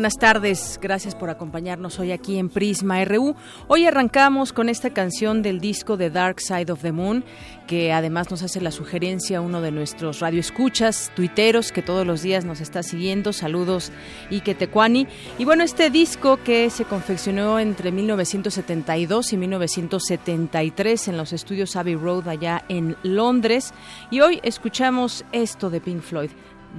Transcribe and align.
Buenas 0.00 0.16
tardes. 0.16 0.78
Gracias 0.80 1.14
por 1.14 1.28
acompañarnos 1.28 1.98
hoy 1.98 2.10
aquí 2.10 2.38
en 2.38 2.48
Prisma 2.48 3.04
RU. 3.04 3.36
Hoy 3.68 3.84
arrancamos 3.84 4.54
con 4.54 4.70
esta 4.70 4.88
canción 4.88 5.42
del 5.42 5.60
disco 5.60 5.98
The 5.98 6.08
Dark 6.08 6.40
Side 6.40 6.72
of 6.72 6.80
the 6.80 6.90
Moon, 6.90 7.22
que 7.66 7.92
además 7.92 8.30
nos 8.30 8.42
hace 8.42 8.62
la 8.62 8.70
sugerencia 8.70 9.42
uno 9.42 9.60
de 9.60 9.72
nuestros 9.72 10.20
radioescuchas, 10.20 11.12
tuiteros, 11.14 11.70
que 11.70 11.82
todos 11.82 12.06
los 12.06 12.22
días 12.22 12.46
nos 12.46 12.62
está 12.62 12.82
siguiendo. 12.82 13.34
Saludos, 13.34 13.92
Ike 14.30 14.54
Tecuani. 14.54 15.06
Y 15.36 15.44
bueno, 15.44 15.64
este 15.64 15.90
disco 15.90 16.38
que 16.42 16.70
se 16.70 16.86
confeccionó 16.86 17.58
entre 17.58 17.92
1972 17.92 19.34
y 19.34 19.36
1973 19.36 21.08
en 21.08 21.18
los 21.18 21.34
estudios 21.34 21.76
Abbey 21.76 21.96
Road 21.96 22.26
allá 22.26 22.64
en 22.70 22.96
Londres. 23.02 23.74
Y 24.10 24.22
hoy 24.22 24.40
escuchamos 24.44 25.26
esto 25.32 25.68
de 25.68 25.82
Pink 25.82 26.00
Floyd, 26.00 26.30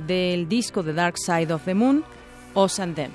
del 0.07 0.49
disco 0.49 0.83
The 0.83 0.93
Dark 0.93 1.19
Side 1.19 1.53
of 1.53 1.65
the 1.65 1.75
Moon 1.75 2.03
us 2.55 2.79
and 2.79 2.95
them. 2.95 3.11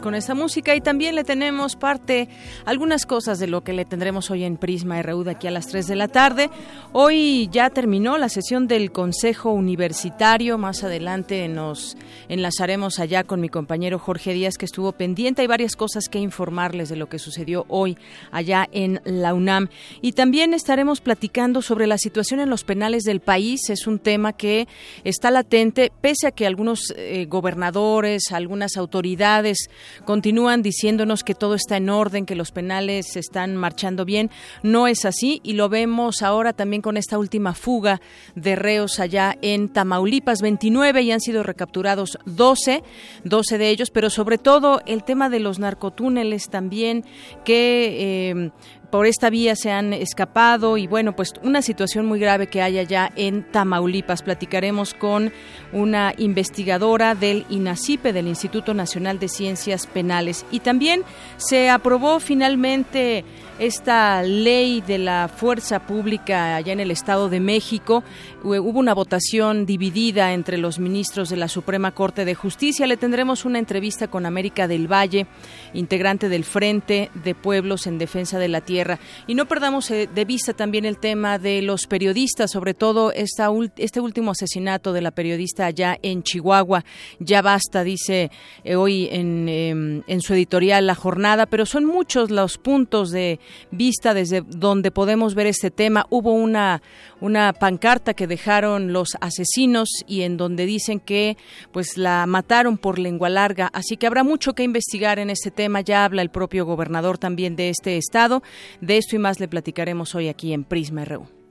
Con 0.00 0.14
esta 0.14 0.34
música 0.34 0.74
y 0.74 0.80
también 0.80 1.14
le 1.14 1.24
tenemos 1.24 1.76
parte, 1.76 2.28
algunas 2.64 3.04
cosas 3.04 3.38
de 3.38 3.46
lo 3.46 3.62
que 3.62 3.72
le 3.72 3.84
tendremos 3.84 4.30
hoy 4.30 4.44
en 4.44 4.56
Prisma 4.56 5.02
RU 5.02 5.24
de 5.24 5.32
aquí 5.32 5.46
a 5.46 5.50
las 5.50 5.66
3 5.66 5.86
de 5.86 5.96
la 5.96 6.08
tarde. 6.08 6.50
Hoy 6.92 7.48
ya 7.52 7.70
terminó 7.70 8.16
la 8.18 8.28
sesión 8.28 8.68
del 8.68 8.92
Consejo 8.92 9.50
Universitario. 9.50 10.56
Más 10.58 10.84
adelante 10.84 11.46
nos 11.48 11.96
enlazaremos 12.28 12.98
allá 12.98 13.24
con 13.24 13.40
mi 13.40 13.48
compañero 13.48 13.98
Jorge 13.98 14.32
Díaz 14.32 14.56
que 14.56 14.64
estuvo 14.64 14.92
pendiente. 14.92 15.42
Hay 15.42 15.48
varias 15.48 15.76
cosas 15.76 16.08
que 16.08 16.18
informarles 16.18 16.88
de 16.88 16.96
lo 16.96 17.08
que 17.08 17.18
sucedió 17.18 17.66
hoy 17.68 17.98
allá 18.30 18.68
en 18.72 19.00
la 19.04 19.34
UNAM. 19.34 19.68
Y 20.00 20.12
también 20.12 20.54
estaremos 20.54 21.00
platicando 21.00 21.62
sobre 21.62 21.86
la 21.86 21.98
situación 21.98 22.40
en 22.40 22.50
los 22.50 22.64
penales 22.64 23.04
del 23.04 23.20
país. 23.20 23.68
Es 23.68 23.86
un 23.86 23.98
tema 23.98 24.32
que 24.32 24.68
está 25.04 25.30
latente, 25.30 25.92
pese 26.00 26.28
a 26.28 26.30
que 26.30 26.46
algunos 26.46 26.92
eh, 26.96 27.26
gobernadores, 27.28 28.32
algunas 28.32 28.76
autoridades 28.76 29.68
continúan 30.04 30.62
diciéndonos 30.62 31.24
que 31.24 31.34
todo 31.34 31.54
está 31.54 31.76
en 31.76 31.90
orden, 31.90 32.26
que 32.26 32.34
los 32.34 32.50
penales 32.50 33.16
están 33.16 33.56
marchando 33.56 34.04
bien. 34.04 34.30
No 34.62 34.86
es 34.86 35.04
así 35.04 35.40
y 35.42 35.54
lo 35.54 35.68
vemos 35.68 36.22
ahora 36.22 36.52
también 36.52 36.82
con 36.82 36.96
esta 36.96 37.18
última 37.18 37.54
fuga 37.54 38.00
de 38.34 38.56
reos 38.56 39.00
allá 39.00 39.36
en 39.42 39.68
Tamaulipas, 39.68 40.40
29 40.40 41.02
y 41.02 41.12
han 41.12 41.20
sido 41.20 41.42
recapturados 41.42 42.18
12, 42.26 42.82
12 43.24 43.58
de 43.58 43.68
ellos, 43.70 43.90
pero 43.90 44.10
sobre 44.10 44.38
todo 44.38 44.82
el 44.86 45.04
tema 45.04 45.28
de 45.28 45.40
los 45.40 45.58
narcotúneles 45.58 46.48
también 46.48 47.04
que 47.44 48.30
eh, 48.30 48.50
por 48.92 49.06
esta 49.06 49.30
vía 49.30 49.56
se 49.56 49.70
han 49.72 49.94
escapado 49.94 50.76
y 50.76 50.86
bueno, 50.86 51.16
pues 51.16 51.32
una 51.42 51.62
situación 51.62 52.04
muy 52.04 52.20
grave 52.20 52.48
que 52.48 52.60
hay 52.60 52.78
allá 52.78 53.10
en 53.16 53.42
Tamaulipas. 53.42 54.20
Platicaremos 54.20 54.92
con 54.92 55.32
una 55.72 56.12
investigadora 56.18 57.14
del 57.14 57.46
INACIPE, 57.48 58.12
del 58.12 58.28
Instituto 58.28 58.74
Nacional 58.74 59.18
de 59.18 59.28
Ciencias 59.28 59.86
Penales. 59.86 60.44
Y 60.50 60.60
también 60.60 61.04
se 61.38 61.70
aprobó 61.70 62.20
finalmente 62.20 63.24
esta 63.58 64.22
ley 64.22 64.80
de 64.80 64.98
la 64.98 65.28
fuerza 65.28 65.86
pública 65.86 66.56
allá 66.56 66.72
en 66.72 66.80
el 66.80 66.90
Estado 66.90 67.28
de 67.28 67.40
México. 67.40 68.02
Hubo 68.42 68.78
una 68.78 68.94
votación 68.94 69.66
dividida 69.66 70.32
entre 70.32 70.58
los 70.58 70.78
ministros 70.78 71.28
de 71.28 71.36
la 71.36 71.48
Suprema 71.48 71.92
Corte 71.92 72.24
de 72.24 72.34
Justicia. 72.34 72.86
Le 72.86 72.96
tendremos 72.96 73.44
una 73.44 73.58
entrevista 73.58 74.08
con 74.08 74.26
América 74.26 74.66
del 74.66 74.90
Valle, 74.90 75.26
integrante 75.74 76.28
del 76.28 76.44
Frente 76.44 77.10
de 77.14 77.34
Pueblos 77.34 77.86
en 77.86 77.98
Defensa 77.98 78.38
de 78.38 78.48
la 78.48 78.60
Tierra. 78.60 78.98
Y 79.26 79.34
no 79.34 79.46
perdamos 79.46 79.90
eh, 79.90 80.08
de 80.12 80.24
vista 80.24 80.54
también 80.54 80.84
el 80.84 80.98
tema 80.98 81.38
de 81.38 81.62
los 81.62 81.86
periodistas, 81.86 82.50
sobre 82.50 82.74
todo 82.74 83.12
esta, 83.12 83.48
este 83.76 84.00
último 84.00 84.32
asesinato 84.32 84.92
de 84.92 85.02
la 85.02 85.10
periodista 85.12 85.66
allá 85.66 85.98
en 86.02 86.22
Chihuahua. 86.22 86.84
Ya 87.20 87.42
basta, 87.42 87.84
dice 87.84 88.30
eh, 88.64 88.76
hoy 88.76 89.08
en, 89.12 89.48
em, 89.48 90.02
en 90.06 90.20
su 90.20 90.34
editorial 90.34 90.86
La 90.86 90.94
Jornada, 90.94 91.46
pero 91.46 91.66
son 91.66 91.84
muchos 91.84 92.30
los 92.30 92.58
puntos 92.58 93.10
de 93.10 93.38
vista 93.70 94.14
desde 94.14 94.42
donde 94.42 94.90
podemos 94.90 95.34
ver 95.34 95.46
este 95.46 95.70
tema. 95.70 96.06
Hubo 96.10 96.32
una, 96.32 96.82
una 97.20 97.52
pancarta 97.52 98.14
que 98.14 98.26
dejaron 98.26 98.92
los 98.92 99.16
asesinos 99.20 99.88
y 100.06 100.22
en 100.22 100.36
donde 100.36 100.66
dicen 100.66 101.00
que 101.00 101.36
pues 101.72 101.96
la 101.96 102.26
mataron 102.26 102.78
por 102.78 102.98
lengua 102.98 103.28
larga. 103.28 103.68
Así 103.72 103.96
que 103.96 104.06
habrá 104.06 104.24
mucho 104.24 104.54
que 104.54 104.62
investigar 104.62 105.18
en 105.18 105.30
este 105.30 105.50
tema. 105.50 105.80
Ya 105.80 106.04
habla 106.04 106.22
el 106.22 106.30
propio 106.30 106.64
gobernador 106.64 107.18
también 107.18 107.56
de 107.56 107.70
este 107.70 107.96
estado. 107.96 108.42
De 108.80 108.96
esto 108.96 109.16
y 109.16 109.18
más 109.18 109.40
le 109.40 109.48
platicaremos 109.48 110.14
hoy 110.14 110.28
aquí 110.28 110.52
en 110.52 110.64
Prisma 110.64 111.04
RU. 111.04 111.41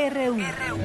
Portada 0.00 0.70
RU. 0.72 0.79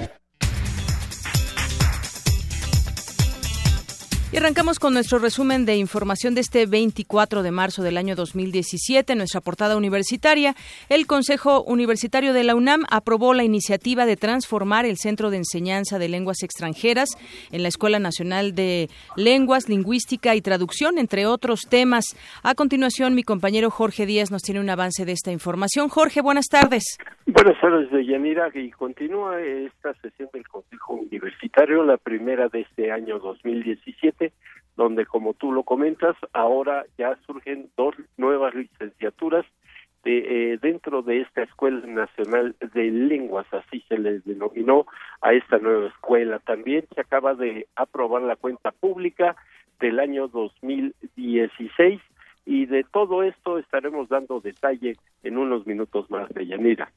Arrancamos 4.45 4.77
con 4.77 4.93
nuestro 4.93 5.17
resumen 5.17 5.65
de 5.65 5.75
información 5.75 6.35
de 6.35 6.41
este 6.41 6.67
24 6.67 7.41
de 7.41 7.49
marzo 7.49 7.81
del 7.81 7.97
año 7.97 8.15
2017, 8.15 9.15
nuestra 9.15 9.41
portada 9.41 9.75
universitaria. 9.75 10.53
El 10.87 11.07
Consejo 11.07 11.63
Universitario 11.63 12.31
de 12.31 12.43
la 12.43 12.53
UNAM 12.53 12.83
aprobó 12.91 13.33
la 13.33 13.43
iniciativa 13.43 14.05
de 14.05 14.17
transformar 14.17 14.85
el 14.85 14.97
Centro 14.97 15.31
de 15.31 15.37
Enseñanza 15.37 15.97
de 15.97 16.09
Lenguas 16.09 16.43
Extranjeras 16.43 17.09
en 17.51 17.63
la 17.63 17.69
Escuela 17.69 17.97
Nacional 17.97 18.53
de 18.53 18.87
Lenguas, 19.17 19.67
Lingüística 19.67 20.35
y 20.35 20.41
Traducción, 20.41 20.99
entre 20.99 21.25
otros 21.25 21.61
temas. 21.67 22.05
A 22.43 22.53
continuación, 22.53 23.15
mi 23.15 23.23
compañero 23.23 23.71
Jorge 23.71 24.05
Díaz 24.05 24.29
nos 24.29 24.43
tiene 24.43 24.61
un 24.61 24.69
avance 24.69 25.05
de 25.05 25.13
esta 25.13 25.31
información. 25.31 25.89
Jorge, 25.89 26.21
buenas 26.21 26.45
tardes. 26.51 26.99
Buenas 27.25 27.59
tardes, 27.59 27.89
Yanira. 28.05 28.51
Y 28.53 28.69
continúa 28.69 29.41
esta 29.41 29.95
sesión 30.03 30.29
del 30.31 30.47
Consejo 30.47 30.93
Universitario, 30.93 31.83
la 31.83 31.97
primera 31.97 32.47
de 32.47 32.61
este 32.61 32.91
año 32.91 33.17
2017 33.17 34.34
donde 34.75 35.05
como 35.05 35.33
tú 35.33 35.51
lo 35.51 35.63
comentas, 35.63 36.15
ahora 36.33 36.85
ya 36.97 37.17
surgen 37.25 37.69
dos 37.77 37.95
nuevas 38.17 38.53
licenciaturas 38.53 39.45
eh, 40.07 40.59
dentro 40.61 41.01
de 41.01 41.21
esta 41.21 41.41
Escuela 41.41 41.85
Nacional 41.87 42.55
de 42.73 42.91
Lenguas, 42.91 43.47
así 43.51 43.83
se 43.89 43.97
les 43.97 44.23
denominó 44.23 44.85
a 45.21 45.33
esta 45.33 45.57
nueva 45.57 45.87
escuela. 45.87 46.37
También 46.39 46.85
se 46.93 47.01
acaba 47.01 47.33
de 47.33 47.67
aprobar 47.75 48.21
la 48.21 48.35
cuenta 48.35 48.71
pública 48.71 49.35
del 49.79 49.99
año 49.99 50.27
2016 50.27 51.99
y 52.45 52.65
de 52.67 52.83
todo 52.83 53.23
esto 53.23 53.57
estaremos 53.57 54.07
dando 54.07 54.39
detalle 54.39 54.95
en 55.23 55.37
unos 55.37 55.65
minutos 55.65 56.09
más 56.11 56.29
de 56.29 56.45
Yanira. 56.45 56.91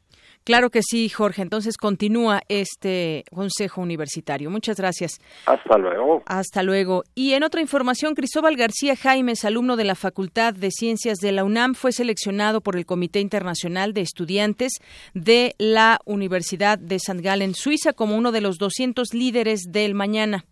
Claro 0.44 0.70
que 0.70 0.82
sí, 0.82 1.08
Jorge. 1.08 1.42
Entonces 1.42 1.76
continúa 1.76 2.40
este 2.48 3.24
Consejo 3.34 3.80
Universitario. 3.80 4.50
Muchas 4.50 4.78
gracias. 4.78 5.18
Hasta 5.46 5.78
luego. 5.78 6.22
Hasta 6.26 6.62
luego. 6.62 7.02
Y 7.14 7.32
en 7.32 7.42
otra 7.42 7.60
información, 7.60 8.14
Cristóbal 8.14 8.56
García 8.56 8.96
Jaimes, 8.96 9.44
alumno 9.44 9.76
de 9.76 9.84
la 9.84 9.94
Facultad 9.94 10.54
de 10.54 10.70
Ciencias 10.70 11.18
de 11.18 11.32
la 11.32 11.44
UNAM, 11.44 11.74
fue 11.74 11.92
seleccionado 11.92 12.60
por 12.60 12.76
el 12.76 12.86
Comité 12.86 13.20
Internacional 13.20 13.92
de 13.92 14.02
Estudiantes 14.02 14.72
de 15.14 15.54
la 15.58 15.98
Universidad 16.04 16.78
de 16.78 16.96
St. 16.96 17.22
Gallen, 17.22 17.54
Suiza, 17.54 17.92
como 17.92 18.16
uno 18.16 18.32
de 18.32 18.40
los 18.40 18.58
200 18.58 19.14
líderes 19.14 19.64
del 19.70 19.94
mañana 19.94 20.44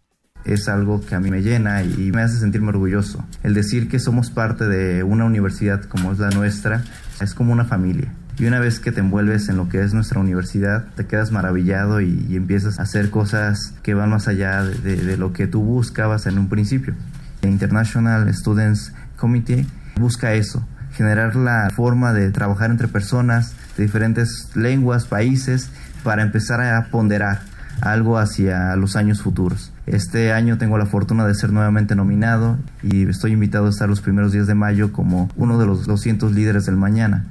es 0.46 0.68
algo 0.68 1.04
que 1.04 1.14
a 1.14 1.20
mí 1.20 1.30
me 1.30 1.42
llena 1.42 1.82
y 1.82 2.12
me 2.12 2.22
hace 2.22 2.38
sentirme 2.38 2.68
orgulloso. 2.68 3.24
El 3.42 3.54
decir 3.54 3.88
que 3.88 3.98
somos 3.98 4.30
parte 4.30 4.66
de 4.66 5.02
una 5.02 5.24
universidad 5.24 5.82
como 5.84 6.12
es 6.12 6.18
la 6.18 6.30
nuestra 6.30 6.82
es 7.20 7.34
como 7.34 7.52
una 7.52 7.64
familia. 7.64 8.12
Y 8.38 8.44
una 8.44 8.60
vez 8.60 8.80
que 8.80 8.92
te 8.92 9.00
envuelves 9.00 9.48
en 9.48 9.56
lo 9.56 9.68
que 9.68 9.80
es 9.82 9.94
nuestra 9.94 10.20
universidad, 10.20 10.88
te 10.94 11.06
quedas 11.06 11.32
maravillado 11.32 12.02
y, 12.02 12.36
empiezas 12.36 12.78
a 12.78 12.82
hacer 12.82 13.10
cosas 13.10 13.74
que 13.82 13.94
van 13.94 14.10
más 14.10 14.28
allá 14.28 14.62
de, 14.62 14.96
de, 14.96 15.16
lo 15.16 15.32
que 15.32 15.46
tú 15.46 15.62
buscabas 15.62 16.26
en 16.26 16.38
un 16.38 16.48
principio. 16.48 16.94
El 17.40 17.50
International 17.50 18.32
Students 18.34 18.92
Committee 19.16 19.66
busca 19.98 20.34
eso, 20.34 20.66
generar 20.92 21.34
la 21.34 21.70
forma 21.74 22.12
de 22.12 22.30
trabajar 22.30 22.70
entre 22.70 22.88
personas 22.88 23.54
de 23.78 23.84
diferentes 23.84 24.50
lenguas, 24.54 25.06
países, 25.06 25.70
para 26.04 26.22
empezar 26.22 26.60
a 26.60 26.90
ponderar 26.90 27.40
algo 27.80 28.18
hacia 28.18 28.76
los 28.76 28.96
años 28.96 29.22
futuros. 29.22 29.72
Este 29.86 30.32
año 30.32 30.58
tengo 30.58 30.78
la 30.78 30.86
fortuna 30.86 31.26
de 31.26 31.34
ser 31.34 31.52
nuevamente 31.52 31.94
nominado 31.94 32.58
y 32.82 33.08
estoy 33.08 33.32
invitado 33.32 33.66
a 33.66 33.70
estar 33.70 33.88
los 33.88 34.00
primeros 34.00 34.32
días 34.32 34.48
de 34.48 34.54
mayo 34.54 34.92
como 34.92 35.28
uno 35.36 35.58
de 35.58 35.66
los 35.66 35.86
200 35.86 36.32
líderes 36.32 36.66
del 36.66 36.76
mañana. 36.76 37.26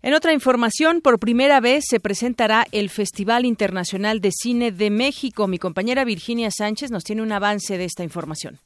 En 0.00 0.14
otra 0.14 0.32
información, 0.32 1.00
por 1.00 1.18
primera 1.18 1.60
vez 1.60 1.84
se 1.88 2.00
presentará 2.00 2.66
el 2.72 2.90
Festival 2.90 3.44
Internacional 3.44 4.20
de 4.20 4.30
Cine 4.32 4.70
de 4.70 4.90
México. 4.90 5.48
Mi 5.48 5.58
compañera 5.58 6.04
Virginia 6.04 6.50
Sánchez 6.50 6.90
nos 6.90 7.04
tiene 7.04 7.22
un 7.22 7.32
avance 7.32 7.78
de 7.78 7.84
esta 7.84 8.02
información. 8.02 8.58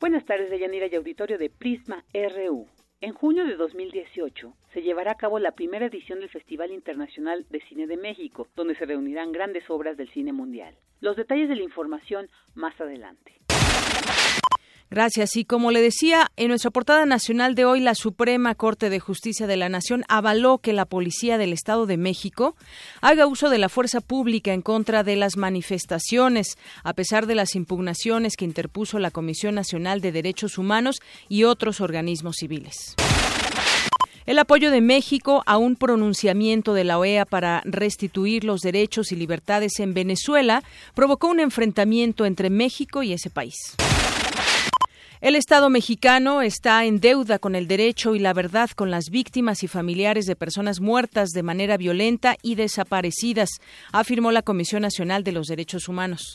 Buenas 0.00 0.24
tardes, 0.24 0.50
Deyanira 0.50 0.86
y 0.90 0.94
auditorio 0.94 1.38
de 1.38 1.48
Prisma 1.48 2.04
RU. 2.12 2.66
En 3.02 3.14
junio 3.14 3.44
de 3.44 3.56
2018 3.56 4.54
se 4.72 4.80
llevará 4.80 5.10
a 5.10 5.16
cabo 5.16 5.40
la 5.40 5.50
primera 5.50 5.86
edición 5.86 6.20
del 6.20 6.28
Festival 6.28 6.70
Internacional 6.70 7.44
de 7.50 7.60
Cine 7.62 7.88
de 7.88 7.96
México, 7.96 8.46
donde 8.54 8.76
se 8.76 8.86
reunirán 8.86 9.32
grandes 9.32 9.68
obras 9.70 9.96
del 9.96 10.08
cine 10.10 10.32
mundial. 10.32 10.76
Los 11.00 11.16
detalles 11.16 11.48
de 11.48 11.56
la 11.56 11.64
información 11.64 12.30
más 12.54 12.80
adelante. 12.80 13.32
Gracias. 14.92 15.36
Y 15.36 15.46
como 15.46 15.70
le 15.70 15.80
decía, 15.80 16.30
en 16.36 16.48
nuestra 16.48 16.70
portada 16.70 17.06
nacional 17.06 17.54
de 17.54 17.64
hoy, 17.64 17.80
la 17.80 17.94
Suprema 17.94 18.54
Corte 18.54 18.90
de 18.90 19.00
Justicia 19.00 19.46
de 19.46 19.56
la 19.56 19.70
Nación 19.70 20.04
avaló 20.06 20.58
que 20.58 20.74
la 20.74 20.84
Policía 20.84 21.38
del 21.38 21.54
Estado 21.54 21.86
de 21.86 21.96
México 21.96 22.56
haga 23.00 23.26
uso 23.26 23.48
de 23.48 23.56
la 23.56 23.70
fuerza 23.70 24.02
pública 24.02 24.52
en 24.52 24.60
contra 24.60 25.02
de 25.02 25.16
las 25.16 25.38
manifestaciones, 25.38 26.58
a 26.84 26.92
pesar 26.92 27.26
de 27.26 27.34
las 27.34 27.54
impugnaciones 27.54 28.36
que 28.36 28.44
interpuso 28.44 28.98
la 28.98 29.10
Comisión 29.10 29.54
Nacional 29.54 30.02
de 30.02 30.12
Derechos 30.12 30.58
Humanos 30.58 31.00
y 31.26 31.44
otros 31.44 31.80
organismos 31.80 32.36
civiles. 32.36 32.94
El 34.26 34.38
apoyo 34.38 34.70
de 34.70 34.82
México 34.82 35.42
a 35.46 35.56
un 35.56 35.76
pronunciamiento 35.76 36.74
de 36.74 36.84
la 36.84 36.98
OEA 36.98 37.24
para 37.24 37.62
restituir 37.64 38.44
los 38.44 38.60
derechos 38.60 39.10
y 39.10 39.16
libertades 39.16 39.80
en 39.80 39.94
Venezuela 39.94 40.62
provocó 40.94 41.28
un 41.28 41.40
enfrentamiento 41.40 42.26
entre 42.26 42.50
México 42.50 43.02
y 43.02 43.14
ese 43.14 43.30
país. 43.30 43.74
El 45.22 45.36
Estado 45.36 45.70
mexicano 45.70 46.42
está 46.42 46.84
en 46.84 46.98
deuda 46.98 47.38
con 47.38 47.54
el 47.54 47.68
derecho 47.68 48.16
y 48.16 48.18
la 48.18 48.32
verdad 48.32 48.68
con 48.70 48.90
las 48.90 49.08
víctimas 49.08 49.62
y 49.62 49.68
familiares 49.68 50.26
de 50.26 50.34
personas 50.34 50.80
muertas 50.80 51.30
de 51.30 51.44
manera 51.44 51.76
violenta 51.76 52.36
y 52.42 52.56
desaparecidas, 52.56 53.48
afirmó 53.92 54.32
la 54.32 54.42
Comisión 54.42 54.82
Nacional 54.82 55.22
de 55.22 55.30
los 55.30 55.46
Derechos 55.46 55.86
Humanos. 55.86 56.34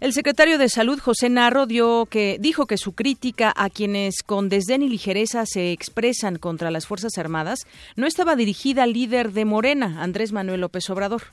El 0.00 0.14
secretario 0.14 0.56
de 0.56 0.70
Salud, 0.70 0.98
José 0.98 1.28
Narro, 1.28 1.66
dio 1.66 2.06
que, 2.06 2.38
dijo 2.40 2.64
que 2.64 2.78
su 2.78 2.92
crítica 2.92 3.52
a 3.54 3.68
quienes 3.68 4.22
con 4.22 4.48
desdén 4.48 4.80
y 4.80 4.88
ligereza 4.88 5.44
se 5.44 5.72
expresan 5.72 6.36
contra 6.36 6.70
las 6.70 6.86
Fuerzas 6.86 7.18
Armadas 7.18 7.66
no 7.96 8.06
estaba 8.06 8.34
dirigida 8.34 8.84
al 8.84 8.94
líder 8.94 9.32
de 9.32 9.44
Morena, 9.44 10.02
Andrés 10.02 10.32
Manuel 10.32 10.62
López 10.62 10.88
Obrador 10.88 11.24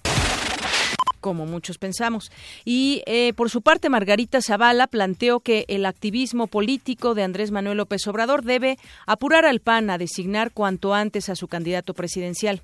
como 1.20 1.46
muchos 1.46 1.78
pensamos. 1.78 2.32
Y 2.66 3.04
eh, 3.06 3.34
por 3.34 3.50
su 3.50 3.62
parte, 3.62 3.90
Margarita 3.90 4.42
Zavala 4.42 4.88
planteó 4.88 5.40
que 5.40 5.66
el 5.68 5.86
activismo 5.86 6.48
político 6.48 7.14
de 7.14 7.24
Andrés 7.24 7.52
Manuel 7.52 7.78
López 7.78 8.06
Obrador 8.08 8.44
debe 8.44 8.78
apurar 9.06 9.46
al 9.46 9.60
PAN 9.60 9.90
a 9.90 9.98
designar 9.98 10.52
cuanto 10.52 10.94
antes 10.94 11.30
a 11.30 11.36
su 11.36 11.48
candidato 11.48 11.94
presidencial. 11.94 12.62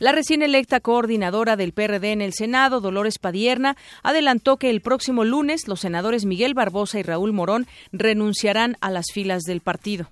La 0.00 0.10
recién 0.10 0.42
electa 0.42 0.80
coordinadora 0.80 1.56
del 1.56 1.72
PRD 1.72 2.12
en 2.12 2.20
el 2.20 2.32
Senado, 2.32 2.80
Dolores 2.80 3.18
Padierna, 3.18 3.76
adelantó 4.02 4.56
que 4.56 4.70
el 4.70 4.80
próximo 4.80 5.24
lunes 5.24 5.68
los 5.68 5.80
senadores 5.80 6.24
Miguel 6.24 6.54
Barbosa 6.54 6.98
y 6.98 7.02
Raúl 7.02 7.32
Morón 7.32 7.66
renunciarán 7.92 8.76
a 8.80 8.90
las 8.90 9.06
filas 9.12 9.44
del 9.44 9.60
partido 9.60 10.10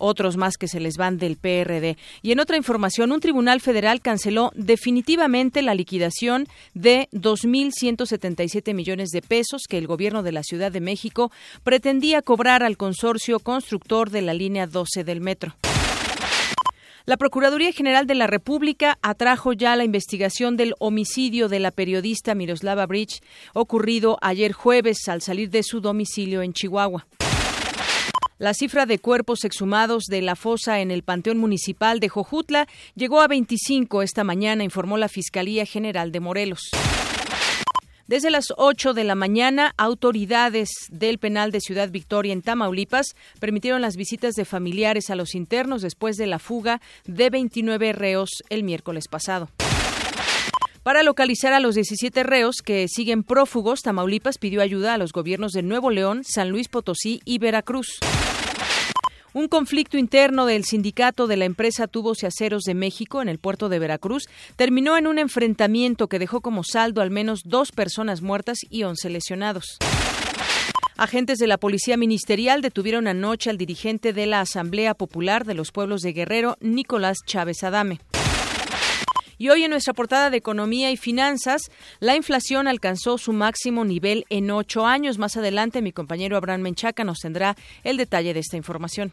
otros 0.00 0.36
más 0.36 0.56
que 0.56 0.68
se 0.68 0.80
les 0.80 0.96
van 0.96 1.18
del 1.18 1.36
PRD. 1.36 1.96
Y 2.22 2.32
en 2.32 2.40
otra 2.40 2.56
información, 2.56 3.12
un 3.12 3.20
tribunal 3.20 3.60
federal 3.60 4.00
canceló 4.00 4.50
definitivamente 4.54 5.62
la 5.62 5.74
liquidación 5.74 6.46
de 6.74 7.08
2.177 7.12 8.74
millones 8.74 9.10
de 9.10 9.22
pesos 9.22 9.62
que 9.68 9.78
el 9.78 9.86
gobierno 9.86 10.22
de 10.22 10.32
la 10.32 10.42
Ciudad 10.42 10.72
de 10.72 10.80
México 10.80 11.30
pretendía 11.62 12.22
cobrar 12.22 12.62
al 12.62 12.76
consorcio 12.76 13.40
constructor 13.40 14.10
de 14.10 14.22
la 14.22 14.34
línea 14.34 14.66
12 14.66 15.04
del 15.04 15.20
metro. 15.20 15.54
La 17.08 17.16
Procuraduría 17.16 17.72
General 17.72 18.06
de 18.06 18.14
la 18.14 18.26
República 18.26 18.98
atrajo 19.00 19.54
ya 19.54 19.74
la 19.76 19.84
investigación 19.84 20.58
del 20.58 20.74
homicidio 20.78 21.48
de 21.48 21.58
la 21.58 21.70
periodista 21.70 22.34
Miroslava 22.34 22.84
Bridge 22.84 23.22
ocurrido 23.54 24.18
ayer 24.20 24.52
jueves 24.52 25.08
al 25.08 25.22
salir 25.22 25.48
de 25.48 25.62
su 25.62 25.80
domicilio 25.80 26.42
en 26.42 26.52
Chihuahua. 26.52 27.06
La 28.38 28.54
cifra 28.54 28.86
de 28.86 29.00
cuerpos 29.00 29.44
exhumados 29.44 30.04
de 30.04 30.22
la 30.22 30.36
fosa 30.36 30.78
en 30.80 30.92
el 30.92 31.02
Panteón 31.02 31.38
Municipal 31.38 31.98
de 31.98 32.08
Jojutla 32.08 32.68
llegó 32.94 33.20
a 33.20 33.26
25 33.26 34.00
esta 34.02 34.22
mañana, 34.22 34.62
informó 34.62 34.96
la 34.96 35.08
Fiscalía 35.08 35.66
General 35.66 36.12
de 36.12 36.20
Morelos. 36.20 36.70
Desde 38.06 38.30
las 38.30 38.52
8 38.56 38.94
de 38.94 39.02
la 39.02 39.16
mañana, 39.16 39.74
autoridades 39.76 40.70
del 40.88 41.18
penal 41.18 41.50
de 41.50 41.60
Ciudad 41.60 41.90
Victoria 41.90 42.32
en 42.32 42.42
Tamaulipas 42.42 43.16
permitieron 43.40 43.82
las 43.82 43.96
visitas 43.96 44.34
de 44.34 44.44
familiares 44.44 45.10
a 45.10 45.16
los 45.16 45.34
internos 45.34 45.82
después 45.82 46.16
de 46.16 46.28
la 46.28 46.38
fuga 46.38 46.80
de 47.06 47.30
29 47.30 47.92
reos 47.92 48.30
el 48.50 48.62
miércoles 48.62 49.08
pasado. 49.08 49.50
Para 50.82 51.02
localizar 51.02 51.52
a 51.52 51.60
los 51.60 51.74
17 51.74 52.22
reos 52.22 52.56
que 52.64 52.86
siguen 52.88 53.22
prófugos, 53.22 53.82
Tamaulipas 53.82 54.38
pidió 54.38 54.62
ayuda 54.62 54.94
a 54.94 54.98
los 54.98 55.12
gobiernos 55.12 55.52
de 55.52 55.62
Nuevo 55.62 55.90
León, 55.90 56.22
San 56.24 56.50
Luis 56.50 56.68
Potosí 56.68 57.20
y 57.24 57.38
Veracruz. 57.38 57.98
Un 59.34 59.48
conflicto 59.48 59.98
interno 59.98 60.46
del 60.46 60.64
sindicato 60.64 61.26
de 61.26 61.36
la 61.36 61.44
empresa 61.44 61.86
Tubos 61.86 62.22
y 62.22 62.26
Aceros 62.26 62.62
de 62.62 62.74
México 62.74 63.20
en 63.20 63.28
el 63.28 63.38
puerto 63.38 63.68
de 63.68 63.78
Veracruz 63.78 64.26
terminó 64.56 64.96
en 64.96 65.06
un 65.06 65.18
enfrentamiento 65.18 66.08
que 66.08 66.18
dejó 66.18 66.40
como 66.40 66.64
saldo 66.64 67.02
al 67.02 67.10
menos 67.10 67.42
dos 67.44 67.70
personas 67.70 68.22
muertas 68.22 68.58
y 68.70 68.84
once 68.84 69.10
lesionados. 69.10 69.78
Agentes 70.96 71.38
de 71.38 71.46
la 71.46 71.58
Policía 71.58 71.96
Ministerial 71.96 72.62
detuvieron 72.62 73.06
anoche 73.06 73.50
al 73.50 73.58
dirigente 73.58 74.12
de 74.12 74.26
la 74.26 74.40
Asamblea 74.40 74.94
Popular 74.94 75.44
de 75.44 75.54
los 75.54 75.70
Pueblos 75.70 76.00
de 76.00 76.12
Guerrero, 76.12 76.56
Nicolás 76.60 77.18
Chávez 77.24 77.62
Adame. 77.62 78.00
Y 79.38 79.48
hoy 79.50 79.62
en 79.62 79.70
nuestra 79.70 79.94
portada 79.94 80.30
de 80.30 80.36
Economía 80.36 80.90
y 80.90 80.96
Finanzas, 80.96 81.70
la 82.00 82.16
inflación 82.16 82.66
alcanzó 82.66 83.18
su 83.18 83.32
máximo 83.32 83.84
nivel 83.84 84.24
en 84.30 84.50
ocho 84.50 84.84
años. 84.84 85.18
Más 85.18 85.36
adelante, 85.36 85.80
mi 85.80 85.92
compañero 85.92 86.36
Abraham 86.36 86.62
Menchaca 86.62 87.04
nos 87.04 87.20
tendrá 87.20 87.56
el 87.84 87.96
detalle 87.96 88.34
de 88.34 88.40
esta 88.40 88.56
información. 88.56 89.12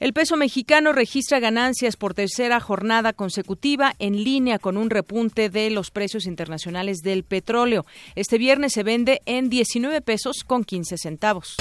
El 0.00 0.12
peso 0.12 0.36
mexicano 0.36 0.92
registra 0.92 1.38
ganancias 1.38 1.94
por 1.96 2.12
tercera 2.12 2.58
jornada 2.58 3.12
consecutiva 3.12 3.94
en 4.00 4.24
línea 4.24 4.58
con 4.58 4.76
un 4.76 4.90
repunte 4.90 5.48
de 5.48 5.70
los 5.70 5.92
precios 5.92 6.26
internacionales 6.26 7.02
del 7.04 7.22
petróleo. 7.22 7.86
Este 8.16 8.36
viernes 8.36 8.72
se 8.72 8.82
vende 8.82 9.22
en 9.26 9.48
19 9.48 10.00
pesos 10.00 10.42
con 10.44 10.64
15 10.64 10.98
centavos. 10.98 11.54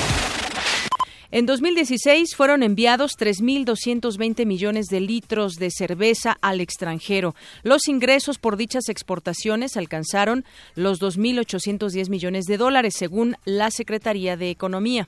En 1.33 1.45
2016 1.45 2.35
fueron 2.35 2.61
enviados 2.61 3.17
3.220 3.17 4.45
millones 4.45 4.87
de 4.87 4.99
litros 4.99 5.55
de 5.55 5.71
cerveza 5.71 6.37
al 6.41 6.59
extranjero. 6.59 7.35
Los 7.63 7.87
ingresos 7.87 8.37
por 8.37 8.57
dichas 8.57 8.89
exportaciones 8.89 9.77
alcanzaron 9.77 10.43
los 10.75 10.99
2.810 10.99 12.09
millones 12.09 12.45
de 12.47 12.57
dólares, 12.57 12.95
según 12.97 13.37
la 13.45 13.71
Secretaría 13.71 14.35
de 14.35 14.49
Economía. 14.49 15.07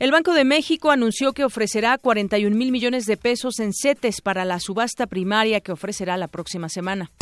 El 0.00 0.10
Banco 0.10 0.34
de 0.34 0.44
México 0.44 0.90
anunció 0.90 1.34
que 1.34 1.44
ofrecerá 1.44 1.96
41 1.96 2.56
mil 2.56 2.72
millones 2.72 3.04
de 3.04 3.16
pesos 3.16 3.60
en 3.60 3.72
CETES 3.72 4.22
para 4.22 4.44
la 4.44 4.58
subasta 4.58 5.06
primaria 5.06 5.60
que 5.60 5.70
ofrecerá 5.70 6.16
la 6.16 6.26
próxima 6.26 6.68
semana. 6.68 7.12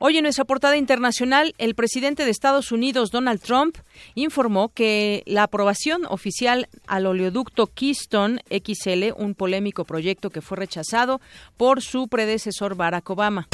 Hoy 0.00 0.16
en 0.16 0.22
nuestra 0.22 0.44
portada 0.44 0.76
internacional, 0.76 1.56
el 1.58 1.74
presidente 1.74 2.24
de 2.24 2.30
Estados 2.30 2.70
Unidos, 2.70 3.10
Donald 3.10 3.40
Trump, 3.40 3.78
informó 4.14 4.68
que 4.68 5.24
la 5.26 5.42
aprobación 5.42 6.02
oficial 6.08 6.68
al 6.86 7.06
oleoducto 7.06 7.66
Keystone 7.66 8.40
XL, 8.48 9.12
un 9.16 9.34
polémico 9.34 9.84
proyecto 9.84 10.30
que 10.30 10.40
fue 10.40 10.56
rechazado 10.56 11.20
por 11.56 11.82
su 11.82 12.06
predecesor 12.06 12.76
Barack 12.76 13.10
Obama. 13.10 13.48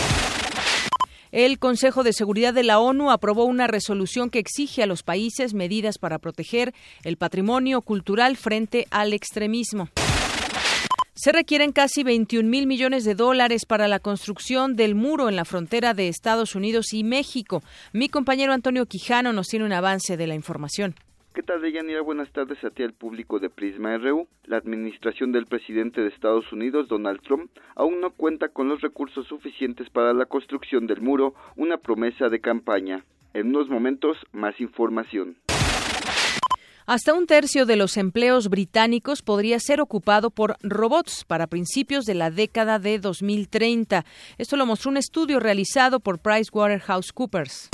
El 1.33 1.59
Consejo 1.59 2.03
de 2.03 2.13
Seguridad 2.13 2.53
de 2.53 2.63
la 2.63 2.79
ONU 2.79 3.11
aprobó 3.11 3.47
una 3.47 3.67
resolución 3.67 4.29
que 4.29 4.39
exige 4.39 4.83
a 4.83 4.87
los 4.87 5.03
países 5.03 5.55
medidas 5.55 5.97
para 5.97 6.19
proteger 6.19 6.75
el 7.05 7.17
patrimonio 7.17 7.81
cultural 7.81 8.37
frente 8.37 8.87
al 8.91 9.15
extremismo. 9.15 9.89
Se 11.17 11.31
requieren 11.31 11.71
casi 11.71 12.03
21 12.03 12.49
mil 12.49 12.67
millones 12.67 13.05
de 13.05 13.15
dólares 13.15 13.67
para 13.67 13.87
la 13.87 14.01
construcción 14.01 14.75
del 14.75 14.97
muro 14.97 15.29
en 15.29 15.37
la 15.37 15.45
frontera 15.45 15.95
de 15.95 16.09
Estados 16.09 16.57
Unidos 16.57 16.93
y 16.93 17.05
México. 17.05 17.63
Mi 17.93 18.09
compañero 18.09 18.53
Antonio 18.53 18.85
Quijano 18.87 19.33
nos 19.33 19.47
tiene 19.47 19.65
un 19.65 19.73
avance 19.73 20.17
de 20.17 20.27
la 20.27 20.35
información. 20.35 20.97
¿Qué 21.33 21.45
tal, 21.45 21.63
Deyanira? 21.63 22.01
Buenas 22.01 22.33
tardes 22.33 22.59
a 22.65 22.71
ti 22.71 22.83
al 22.83 22.95
público 22.95 23.39
de 23.39 23.49
Prisma 23.49 23.97
RU. 23.97 24.27
La 24.47 24.57
administración 24.57 25.31
del 25.31 25.47
presidente 25.47 26.01
de 26.01 26.09
Estados 26.09 26.53
Unidos, 26.53 26.89
Donald 26.89 27.21
Trump, 27.23 27.49
aún 27.77 28.01
no 28.01 28.11
cuenta 28.11 28.49
con 28.49 28.69
los 28.69 28.81
recursos 28.81 29.25
suficientes 29.29 29.89
para 29.91 30.13
la 30.15 30.27
construcción 30.27 30.89
del 30.89 31.01
muro, 31.01 31.35
una 31.55 31.77
promesa 31.77 32.29
de 32.29 32.41
campaña. 32.41 33.05
En 33.35 33.51
unos 33.51 33.69
momentos, 33.69 34.17
más 34.33 34.61
información. 34.61 35.37
Hasta 36.87 37.15
un 37.15 37.27
tercio 37.27 37.65
de 37.65 37.77
los 37.77 37.97
empleos 37.97 38.51
británicos 38.51 39.23
podría 39.23 39.59
ser 39.59 39.81
ocupado 39.81 40.29
por 40.29 40.59
robots 40.61 41.25
para 41.25 41.47
principios 41.47 42.05
de 42.05 42.13
la 42.13 42.31
década 42.31 42.79
de 42.79 42.99
2030. 42.99 44.05
Esto 44.37 44.57
lo 44.59 44.67
mostró 44.67 44.91
un 44.91 44.99
estudio 44.99 45.41
realizado 45.41 45.99
por 45.99 46.19
PricewaterhouseCoopers. 46.19 47.71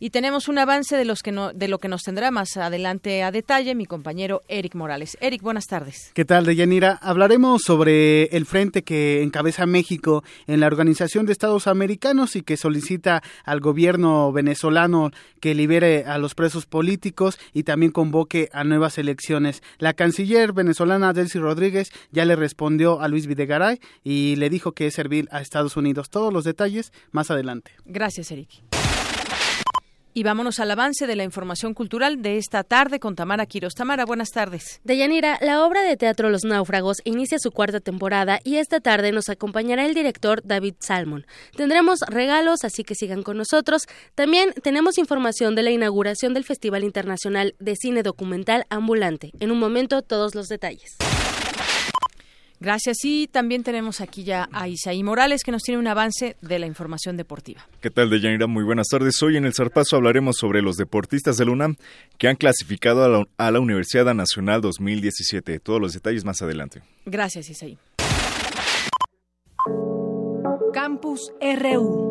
Y 0.00 0.10
tenemos 0.10 0.46
un 0.48 0.58
avance 0.58 0.96
de, 0.96 1.04
los 1.04 1.22
que 1.22 1.32
no, 1.32 1.52
de 1.52 1.66
lo 1.66 1.78
que 1.78 1.88
nos 1.88 2.02
tendrá 2.02 2.30
más 2.30 2.56
adelante 2.56 3.24
a 3.24 3.32
detalle 3.32 3.74
mi 3.74 3.84
compañero 3.84 4.42
Eric 4.46 4.76
Morales. 4.76 5.18
Eric, 5.20 5.42
buenas 5.42 5.66
tardes. 5.66 6.12
¿Qué 6.14 6.24
tal, 6.24 6.46
Deyanira? 6.46 6.98
Hablaremos 7.02 7.62
sobre 7.62 8.24
el 8.26 8.46
frente 8.46 8.84
que 8.84 9.22
encabeza 9.22 9.66
México 9.66 10.22
en 10.46 10.60
la 10.60 10.68
Organización 10.68 11.26
de 11.26 11.32
Estados 11.32 11.66
Americanos 11.66 12.36
y 12.36 12.42
que 12.42 12.56
solicita 12.56 13.22
al 13.44 13.58
gobierno 13.58 14.30
venezolano 14.30 15.10
que 15.40 15.54
libere 15.54 16.04
a 16.04 16.18
los 16.18 16.36
presos 16.36 16.66
políticos 16.66 17.38
y 17.52 17.64
también 17.64 17.90
convoque 17.90 18.48
a 18.52 18.62
nuevas 18.62 18.98
elecciones. 18.98 19.62
La 19.78 19.94
canciller 19.94 20.52
venezolana 20.52 21.12
Delcy 21.12 21.40
Rodríguez 21.40 21.90
ya 22.12 22.24
le 22.24 22.36
respondió 22.36 23.00
a 23.00 23.08
Luis 23.08 23.26
Videgaray 23.26 23.80
y 24.04 24.36
le 24.36 24.48
dijo 24.48 24.72
que 24.72 24.86
es 24.86 24.94
servir 24.94 25.28
a 25.32 25.40
Estados 25.40 25.76
Unidos. 25.76 26.08
Todos 26.08 26.32
los 26.32 26.44
detalles 26.44 26.92
más 27.10 27.32
adelante. 27.32 27.72
Gracias, 27.84 28.30
Eric. 28.30 28.67
Y 30.18 30.24
vámonos 30.24 30.58
al 30.58 30.72
avance 30.72 31.06
de 31.06 31.14
la 31.14 31.22
información 31.22 31.74
cultural 31.74 32.22
de 32.22 32.38
esta 32.38 32.64
tarde 32.64 32.98
con 32.98 33.14
Tamara 33.14 33.46
Quiros. 33.46 33.74
Tamara, 33.74 34.04
buenas 34.04 34.30
tardes. 34.30 34.80
Deyanira, 34.82 35.38
la 35.40 35.64
obra 35.64 35.84
de 35.84 35.96
teatro 35.96 36.28
Los 36.28 36.42
Náufragos 36.42 36.96
inicia 37.04 37.38
su 37.38 37.52
cuarta 37.52 37.78
temporada 37.78 38.40
y 38.42 38.56
esta 38.56 38.80
tarde 38.80 39.12
nos 39.12 39.28
acompañará 39.28 39.86
el 39.86 39.94
director 39.94 40.42
David 40.44 40.74
Salmon. 40.80 41.24
Tendremos 41.56 42.00
regalos, 42.08 42.64
así 42.64 42.82
que 42.82 42.96
sigan 42.96 43.22
con 43.22 43.36
nosotros. 43.36 43.82
También 44.16 44.52
tenemos 44.60 44.98
información 44.98 45.54
de 45.54 45.62
la 45.62 45.70
inauguración 45.70 46.34
del 46.34 46.42
Festival 46.42 46.82
Internacional 46.82 47.54
de 47.60 47.76
Cine 47.76 48.02
Documental 48.02 48.66
Ambulante. 48.70 49.30
En 49.38 49.52
un 49.52 49.60
momento, 49.60 50.02
todos 50.02 50.34
los 50.34 50.48
detalles. 50.48 50.96
Gracias. 52.60 53.04
Y 53.04 53.28
también 53.28 53.62
tenemos 53.62 54.00
aquí 54.00 54.24
ya 54.24 54.48
a 54.52 54.68
Isaí 54.68 55.02
Morales 55.02 55.42
que 55.44 55.52
nos 55.52 55.62
tiene 55.62 55.78
un 55.78 55.86
avance 55.86 56.36
de 56.40 56.58
la 56.58 56.66
información 56.66 57.16
deportiva. 57.16 57.66
¿Qué 57.80 57.90
tal, 57.90 58.10
Deyanira? 58.10 58.46
Muy 58.46 58.64
buenas 58.64 58.88
tardes. 58.88 59.22
Hoy 59.22 59.36
en 59.36 59.44
el 59.44 59.54
Zarpazo 59.54 59.96
hablaremos 59.96 60.36
sobre 60.36 60.62
los 60.62 60.76
deportistas 60.76 61.36
del 61.36 61.50
UNAM 61.50 61.76
que 62.18 62.28
han 62.28 62.36
clasificado 62.36 63.04
a 63.04 63.08
la, 63.08 63.24
a 63.36 63.50
la 63.50 63.60
Universidad 63.60 64.12
Nacional 64.14 64.60
2017. 64.60 65.60
Todos 65.60 65.80
los 65.80 65.92
detalles 65.92 66.24
más 66.24 66.42
adelante. 66.42 66.82
Gracias, 67.06 67.48
Isaí. 67.50 67.78
Campus 70.72 71.32
RU. 71.40 72.07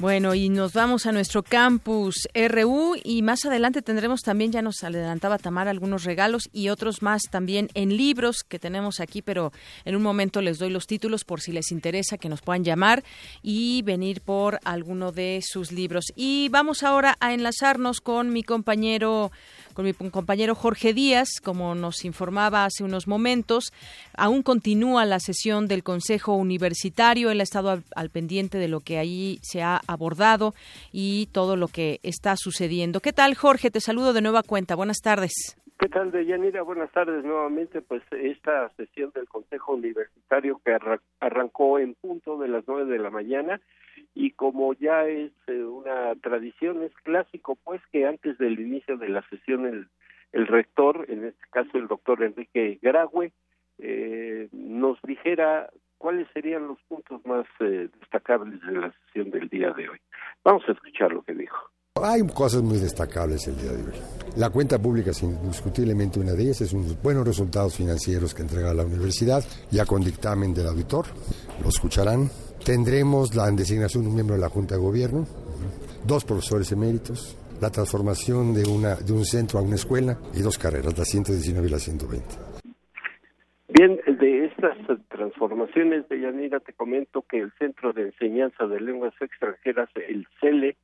Bueno, 0.00 0.32
y 0.32 0.48
nos 0.48 0.74
vamos 0.74 1.06
a 1.06 1.12
nuestro 1.12 1.42
campus 1.42 2.28
RU 2.32 2.94
y 3.02 3.22
más 3.22 3.44
adelante 3.44 3.82
tendremos 3.82 4.20
también, 4.20 4.52
ya 4.52 4.62
nos 4.62 4.84
adelantaba 4.84 5.38
Tamara, 5.38 5.72
algunos 5.72 6.04
regalos 6.04 6.48
y 6.52 6.68
otros 6.68 7.02
más 7.02 7.22
también 7.28 7.68
en 7.74 7.96
libros 7.96 8.44
que 8.44 8.60
tenemos 8.60 9.00
aquí, 9.00 9.22
pero 9.22 9.52
en 9.84 9.96
un 9.96 10.02
momento 10.02 10.40
les 10.40 10.60
doy 10.60 10.70
los 10.70 10.86
títulos 10.86 11.24
por 11.24 11.40
si 11.40 11.50
les 11.50 11.72
interesa 11.72 12.16
que 12.16 12.28
nos 12.28 12.42
puedan 12.42 12.62
llamar 12.62 13.02
y 13.42 13.82
venir 13.82 14.20
por 14.20 14.60
alguno 14.62 15.10
de 15.10 15.40
sus 15.42 15.72
libros. 15.72 16.04
Y 16.14 16.48
vamos 16.50 16.84
ahora 16.84 17.16
a 17.18 17.34
enlazarnos 17.34 18.00
con 18.00 18.32
mi 18.32 18.44
compañero 18.44 19.32
con 19.78 19.84
mi 19.84 19.92
compañero 20.10 20.56
Jorge 20.56 20.92
Díaz, 20.92 21.28
como 21.40 21.76
nos 21.76 22.04
informaba 22.04 22.64
hace 22.64 22.82
unos 22.82 23.06
momentos, 23.06 23.72
aún 24.16 24.42
continúa 24.42 25.04
la 25.04 25.20
sesión 25.20 25.68
del 25.68 25.84
Consejo 25.84 26.34
Universitario. 26.34 27.30
Él 27.30 27.38
ha 27.38 27.44
estado 27.44 27.80
al, 27.94 28.10
pendiente 28.10 28.58
de 28.58 28.66
lo 28.66 28.80
que 28.80 28.98
ahí 28.98 29.38
se 29.40 29.62
ha 29.62 29.80
abordado 29.86 30.52
y 30.90 31.28
todo 31.32 31.54
lo 31.54 31.68
que 31.68 32.00
está 32.02 32.34
sucediendo. 32.34 32.98
¿Qué 32.98 33.12
tal, 33.12 33.36
Jorge? 33.36 33.70
Te 33.70 33.78
saludo 33.78 34.12
de 34.12 34.20
nueva 34.20 34.42
cuenta. 34.42 34.74
Buenas 34.74 34.98
tardes. 34.98 35.30
¿Qué 35.78 35.88
tal, 35.88 36.10
Deyanira? 36.10 36.62
Buenas 36.62 36.90
tardes 36.90 37.24
nuevamente. 37.24 37.80
Pues 37.80 38.02
esta 38.10 38.70
sesión 38.70 39.12
del 39.14 39.28
Consejo 39.28 39.74
Universitario 39.74 40.60
que 40.64 40.72
arran 40.72 40.98
arrancó 41.20 41.78
en 41.78 41.94
punto 41.94 42.36
de 42.36 42.48
las 42.48 42.64
nueve 42.66 42.90
de 42.90 42.98
la 42.98 43.10
mañana 43.10 43.60
y 44.18 44.32
como 44.32 44.74
ya 44.74 45.06
es 45.06 45.30
eh, 45.46 45.62
una 45.62 46.12
tradición, 46.16 46.82
es 46.82 46.92
clásico, 47.04 47.56
pues 47.62 47.80
que 47.92 48.04
antes 48.04 48.36
del 48.38 48.58
inicio 48.58 48.96
de 48.96 49.08
la 49.08 49.22
sesión 49.28 49.64
el, 49.64 49.86
el 50.32 50.48
rector, 50.48 51.06
en 51.08 51.26
este 51.26 51.44
caso 51.52 51.78
el 51.78 51.86
doctor 51.86 52.24
Enrique 52.24 52.80
Graue, 52.82 53.30
eh, 53.78 54.48
nos 54.50 55.00
dijera 55.02 55.70
cuáles 55.98 56.26
serían 56.34 56.66
los 56.66 56.78
puntos 56.88 57.24
más 57.24 57.46
eh, 57.60 57.90
destacables 58.00 58.60
de 58.62 58.72
la 58.72 58.92
sesión 59.04 59.30
del 59.30 59.48
día 59.48 59.70
de 59.70 59.88
hoy. 59.88 59.98
Vamos 60.42 60.64
a 60.66 60.72
escuchar 60.72 61.12
lo 61.12 61.22
que 61.22 61.34
dijo. 61.34 61.56
Hay 62.02 62.26
cosas 62.26 62.62
muy 62.62 62.78
destacables 62.78 63.46
el 63.46 63.56
día 63.56 63.70
de 63.70 63.84
hoy. 63.84 63.98
La 64.36 64.50
cuenta 64.50 64.80
pública 64.80 65.12
es 65.12 65.22
indiscutiblemente 65.22 66.18
una 66.18 66.32
de 66.32 66.42
ellas, 66.42 66.60
es 66.60 66.72
unos 66.72 67.00
buenos 67.00 67.24
resultados 67.24 67.76
financieros 67.76 68.34
que 68.34 68.42
entrega 68.42 68.74
la 68.74 68.84
universidad, 68.84 69.44
ya 69.70 69.86
con 69.86 70.02
dictamen 70.02 70.52
del 70.54 70.66
auditor, 70.66 71.06
lo 71.62 71.68
escucharán. 71.68 72.28
Tendremos 72.64 73.34
la 73.34 73.50
designación 73.50 74.04
de 74.04 74.08
un 74.10 74.14
miembro 74.14 74.36
de 74.36 74.42
la 74.42 74.48
Junta 74.48 74.74
de 74.74 74.80
Gobierno, 74.80 75.26
dos 76.04 76.24
profesores 76.24 76.70
eméritos, 76.72 77.36
la 77.60 77.70
transformación 77.70 78.54
de, 78.54 78.68
una, 78.68 78.94
de 78.96 79.12
un 79.12 79.24
centro 79.24 79.58
a 79.58 79.62
una 79.62 79.76
escuela 79.76 80.18
y 80.34 80.40
dos 80.40 80.58
carreras, 80.58 80.96
la 80.96 81.04
119 81.04 81.66
y 81.66 81.70
la 81.70 81.78
120. 81.78 82.26
Bien, 83.68 84.00
de 84.06 84.46
estas 84.46 84.76
transformaciones 85.08 86.08
de 86.08 86.20
Yanira 86.20 86.60
te 86.60 86.72
comento 86.72 87.22
que 87.22 87.38
el 87.38 87.52
Centro 87.58 87.92
de 87.92 88.02
Enseñanza 88.02 88.66
de 88.66 88.80
Lenguas 88.80 89.14
Extranjeras, 89.20 89.88
el 89.94 90.26
CELE, 90.40 90.76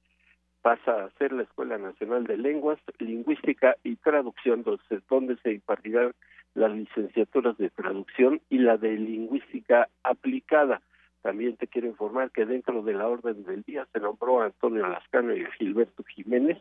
pasa 0.62 1.04
a 1.04 1.10
ser 1.18 1.32
la 1.32 1.42
Escuela 1.42 1.76
Nacional 1.76 2.24
de 2.24 2.38
Lenguas, 2.38 2.78
Lingüística 2.98 3.76
y 3.84 3.96
Traducción, 3.96 4.64
donde 5.10 5.36
se 5.42 5.52
impartirán 5.52 6.12
las 6.54 6.72
licenciaturas 6.72 7.58
de 7.58 7.70
traducción 7.70 8.40
y 8.48 8.58
la 8.58 8.76
de 8.76 8.92
lingüística 8.92 9.88
aplicada. 10.02 10.80
También 11.24 11.56
te 11.56 11.68
quiero 11.68 11.88
informar 11.88 12.30
que 12.32 12.44
dentro 12.44 12.82
de 12.82 12.92
la 12.92 13.08
orden 13.08 13.44
del 13.44 13.62
día 13.62 13.88
se 13.94 13.98
nombró 13.98 14.42
a 14.42 14.44
Antonio 14.44 14.86
Lascano 14.86 15.34
y 15.34 15.42
Gilberto 15.56 16.04
Jiménez 16.04 16.58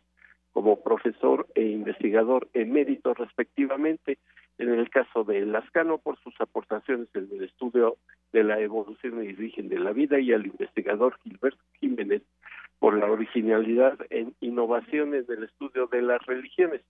como 0.54 0.82
profesor 0.82 1.46
e 1.54 1.64
investigador 1.64 2.48
emérito 2.54 3.14
respectivamente. 3.14 4.20
En 4.58 4.70
el 4.70 4.90
caso 4.90 5.26
de 5.26 5.46
Lascano 5.46 5.98
por 5.98 6.18
sus 6.20 6.40
aportaciones 6.40 7.10
en 7.14 7.28
el 7.34 7.44
estudio 7.44 7.98
de 8.32 8.46
la 8.46 8.58
evolución 8.62 9.22
y 9.26 9.34
origen 9.34 9.68
de 9.68 9.80
la 9.80 9.92
vida 9.92 10.18
y 10.18 10.32
al 10.32 10.46
investigador 10.46 11.20
Gilberto 11.24 11.62
Jiménez 11.82 12.22
por 12.84 13.00
la 13.00 13.10
originalidad 13.10 13.98
en 14.10 14.36
innovaciones 14.42 15.26
del 15.26 15.46
estudio 15.46 15.88
de 15.88 16.02
las 16.02 16.22
religiones. 16.26 16.82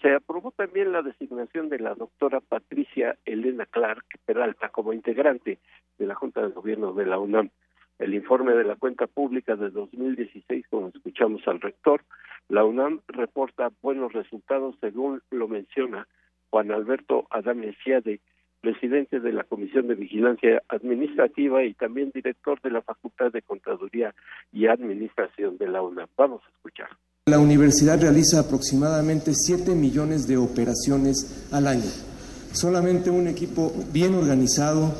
Se 0.00 0.14
aprobó 0.14 0.52
también 0.52 0.90
la 0.90 1.02
designación 1.02 1.68
de 1.68 1.80
la 1.80 1.94
doctora 1.94 2.40
Patricia 2.40 3.18
Elena 3.26 3.66
Clark 3.66 4.06
Peralta 4.24 4.70
como 4.70 4.94
integrante 4.94 5.58
de 5.98 6.06
la 6.06 6.14
Junta 6.14 6.40
de 6.40 6.48
Gobierno 6.48 6.94
de 6.94 7.04
la 7.04 7.18
UNAM. 7.18 7.50
El 7.98 8.14
informe 8.14 8.54
de 8.54 8.64
la 8.64 8.76
cuenta 8.76 9.06
pública 9.06 9.54
de 9.54 9.68
2016, 9.68 10.66
como 10.70 10.88
escuchamos 10.88 11.46
al 11.46 11.60
rector, 11.60 12.00
la 12.48 12.64
UNAM 12.64 13.02
reporta 13.08 13.70
buenos 13.82 14.14
resultados 14.14 14.76
según 14.80 15.20
lo 15.30 15.46
menciona 15.46 16.08
Juan 16.48 16.70
Alberto 16.70 17.26
Adame 17.28 17.76
Ciade, 17.84 18.20
presidente 18.64 19.20
de 19.20 19.32
la 19.32 19.44
Comisión 19.44 19.88
de 19.88 19.94
Vigilancia 19.94 20.62
Administrativa 20.68 21.62
y 21.64 21.74
también 21.74 22.10
director 22.14 22.60
de 22.62 22.70
la 22.70 22.80
Facultad 22.80 23.30
de 23.30 23.42
Contaduría 23.42 24.14
y 24.54 24.66
Administración 24.66 25.58
de 25.58 25.68
la 25.68 25.82
UNAM. 25.82 26.08
Vamos 26.16 26.40
a 26.46 26.48
escuchar. 26.56 26.88
La 27.26 27.38
universidad 27.38 28.00
realiza 28.00 28.40
aproximadamente 28.40 29.34
7 29.34 29.74
millones 29.74 30.26
de 30.26 30.38
operaciones 30.38 31.46
al 31.52 31.66
año. 31.66 31.90
Solamente 32.52 33.10
un 33.10 33.28
equipo 33.28 33.70
bien 33.92 34.14
organizado, 34.14 34.94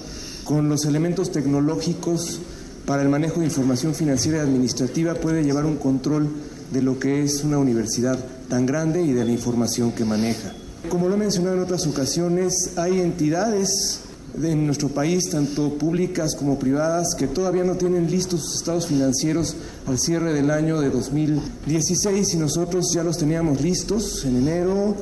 con 0.45 0.69
los 0.69 0.85
elementos 0.85 1.33
tecnológicos 1.33 2.43
para 2.87 3.03
el 3.03 3.09
manejo 3.09 3.41
de 3.41 3.47
información 3.47 3.95
financiera 3.95 4.39
y 4.39 4.41
administrativa, 4.43 5.15
puede 5.15 5.43
llevar 5.43 5.65
un 5.65 5.79
control 5.79 6.29
de 6.71 6.83
lo 6.83 6.99
que 6.99 7.23
es 7.23 7.45
una 7.45 7.57
universidad 7.57 8.19
tan 8.51 8.67
grande 8.67 9.03
y 9.03 9.13
de 9.13 9.25
la 9.25 9.33
información 9.33 9.93
que 9.93 10.05
maneja. 10.05 10.53
Como 10.89 11.09
lo 11.09 11.15
he 11.15 11.19
mencionado 11.19 11.57
en 11.57 11.63
otras 11.63 11.87
ocasiones, 11.87 12.73
hay 12.77 13.01
entidades 13.01 14.01
en 14.43 14.67
nuestro 14.67 14.89
país, 14.89 15.31
tanto 15.31 15.75
públicas 15.75 16.35
como 16.35 16.59
privadas, 16.59 17.15
que 17.17 17.27
todavía 17.27 17.65
no 17.65 17.77
tienen 17.77 18.11
listos 18.11 18.43
sus 18.43 18.57
estados 18.57 18.87
financieros 18.87 19.57
al 19.87 19.99
cierre 19.99 20.33
del 20.33 20.51
año 20.51 20.81
de 20.81 20.91
2016 20.91 22.35
y 22.35 22.37
nosotros 22.37 22.93
ya 22.93 23.05
los 23.05 23.19
teníamos 23.19 23.61
listos 23.61 24.25
en 24.25 24.37
enero, 24.37 24.95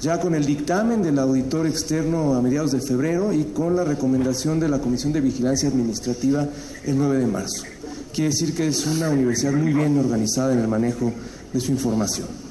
ya 0.00 0.18
con 0.18 0.34
el 0.34 0.46
dictamen 0.46 1.02
del 1.02 1.18
auditor 1.18 1.66
externo 1.66 2.34
a 2.34 2.42
mediados 2.42 2.72
de 2.72 2.80
febrero 2.80 3.32
y 3.32 3.44
con 3.44 3.76
la 3.76 3.84
recomendación 3.84 4.58
de 4.58 4.68
la 4.68 4.78
Comisión 4.78 5.12
de 5.12 5.20
Vigilancia 5.20 5.68
Administrativa 5.68 6.48
el 6.84 6.96
9 6.96 7.18
de 7.18 7.26
marzo. 7.26 7.64
Quiere 8.12 8.30
decir 8.30 8.54
que 8.54 8.68
es 8.68 8.86
una 8.86 9.10
universidad 9.10 9.52
muy 9.52 9.72
bien 9.72 9.98
organizada 9.98 10.52
en 10.52 10.58
el 10.58 10.68
manejo 10.68 11.12
de 11.52 11.60
su 11.60 11.70
información. 11.70 12.49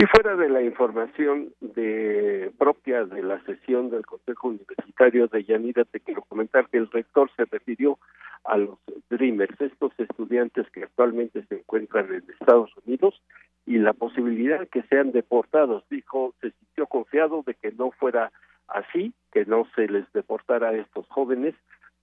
Y 0.00 0.06
fuera 0.06 0.34
de 0.34 0.48
la 0.48 0.62
información 0.62 1.52
de, 1.60 2.50
propia 2.56 3.04
de 3.04 3.22
la 3.22 3.38
sesión 3.44 3.90
del 3.90 4.06
Consejo 4.06 4.48
Universitario 4.48 5.26
de 5.26 5.44
Yanira, 5.44 5.84
te 5.84 6.00
quiero 6.00 6.22
comentar 6.22 6.70
que 6.70 6.78
el 6.78 6.90
rector 6.90 7.30
se 7.36 7.44
refirió 7.44 7.98
a 8.44 8.56
los 8.56 8.78
Dreamers, 9.10 9.60
estos 9.60 9.92
estudiantes 9.98 10.70
que 10.70 10.84
actualmente 10.84 11.44
se 11.50 11.56
encuentran 11.56 12.06
en 12.14 12.24
Estados 12.40 12.70
Unidos 12.86 13.20
y 13.66 13.76
la 13.76 13.92
posibilidad 13.92 14.66
que 14.68 14.84
sean 14.84 15.12
deportados. 15.12 15.84
Dijo, 15.90 16.32
se 16.40 16.52
sintió 16.52 16.86
confiado 16.86 17.42
de 17.46 17.52
que 17.52 17.70
no 17.72 17.90
fuera 17.90 18.32
así, 18.68 19.12
que 19.30 19.44
no 19.44 19.66
se 19.76 19.86
les 19.86 20.10
deportara 20.14 20.70
a 20.70 20.76
estos 20.76 21.06
jóvenes, 21.08 21.54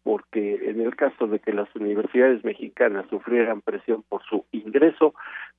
porque 0.08 0.70
en 0.70 0.80
el 0.80 0.96
caso 0.96 1.28
de 1.28 1.40
que 1.40 1.52
las 1.52 1.68
universidades 1.76 2.42
mexicanas 2.44 3.06
sufrieran 3.10 3.60
presión 3.60 4.04
por 4.08 4.24
su 4.24 4.46
ingreso, 4.54 5.16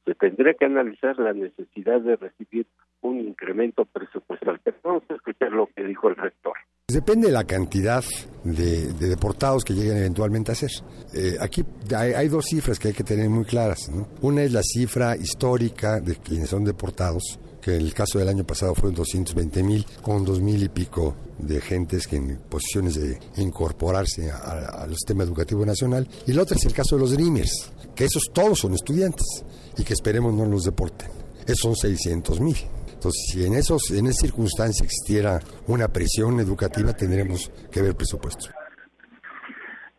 se 0.08 0.14
tendría 0.14 0.54
que 0.54 0.64
analizar 0.64 1.18
la 1.18 1.34
necesidad 1.34 2.00
de 2.00 2.16
recibir 2.16 2.66
un 3.02 3.20
incremento 3.20 3.84
presupuestal. 3.84 4.58
Pero 4.64 4.76
vamos 4.82 5.02
a 5.10 5.14
escuchar 5.14 5.52
lo 5.52 5.66
que 5.66 5.84
dijo 5.84 6.08
el 6.08 6.16
rector. 6.16 6.54
Depende 6.90 7.26
de 7.26 7.34
la 7.34 7.44
cantidad 7.44 8.02
de, 8.44 8.94
deportados 8.94 9.62
que 9.62 9.74
lleguen 9.74 9.98
eventualmente 9.98 10.52
a 10.52 10.54
ser. 10.54 10.70
Eh, 11.14 11.36
aquí 11.38 11.62
hay, 11.94 12.28
dos 12.28 12.46
cifras 12.46 12.78
que 12.78 12.88
hay 12.88 12.94
que 12.94 13.04
tener 13.04 13.28
muy 13.28 13.44
claras. 13.44 13.90
Una 14.22 14.42
es 14.42 14.52
la 14.52 14.62
cifra 14.62 15.14
histórica 15.14 16.00
de 16.00 16.16
quienes 16.16 16.48
son 16.48 16.64
deportados, 16.64 17.38
el 17.76 17.92
caso 17.94 18.18
del 18.18 18.28
año 18.28 18.44
pasado 18.44 18.74
fueron 18.74 18.94
220 18.94 19.62
mil, 19.62 19.84
con 20.02 20.24
dos 20.24 20.40
mil 20.40 20.62
y 20.62 20.68
pico 20.68 21.16
de 21.38 21.60
gentes 21.60 22.06
que 22.06 22.16
en 22.16 22.38
posiciones 22.50 23.00
de 23.00 23.18
incorporarse 23.42 24.30
al 24.30 24.90
sistema 24.90 25.24
educativo 25.24 25.64
nacional. 25.64 26.06
Y 26.26 26.32
la 26.32 26.42
otra 26.42 26.56
es 26.56 26.64
el 26.64 26.72
caso 26.72 26.96
de 26.96 27.02
los 27.02 27.12
Dreamers, 27.12 27.72
que 27.94 28.04
esos 28.04 28.24
todos 28.32 28.58
son 28.58 28.74
estudiantes 28.74 29.44
y 29.76 29.84
que 29.84 29.92
esperemos 29.92 30.34
no 30.34 30.46
los 30.46 30.64
deporten. 30.64 31.08
Esos 31.44 31.60
son 31.60 31.76
600 31.76 32.40
mil. 32.40 32.56
Entonces, 32.92 33.30
si 33.32 33.46
en, 33.46 33.54
esos, 33.54 33.90
en 33.92 34.06
esa 34.06 34.26
circunstancia 34.26 34.84
existiera 34.84 35.38
una 35.68 35.88
presión 35.88 36.40
educativa, 36.40 36.92
tendremos 36.92 37.48
que 37.70 37.80
ver 37.80 37.94
presupuesto. 37.94 38.50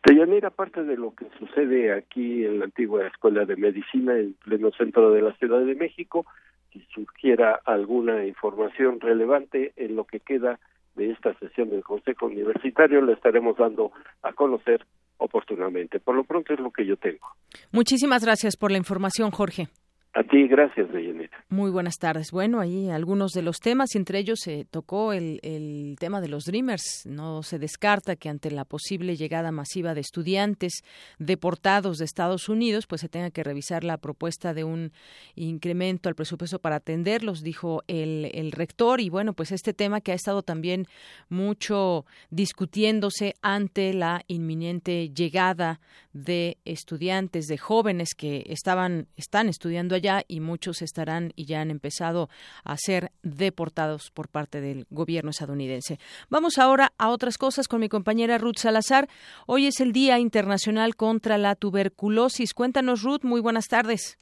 Deyanira, 0.05 0.49
aparte 0.49 0.83
de 0.83 0.97
lo 0.97 1.13
que 1.13 1.27
sucede 1.38 1.93
aquí 1.93 2.45
en 2.45 2.59
la 2.59 2.65
antigua 2.65 3.05
Escuela 3.07 3.45
de 3.45 3.55
Medicina, 3.55 4.17
en 4.17 4.33
pleno 4.33 4.71
centro 4.71 5.11
de 5.11 5.21
la 5.21 5.33
Ciudad 5.35 5.59
de 5.61 5.75
México, 5.75 6.25
si 6.71 6.86
surgiera 6.93 7.60
alguna 7.65 8.25
información 8.25 8.99
relevante 8.99 9.73
en 9.75 9.95
lo 9.95 10.05
que 10.05 10.19
queda 10.19 10.60
de 10.95 11.12
esta 11.12 11.34
sesión 11.39 11.69
del 11.69 11.84
Consejo 11.84 12.25
Universitario, 12.25 13.01
la 13.01 13.13
estaremos 13.13 13.58
dando 13.58 13.91
a 14.21 14.34
conocer 14.34 14.86
oportunamente. 15.17 15.99
Por 15.99 16.15
lo 16.15 16.23
pronto 16.23 16.53
es 16.53 16.60
lo 16.60 16.71
que 16.71 16.86
yo 16.86 16.97
tengo. 16.97 17.27
Muchísimas 17.71 18.23
gracias 18.23 18.58
por 18.58 18.71
la 18.71 18.77
información, 18.77 19.32
Jorge. 19.32 19.67
A 20.13 20.24
ti, 20.24 20.48
gracias, 20.48 20.91
Deyanira. 20.91 21.45
Muy 21.50 21.69
buenas 21.69 21.98
tardes. 21.98 22.32
Bueno, 22.32 22.60
ahí 22.60 22.89
algunos 22.89 23.32
de 23.32 23.43
los 23.43 23.60
temas, 23.60 23.93
entre 23.93 24.17
ellos 24.17 24.39
se 24.41 24.65
tocó 24.65 25.13
el, 25.13 25.39
el, 25.43 25.98
tema 26.00 26.19
de 26.19 26.28
los 26.28 26.45
Dreamers. 26.45 27.06
No 27.06 27.43
se 27.43 27.60
descarta 27.60 28.15
que 28.15 28.28
ante 28.28 28.50
la 28.50 28.65
posible 28.65 29.15
llegada 29.15 29.52
masiva 29.52 29.93
de 29.93 30.02
estudiantes 30.02 30.82
deportados 31.19 32.00
de 32.00 32.06
Estados 32.06 32.50
Unidos, 32.50 32.88
pues 32.88 33.02
se 33.02 33.10
tenga 33.10 33.30
que 33.30 33.43
revisar 33.43 33.84
la 33.84 33.98
propuesta 33.98 34.56
de 34.56 34.63
un 34.63 34.93
incremento 35.36 36.10
al 36.10 36.15
presupuesto 36.15 36.58
para 36.58 36.78
atenderlos, 36.78 37.43
dijo 37.43 37.84
el, 37.88 38.32
el 38.34 38.52
rector. 38.52 39.02
Y 39.02 39.10
bueno, 39.10 39.34
pues 39.34 39.52
este 39.52 39.74
tema 39.74 40.02
que 40.02 40.12
ha 40.12 40.15
estado 40.15 40.41
también 40.41 40.88
mucho 41.30 42.06
discutiéndose 42.32 43.36
ante 43.43 43.93
la 43.93 44.24
inminente 44.26 45.10
llegada 45.10 45.80
de 46.13 46.58
estudiantes, 46.65 47.45
de 47.45 47.60
jóvenes 47.60 48.15
que 48.17 48.43
estaban, 48.48 49.08
están 49.15 49.50
estudiando 49.50 49.98
y 50.27 50.39
muchos 50.39 50.81
estarán 50.81 51.33
y 51.35 51.45
ya 51.45 51.62
han 51.62 51.71
empezado 51.71 52.29
a 52.63 52.77
ser 52.77 53.12
deportados 53.23 54.12
por 54.12 54.27
parte 54.29 54.62
del 54.62 54.85
gobierno 54.89 55.31
estadounidense. 55.31 55.99
Vamos 56.29 56.57
ahora 56.57 56.93
a 56.97 57.09
otras 57.09 57.38
cosas 57.38 57.67
con 57.67 57.81
mi 57.81 57.89
compañera 57.89 58.38
Ruth 58.38 58.57
Salazar. 58.57 59.09
Hoy 59.45 59.67
es 59.67 59.79
el 59.79 59.91
Día 59.91 60.19
Internacional 60.19 60.95
contra 60.95 61.38
la 61.38 61.55
Tuberculosis. 61.55 62.53
Cuéntanos, 62.53 63.03
Ruth, 63.03 63.23
muy 63.23 63.41
buenas 63.41 63.67
tardes. 63.67 64.17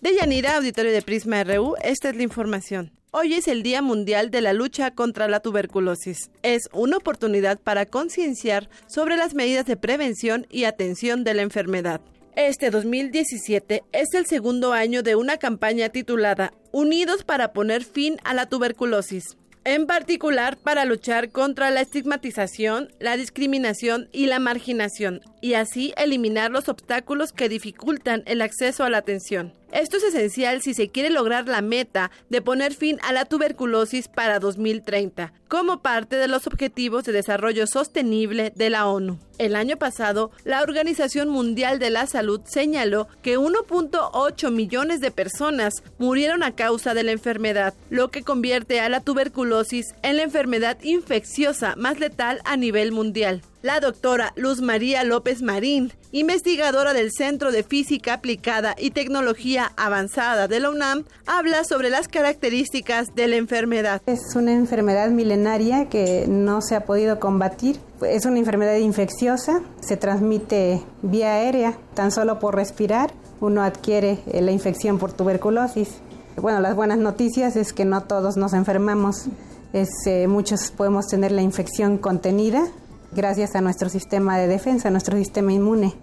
De 0.00 0.16
Yanira, 0.16 0.56
auditorio 0.56 0.92
de 0.92 1.02
Prisma 1.02 1.44
RU, 1.44 1.76
esta 1.82 2.08
es 2.08 2.16
la 2.16 2.22
información. 2.22 2.90
Hoy 3.14 3.34
es 3.34 3.46
el 3.46 3.62
Día 3.62 3.82
Mundial 3.82 4.30
de 4.30 4.40
la 4.40 4.54
Lucha 4.54 4.92
contra 4.92 5.28
la 5.28 5.40
Tuberculosis. 5.40 6.30
Es 6.42 6.62
una 6.72 6.96
oportunidad 6.96 7.60
para 7.60 7.84
concienciar 7.84 8.70
sobre 8.86 9.18
las 9.18 9.34
medidas 9.34 9.66
de 9.66 9.76
prevención 9.76 10.46
y 10.50 10.64
atención 10.64 11.22
de 11.22 11.34
la 11.34 11.42
enfermedad. 11.42 12.00
Este 12.36 12.70
2017 12.70 13.84
es 13.92 14.14
el 14.14 14.24
segundo 14.24 14.72
año 14.72 15.02
de 15.02 15.16
una 15.16 15.36
campaña 15.36 15.90
titulada 15.90 16.54
Unidos 16.72 17.24
para 17.24 17.52
poner 17.52 17.84
fin 17.84 18.16
a 18.24 18.32
la 18.32 18.46
tuberculosis 18.46 19.36
en 19.64 19.86
particular 19.86 20.56
para 20.56 20.84
luchar 20.84 21.30
contra 21.30 21.70
la 21.70 21.82
estigmatización, 21.82 22.92
la 22.98 23.16
discriminación 23.16 24.08
y 24.12 24.26
la 24.26 24.38
marginación, 24.38 25.20
y 25.40 25.54
así 25.54 25.92
eliminar 25.96 26.50
los 26.50 26.68
obstáculos 26.68 27.32
que 27.32 27.48
dificultan 27.48 28.22
el 28.26 28.42
acceso 28.42 28.84
a 28.84 28.90
la 28.90 28.98
atención. 28.98 29.52
Esto 29.72 29.96
es 29.96 30.04
esencial 30.04 30.60
si 30.60 30.74
se 30.74 30.90
quiere 30.90 31.08
lograr 31.08 31.48
la 31.48 31.62
meta 31.62 32.10
de 32.28 32.42
poner 32.42 32.74
fin 32.74 32.98
a 33.02 33.14
la 33.14 33.24
tuberculosis 33.24 34.06
para 34.06 34.38
2030, 34.38 35.32
como 35.48 35.80
parte 35.80 36.16
de 36.16 36.28
los 36.28 36.46
Objetivos 36.46 37.04
de 37.04 37.12
Desarrollo 37.12 37.66
Sostenible 37.66 38.52
de 38.54 38.68
la 38.68 38.86
ONU. 38.86 39.18
El 39.38 39.56
año 39.56 39.78
pasado, 39.78 40.30
la 40.44 40.60
Organización 40.60 41.30
Mundial 41.30 41.78
de 41.78 41.88
la 41.88 42.06
Salud 42.06 42.42
señaló 42.44 43.08
que 43.22 43.38
1.8 43.38 44.50
millones 44.50 45.00
de 45.00 45.10
personas 45.10 45.82
murieron 45.96 46.42
a 46.42 46.54
causa 46.54 46.92
de 46.92 47.04
la 47.04 47.12
enfermedad, 47.12 47.72
lo 47.88 48.10
que 48.10 48.24
convierte 48.24 48.78
a 48.80 48.90
la 48.90 49.00
tuberculosis 49.00 49.94
en 50.02 50.18
la 50.18 50.22
enfermedad 50.22 50.76
infecciosa 50.82 51.76
más 51.76 51.98
letal 51.98 52.40
a 52.44 52.58
nivel 52.58 52.92
mundial. 52.92 53.40
La 53.62 53.78
doctora 53.78 54.32
Luz 54.34 54.60
María 54.60 55.04
López 55.04 55.40
Marín, 55.40 55.92
investigadora 56.10 56.92
del 56.94 57.12
Centro 57.12 57.52
de 57.52 57.62
Física 57.62 58.14
Aplicada 58.14 58.74
y 58.76 58.90
Tecnología 58.90 59.70
Avanzada 59.76 60.48
de 60.48 60.58
la 60.58 60.70
UNAM, 60.70 61.04
habla 61.26 61.62
sobre 61.62 61.88
las 61.88 62.08
características 62.08 63.14
de 63.14 63.28
la 63.28 63.36
enfermedad. 63.36 64.02
Es 64.06 64.34
una 64.34 64.52
enfermedad 64.52 65.10
milenaria 65.10 65.88
que 65.88 66.26
no 66.28 66.60
se 66.60 66.74
ha 66.74 66.84
podido 66.84 67.20
combatir. 67.20 67.78
Es 68.04 68.26
una 68.26 68.40
enfermedad 68.40 68.78
infecciosa, 68.78 69.62
se 69.80 69.96
transmite 69.96 70.82
vía 71.02 71.34
aérea, 71.34 71.78
tan 71.94 72.10
solo 72.10 72.40
por 72.40 72.56
respirar 72.56 73.12
uno 73.42 73.62
adquiere 73.62 74.18
la 74.32 74.52
infección 74.52 74.98
por 74.98 75.12
tuberculosis. 75.12 75.88
Bueno, 76.36 76.60
las 76.60 76.76
buenas 76.76 76.98
noticias 76.98 77.56
es 77.56 77.72
que 77.72 77.84
no 77.84 78.04
todos 78.04 78.36
nos 78.36 78.54
enfermamos. 78.54 79.26
Eh, 79.72 80.28
muchos 80.28 80.70
podemos 80.70 81.06
tener 81.06 81.32
la 81.32 81.42
infección 81.42 81.98
contenida, 81.98 82.68
gracias 83.14 83.54
a 83.54 83.60
nuestro 83.60 83.88
sistema 83.88 84.38
de 84.38 84.48
defensa, 84.48 84.90
nuestro 84.90 85.16
sistema 85.16 85.52
inmune. 85.52 85.94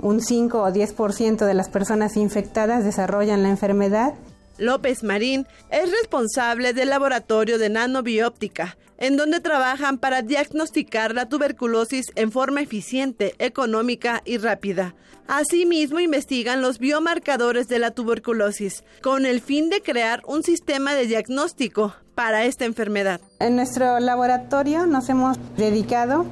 Un 0.00 0.20
5 0.20 0.62
o 0.62 0.68
10% 0.68 1.44
de 1.44 1.54
las 1.54 1.68
personas 1.68 2.16
infectadas 2.16 2.84
desarrollan 2.84 3.42
la 3.42 3.50
enfermedad. 3.50 4.14
López 4.58 5.02
Marín 5.02 5.46
es 5.70 5.90
responsable 5.90 6.72
del 6.72 6.90
laboratorio 6.90 7.58
de 7.58 7.68
nanobióptica, 7.68 8.76
en 8.98 9.16
donde 9.16 9.40
trabajan 9.40 9.98
para 9.98 10.22
diagnosticar 10.22 11.14
la 11.14 11.28
tuberculosis 11.28 12.06
en 12.16 12.32
forma 12.32 12.60
eficiente, 12.60 13.34
económica 13.38 14.22
y 14.24 14.38
rápida. 14.38 14.94
Asimismo, 15.28 16.00
investigan 16.00 16.62
los 16.62 16.78
biomarcadores 16.78 17.68
de 17.68 17.78
la 17.78 17.90
tuberculosis, 17.90 18.82
con 19.02 19.26
el 19.26 19.40
fin 19.40 19.68
de 19.68 19.82
crear 19.82 20.22
un 20.26 20.42
sistema 20.42 20.94
de 20.94 21.06
diagnóstico 21.06 21.94
para 22.14 22.44
esta 22.44 22.64
enfermedad. 22.64 23.20
En 23.38 23.54
nuestro 23.54 24.00
laboratorio 24.00 24.86
nos 24.86 25.08
hemos 25.08 25.36
dedicado 25.56 26.24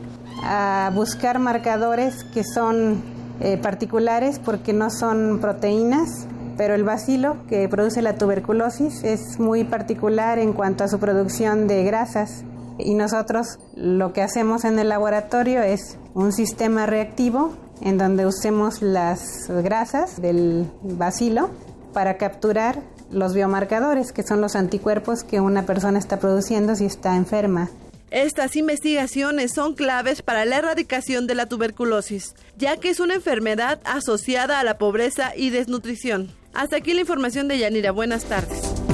a 0.42 0.90
buscar 0.94 1.38
marcadores 1.38 2.25
que 2.25 2.44
son 2.44 3.03
eh, 3.40 3.59
particulares 3.59 4.38
porque 4.38 4.72
no 4.72 4.90
son 4.90 5.38
proteínas, 5.40 6.27
pero 6.57 6.75
el 6.75 6.85
bacilo 6.85 7.37
que 7.49 7.68
produce 7.68 8.03
la 8.03 8.16
tuberculosis 8.16 9.05
es 9.05 9.38
muy 9.38 9.64
particular 9.64 10.38
en 10.38 10.53
cuanto 10.53 10.85
a 10.85 10.88
su 10.88 10.99
producción 10.99 11.66
de 11.66 11.85
grasas 11.85 12.44
y 12.79 12.94
nosotros 12.94 13.59
lo 13.75 14.12
que 14.12 14.22
hacemos 14.22 14.64
en 14.64 14.79
el 14.79 14.88
laboratorio 14.88 15.62
es 15.62 15.99
un 16.14 16.33
sistema 16.33 16.87
reactivo 16.87 17.53
en 17.81 17.99
donde 17.99 18.27
usemos 18.27 18.83
las 18.83 19.49
grasas 19.49 20.20
del 20.20 20.70
bacilo 20.83 21.51
para 21.92 22.16
capturar 22.16 22.81
los 23.11 23.35
biomarcadores, 23.35 24.12
que 24.12 24.22
son 24.22 24.40
los 24.40 24.57
anticuerpos 24.57 25.25
que 25.25 25.40
una 25.40 25.62
persona 25.64 25.99
está 25.99 26.18
produciendo 26.18 26.75
si 26.75 26.87
está 26.87 27.16
enferma. 27.16 27.70
Estas 28.11 28.55
investigaciones 28.55 29.53
son 29.53 29.75
claves 29.75 30.23
para 30.23 30.45
la 30.45 30.59
erradicación 30.59 31.27
de 31.27 31.35
la 31.35 31.47
tuberculosis, 31.47 32.35
ya 32.57 32.77
que 32.77 32.90
es 32.90 33.01
una 33.01 33.14
enfermedad 33.14 33.81
asociada 33.85 34.61
a 34.61 34.64
la 34.64 34.79
pobreza 34.79 35.33
y 35.37 35.51
desnutrición. 35.51 36.31
Hasta 36.55 36.77
aquí 36.77 36.95
la 36.95 37.01
información 37.01 37.49
de 37.49 37.59
Yanira. 37.59 37.90
Buenas 37.90 38.25
tardes. 38.25 38.86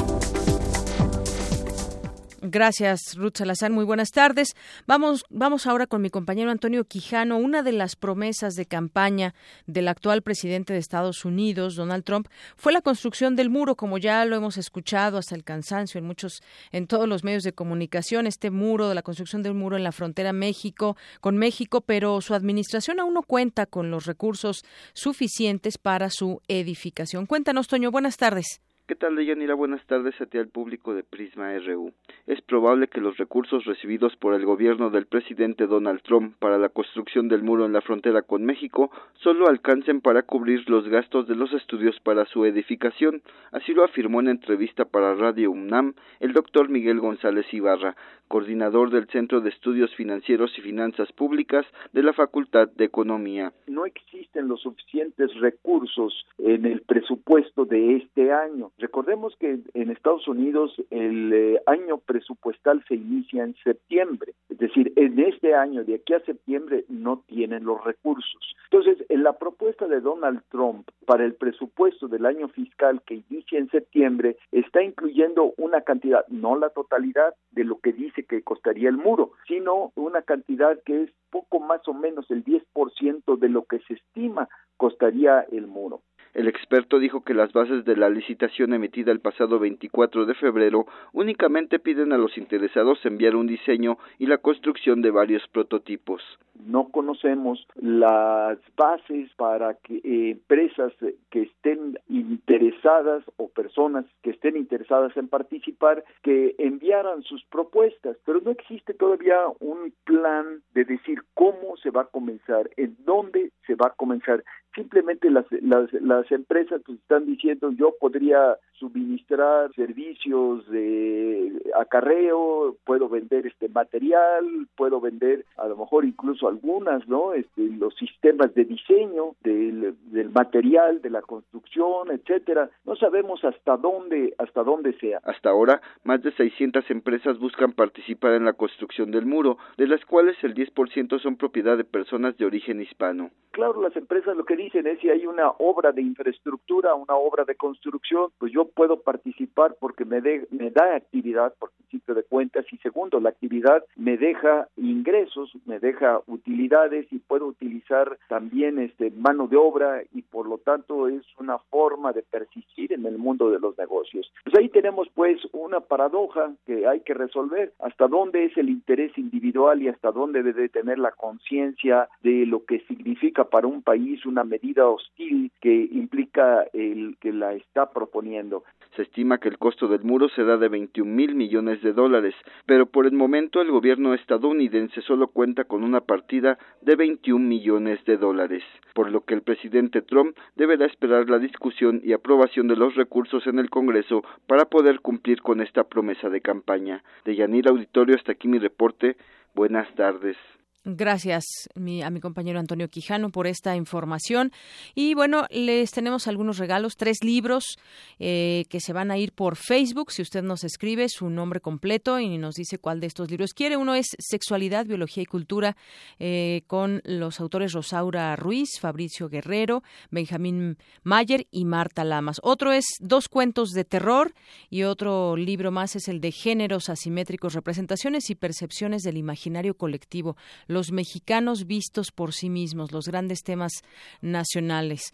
Gracias, 2.44 3.14
Ruth 3.16 3.37
Salazar. 3.37 3.70
Muy 3.70 3.85
buenas 3.85 4.11
tardes. 4.11 4.57
Vamos, 4.88 5.24
vamos 5.31 5.68
ahora 5.68 5.87
con 5.87 6.02
mi 6.02 6.11
compañero 6.11 6.50
Antonio 6.50 6.83
Quijano. 6.83 7.37
Una 7.38 7.62
de 7.62 7.70
las 7.70 7.94
promesas 7.94 8.57
de 8.57 8.66
campaña 8.66 9.33
del 9.68 9.87
actual 9.87 10.22
presidente 10.22 10.72
de 10.72 10.81
Estados 10.81 11.24
Unidos, 11.24 11.76
Donald 11.76 12.02
Trump, 12.02 12.26
fue 12.57 12.72
la 12.72 12.81
construcción 12.81 13.37
del 13.37 13.48
muro, 13.48 13.76
como 13.76 13.96
ya 13.96 14.24
lo 14.24 14.35
hemos 14.35 14.59
escuchado 14.59 15.18
hasta 15.18 15.37
el 15.37 15.44
cansancio 15.44 16.00
en 16.00 16.05
muchos, 16.05 16.42
en 16.72 16.88
todos 16.88 17.09
los 17.09 17.22
medios 17.22 17.44
de 17.44 17.52
comunicación. 17.52 18.26
Este 18.26 18.50
muro, 18.50 18.88
de 18.88 18.96
la 18.96 19.02
construcción 19.02 19.44
del 19.44 19.55
muro 19.55 19.76
en 19.76 19.85
la 19.85 19.92
frontera 19.92 20.33
México 20.33 20.96
con 21.20 21.37
México, 21.37 21.81
pero 21.81 22.20
su 22.22 22.35
administración 22.35 22.98
aún 22.98 23.14
no 23.14 23.22
cuenta 23.22 23.66
con 23.66 23.92
los 23.92 24.07
recursos 24.07 24.64
suficientes 24.94 25.78
para 25.78 26.11
su 26.11 26.42
edificación. 26.48 27.26
Cuéntanos, 27.26 27.68
Toño. 27.68 27.92
Buenas 27.92 28.16
tardes. 28.16 28.61
¿Qué 28.92 28.96
tal, 28.96 29.14
Deyanira? 29.16 29.55
Buenas 29.55 29.87
tardes 29.87 30.20
a 30.20 30.26
ti 30.26 30.38
al 30.38 30.48
público 30.48 30.92
de 30.92 31.05
Prisma 31.05 31.57
RU. 31.61 31.92
Es 32.24 32.40
probable 32.40 32.87
que 32.87 33.00
los 33.00 33.16
recursos 33.16 33.64
recibidos 33.64 34.14
por 34.14 34.35
el 34.35 34.44
gobierno 34.44 34.90
del 34.90 35.06
presidente 35.06 35.66
Donald 35.66 36.02
Trump 36.02 36.37
para 36.38 36.56
la 36.56 36.68
construcción 36.68 37.26
del 37.26 37.42
muro 37.42 37.66
en 37.66 37.72
la 37.72 37.80
frontera 37.80 38.22
con 38.22 38.44
México 38.44 38.92
solo 39.14 39.48
alcancen 39.48 40.00
para 40.00 40.22
cubrir 40.22 40.70
los 40.70 40.87
gastos 40.87 41.26
de 41.26 41.35
los 41.35 41.52
estudios 41.52 41.98
para 41.98 42.24
su 42.26 42.44
edificación. 42.44 43.22
Así 43.50 43.74
lo 43.74 43.82
afirmó 43.82 44.20
en 44.20 44.28
entrevista 44.28 44.85
para 44.85 45.16
Radio 45.16 45.50
UNAM 45.50 45.94
el 46.20 46.32
doctor 46.32 46.68
Miguel 46.68 47.00
González 47.00 47.52
Ibarra, 47.52 47.96
coordinador 48.33 48.88
del 48.88 49.09
Centro 49.09 49.42
de 49.42 49.51
Estudios 49.51 49.95
Financieros 49.95 50.57
y 50.57 50.62
Finanzas 50.62 51.12
Públicas 51.12 51.66
de 51.92 52.03
la 52.03 52.14
Facultad 52.14 52.66
de 52.68 52.87
Economía. 52.87 53.53
No 53.66 53.85
existen 53.85 54.49
los 54.49 54.62
suficientes 54.62 55.35
recursos 55.35 56.27
en 56.38 56.64
el 56.64 56.81
presupuesto 56.81 57.66
de 57.66 57.97
este 57.97 58.33
año 58.33 58.73
Recordemos 58.79 59.35
que 59.37 59.59
en 59.75 59.90
Estados 59.90 60.27
Unidos 60.29 60.75
el 60.90 61.33
eh, 61.33 61.61
año 61.66 61.99
presupuestal 61.99 62.85
se 62.88 62.95
inicia 62.95 63.45
en 63.45 63.55
septiembre, 63.62 64.35
es 64.49 64.59
decir, 64.59 64.92
en 64.97 65.18
este 65.18 65.55
año, 65.55 65.85
de 65.85 65.97
aquí 65.97 66.14
a 66.14 66.21
septiembre, 66.21 66.85
no 66.88 67.23
tienen 67.27 67.64
los 67.64 67.83
recursos. 67.85 68.57
Entonces, 68.71 69.05
en 69.09 69.23
la 69.23 69.38
propuesta 69.38 69.87
de 69.87 70.01
Donald 70.01 70.42
Trump 70.51 70.88
para 71.07 71.25
el 71.25 71.35
presupuesto 71.35 72.09
del 72.09 72.27
año 72.27 72.49
fiscal 72.49 73.03
que 73.03 73.23
inicia 73.29 73.59
en 73.59 73.71
septiembre, 73.71 74.37
está 74.51 74.83
incluyendo 74.83 75.53
una 75.59 75.83
cantidad, 75.83 76.27
no 76.29 76.57
la 76.57 76.71
totalidad 76.71 77.35
de 77.51 77.64
lo 77.64 77.79
que 77.79 77.92
dice 77.92 78.21
que 78.24 78.42
costaría 78.42 78.88
el 78.88 78.96
muro, 78.96 79.32
sino 79.46 79.92
una 79.94 80.22
cantidad 80.22 80.78
que 80.85 81.04
es 81.04 81.11
poco 81.30 81.61
más 81.61 81.87
o 81.88 81.94
menos 81.94 82.30
el 82.30 82.44
10% 82.44 83.38
de 83.38 83.48
lo 83.48 83.64
que 83.64 83.80
se 83.80 83.94
estima 83.94 84.48
costaría 84.76 85.40
el 85.52 85.66
muro. 85.66 86.02
El 86.35 86.49
experto 86.49 86.99
dijo 86.99 87.23
que 87.25 87.35
las 87.35 87.53
bases 87.53 87.85
de 87.85 87.95
la 87.95 88.09
licitación 88.09 88.73
emitida 88.73 89.12
el 89.12 89.21
pasado 89.21 89.59
24 89.59 90.25
de 90.25 90.35
febrero 90.35 90.87
únicamente 91.12 91.79
piden 91.79 92.12
a 92.12 92.18
los 92.18 92.38
interesados 92.38 93.05
enviar 93.05 93.37
un 93.37 93.47
diseño 93.47 93.99
y 94.18 94.27
la 94.27 94.38
construcción 94.38 95.03
de 95.03 95.11
varios 95.11 95.47
prototipos. 95.49 96.23
No 96.64 96.88
conocemos 96.88 97.66
las 97.75 98.59
bases 98.77 99.31
para 99.37 99.75
que 99.75 100.01
empresas 100.31 100.92
que 101.31 101.42
estén 101.42 101.99
interesadas 102.09 103.25
o 103.37 103.49
personas 103.49 104.07
que 104.23 104.31
estén 104.31 104.57
interesadas 104.57 105.14
en 105.16 105.29
participar 105.29 106.05
que 106.23 106.55
enviaran 106.59 107.23
sus 107.25 107.45
propuestas, 107.45 108.16
pero 108.25 108.40
no 108.40 108.53
existe 108.53 108.95
todavía 108.95 109.38
un 109.61 109.92
plan 110.05 110.62
de 110.73 110.85
decir 110.85 111.18
cómo 111.35 111.77
se 111.77 111.90
va 111.90 112.03
a 112.03 112.07
comenzar, 112.07 112.71
en 112.77 112.97
dónde 113.05 113.51
se 113.66 113.75
va 113.75 113.88
a 113.88 113.95
comenzar. 113.95 114.45
Simplemente 114.74 115.30
las, 115.30 115.44
las, 115.61 115.92
las 115.92 116.30
empresas 116.32 116.80
pues 116.85 116.98
están 116.98 117.26
diciendo 117.26 117.70
yo 117.72 117.94
podría 118.00 118.56
suministrar 118.82 119.72
servicios 119.74 120.68
de 120.68 121.52
acarreo, 121.78 122.76
puedo 122.85 123.08
vender 123.08 123.46
este 123.46 123.68
material, 123.68 124.66
puedo 124.76 125.00
vender 125.00 125.44
a 125.56 125.68
lo 125.68 125.76
mejor 125.76 126.04
incluso 126.04 126.48
algunas, 126.48 127.06
¿no? 127.06 127.32
Este, 127.35 127.62
los 127.78 127.94
sistemas 127.94 128.54
de 128.54 128.64
diseño 128.64 129.37
del, 129.42 129.94
del 130.11 130.30
material, 130.30 131.00
de 131.00 131.11
la 131.11 131.22
construcción, 131.22 132.11
etcétera. 132.11 132.70
No 132.85 132.96
sabemos 132.96 133.44
hasta 133.44 133.76
dónde, 133.76 134.35
hasta 134.38 134.64
dónde 134.64 134.94
sea. 134.98 135.20
Hasta 135.24 135.50
ahora, 135.50 135.80
más 136.04 136.22
de 136.22 136.32
600 136.32 136.90
empresas 136.90 137.38
buscan 137.38 137.72
participar 137.72 138.32
en 138.32 138.44
la 138.44 138.54
construcción 138.54 139.11
del 139.11 139.26
muro, 139.26 139.58
de 139.76 139.87
las 139.87 140.04
cuales 140.04 140.37
el 140.42 140.54
10% 140.54 141.20
son 141.20 141.37
propiedad 141.37 141.76
de 141.76 141.85
personas 141.85 142.37
de 142.37 142.46
origen 142.46 142.80
hispano. 142.80 143.30
Claro, 143.52 143.82
las 143.82 143.94
empresas 143.96 144.37
lo 144.37 144.44
que 144.44 144.56
dicen 144.62 144.87
es 144.87 145.01
si 145.01 145.11
hay 145.11 145.27
una 145.27 145.51
obra 145.59 145.92
de 145.92 146.03
infraestructura, 146.03 146.94
una 146.94 147.14
obra 147.14 147.44
de 147.44 147.55
construcción, 147.55 148.31
pues 148.38 148.53
yo 148.53 148.66
puedo 148.66 149.01
participar 149.01 149.77
porque 149.79 150.05
me, 150.05 150.20
me 150.51 150.70
da 150.70 150.96
actividad 150.96 151.55
por 151.59 151.70
principio 151.72 152.14
de 152.14 152.22
cuentas 152.22 152.64
y 152.72 152.79
segundo, 152.79 153.20
la 153.20 153.31
actividad 153.31 153.85
me 153.96 154.16
deja 154.16 154.68
ingresos, 154.77 155.53
me 155.66 155.79
deja 155.79 156.20
utilidades 156.27 157.07
y 157.12 157.18
puedo 157.18 157.46
utilizar 157.46 158.18
también 158.29 158.79
este 158.79 159.11
mano 159.11 159.46
de 159.46 159.57
obra 159.57 160.03
y 160.12 160.22
por 160.22 160.46
lo 160.48 160.59
tanto 160.59 161.09
es 161.09 161.22
una 161.38 161.59
forma 161.59 162.12
de 162.12 162.22
persistir 162.22 162.92
en 162.92 163.05
el 163.07 163.18
mundo 163.18 163.51
de 163.51 163.59
los 163.59 163.77
negocios. 163.77 164.33
Pues 164.44 164.57
ahí 164.57 164.68
tenemos 164.68 165.09
pues 165.14 165.38
una 165.53 165.81
paradoja 165.81 166.53
que 166.66 166.87
hay 166.87 167.01
que 167.01 167.14
resolver, 167.14 167.72
hasta 167.81 168.09
dónde 168.09 168.44
es 168.44 168.57
el 168.57 168.68
interés 168.68 169.16
individual 169.18 169.83
y 169.83 169.88
hasta 169.88 170.12
dónde 170.12 170.42
debe 170.42 170.68
tener 170.68 170.98
la 170.98 171.12
conciencia 171.12 172.09
de 172.22 172.46
lo 172.46 172.64
que 172.64 172.81
significa 172.81 173.44
para 173.44 173.66
un 173.66 173.83
país 173.83 174.25
una 174.25 174.44
medida 174.52 174.86
hostil 174.86 175.50
que 175.62 175.74
implica 175.92 176.64
el 176.74 177.16
que 177.20 177.32
la 177.32 177.54
está 177.54 177.90
proponiendo. 177.90 178.64
Se 178.96 179.02
estima 179.02 179.38
que 179.38 179.48
el 179.48 179.56
costo 179.56 179.88
del 179.88 180.04
muro 180.04 180.28
será 180.28 180.58
de 180.58 180.68
21 180.68 181.10
mil 181.10 181.34
millones 181.34 181.80
de 181.80 181.94
dólares, 181.94 182.34
pero 182.66 182.84
por 182.84 183.06
el 183.06 183.12
momento 183.12 183.62
el 183.62 183.70
gobierno 183.70 184.12
estadounidense 184.12 185.00
solo 185.00 185.28
cuenta 185.28 185.64
con 185.64 185.82
una 185.82 186.02
partida 186.02 186.58
de 186.82 186.96
21 186.96 187.42
millones 187.42 188.04
de 188.04 188.18
dólares, 188.18 188.62
por 188.92 189.10
lo 189.10 189.22
que 189.22 189.32
el 189.32 189.40
presidente 189.40 190.02
Trump 190.02 190.36
deberá 190.54 190.84
esperar 190.84 191.30
la 191.30 191.38
discusión 191.38 192.02
y 192.04 192.12
aprobación 192.12 192.68
de 192.68 192.76
los 192.76 192.94
recursos 192.94 193.46
en 193.46 193.58
el 193.58 193.70
Congreso 193.70 194.22
para 194.46 194.66
poder 194.66 195.00
cumplir 195.00 195.40
con 195.40 195.62
esta 195.62 195.84
promesa 195.84 196.28
de 196.28 196.42
campaña. 196.42 197.02
De 197.24 197.34
Yanir 197.34 197.68
Auditorio, 197.68 198.16
hasta 198.16 198.32
aquí 198.32 198.48
mi 198.48 198.58
reporte. 198.58 199.16
Buenas 199.54 199.88
tardes. 199.94 200.36
Gracias 200.85 201.45
a 201.77 202.11
mi 202.11 202.21
compañero 202.21 202.59
Antonio 202.59 202.88
Quijano 202.88 203.31
por 203.31 203.47
esta 203.47 203.77
información. 203.77 204.51
Y 204.97 205.14
bueno, 205.14 205.47
les 205.49 205.92
tenemos 205.92 206.27
algunos 206.27 206.59
regalos, 206.59 206.97
tres 206.97 207.23
libros 207.23 207.79
eh, 208.18 208.64
que 208.68 208.81
se 208.81 208.92
van 208.92 209.12
a 209.12 209.16
ir 209.16 209.31
por 209.33 209.55
Facebook. 209.55 210.11
Si 210.11 210.23
usted 210.23 210.42
nos 210.42 210.64
escribe 210.64 211.09
su 211.09 211.31
nombre 211.31 211.61
completo 211.61 212.18
y 212.18 212.37
nos 212.37 212.57
dice 212.57 212.79
cuál 212.79 212.99
de 212.99 213.07
estos 213.07 213.31
libros 213.31 213.55
quiere. 213.55 213.77
Uno 213.77 213.95
es 213.95 214.09
Sexualidad, 214.18 214.85
Biología 214.85 215.23
y 215.23 215.27
Cultura 215.27 215.77
eh, 216.18 216.62
con 216.66 217.01
los 217.05 217.38
autores 217.38 217.75
Rosaura 217.75 218.35
Ruiz, 218.35 218.81
Fabricio 218.81 219.29
Guerrero, 219.29 219.85
Benjamín 220.11 220.79
Mayer 221.05 221.47
y 221.53 221.64
Marta 221.64 222.03
Lamas. 222.03 222.40
Otro 222.42 222.73
es 222.73 222.87
Dos 222.99 223.29
cuentos 223.29 223.71
de 223.71 223.85
terror 223.85 224.35
y 224.68 224.83
otro 224.83 225.37
libro 225.37 225.71
más 225.71 225.95
es 225.95 226.09
el 226.09 226.21
de 226.21 226.33
Géneros 226.33 226.88
asimétricos, 226.88 227.55
representaciones 227.55 228.31
y 228.31 228.35
percepciones 228.35 229.03
del 229.03 229.16
imaginario 229.16 229.75
colectivo 229.75 230.37
los 230.72 230.92
mexicanos 230.92 231.66
vistos 231.66 232.11
por 232.11 232.32
sí 232.32 232.50
mismos, 232.50 232.92
los 232.92 233.06
grandes 233.06 233.42
temas 233.42 233.72
nacionales. 234.20 235.12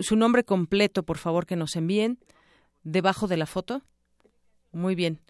su 0.00 0.16
nombre 0.16 0.44
completo, 0.44 1.02
por 1.02 1.18
favor, 1.18 1.46
que 1.46 1.56
nos 1.56 1.76
envíen 1.76 2.18
debajo 2.82 3.26
de 3.26 3.36
la 3.36 3.46
foto. 3.46 3.82
Muy 4.72 4.94
bien 4.94 5.20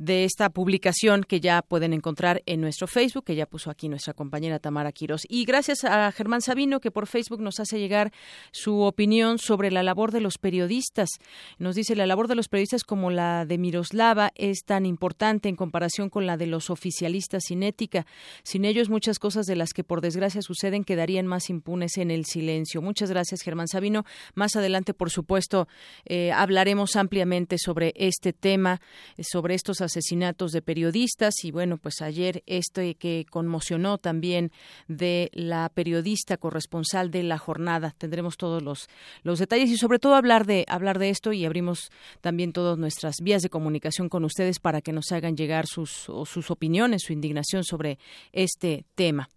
de 0.00 0.24
esta 0.24 0.48
publicación 0.48 1.24
que 1.24 1.40
ya 1.40 1.60
pueden 1.60 1.92
encontrar 1.92 2.42
en 2.46 2.62
nuestro 2.62 2.86
Facebook, 2.86 3.24
que 3.24 3.34
ya 3.34 3.44
puso 3.44 3.70
aquí 3.70 3.86
nuestra 3.86 4.14
compañera 4.14 4.58
Tamara 4.58 4.92
Quiros. 4.92 5.26
Y 5.28 5.44
gracias 5.44 5.84
a 5.84 6.10
Germán 6.10 6.40
Sabino, 6.40 6.80
que 6.80 6.90
por 6.90 7.06
Facebook 7.06 7.42
nos 7.42 7.60
hace 7.60 7.78
llegar 7.78 8.10
su 8.50 8.80
opinión 8.80 9.38
sobre 9.38 9.70
la 9.70 9.82
labor 9.82 10.10
de 10.10 10.22
los 10.22 10.38
periodistas. 10.38 11.10
Nos 11.58 11.74
dice, 11.74 11.94
la 11.96 12.06
labor 12.06 12.28
de 12.28 12.34
los 12.34 12.48
periodistas 12.48 12.82
como 12.82 13.10
la 13.10 13.44
de 13.44 13.58
Miroslava 13.58 14.32
es 14.36 14.64
tan 14.64 14.86
importante 14.86 15.50
en 15.50 15.56
comparación 15.56 16.08
con 16.08 16.24
la 16.26 16.38
de 16.38 16.46
los 16.46 16.70
oficialistas 16.70 17.42
sin 17.46 17.62
ética. 17.62 18.06
Sin 18.42 18.64
ellos, 18.64 18.88
muchas 18.88 19.18
cosas 19.18 19.44
de 19.44 19.56
las 19.56 19.74
que 19.74 19.84
por 19.84 20.00
desgracia 20.00 20.40
suceden 20.40 20.84
quedarían 20.84 21.26
más 21.26 21.50
impunes 21.50 21.98
en 21.98 22.10
el 22.10 22.24
silencio. 22.24 22.80
Muchas 22.80 23.10
gracias, 23.10 23.42
Germán 23.42 23.68
Sabino. 23.68 24.06
Más 24.34 24.56
adelante, 24.56 24.94
por 24.94 25.10
supuesto, 25.10 25.68
eh, 26.06 26.32
hablaremos 26.32 26.96
ampliamente 26.96 27.58
sobre 27.58 27.92
este 27.96 28.32
tema, 28.32 28.80
sobre 29.18 29.54
estos 29.54 29.82
asesinatos 29.90 30.52
de 30.52 30.62
periodistas 30.62 31.34
y 31.44 31.50
bueno, 31.50 31.76
pues 31.76 32.00
ayer 32.00 32.42
este 32.46 32.94
que 32.94 33.26
conmocionó 33.28 33.98
también 33.98 34.52
de 34.88 35.30
la 35.32 35.68
periodista 35.68 36.36
corresponsal 36.36 37.10
de 37.10 37.22
la 37.22 37.38
jornada. 37.38 37.94
Tendremos 37.98 38.36
todos 38.36 38.62
los, 38.62 38.88
los 39.22 39.38
detalles 39.38 39.70
y 39.70 39.76
sobre 39.76 39.98
todo 39.98 40.14
hablar 40.14 40.46
de 40.46 40.64
hablar 40.68 40.98
de 40.98 41.10
esto 41.10 41.32
y 41.32 41.44
abrimos 41.44 41.90
también 42.20 42.52
todas 42.52 42.78
nuestras 42.78 43.16
vías 43.20 43.42
de 43.42 43.50
comunicación 43.50 44.08
con 44.08 44.24
ustedes 44.24 44.60
para 44.60 44.80
que 44.80 44.92
nos 44.92 45.10
hagan 45.12 45.36
llegar 45.36 45.66
sus, 45.66 45.90
sus 45.90 46.50
opiniones, 46.50 47.02
su 47.04 47.12
indignación 47.12 47.64
sobre 47.64 47.98
este 48.32 48.84
tema. 48.94 49.28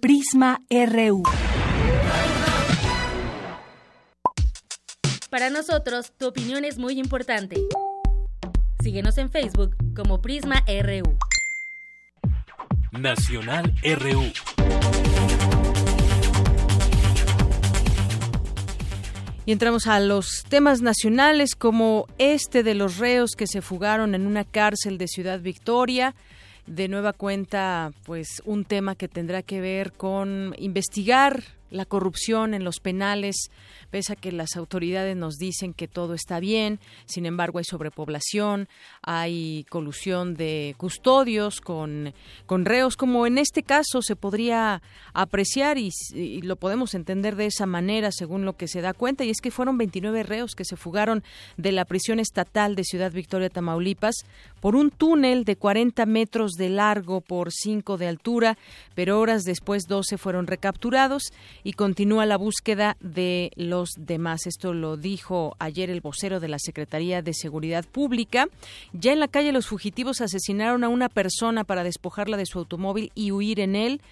Prisma 0.00 0.60
RU. 0.68 1.22
Para 5.34 5.50
nosotros, 5.50 6.12
tu 6.16 6.28
opinión 6.28 6.64
es 6.64 6.78
muy 6.78 6.98
importante. 7.00 7.56
Síguenos 8.84 9.16
en 9.16 9.30
Facebook 9.30 9.74
como 9.96 10.20
Prisma 10.20 10.62
RU. 10.66 11.16
Nacional 12.92 13.72
RU. 13.82 14.24
Y 19.46 19.52
entramos 19.52 19.86
a 19.86 20.00
los 20.00 20.44
temas 20.50 20.82
nacionales 20.82 21.54
como 21.54 22.06
este 22.18 22.62
de 22.62 22.74
los 22.74 22.98
reos 22.98 23.30
que 23.38 23.46
se 23.46 23.62
fugaron 23.62 24.14
en 24.14 24.26
una 24.26 24.44
cárcel 24.44 24.98
de 24.98 25.08
Ciudad 25.08 25.40
Victoria. 25.40 26.14
De 26.66 26.86
nueva 26.88 27.14
cuenta, 27.14 27.90
pues 28.04 28.42
un 28.44 28.66
tema 28.66 28.96
que 28.96 29.08
tendrá 29.08 29.40
que 29.40 29.62
ver 29.62 29.92
con 29.92 30.54
investigar 30.58 31.42
la 31.74 31.84
corrupción 31.84 32.54
en 32.54 32.64
los 32.64 32.78
penales, 32.78 33.50
pese 33.90 34.12
a 34.12 34.16
que 34.16 34.32
las 34.32 34.56
autoridades 34.56 35.16
nos 35.16 35.36
dicen 35.36 35.74
que 35.74 35.88
todo 35.88 36.14
está 36.14 36.40
bien, 36.40 36.78
sin 37.06 37.26
embargo 37.26 37.58
hay 37.58 37.64
sobrepoblación, 37.64 38.68
hay 39.02 39.66
colusión 39.68 40.34
de 40.34 40.74
custodios 40.78 41.60
con, 41.60 42.14
con 42.46 42.64
reos, 42.64 42.96
como 42.96 43.26
en 43.26 43.38
este 43.38 43.62
caso 43.62 44.02
se 44.02 44.16
podría 44.16 44.82
apreciar 45.12 45.78
y, 45.78 45.90
y, 46.14 46.42
lo 46.42 46.56
podemos 46.56 46.94
entender 46.94 47.36
de 47.36 47.46
esa 47.46 47.66
manera 47.66 48.12
según 48.12 48.44
lo 48.44 48.56
que 48.56 48.68
se 48.68 48.80
da 48.80 48.94
cuenta, 48.94 49.24
y 49.24 49.30
es 49.30 49.40
que 49.40 49.50
fueron 49.50 49.76
29 49.76 50.22
reos 50.22 50.54
que 50.54 50.64
se 50.64 50.76
fugaron 50.76 51.24
de 51.56 51.72
la 51.72 51.84
prisión 51.84 52.20
estatal 52.20 52.76
de 52.76 52.84
Ciudad 52.84 53.12
Victoria, 53.12 53.50
Tamaulipas, 53.50 54.14
por 54.60 54.76
un 54.76 54.90
túnel 54.90 55.44
de 55.44 55.56
40 55.56 56.06
metros 56.06 56.52
de 56.52 56.68
largo 56.68 57.20
por 57.20 57.52
5 57.52 57.96
de 57.96 58.06
altura, 58.06 58.58
pero 58.94 59.18
horas 59.18 59.42
después 59.42 59.84
12 59.88 60.18
fueron 60.18 60.46
recapturados 60.46 61.32
y 61.64 61.72
continúa 61.72 62.26
la 62.26 62.36
búsqueda 62.36 62.96
de 63.00 63.50
los 63.56 63.88
demás. 63.96 64.46
Esto 64.46 64.74
lo 64.74 64.98
dijo 64.98 65.56
ayer 65.58 65.88
el 65.88 66.02
vocero 66.02 66.38
de 66.38 66.48
la 66.48 66.58
Secretaría 66.58 67.22
de 67.22 67.32
Seguridad 67.32 67.86
Pública. 67.86 68.48
Ya 68.92 69.12
en 69.12 69.20
la 69.20 69.28
calle 69.28 69.50
los 69.50 69.66
fugitivos 69.66 70.20
asesinaron 70.20 70.84
a 70.84 70.90
una 70.90 71.08
persona 71.08 71.64
para 71.64 71.82
despojarla 71.82 72.36
de 72.36 72.46
su 72.46 72.58
automóvil 72.58 73.10
y 73.14 73.32
huir 73.32 73.60
en 73.60 73.76
él. 73.76 74.02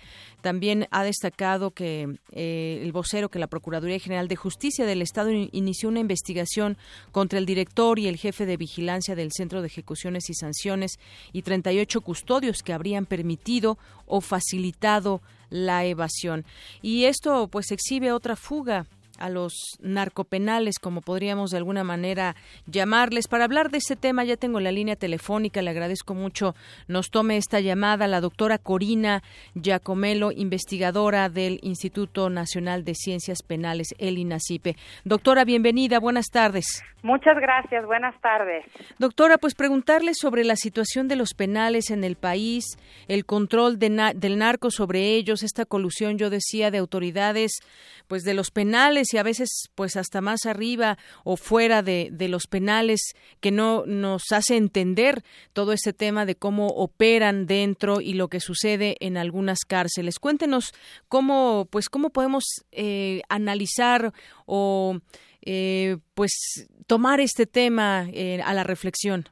También 0.40 0.88
ha 0.90 1.04
destacado 1.04 1.70
que 1.70 2.18
eh, 2.32 2.80
el 2.82 2.90
vocero 2.90 3.28
que 3.28 3.38
la 3.38 3.46
Procuraduría 3.46 4.00
General 4.00 4.26
de 4.26 4.34
Justicia 4.34 4.86
del 4.86 5.02
Estado 5.02 5.30
inició 5.30 5.88
una 5.88 6.00
investigación 6.00 6.76
contra 7.12 7.38
el 7.38 7.46
director 7.46 7.98
y 7.98 8.08
el 8.08 8.16
jefe 8.16 8.44
de 8.44 8.56
vigilancia 8.56 9.14
del 9.14 9.30
Centro 9.30 9.60
de 9.60 9.68
Ejecuciones 9.68 10.28
y 10.30 10.34
Sanciones 10.34 10.98
y 11.32 11.42
38 11.42 12.00
custodios 12.00 12.62
que 12.62 12.72
habrían 12.72 13.06
permitido 13.06 13.78
o 14.06 14.20
facilitado 14.20 15.20
la 15.52 15.84
evasión. 15.84 16.44
Y 16.80 17.04
esto 17.04 17.46
pues 17.48 17.70
exhibe 17.70 18.10
otra 18.10 18.34
fuga 18.34 18.86
a 19.22 19.30
los 19.30 19.78
narcopenales, 19.80 20.78
como 20.80 21.00
podríamos 21.00 21.50
de 21.50 21.58
alguna 21.58 21.84
manera 21.84 22.34
llamarles. 22.66 23.28
Para 23.28 23.44
hablar 23.44 23.70
de 23.70 23.78
este 23.78 23.94
tema 23.94 24.24
ya 24.24 24.36
tengo 24.36 24.58
la 24.58 24.72
línea 24.72 24.96
telefónica, 24.96 25.62
le 25.62 25.70
agradezco 25.70 26.14
mucho 26.14 26.54
nos 26.88 27.10
tome 27.10 27.36
esta 27.36 27.60
llamada 27.60 28.08
la 28.08 28.20
doctora 28.20 28.58
Corina 28.58 29.22
Giacomelo, 29.54 30.32
investigadora 30.32 31.28
del 31.28 31.60
Instituto 31.62 32.30
Nacional 32.30 32.84
de 32.84 32.94
Ciencias 32.94 33.42
Penales, 33.42 33.94
el 33.98 34.18
INACIPE. 34.18 34.76
Doctora, 35.04 35.44
bienvenida, 35.44 36.00
buenas 36.00 36.26
tardes. 36.26 36.82
Muchas 37.02 37.36
gracias, 37.36 37.84
buenas 37.84 38.14
tardes. 38.20 38.64
Doctora, 38.98 39.36
pues 39.36 39.54
preguntarle 39.56 40.14
sobre 40.14 40.44
la 40.44 40.54
situación 40.54 41.08
de 41.08 41.16
los 41.16 41.34
penales 41.34 41.90
en 41.90 42.04
el 42.04 42.14
país, 42.14 42.64
el 43.08 43.24
control 43.24 43.78
de 43.78 44.12
del 44.14 44.38
narco 44.38 44.70
sobre 44.70 45.14
ellos, 45.14 45.42
esta 45.42 45.64
colusión, 45.64 46.16
yo 46.16 46.30
decía, 46.30 46.70
de 46.70 46.78
autoridades, 46.78 47.60
pues 48.08 48.24
de 48.24 48.34
los 48.34 48.50
penales 48.50 49.12
y 49.12 49.18
a 49.18 49.22
veces 49.22 49.70
pues 49.74 49.96
hasta 49.96 50.20
más 50.20 50.46
arriba 50.46 50.98
o 51.24 51.36
fuera 51.36 51.82
de, 51.82 52.08
de 52.12 52.28
los 52.28 52.46
penales 52.46 53.00
que 53.40 53.50
no 53.50 53.84
nos 53.86 54.22
hace 54.32 54.56
entender 54.56 55.22
todo 55.52 55.72
este 55.72 55.92
tema 55.92 56.26
de 56.26 56.36
cómo 56.36 56.68
operan 56.68 57.46
dentro 57.46 58.00
y 58.00 58.14
lo 58.14 58.28
que 58.28 58.40
sucede 58.40 58.96
en 59.00 59.16
algunas 59.16 59.60
cárceles. 59.60 60.18
Cuéntenos 60.18 60.72
cómo 61.08 61.68
pues 61.70 61.88
cómo 61.88 62.10
podemos 62.10 62.44
eh, 62.70 63.22
analizar 63.28 64.12
o 64.46 64.98
eh, 65.42 65.98
pues 66.14 66.68
tomar 66.86 67.20
este 67.20 67.46
tema 67.46 68.08
eh, 68.12 68.40
a 68.44 68.54
la 68.54 68.64
reflexión. 68.64 69.28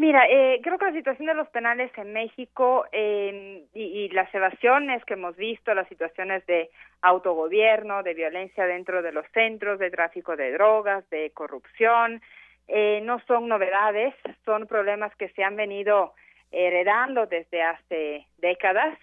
Mira, 0.00 0.24
eh, 0.30 0.60
creo 0.62 0.78
que 0.78 0.86
la 0.86 0.92
situación 0.94 1.26
de 1.26 1.34
los 1.34 1.50
penales 1.50 1.90
en 1.98 2.14
México 2.14 2.86
eh, 2.90 3.66
y, 3.74 4.08
las 4.08 4.34
evasiones 4.34 5.04
que 5.04 5.12
hemos 5.12 5.36
visto, 5.36 5.74
las 5.74 5.86
situaciones 5.88 6.46
de 6.46 6.70
autogobierno, 7.02 8.02
de 8.02 8.14
violencia 8.14 8.64
dentro 8.64 9.02
de 9.02 9.12
los 9.12 9.26
centros, 9.34 9.78
de 9.78 9.90
tráfico 9.90 10.36
de 10.36 10.52
drogas, 10.52 11.04
de 11.10 11.32
corrupción, 11.32 12.22
eh, 12.66 13.02
no 13.02 13.20
son 13.26 13.46
novedades, 13.46 14.14
son 14.46 14.66
problemas 14.66 15.14
que 15.16 15.28
se 15.34 15.44
han 15.44 15.56
venido 15.56 16.14
heredando 16.50 17.26
desde 17.26 17.60
hace 17.60 18.26
décadas, 18.38 18.98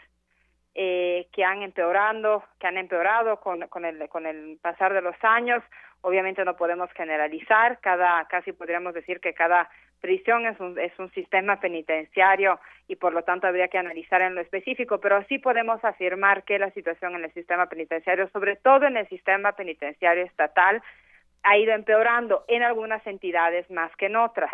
eh, 0.74 1.28
que 1.32 1.44
han 1.44 1.62
empeorando, 1.62 2.44
que 2.60 2.66
han 2.66 2.78
empeorado 2.80 3.40
con, 3.40 3.68
con, 3.68 3.86
el, 3.86 4.10
con 4.10 4.26
el 4.26 4.58
pasar 4.64 4.96
de 4.96 5.04
los 5.04 5.16
años. 5.22 5.62
Obviamente 6.02 6.46
no 6.46 6.56
podemos 6.56 6.92
generalizar, 6.94 7.80
cada, 7.80 8.26
casi 8.28 8.54
podríamos 8.54 8.94
decir 8.94 9.20
que 9.20 9.34
cada 9.34 9.70
prisión 10.00 10.46
es 10.46 10.60
un, 10.60 10.78
es 10.80 10.98
un 11.00 11.12
sistema 11.12 11.60
penitenciario 11.60 12.60
y 12.88 12.96
por 12.96 13.14
lo 13.14 13.24
tanto 13.24 13.48
habría 13.48 13.68
que 13.68 13.78
analizar 13.78 14.22
en 14.22 14.36
lo 14.36 14.42
específico, 14.42 15.00
pero 15.00 15.24
sí 15.24 15.40
podemos 15.40 15.84
afirmar 15.84 16.44
que 16.44 16.60
la 16.60 16.72
situación 16.72 17.16
en 17.16 17.26
el 17.26 17.34
sistema 17.34 17.68
penitenciario, 17.68 18.30
sobre 18.30 18.56
todo 18.56 18.86
en 18.86 18.98
el 18.98 19.08
sistema 19.10 19.54
penitenciario 19.54 20.24
estatal, 20.24 20.82
ha 21.44 21.58
ido 21.58 21.74
empeorando 21.74 22.46
en 22.48 22.64
algunas 22.64 23.06
entidades 23.08 23.70
más 23.72 23.94
que 23.96 24.08
en 24.08 24.18
otras. 24.18 24.52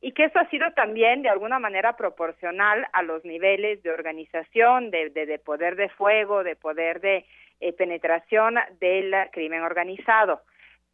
Y 0.00 0.12
que 0.12 0.24
eso 0.24 0.38
ha 0.38 0.48
sido 0.50 0.70
también 0.72 1.22
de 1.22 1.30
alguna 1.30 1.58
manera 1.58 1.96
proporcional 1.96 2.86
a 2.92 3.02
los 3.02 3.24
niveles 3.24 3.82
de 3.82 3.90
organización, 3.90 4.90
de, 4.90 5.10
de, 5.10 5.26
de 5.26 5.38
poder 5.38 5.74
de 5.76 5.88
fuego, 5.88 6.44
de 6.44 6.54
poder 6.54 7.00
de 7.00 7.24
eh, 7.60 7.72
penetración 7.72 8.56
del 8.78 9.14
crimen 9.32 9.62
organizado 9.62 10.42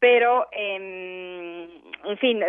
pero 0.03 0.49
eh, 0.51 1.69
en 2.05 2.19
fin, 2.19 2.41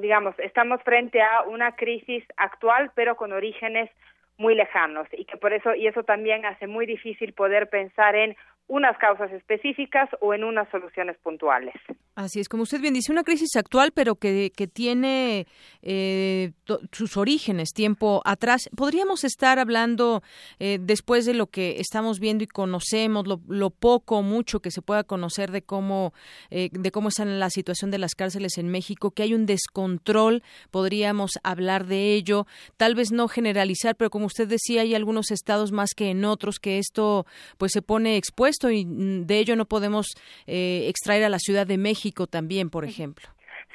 digamos, 0.00 0.34
estamos 0.38 0.82
frente 0.82 1.20
a 1.20 1.42
una 1.42 1.76
crisis 1.76 2.24
actual, 2.38 2.90
pero 2.94 3.16
con 3.16 3.32
orígenes 3.32 3.90
muy 4.38 4.54
lejanos 4.54 5.06
y 5.12 5.26
que 5.26 5.36
por 5.36 5.52
eso 5.52 5.74
y 5.74 5.86
eso 5.86 6.04
también 6.04 6.46
hace 6.46 6.66
muy 6.66 6.86
difícil 6.86 7.34
poder 7.34 7.68
pensar 7.68 8.16
en 8.16 8.34
unas 8.72 8.96
causas 8.96 9.30
específicas 9.32 10.08
o 10.22 10.32
en 10.32 10.44
unas 10.44 10.66
soluciones 10.70 11.18
puntuales. 11.18 11.74
Así 12.14 12.40
es, 12.40 12.48
como 12.48 12.62
usted 12.62 12.80
bien 12.80 12.94
dice, 12.94 13.12
una 13.12 13.22
crisis 13.22 13.54
actual, 13.56 13.92
pero 13.94 14.14
que, 14.14 14.50
que 14.56 14.66
tiene 14.66 15.46
eh, 15.82 16.52
sus 16.90 17.18
orígenes 17.18 17.74
tiempo 17.74 18.22
atrás. 18.24 18.70
Podríamos 18.74 19.24
estar 19.24 19.58
hablando 19.58 20.22
eh, 20.58 20.78
después 20.80 21.26
de 21.26 21.34
lo 21.34 21.48
que 21.48 21.80
estamos 21.80 22.18
viendo 22.18 22.44
y 22.44 22.46
conocemos, 22.46 23.26
lo, 23.26 23.70
poco, 23.70 24.22
mucho 24.22 24.60
que 24.60 24.70
se 24.70 24.80
pueda 24.80 25.04
conocer 25.04 25.50
de 25.50 25.60
cómo, 25.60 26.14
eh, 26.50 26.70
de 26.72 26.90
cómo 26.90 27.10
está 27.10 27.26
la 27.26 27.50
situación 27.50 27.90
de 27.90 27.98
las 27.98 28.14
cárceles 28.14 28.56
en 28.56 28.70
México, 28.70 29.10
que 29.10 29.22
hay 29.22 29.34
un 29.34 29.44
descontrol, 29.44 30.42
podríamos 30.70 31.32
hablar 31.42 31.84
de 31.84 32.14
ello, 32.14 32.46
tal 32.78 32.94
vez 32.94 33.12
no 33.12 33.28
generalizar, 33.28 33.96
pero 33.96 34.08
como 34.08 34.26
usted 34.26 34.48
decía, 34.48 34.80
hay 34.80 34.94
algunos 34.94 35.30
estados 35.30 35.72
más 35.72 35.90
que 35.94 36.08
en 36.08 36.24
otros 36.24 36.58
que 36.58 36.78
esto 36.78 37.26
pues 37.58 37.72
se 37.72 37.82
pone 37.82 38.16
expuesto 38.16 38.61
y 38.70 38.84
de 38.86 39.38
ello 39.38 39.56
no 39.56 39.64
podemos 39.64 40.06
eh, 40.46 40.86
extraer 40.88 41.24
a 41.24 41.28
la 41.28 41.38
Ciudad 41.38 41.66
de 41.66 41.78
México 41.78 42.26
también, 42.26 42.70
por 42.70 42.84
ejemplo. 42.84 43.28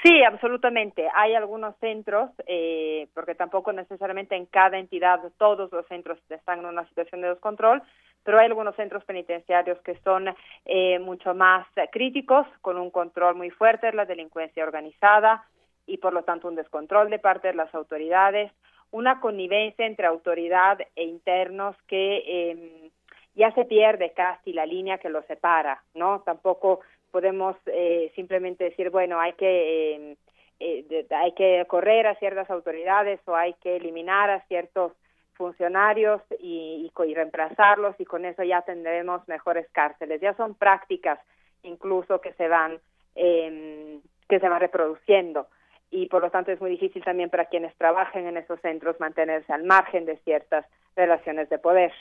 Sí, 0.04 0.24
absolutamente. 0.24 1.08
Hay 1.16 1.34
algunos 1.34 1.76
centros, 1.78 2.30
eh, 2.46 3.08
porque 3.14 3.36
tampoco 3.36 3.74
necesariamente 3.74 4.36
en 4.36 4.46
cada 4.46 4.78
entidad 4.78 5.20
todos 5.38 5.72
los 5.72 5.88
centros 5.88 6.20
están 6.30 6.60
en 6.60 6.66
una 6.66 6.88
situación 6.88 7.22
de 7.22 7.30
descontrol, 7.30 7.82
pero 8.24 8.40
hay 8.40 8.46
algunos 8.46 8.76
centros 8.76 9.04
penitenciarios 9.06 9.80
que 9.82 9.96
son 10.04 10.36
eh, 10.66 11.00
mucho 11.00 11.34
más 11.34 11.66
críticos, 11.92 12.46
con 12.62 12.78
un 12.78 12.92
control 12.92 13.36
muy 13.36 13.50
fuerte 13.50 13.88
de 13.88 13.94
la 13.94 14.06
delincuencia 14.06 14.64
organizada 14.64 15.46
y 15.88 15.98
por 15.98 16.14
lo 16.14 16.24
tanto 16.24 16.48
un 16.48 16.56
descontrol 16.56 17.10
de 17.10 17.20
parte 17.20 17.48
de 17.48 17.54
las 17.56 17.74
autoridades, 17.74 18.52
una 18.92 19.20
connivencia 19.20 19.86
entre 19.86 20.08
autoridad 20.08 20.80
e 20.96 21.04
internos 21.04 21.76
que 21.88 22.18
eh, 22.18 22.92
ya 23.38 23.52
se 23.54 23.66
pierde 23.66 24.12
casi 24.12 24.52
la 24.52 24.66
línea 24.66 24.98
que 24.98 25.10
los 25.10 25.26
separa, 25.26 25.84
¿no? 25.94 26.22
Tampoco 26.22 26.82
podemos 27.12 27.56
eh, 27.68 28.12
simplemente 28.16 28.66
decir, 28.66 28.90
bueno, 28.90 29.20
hay 29.20 29.34
que 29.34 29.96
eh, 29.96 30.18
eh, 30.60 31.06
hay 31.12 31.34
que 31.34 31.64
correr 31.68 32.08
a 32.08 32.16
ciertas 32.16 32.50
autoridades 32.50 33.20
o 33.26 33.36
hay 33.36 33.54
que 33.62 33.76
eliminar 33.76 34.32
a 34.32 34.42
ciertos 34.48 34.92
funcionarios 35.34 36.20
y, 36.40 36.92
y, 36.92 37.14
reemplazarlos 37.14 37.96
y 38.00 38.06
con 38.06 38.26
eso 38.26 38.44
ya 38.44 38.64
tendremos 38.64 39.28
mejores 39.28 39.68
cárceles. 39.72 40.20
Ya 40.20 40.34
son 40.34 40.56
prácticas 40.56 41.20
incluso 41.62 42.20
que 42.22 42.34
se 42.34 42.48
van 42.48 42.80
eh, 43.16 44.00
que 44.28 44.40
se 44.40 44.50
van 44.50 44.60
reproduciendo 44.60 45.48
y 45.92 46.08
por 46.08 46.24
lo 46.24 46.32
tanto 46.32 46.52
es 46.52 46.60
muy 46.60 46.72
difícil 46.72 47.04
también 47.04 47.30
para 47.30 47.46
quienes 47.46 47.76
trabajen 47.76 48.26
en 48.26 48.38
esos 48.38 48.60
centros 48.62 49.00
mantenerse 49.00 49.54
al 49.54 49.64
margen 49.64 50.06
de 50.06 50.18
ciertas 50.18 50.66
relaciones 50.96 51.50
de 51.50 51.60
poder. 51.60 51.94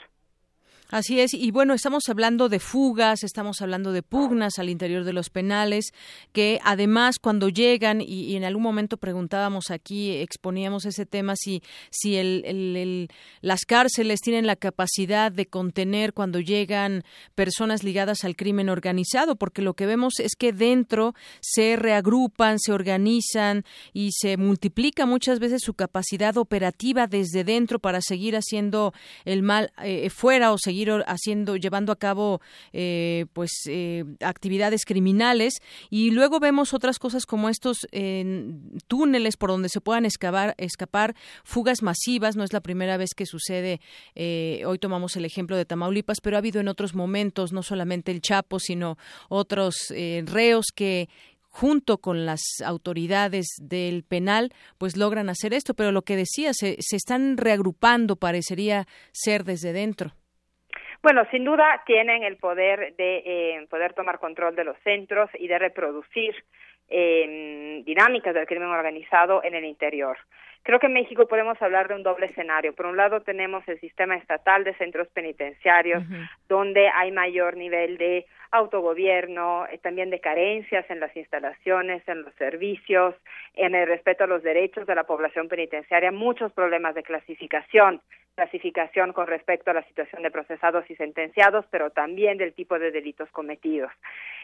Así 0.89 1.19
es, 1.19 1.33
y 1.33 1.51
bueno, 1.51 1.73
estamos 1.73 2.03
hablando 2.07 2.47
de 2.47 2.59
fugas, 2.59 3.25
estamos 3.25 3.61
hablando 3.61 3.91
de 3.91 4.03
pugnas 4.03 4.57
al 4.57 4.69
interior 4.69 5.03
de 5.03 5.11
los 5.11 5.29
penales, 5.29 5.91
que 6.31 6.61
además 6.63 7.19
cuando 7.19 7.49
llegan, 7.49 7.99
y, 7.99 8.37
en 8.37 8.45
algún 8.45 8.63
momento 8.63 8.95
preguntábamos 8.95 9.69
aquí, 9.69 10.15
exponíamos 10.15 10.85
ese 10.85 11.05
tema, 11.05 11.35
si, 11.35 11.61
si 11.89 12.15
el, 12.15 13.09
las 13.41 13.65
cárceles 13.65 14.21
tienen 14.21 14.47
la 14.47 14.55
capacidad 14.55 15.29
de 15.29 15.47
contener 15.47 16.13
cuando 16.13 16.39
llegan 16.39 17.03
personas 17.35 17.83
ligadas 17.83 18.23
al 18.23 18.37
crimen 18.37 18.69
organizado, 18.69 19.35
porque 19.35 19.61
lo 19.61 19.73
que 19.73 19.87
vemos 19.87 20.21
es 20.21 20.37
que 20.37 20.53
dentro 20.53 21.15
se 21.41 21.75
reagrupan, 21.75 22.59
se 22.59 22.71
organizan 22.71 23.65
y 23.91 24.11
se 24.13 24.37
multiplica 24.37 25.05
muchas 25.05 25.39
veces 25.39 25.63
su 25.63 25.73
capacidad 25.73 26.37
operativa 26.37 27.07
desde 27.07 27.43
dentro 27.43 27.79
para 27.79 27.99
seguir 27.99 28.37
haciendo 28.37 28.93
el 29.25 29.43
mal 29.43 29.73
eh, 29.83 30.09
fuera 30.09 30.53
o 30.53 30.57
seguir 30.57 30.76
haciendo, 31.05 31.55
llevando 31.55 31.91
a 31.91 31.95
cabo 31.95 32.41
eh, 32.73 33.25
pues 33.33 33.51
eh, 33.67 34.03
actividades 34.21 34.85
criminales 34.85 35.55
y 35.89 36.11
luego 36.11 36.39
vemos 36.39 36.73
otras 36.73 36.99
cosas 36.99 37.25
como 37.25 37.49
estos 37.49 37.87
túneles 38.87 39.37
por 39.37 39.49
donde 39.49 39.69
se 39.69 39.81
puedan 39.81 40.05
escapar, 40.05 40.55
escapar 40.57 41.15
fugas 41.43 41.81
masivas. 41.81 42.35
No 42.35 42.43
es 42.43 42.53
la 42.53 42.61
primera 42.61 42.97
vez 42.97 43.11
que 43.15 43.25
sucede. 43.25 43.79
Eh, 44.15 44.63
hoy 44.65 44.79
tomamos 44.79 45.15
el 45.15 45.25
ejemplo 45.25 45.57
de 45.57 45.65
Tamaulipas, 45.65 46.21
pero 46.21 46.37
ha 46.37 46.39
habido 46.39 46.59
en 46.59 46.67
otros 46.67 46.95
momentos 46.95 47.51
no 47.53 47.63
solamente 47.63 48.11
el 48.11 48.21
Chapo, 48.21 48.59
sino 48.59 48.97
otros 49.29 49.93
reos 50.25 50.67
que 50.73 51.09
junto 51.57 51.97
con 51.97 52.27
las 52.27 52.41
autoridades 52.63 53.47
del 53.59 54.03
penal, 54.03 54.53
pues 54.77 54.95
logran 54.95 55.27
hacer 55.29 55.53
esto. 55.55 55.73
Pero 55.73 55.91
lo 55.91 56.03
que 56.03 56.15
decía, 56.15 56.53
se, 56.53 56.77
se 56.79 56.95
están 56.95 57.35
reagrupando, 57.35 58.15
parecería 58.15 58.87
ser 59.11 59.43
desde 59.43 59.73
dentro. 59.73 60.13
Bueno, 61.07 61.23
sin 61.31 61.45
duda 61.45 61.83
tienen 61.85 62.23
el 62.23 62.35
poder 62.35 62.93
de 62.97 63.23
eh, 63.25 63.67
poder 63.69 63.93
tomar 63.93 64.19
control 64.19 64.57
de 64.57 64.65
los 64.65 64.75
centros 64.83 65.29
y 65.39 65.47
de 65.47 65.57
reproducir 65.57 66.35
eh, 66.89 67.81
dinámicas 67.85 68.33
del 68.33 68.45
crimen 68.45 68.67
organizado 68.67 69.41
en 69.41 69.55
el 69.55 69.63
interior. 69.63 70.17
Creo 70.63 70.79
que 70.79 70.87
en 70.87 70.93
México 70.93 71.27
podemos 71.27 71.61
hablar 71.61 71.87
de 71.87 71.95
un 71.95 72.03
doble 72.03 72.27
escenario. 72.27 72.73
Por 72.73 72.87
un 72.87 72.97
lado 72.97 73.21
tenemos 73.21 73.67
el 73.67 73.79
sistema 73.79 74.15
estatal 74.15 74.63
de 74.63 74.73
centros 74.75 75.07
penitenciarios, 75.09 76.03
donde 76.49 76.89
hay 76.89 77.11
mayor 77.11 77.55
nivel 77.55 77.97
de 77.97 78.25
autogobierno, 78.51 79.65
eh, 79.67 79.77
también 79.77 80.09
de 80.09 80.19
carencias 80.19 80.85
en 80.89 80.99
las 80.99 81.15
instalaciones, 81.15 82.07
en 82.07 82.23
los 82.23 82.33
servicios, 82.35 83.15
en 83.55 83.75
el 83.75 83.87
respeto 83.87 84.23
a 84.23 84.27
los 84.27 84.43
derechos 84.43 84.87
de 84.87 84.95
la 84.95 85.03
población 85.03 85.47
penitenciaria, 85.47 86.11
muchos 86.11 86.51
problemas 86.53 86.95
de 86.95 87.03
clasificación, 87.03 88.01
clasificación 88.35 89.13
con 89.13 89.27
respecto 89.27 89.71
a 89.71 89.73
la 89.73 89.83
situación 89.83 90.21
de 90.21 90.31
procesados 90.31 90.89
y 90.89 90.95
sentenciados, 90.95 91.65
pero 91.71 91.89
también 91.89 92.37
del 92.37 92.53
tipo 92.53 92.77
de 92.77 92.91
delitos 92.91 93.29
cometidos. 93.31 93.91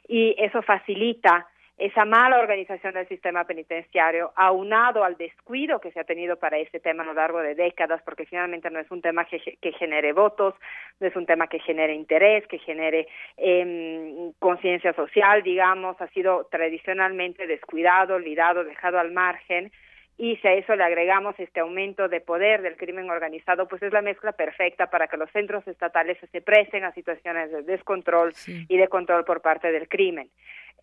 Y 0.07 0.35
eso 0.37 0.61
facilita 0.61 1.47
esa 1.77 2.05
mala 2.05 2.39
organización 2.39 2.93
del 2.93 3.07
sistema 3.07 3.45
penitenciario, 3.45 4.31
aunado 4.35 5.03
al 5.03 5.17
descuido 5.17 5.79
que 5.79 5.91
se 5.91 5.99
ha 5.99 6.03
tenido 6.03 6.37
para 6.37 6.59
este 6.59 6.79
tema 6.79 7.03
a 7.03 7.05
lo 7.07 7.13
largo 7.13 7.39
de 7.39 7.55
décadas, 7.55 8.01
porque 8.03 8.25
finalmente 8.25 8.69
no 8.69 8.79
es 8.79 8.89
un 8.91 9.01
tema 9.01 9.25
que, 9.25 9.39
genere 9.73 10.13
votos, 10.13 10.53
no 10.99 11.07
es 11.07 11.15
un 11.15 11.25
tema 11.25 11.47
que 11.47 11.59
genere 11.59 11.93
interés, 11.93 12.45
que 12.47 12.59
genere 12.59 13.07
eh, 13.37 14.31
conciencia 14.39 14.93
social, 14.93 15.41
digamos, 15.41 15.99
ha 15.99 16.07
sido 16.09 16.47
tradicionalmente 16.51 17.47
descuidado, 17.47 18.15
olvidado, 18.15 18.63
dejado 18.63 18.99
al 18.99 19.11
margen 19.11 19.71
y 20.17 20.35
si 20.37 20.47
a 20.47 20.53
eso 20.53 20.75
le 20.75 20.83
agregamos 20.83 21.39
este 21.39 21.59
aumento 21.59 22.07
de 22.07 22.21
poder 22.21 22.61
del 22.61 22.77
crimen 22.77 23.09
organizado, 23.09 23.67
pues 23.67 23.81
es 23.81 23.91
la 23.91 24.01
mezcla 24.01 24.31
perfecta 24.31 24.87
para 24.87 25.07
que 25.07 25.17
los 25.17 25.29
centros 25.31 25.67
estatales 25.67 26.17
se 26.31 26.41
presten 26.41 26.83
a 26.83 26.93
situaciones 26.93 27.51
de 27.51 27.63
descontrol 27.63 28.31
y 28.45 28.77
de 28.77 28.87
control 28.89 29.25
por 29.25 29.41
parte 29.41 29.71
del 29.71 29.87
crimen. 29.87 30.29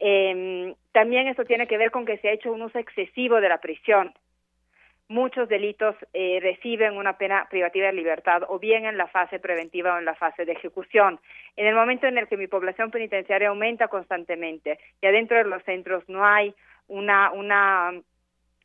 Eh, 0.01 0.75
también 0.93 1.29
esto 1.29 1.45
tiene 1.45 1.67
que 1.67 1.79
ver 1.79 1.91
con 1.91 2.07
que 2.07 2.19
se 2.19 2.29
ha 2.29 2.33
hecho 2.33 2.53
un 2.53 2.63
uso 2.63 2.79
excesivo 2.79 3.41
de 3.41 3.49
la 3.49 3.59
prisión. 3.59 4.13
Muchos 5.09 5.49
delitos 5.49 5.97
eh, 6.13 6.39
reciben 6.41 6.97
una 6.97 7.19
pena 7.19 7.49
privativa 7.51 7.87
de 7.87 7.93
libertad 7.93 8.43
o 8.49 8.61
bien 8.61 8.87
en 8.87 8.97
la 8.97 9.09
fase 9.09 9.41
preventiva 9.41 9.95
o 9.95 9.99
en 9.99 10.05
la 10.05 10.15
fase 10.15 10.45
de 10.45 10.53
ejecución. 10.53 11.21
En 11.57 11.67
el 11.67 11.75
momento 11.75 12.07
en 12.07 12.17
el 12.17 12.29
que 12.29 12.37
mi 12.37 12.47
población 12.47 12.91
penitenciaria 12.91 13.49
aumenta 13.49 13.89
constantemente 13.89 14.79
y 15.03 15.07
adentro 15.07 15.37
de 15.37 15.45
los 15.45 15.63
centros 15.65 16.09
no 16.09 16.25
hay 16.25 16.55
una, 16.87 17.33
una 17.33 17.93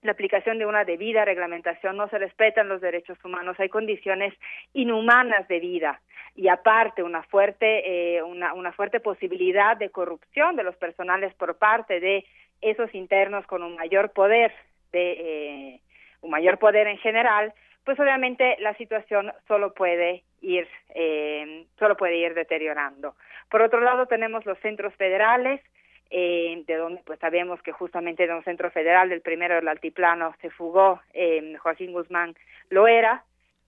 la 0.05 0.13
aplicación 0.13 0.57
de 0.59 0.65
una 0.65 0.85
debida 0.85 1.25
reglamentación, 1.25 1.97
no 1.97 2.07
se 2.09 2.17
respetan 2.17 2.69
los 2.69 2.81
derechos 2.81 3.17
humanos, 3.23 3.59
hay 3.59 3.69
condiciones 3.69 4.33
inhumanas 4.73 5.47
de 5.47 5.59
vida 5.59 6.01
y 6.35 6.47
aparte 6.47 7.03
una 7.03 7.23
fuerte, 7.23 8.17
eh, 8.17 8.23
una, 8.23 8.53
una 8.53 8.71
fuerte 8.73 8.99
posibilidad 8.99 9.77
de 9.77 9.89
corrupción 9.89 10.55
de 10.55 10.63
los 10.63 10.75
personales 10.75 11.33
por 11.35 11.57
parte 11.57 11.99
de 11.99 12.25
esos 12.61 12.93
internos 12.93 13.45
con 13.47 13.63
un 13.63 13.75
mayor 13.75 14.11
poder, 14.11 14.53
de 14.91 15.11
eh, 15.11 15.81
un 16.21 16.31
mayor 16.31 16.57
poder 16.57 16.87
en 16.87 16.97
general, 16.97 17.53
pues 17.83 17.99
obviamente 17.99 18.57
la 18.59 18.73
situación 18.75 19.31
solo 19.47 19.73
puede 19.73 20.23
ir, 20.41 20.67
eh, 20.93 21.65
solo 21.77 21.95
puede 21.95 22.17
ir 22.17 22.33
deteriorando. 22.33 23.15
Por 23.49 23.61
otro 23.61 23.79
lado 23.79 24.07
tenemos 24.07 24.45
los 24.45 24.57
centros 24.59 24.93
federales, 24.95 25.61
eh, 26.09 26.63
de 26.67 26.75
donde 26.75 27.01
pues 27.05 27.19
sabemos 27.19 27.61
que 27.61 27.71
justamente 27.71 28.27
de 28.27 28.33
un 28.33 28.43
centro 28.43 28.69
federal 28.71 29.09
del 29.09 29.21
primero 29.21 29.55
del 29.55 29.67
altiplano 29.67 30.35
se 30.41 30.49
fugó 30.49 31.01
eh, 31.13 31.55
Joaquín 31.61 31.93
Guzmán 31.93 32.35
Loera 32.69 33.23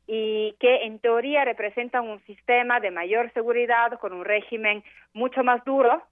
y 0.05 0.55
que 0.59 0.83
en 0.85 0.99
teoría 0.99 1.43
representan 1.45 2.07
un 2.07 2.19
sistema 2.25 2.79
de 2.79 2.91
mayor 2.91 3.31
seguridad 3.33 3.99
con 3.99 4.13
un 4.13 4.23
régimen 4.23 4.83
mucho 5.13 5.43
más 5.43 5.63
duro 5.65 6.03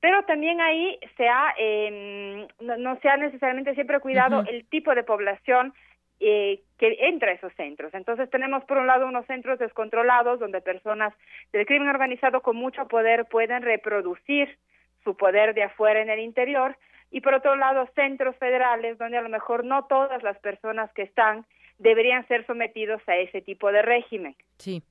pero 0.00 0.22
también 0.24 0.60
ahí 0.60 0.98
se 1.16 1.28
ha 1.28 1.54
eh, 1.58 2.46
no, 2.60 2.98
se 3.00 3.08
ha 3.08 3.16
necesariamente 3.16 3.74
siempre 3.74 4.00
cuidado 4.00 4.44
el 4.48 4.64
tipo 4.66 4.94
de 4.94 5.02
población 5.02 5.74
eh, 6.20 6.62
que 6.78 6.96
entra 7.00 7.30
a 7.30 7.34
esos 7.34 7.52
centros. 7.54 7.92
Entonces 7.94 8.30
tenemos 8.30 8.64
por 8.64 8.78
un 8.78 8.86
lado 8.86 9.06
unos 9.06 9.26
centros 9.26 9.58
descontrolados 9.58 10.38
donde 10.38 10.60
personas 10.60 11.12
del 11.52 11.66
crimen 11.66 11.88
organizado 11.88 12.42
con 12.42 12.56
mucho 12.56 12.86
poder 12.86 13.26
pueden 13.26 13.62
reproducir 13.62 14.56
su 15.04 15.16
poder 15.16 15.54
de 15.54 15.64
afuera 15.64 16.00
en 16.00 16.10
el 16.10 16.20
interior 16.20 16.76
y 17.10 17.20
por 17.20 17.34
otro 17.34 17.56
lado 17.56 17.86
centros 17.94 18.36
federales 18.36 18.98
donde 18.98 19.18
a 19.18 19.22
lo 19.22 19.28
mejor 19.28 19.64
no 19.64 19.84
todas 19.86 20.22
las 20.22 20.38
personas 20.38 20.92
que 20.92 21.02
están 21.02 21.46
deberían 21.78 22.26
ser 22.28 22.44
sometidos 22.46 23.00
a 23.06 23.16
ese 23.16 23.40
tipo 23.40 23.70
de 23.70 23.82
régimen. 23.82 24.34
Sí, 24.58 24.82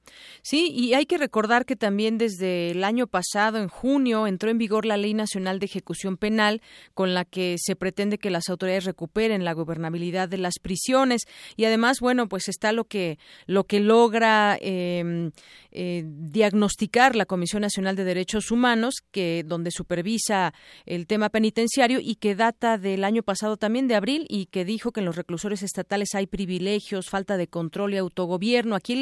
sí, 0.41 0.71
y 0.73 0.93
hay 0.93 1.05
que 1.05 1.17
recordar 1.17 1.65
que 1.65 1.75
también 1.75 2.17
desde 2.17 2.71
el 2.71 2.85
año 2.85 3.05
pasado, 3.05 3.57
en 3.57 3.67
junio, 3.67 4.25
entró 4.25 4.49
en 4.49 4.57
vigor 4.57 4.85
la 4.85 4.95
Ley 4.95 5.13
Nacional 5.13 5.59
de 5.59 5.65
Ejecución 5.65 6.15
Penal, 6.15 6.61
con 6.93 7.13
la 7.13 7.25
que 7.25 7.55
se 7.57 7.75
pretende 7.75 8.17
que 8.17 8.29
las 8.29 8.47
autoridades 8.47 8.85
recuperen 8.85 9.43
la 9.43 9.51
gobernabilidad 9.51 10.29
de 10.29 10.37
las 10.37 10.53
prisiones. 10.61 11.23
Y 11.57 11.65
además, 11.65 11.99
bueno, 11.99 12.29
pues 12.29 12.47
está 12.47 12.71
lo 12.71 12.85
que 12.85 13.17
lo 13.45 13.65
que 13.65 13.81
logra 13.81 14.57
em, 14.61 15.31
eh, 15.71 16.03
diagnosticar 16.05 17.17
la 17.17 17.25
Comisión 17.25 17.61
Nacional 17.61 17.97
de 17.97 18.05
Derechos 18.05 18.51
Humanos, 18.51 18.95
que 19.11 19.43
donde 19.45 19.71
supervisa 19.71 20.53
el 20.85 21.07
tema 21.07 21.27
penitenciario 21.27 21.99
y 22.01 22.15
que 22.15 22.35
data 22.35 22.77
del 22.77 23.03
año 23.03 23.21
pasado 23.21 23.57
también 23.57 23.89
de 23.89 23.95
abril 23.95 24.25
y 24.29 24.45
que 24.45 24.63
dijo 24.63 24.93
que 24.93 25.01
en 25.01 25.05
los 25.05 25.17
reclusores 25.17 25.61
estatales 25.61 26.15
hay 26.15 26.25
privilegios, 26.25 26.76
falta 27.09 27.37
de 27.37 27.47
control 27.47 27.93
y 27.93 27.97
autogobierno. 27.97 28.75
Aquí 28.75 28.93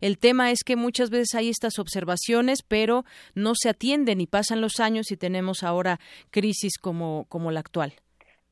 el 0.00 0.12
el 0.12 0.18
tema 0.18 0.50
es 0.50 0.62
que 0.62 0.76
muchas 0.76 1.08
veces 1.08 1.34
hay 1.34 1.48
estas 1.48 1.78
observaciones, 1.78 2.62
pero 2.62 3.04
no 3.34 3.52
se 3.54 3.70
atienden 3.70 4.20
y 4.20 4.26
pasan 4.26 4.60
los 4.60 4.78
años 4.78 5.10
y 5.10 5.16
tenemos 5.16 5.62
ahora 5.62 5.96
crisis 6.30 6.78
como, 6.78 7.24
como 7.30 7.50
la 7.50 7.60
actual. 7.60 7.94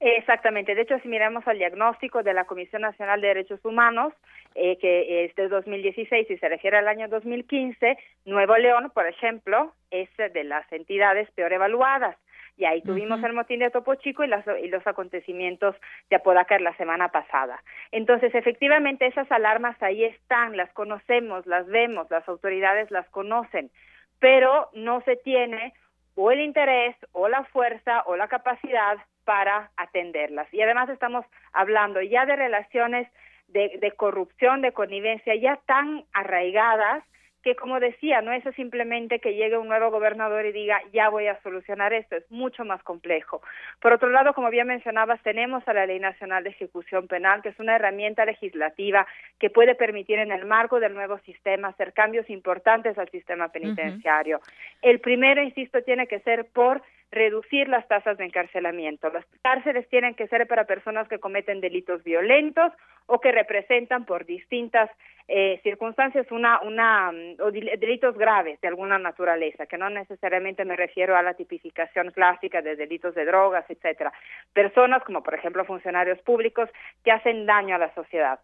Exactamente. 0.01 0.75
De 0.75 0.81
hecho, 0.81 0.99
si 1.03 1.09
miramos 1.09 1.47
al 1.47 1.59
diagnóstico 1.59 2.23
de 2.23 2.33
la 2.33 2.47
Comisión 2.47 2.81
Nacional 2.81 3.21
de 3.21 3.29
Derechos 3.29 3.63
Humanos, 3.63 4.15
eh, 4.55 4.79
que 4.79 5.27
es 5.27 5.35
de 5.35 5.49
2016 5.49 6.31
y 6.31 6.39
se 6.39 6.49
refiere 6.49 6.79
al 6.79 6.89
año 6.89 7.09
2015, 7.09 7.99
Nuevo 8.25 8.57
León, 8.57 8.91
por 8.95 9.07
ejemplo, 9.07 9.75
es 9.91 10.09
de 10.17 10.45
las 10.45 10.65
entidades 10.73 11.31
peor 11.33 11.53
evaluadas. 11.53 12.17
Y 12.61 12.67
ahí 12.67 12.83
tuvimos 12.83 13.23
el 13.25 13.33
motín 13.33 13.61
de 13.61 13.71
Topo 13.71 13.95
Chico 13.95 14.23
y, 14.23 14.31
y 14.63 14.69
los 14.69 14.87
acontecimientos 14.87 15.75
de 16.11 16.17
Apodacar 16.17 16.61
la 16.61 16.77
semana 16.77 17.09
pasada. 17.09 17.63
Entonces, 17.91 18.35
efectivamente, 18.35 19.07
esas 19.07 19.33
alarmas 19.33 19.83
ahí 19.83 20.05
están, 20.05 20.59
las 20.59 20.71
conocemos, 20.75 21.47
las 21.47 21.67
vemos, 21.69 22.11
las 22.11 22.29
autoridades 22.29 22.91
las 22.91 23.09
conocen, 23.09 23.71
pero 24.19 24.69
no 24.75 25.01
se 25.07 25.17
tiene 25.17 25.73
o 26.17 26.31
el 26.33 26.41
interés 26.41 26.95
o 27.13 27.31
la 27.31 27.45
fuerza 27.45 28.03
o 28.05 28.17
la 28.17 28.29
capacidad 28.29 28.99
para 29.25 29.71
atenderlas. 29.79 30.53
Y 30.53 30.61
además 30.61 30.91
estamos 30.91 31.25
hablando 31.55 32.03
ya 32.03 32.27
de 32.27 32.37
relaciones 32.37 33.09
de, 33.49 33.79
de 33.81 33.93
corrupción, 33.93 34.61
de 34.61 34.73
connivencia 34.73 35.35
ya 35.35 35.57
tan 35.65 36.05
arraigadas 36.13 37.05
que 37.43 37.57
como 37.57 37.81
decía, 37.81 38.21
no 38.21 38.33
es 38.33 38.45
simplemente 38.55 39.19
que 39.19 39.35
llegue 39.35 39.57
un 39.57 39.69
nuevo 39.69 39.91
gobernador 39.91 40.45
y 40.47 40.53
diga 40.53 40.81
ya 40.93 41.09
voy 41.09 41.27
a 41.27 41.41
solucionar 41.43 41.93
esto, 41.93 42.17
es 42.17 42.31
mucho 42.31 42.65
más 42.65 42.83
complejo. 42.83 43.43
Por 43.81 43.93
otro 43.93 44.11
lado, 44.11 44.35
como 44.35 44.51
bien 44.51 44.67
mencionabas, 44.67 45.23
tenemos 45.23 45.67
a 45.67 45.73
la 45.73 45.87
Ley 45.87 46.01
Nacional 46.01 46.45
de 46.45 46.51
Ejecución 46.51 47.07
Penal, 47.09 47.43
que 47.43 47.51
es 47.51 47.59
una 47.59 47.77
herramienta 47.77 48.25
legislativa 48.25 49.07
que 49.39 49.51
puede 49.51 49.75
permitir 49.75 50.19
en 50.19 50.33
el 50.33 50.45
marco 50.45 50.81
del 50.81 50.95
nuevo 50.95 51.19
sistema 51.21 51.69
hacer 51.69 51.93
cambios 51.93 52.29
importantes 52.29 52.99
al 52.99 53.09
sistema 53.11 53.49
penitenciario. 53.49 54.41
El 54.83 55.01
primero, 55.01 55.43
insisto, 55.43 55.83
tiene 55.83 56.07
que 56.07 56.21
ser 56.21 56.47
por 56.47 56.83
reducir 57.11 57.69
las 57.69 57.87
tasas 57.89 58.17
de 58.19 58.25
encarcelamiento. 58.25 59.11
Las 59.11 59.25
cárceles 59.43 59.89
tienen 59.89 60.15
que 60.15 60.29
ser 60.29 60.47
para 60.47 60.65
personas 60.65 61.09
que 61.09 61.19
cometen 61.19 61.61
delitos 61.61 62.03
violentos 62.05 62.73
o 63.07 63.21
que 63.21 63.33
representan 63.33 64.05
por 64.05 64.25
distintas 64.25 64.91
eh, 65.27 65.61
circunstancias 65.63 66.27
una, 66.31 66.61
una, 66.61 67.13
mm, 67.13 67.41
o 67.41 67.51
delitos 67.51 68.17
graves 68.17 68.61
de 68.61 68.69
alguna 68.69 68.99
naturaleza, 68.99 69.67
que 69.67 69.79
no 69.79 69.91
necesariamente 69.91 70.65
me 70.65 70.77
refiero 70.77 71.17
a 71.17 71.23
la 71.23 71.35
tipificación 71.35 72.11
clásica 72.11 72.63
de 72.63 72.77
delitos 72.77 73.15
de 73.15 73.25
drogas, 73.25 73.65
etcétera. 73.69 74.13
Personas 74.53 75.03
como, 75.05 75.23
por 75.23 75.35
ejemplo, 75.35 75.65
funcionarios 75.65 76.21
públicos 76.23 76.69
que 77.05 77.13
hacen 77.13 77.47
daño 77.47 77.75
a 77.77 77.79
la 77.79 77.95
sociedad. 77.95 78.41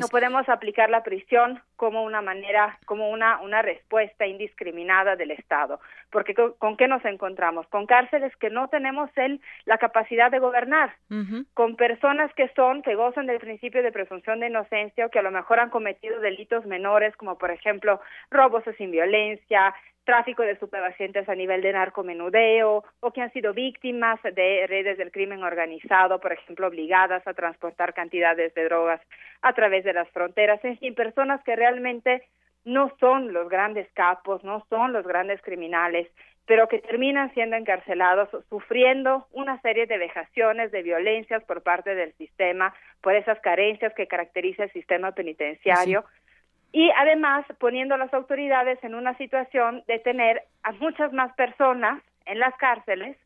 No 0.00 0.08
podemos 0.08 0.48
aplicar 0.48 0.90
la 0.90 1.02
prisión 1.02 1.60
como 1.76 2.04
una 2.04 2.22
manera, 2.22 2.78
como 2.86 3.10
una, 3.10 3.40
una 3.40 3.62
respuesta 3.62 4.26
indiscriminada 4.26 5.16
del 5.16 5.30
Estado, 5.30 5.80
porque 6.10 6.34
con, 6.34 6.76
qué 6.76 6.88
nos 6.88 7.04
encontramos? 7.04 7.66
Con 7.68 7.86
cárceles 7.86 8.34
que 8.36 8.50
no 8.50 8.68
tenemos 8.68 9.10
el, 9.16 9.40
la 9.64 9.78
capacidad 9.78 10.30
de 10.30 10.38
gobernar, 10.38 10.94
con 11.54 11.76
personas 11.76 12.32
que 12.34 12.48
son, 12.54 12.82
que 12.82 12.94
gozan 12.94 13.26
del 13.26 13.38
principio 13.38 13.82
de 13.82 13.92
presunción 13.92 14.40
de 14.40 14.48
inocencia 14.48 15.06
o 15.06 15.10
que 15.10 15.18
a 15.18 15.22
lo 15.22 15.30
mejor 15.30 15.60
han 15.60 15.70
cometido 15.70 16.20
delitos 16.20 16.64
menores, 16.66 17.16
como 17.16 17.38
por 17.38 17.50
ejemplo 17.50 18.00
robos 18.30 18.64
sin 18.78 18.90
violencia, 18.90 19.74
tráfico 20.04 20.42
de 20.42 20.58
superpacientes 20.58 21.28
a 21.28 21.34
nivel 21.34 21.62
de 21.62 21.72
narcomenudeo 21.72 22.84
o 23.00 23.10
que 23.12 23.22
han 23.22 23.32
sido 23.32 23.52
víctimas 23.52 24.20
de 24.22 24.66
redes 24.66 24.98
del 24.98 25.10
crimen 25.10 25.42
organizado, 25.42 26.20
por 26.20 26.32
ejemplo, 26.32 26.66
obligadas 26.66 27.26
a 27.26 27.34
transportar 27.34 27.94
cantidades 27.94 28.54
de 28.54 28.64
drogas 28.64 29.00
a 29.42 29.52
través 29.52 29.84
de 29.84 29.92
las 29.92 30.08
fronteras, 30.10 30.64
en 30.64 30.78
fin, 30.78 30.94
personas 30.94 31.42
que 31.44 31.56
realmente 31.56 32.22
no 32.64 32.92
son 32.98 33.32
los 33.32 33.48
grandes 33.48 33.88
capos, 33.92 34.42
no 34.42 34.64
son 34.70 34.92
los 34.92 35.06
grandes 35.06 35.40
criminales, 35.42 36.08
pero 36.46 36.68
que 36.68 36.78
terminan 36.78 37.32
siendo 37.32 37.56
encarcelados, 37.56 38.28
sufriendo 38.48 39.26
una 39.32 39.60
serie 39.60 39.86
de 39.86 39.98
vejaciones, 39.98 40.70
de 40.72 40.82
violencias 40.82 41.42
por 41.44 41.62
parte 41.62 41.94
del 41.94 42.12
sistema, 42.14 42.74
por 43.00 43.14
esas 43.14 43.38
carencias 43.40 43.94
que 43.94 44.06
caracteriza 44.06 44.64
el 44.64 44.72
sistema 44.72 45.12
penitenciario 45.12 46.04
y 46.74 46.90
además 46.96 47.46
poniendo 47.60 47.94
a 47.94 47.98
las 47.98 48.12
autoridades 48.12 48.82
en 48.82 48.96
una 48.96 49.16
situación 49.16 49.84
de 49.86 50.00
tener 50.00 50.42
a 50.64 50.72
muchas 50.72 51.12
más 51.12 51.32
personas 51.34 52.02
en 52.26 52.40
las 52.40 52.52
cárceles 52.56 53.16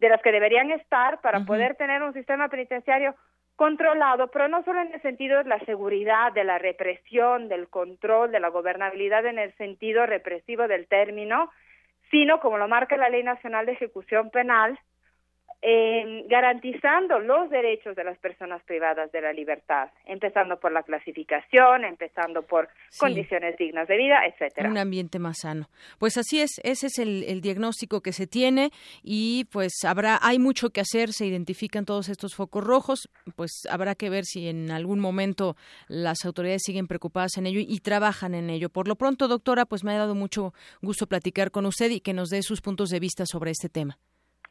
de 0.00 0.08
las 0.08 0.20
que 0.20 0.32
deberían 0.32 0.72
estar 0.72 1.20
para 1.20 1.44
poder 1.44 1.76
tener 1.76 2.02
un 2.02 2.12
sistema 2.12 2.48
penitenciario 2.48 3.14
controlado, 3.54 4.26
pero 4.32 4.48
no 4.48 4.64
solo 4.64 4.80
en 4.80 4.92
el 4.92 5.00
sentido 5.00 5.38
de 5.38 5.48
la 5.48 5.60
seguridad, 5.60 6.32
de 6.32 6.42
la 6.42 6.58
represión, 6.58 7.48
del 7.48 7.68
control, 7.68 8.32
de 8.32 8.40
la 8.40 8.48
gobernabilidad 8.48 9.24
en 9.26 9.38
el 9.38 9.54
sentido 9.54 10.04
represivo 10.04 10.66
del 10.66 10.88
término, 10.88 11.52
sino 12.10 12.40
como 12.40 12.58
lo 12.58 12.66
marca 12.66 12.96
la 12.96 13.10
Ley 13.10 13.22
Nacional 13.22 13.66
de 13.66 13.72
Ejecución 13.72 14.30
Penal, 14.30 14.76
eh, 15.60 16.24
garantizando 16.28 17.18
los 17.18 17.50
derechos 17.50 17.96
de 17.96 18.04
las 18.04 18.16
personas 18.18 18.62
privadas 18.62 19.10
de 19.10 19.20
la 19.20 19.32
libertad, 19.32 19.88
empezando 20.06 20.60
por 20.60 20.70
la 20.70 20.84
clasificación, 20.84 21.84
empezando 21.84 22.42
por 22.42 22.68
condiciones 22.98 23.56
dignas 23.58 23.88
de 23.88 23.96
vida, 23.96 24.20
etcétera. 24.26 24.70
Un 24.70 24.78
ambiente 24.78 25.18
más 25.18 25.38
sano. 25.40 25.68
Pues 25.98 26.16
así 26.16 26.40
es, 26.40 26.60
ese 26.62 26.86
es 26.86 26.98
el, 26.98 27.40
diagnóstico 27.40 28.02
que 28.02 28.12
se 28.12 28.26
tiene 28.26 28.70
y 29.02 29.46
pues 29.50 29.72
habrá, 29.84 30.18
hay 30.22 30.38
mucho 30.38 30.70
que 30.70 30.80
hacer, 30.80 31.12
se 31.12 31.26
identifican 31.26 31.84
todos 31.84 32.08
estos 32.08 32.36
focos 32.36 32.64
rojos, 32.64 33.08
pues 33.34 33.62
habrá 33.68 33.94
que 33.96 34.10
ver 34.10 34.24
si 34.24 34.48
en 34.48 34.70
algún 34.70 35.00
momento 35.00 35.56
las 35.88 36.24
autoridades 36.24 36.62
siguen 36.64 36.86
preocupadas 36.86 37.36
en 37.36 37.46
ello 37.46 37.60
y 37.60 37.80
trabajan 37.80 38.34
en 38.34 38.50
ello. 38.50 38.70
Por 38.70 38.86
lo 38.86 38.96
pronto, 38.96 39.26
doctora, 39.26 39.66
pues 39.66 39.82
me 39.82 39.92
ha 39.92 39.98
dado 39.98 40.14
mucho 40.14 40.52
gusto 40.82 41.06
platicar 41.06 41.50
con 41.50 41.66
usted 41.66 41.90
y 41.90 42.00
que 42.00 42.12
nos 42.12 42.28
dé 42.28 42.42
sus 42.42 42.60
puntos 42.60 42.90
de 42.90 43.00
vista 43.00 43.26
sobre 43.26 43.50
este 43.50 43.68
tema. 43.68 43.98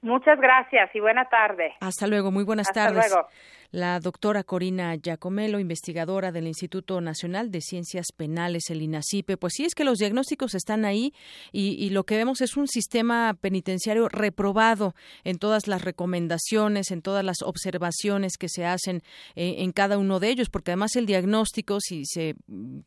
Muchas 0.01 0.39
gracias 0.39 0.93
y 0.93 0.99
buena 0.99 1.25
tarde. 1.29 1.73
Hasta 1.79 2.07
luego, 2.07 2.31
muy 2.31 2.43
buenas 2.43 2.67
Hasta 2.69 2.87
tardes. 2.87 3.11
Luego 3.11 3.27
la 3.71 3.99
doctora 3.99 4.43
Corina 4.43 4.95
Giacomelo, 4.95 5.59
investigadora 5.59 6.31
del 6.31 6.47
Instituto 6.47 7.01
Nacional 7.01 7.51
de 7.51 7.61
Ciencias 7.61 8.07
Penales, 8.15 8.69
el 8.69 8.81
INACIPE. 8.81 9.37
Pues 9.37 9.53
sí, 9.55 9.65
es 9.65 9.75
que 9.75 9.83
los 9.83 9.99
diagnósticos 9.99 10.55
están 10.55 10.85
ahí 10.85 11.13
y, 11.51 11.89
lo 11.89 12.05
que 12.05 12.17
vemos 12.17 12.41
es 12.41 12.57
un 12.57 12.67
sistema 12.67 13.35
penitenciario 13.39 14.09
reprobado 14.09 14.93
en 15.23 15.37
todas 15.37 15.67
las 15.67 15.81
recomendaciones, 15.81 16.91
en 16.91 17.01
todas 17.01 17.23
las 17.23 17.41
observaciones 17.41 18.37
que 18.37 18.49
se 18.49 18.65
hacen 18.65 19.03
eh, 19.35 19.55
en 19.59 19.71
cada 19.71 19.97
uno 19.97 20.19
de 20.19 20.29
ellos, 20.29 20.49
porque 20.49 20.71
además 20.71 20.95
el 20.95 21.05
diagnóstico, 21.05 21.79
si 21.79 22.05
se 22.05 22.35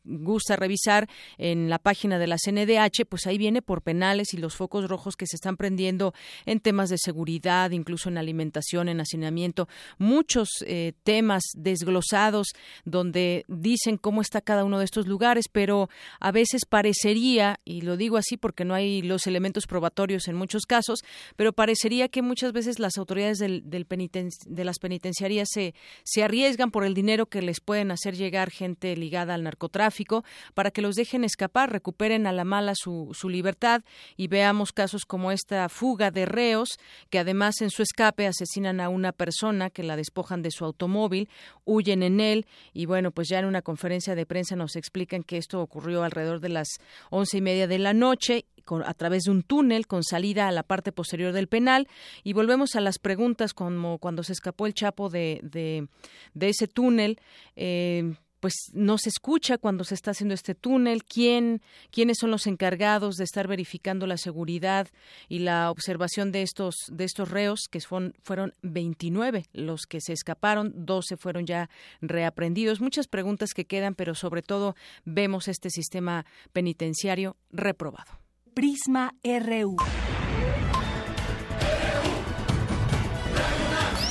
gusta 0.03 0.55
revisar 0.55 1.09
en 1.37 1.69
la 1.69 1.79
página 1.79 2.19
de 2.19 2.27
la 2.27 2.37
CNDH, 2.37 3.05
pues 3.09 3.27
ahí 3.27 3.37
viene 3.37 3.61
por 3.61 3.81
penales 3.81 4.33
y 4.33 4.37
los 4.37 4.55
focos 4.55 4.87
rojos 4.87 5.15
que 5.15 5.27
se 5.27 5.35
están 5.35 5.57
prendiendo 5.57 6.13
en 6.45 6.59
temas 6.59 6.89
de 6.89 6.97
seguridad, 6.97 7.71
incluso 7.71 8.09
en 8.09 8.17
alimentación, 8.17 8.89
en 8.89 9.01
hacinamiento. 9.01 9.67
Muchos 9.97 10.49
eh, 10.73 10.93
temas 11.03 11.43
desglosados 11.53 12.47
donde 12.85 13.43
dicen 13.49 13.97
cómo 13.97 14.21
está 14.21 14.39
cada 14.39 14.63
uno 14.63 14.79
de 14.79 14.85
estos 14.85 15.05
lugares, 15.05 15.49
pero 15.51 15.89
a 16.21 16.31
veces 16.31 16.61
parecería, 16.65 17.59
y 17.65 17.81
lo 17.81 17.97
digo 17.97 18.15
así 18.15 18.37
porque 18.37 18.63
no 18.63 18.73
hay 18.73 19.01
los 19.01 19.27
elementos 19.27 19.67
probatorios 19.67 20.29
en 20.29 20.37
muchos 20.37 20.65
casos, 20.65 20.99
pero 21.35 21.51
parecería 21.51 22.07
que 22.07 22.21
muchas 22.21 22.53
veces 22.53 22.79
las 22.79 22.97
autoridades 22.97 23.39
del, 23.39 23.63
de 23.65 24.63
las 24.63 24.79
penitenciarías 24.79 25.49
se, 25.51 25.75
se 26.05 26.23
arriesgan 26.23 26.71
por 26.71 26.85
el 26.85 26.93
dinero 26.93 27.25
que 27.25 27.41
les 27.41 27.59
pueden 27.59 27.91
hacer 27.91 28.15
llegar 28.15 28.49
gente 28.49 28.95
ligada 28.95 29.33
al 29.33 29.43
narcotráfico 29.43 30.23
para 30.53 30.71
que 30.71 30.81
los 30.81 30.95
dejen 30.95 31.25
escapar, 31.25 31.69
recuperen 31.69 32.27
a 32.27 32.31
la 32.31 32.45
mala 32.45 32.75
su, 32.75 33.09
su 33.11 33.27
libertad 33.27 33.83
y 34.15 34.29
veamos 34.29 34.71
casos 34.71 35.03
como 35.03 35.33
esta 35.33 35.67
fuga 35.67 36.11
de 36.11 36.25
reos 36.25 36.79
que 37.09 37.19
además 37.19 37.59
en 37.59 37.71
su 37.71 37.83
escape 37.83 38.25
asesinan 38.25 38.79
a 38.79 38.87
una 38.87 39.11
persona 39.11 39.69
que 39.69 39.83
la 39.83 39.97
despojan 39.97 40.41
de 40.41 40.51
su 40.51 40.60
automóvil, 40.65 41.29
huyen 41.65 42.03
en 42.03 42.19
él 42.19 42.45
y 42.73 42.85
bueno, 42.85 43.11
pues 43.11 43.27
ya 43.29 43.39
en 43.39 43.45
una 43.45 43.61
conferencia 43.61 44.15
de 44.15 44.25
prensa 44.25 44.55
nos 44.55 44.75
explican 44.75 45.23
que 45.23 45.37
esto 45.37 45.61
ocurrió 45.61 46.03
alrededor 46.03 46.39
de 46.39 46.49
las 46.49 46.67
once 47.09 47.37
y 47.37 47.41
media 47.41 47.67
de 47.67 47.79
la 47.79 47.93
noche 47.93 48.45
a 48.85 48.93
través 48.93 49.23
de 49.23 49.31
un 49.31 49.43
túnel 49.43 49.87
con 49.87 50.03
salida 50.03 50.47
a 50.47 50.51
la 50.51 50.63
parte 50.63 50.91
posterior 50.91 51.33
del 51.33 51.47
penal 51.47 51.87
y 52.23 52.33
volvemos 52.33 52.75
a 52.75 52.81
las 52.81 52.99
preguntas 52.99 53.53
como 53.53 53.97
cuando 53.97 54.23
se 54.23 54.33
escapó 54.33 54.65
el 54.65 54.73
Chapo 54.73 55.09
de, 55.09 55.39
de, 55.43 56.47
ese 56.47 56.67
túnel. 56.67 57.19
Eh, 57.55 58.13
pues 58.41 58.55
no 58.73 58.97
se 58.97 59.09
escucha 59.09 59.57
cuando 59.57 59.85
se 59.85 59.93
está 59.93 60.11
haciendo 60.11 60.33
este 60.33 60.55
túnel, 60.55 61.05
quién, 61.05 61.61
quiénes 61.91 62.17
son 62.19 62.31
los 62.31 62.47
encargados 62.47 63.15
de 63.15 63.23
estar 63.23 63.47
verificando 63.47 64.07
la 64.07 64.17
seguridad 64.17 64.87
y 65.29 65.39
la 65.39 65.69
observación 65.69 66.31
de 66.31 66.41
estos, 66.41 66.75
de 66.89 67.05
estos 67.05 67.29
reos, 67.29 67.67
que 67.69 67.79
fueron, 67.79 68.15
fueron 68.23 68.53
29 68.63 69.45
los 69.53 69.85
que 69.85 70.01
se 70.01 70.11
escaparon, 70.11 70.73
12 70.75 71.17
fueron 71.17 71.45
ya 71.45 71.69
reaprendidos. 72.01 72.81
Muchas 72.81 73.07
preguntas 73.07 73.53
que 73.53 73.65
quedan, 73.65 73.93
pero 73.93 74.15
sobre 74.15 74.41
todo 74.41 74.75
vemos 75.05 75.47
este 75.47 75.69
sistema 75.69 76.25
penitenciario 76.51 77.37
reprobado. 77.51 78.19
Prisma 78.55 79.13
RU. 79.23 79.77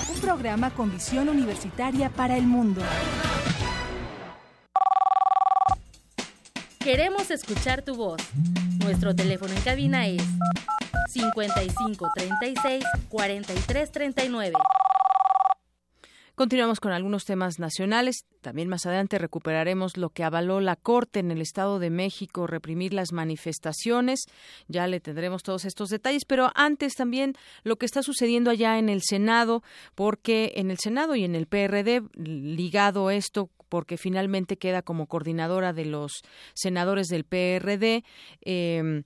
Un 0.08 0.20
programa 0.20 0.70
con 0.70 0.92
visión 0.92 1.28
universitaria 1.28 2.10
para 2.10 2.36
el 2.36 2.46
mundo. 2.46 2.80
Queremos 6.82 7.30
escuchar 7.30 7.82
tu 7.82 7.94
voz. 7.94 8.22
Nuestro 8.82 9.14
teléfono 9.14 9.52
en 9.52 9.60
cabina 9.60 10.06
es 10.06 10.22
55 11.10 12.08
36 12.16 12.84
43 13.10 13.92
39. 13.92 14.56
Continuamos 16.34 16.80
con 16.80 16.92
algunos 16.92 17.26
temas 17.26 17.58
nacionales. 17.58 18.24
También 18.40 18.68
más 18.68 18.86
adelante 18.86 19.18
recuperaremos 19.18 19.98
lo 19.98 20.08
que 20.08 20.24
avaló 20.24 20.60
la 20.60 20.74
Corte 20.74 21.20
en 21.20 21.30
el 21.30 21.42
Estado 21.42 21.78
de 21.80 21.90
México, 21.90 22.46
reprimir 22.46 22.94
las 22.94 23.12
manifestaciones. 23.12 24.24
Ya 24.66 24.86
le 24.86 25.00
tendremos 25.00 25.42
todos 25.42 25.66
estos 25.66 25.90
detalles, 25.90 26.24
pero 26.24 26.50
antes 26.54 26.94
también 26.94 27.34
lo 27.62 27.76
que 27.76 27.84
está 27.84 28.02
sucediendo 28.02 28.50
allá 28.50 28.78
en 28.78 28.88
el 28.88 29.02
Senado, 29.02 29.62
porque 29.94 30.54
en 30.56 30.70
el 30.70 30.78
Senado 30.78 31.14
y 31.14 31.24
en 31.24 31.34
el 31.34 31.46
PRD, 31.46 32.04
ligado 32.16 33.10
esto 33.10 33.50
porque 33.70 33.96
finalmente 33.96 34.58
queda 34.58 34.82
como 34.82 35.06
coordinadora 35.06 35.72
de 35.72 35.86
los 35.86 36.22
senadores 36.52 37.08
del 37.08 37.24
PRD. 37.24 38.04
Eh, 38.42 39.02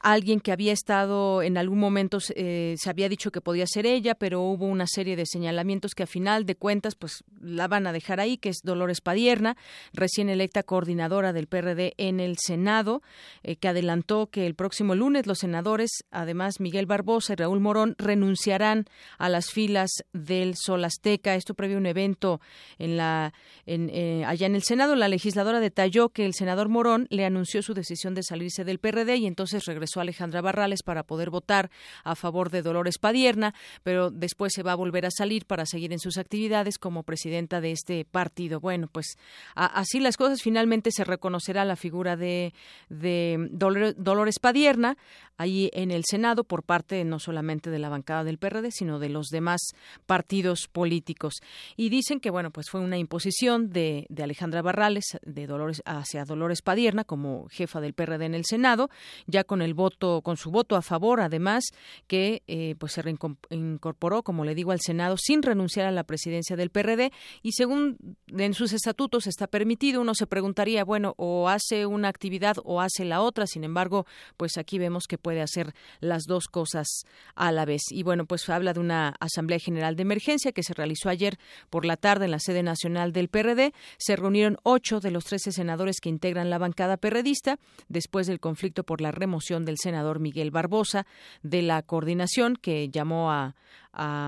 alguien 0.00 0.40
que 0.40 0.50
había 0.50 0.72
estado 0.72 1.42
en 1.42 1.58
algún 1.58 1.78
momento 1.78 2.18
eh, 2.34 2.74
se 2.78 2.88
había 2.88 3.08
dicho 3.08 3.30
que 3.30 3.42
podía 3.42 3.66
ser 3.66 3.84
ella, 3.86 4.14
pero 4.14 4.40
hubo 4.40 4.66
una 4.66 4.86
serie 4.86 5.14
de 5.14 5.26
señalamientos 5.26 5.94
que 5.94 6.04
a 6.04 6.06
final 6.06 6.46
de 6.46 6.56
cuentas 6.56 6.94
pues 6.94 7.22
la 7.40 7.68
van 7.68 7.86
a 7.86 7.92
dejar 7.92 8.18
ahí, 8.18 8.38
que 8.38 8.48
es 8.48 8.60
Dolores 8.62 9.02
Padierna, 9.02 9.56
recién 9.92 10.30
electa 10.30 10.62
coordinadora 10.62 11.34
del 11.34 11.46
PRD 11.46 11.92
en 11.98 12.18
el 12.18 12.38
Senado, 12.38 13.02
eh, 13.42 13.56
que 13.56 13.68
adelantó 13.68 14.28
que 14.28 14.46
el 14.46 14.54
próximo 14.54 14.94
lunes 14.94 15.26
los 15.26 15.38
senadores, 15.38 15.90
además 16.10 16.60
Miguel 16.60 16.86
Barbosa 16.86 17.34
y 17.34 17.36
Raúl 17.36 17.60
Morón, 17.60 17.94
renunciarán 17.98 18.86
a 19.18 19.28
las 19.28 19.50
filas 19.50 19.90
del 20.14 20.54
Sol 20.56 20.84
Azteca. 20.84 21.34
Esto 21.34 21.54
previo 21.54 21.76
un 21.76 21.86
evento 21.86 22.40
en 22.78 22.96
la 22.96 23.34
en, 23.66 23.90
eh, 23.92 24.24
allá 24.24 24.46
en 24.46 24.54
el 24.54 24.62
Senado. 24.62 24.96
La 24.96 25.08
legisladora 25.08 25.60
detalló 25.60 26.08
que 26.08 26.24
el 26.24 26.32
senador 26.32 26.68
Morón 26.70 27.06
le 27.10 27.26
anunció 27.26 27.62
su 27.62 27.74
decisión 27.74 28.14
de 28.14 28.22
salirse 28.22 28.64
del 28.64 28.78
PRD 28.78 29.16
y 29.16 29.26
entonces 29.26 29.66
regresó 29.66 29.89
a 29.98 30.02
Alejandra 30.02 30.40
Barrales 30.40 30.82
para 30.82 31.02
poder 31.02 31.30
votar 31.30 31.70
a 32.04 32.14
favor 32.14 32.50
de 32.50 32.62
Dolores 32.62 32.98
Padierna, 32.98 33.54
pero 33.82 34.10
después 34.10 34.52
se 34.54 34.62
va 34.62 34.72
a 34.72 34.76
volver 34.76 35.06
a 35.06 35.10
salir 35.10 35.46
para 35.46 35.66
seguir 35.66 35.92
en 35.92 35.98
sus 35.98 36.18
actividades 36.18 36.78
como 36.78 37.02
presidenta 37.02 37.60
de 37.60 37.72
este 37.72 38.04
partido. 38.04 38.60
Bueno, 38.60 38.88
pues 38.90 39.16
así 39.54 40.00
las 40.00 40.16
cosas. 40.16 40.42
Finalmente 40.42 40.90
se 40.92 41.04
reconocerá 41.04 41.64
la 41.64 41.76
figura 41.76 42.16
de, 42.16 42.52
de 42.88 43.48
Dolores 43.50 44.38
Padierna 44.38 44.96
ahí 45.40 45.70
en 45.72 45.90
el 45.90 46.04
Senado 46.04 46.44
por 46.44 46.62
parte 46.62 47.02
no 47.04 47.18
solamente 47.18 47.70
de 47.70 47.78
la 47.78 47.88
bancada 47.88 48.24
del 48.24 48.36
PRD, 48.36 48.70
sino 48.70 48.98
de 48.98 49.08
los 49.08 49.28
demás 49.28 49.60
partidos 50.06 50.68
políticos. 50.70 51.34
Y 51.76 51.88
dicen 51.88 52.20
que, 52.20 52.28
bueno, 52.28 52.50
pues 52.50 52.66
fue 52.70 52.80
una 52.80 52.98
imposición 52.98 53.70
de, 53.70 54.06
de 54.10 54.22
Alejandra 54.22 54.60
Barrales 54.60 55.18
de 55.22 55.46
Dolores, 55.46 55.82
hacia 55.86 56.24
Dolores 56.24 56.60
Padierna 56.60 57.04
como 57.04 57.48
jefa 57.48 57.80
del 57.80 57.94
PRD 57.94 58.26
en 58.26 58.34
el 58.34 58.44
Senado, 58.44 58.90
ya 59.26 59.44
con 59.44 59.62
el 59.62 59.72
voto, 59.80 60.20
con 60.20 60.36
su 60.36 60.50
voto 60.50 60.76
a 60.76 60.82
favor, 60.82 61.20
además, 61.20 61.64
que 62.06 62.42
eh, 62.46 62.74
pues 62.78 62.92
se 62.92 63.02
reincorporó, 63.02 64.22
como 64.22 64.44
le 64.44 64.54
digo, 64.54 64.72
al 64.72 64.80
Senado 64.80 65.16
sin 65.16 65.42
renunciar 65.42 65.86
a 65.86 65.90
la 65.90 66.04
presidencia 66.04 66.54
del 66.56 66.70
PRD 66.70 67.12
y 67.42 67.52
según 67.52 67.96
en 68.28 68.52
sus 68.52 68.72
estatutos 68.72 69.26
está 69.26 69.46
permitido, 69.46 70.02
uno 70.02 70.14
se 70.14 70.26
preguntaría, 70.26 70.84
bueno, 70.84 71.14
o 71.16 71.48
hace 71.48 71.86
una 71.86 72.08
actividad 72.08 72.56
o 72.64 72.80
hace 72.80 73.04
la 73.04 73.22
otra, 73.22 73.46
sin 73.46 73.64
embargo, 73.64 74.06
pues 74.36 74.58
aquí 74.58 74.78
vemos 74.78 75.04
que 75.08 75.16
puede 75.16 75.40
hacer 75.40 75.74
las 76.00 76.24
dos 76.24 76.46
cosas 76.46 77.04
a 77.34 77.50
la 77.52 77.64
vez. 77.64 77.82
Y 77.90 78.02
bueno, 78.02 78.26
pues 78.26 78.48
habla 78.48 78.74
de 78.74 78.80
una 78.80 79.14
Asamblea 79.20 79.58
General 79.58 79.96
de 79.96 80.02
Emergencia 80.02 80.52
que 80.52 80.62
se 80.62 80.74
realizó 80.74 81.08
ayer 81.08 81.38
por 81.70 81.84
la 81.84 81.96
tarde 81.96 82.26
en 82.26 82.32
la 82.32 82.38
sede 82.38 82.62
nacional 82.62 83.12
del 83.12 83.28
PRD. 83.28 83.72
Se 83.98 84.16
reunieron 84.16 84.58
ocho 84.62 85.00
de 85.00 85.10
los 85.10 85.24
trece 85.24 85.52
senadores 85.52 86.00
que 86.00 86.10
integran 86.10 86.50
la 86.50 86.58
bancada 86.58 86.96
perredista 86.96 87.58
después 87.88 88.26
del 88.26 88.40
conflicto 88.40 88.84
por 88.84 89.00
la 89.00 89.12
remoción 89.12 89.64
de 89.64 89.69
el 89.70 89.78
senador 89.78 90.20
Miguel 90.20 90.50
Barbosa 90.50 91.06
de 91.42 91.62
la 91.62 91.82
coordinación 91.82 92.56
que 92.56 92.88
llamó 92.90 93.30
a, 93.30 93.54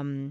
mm, 0.05 0.29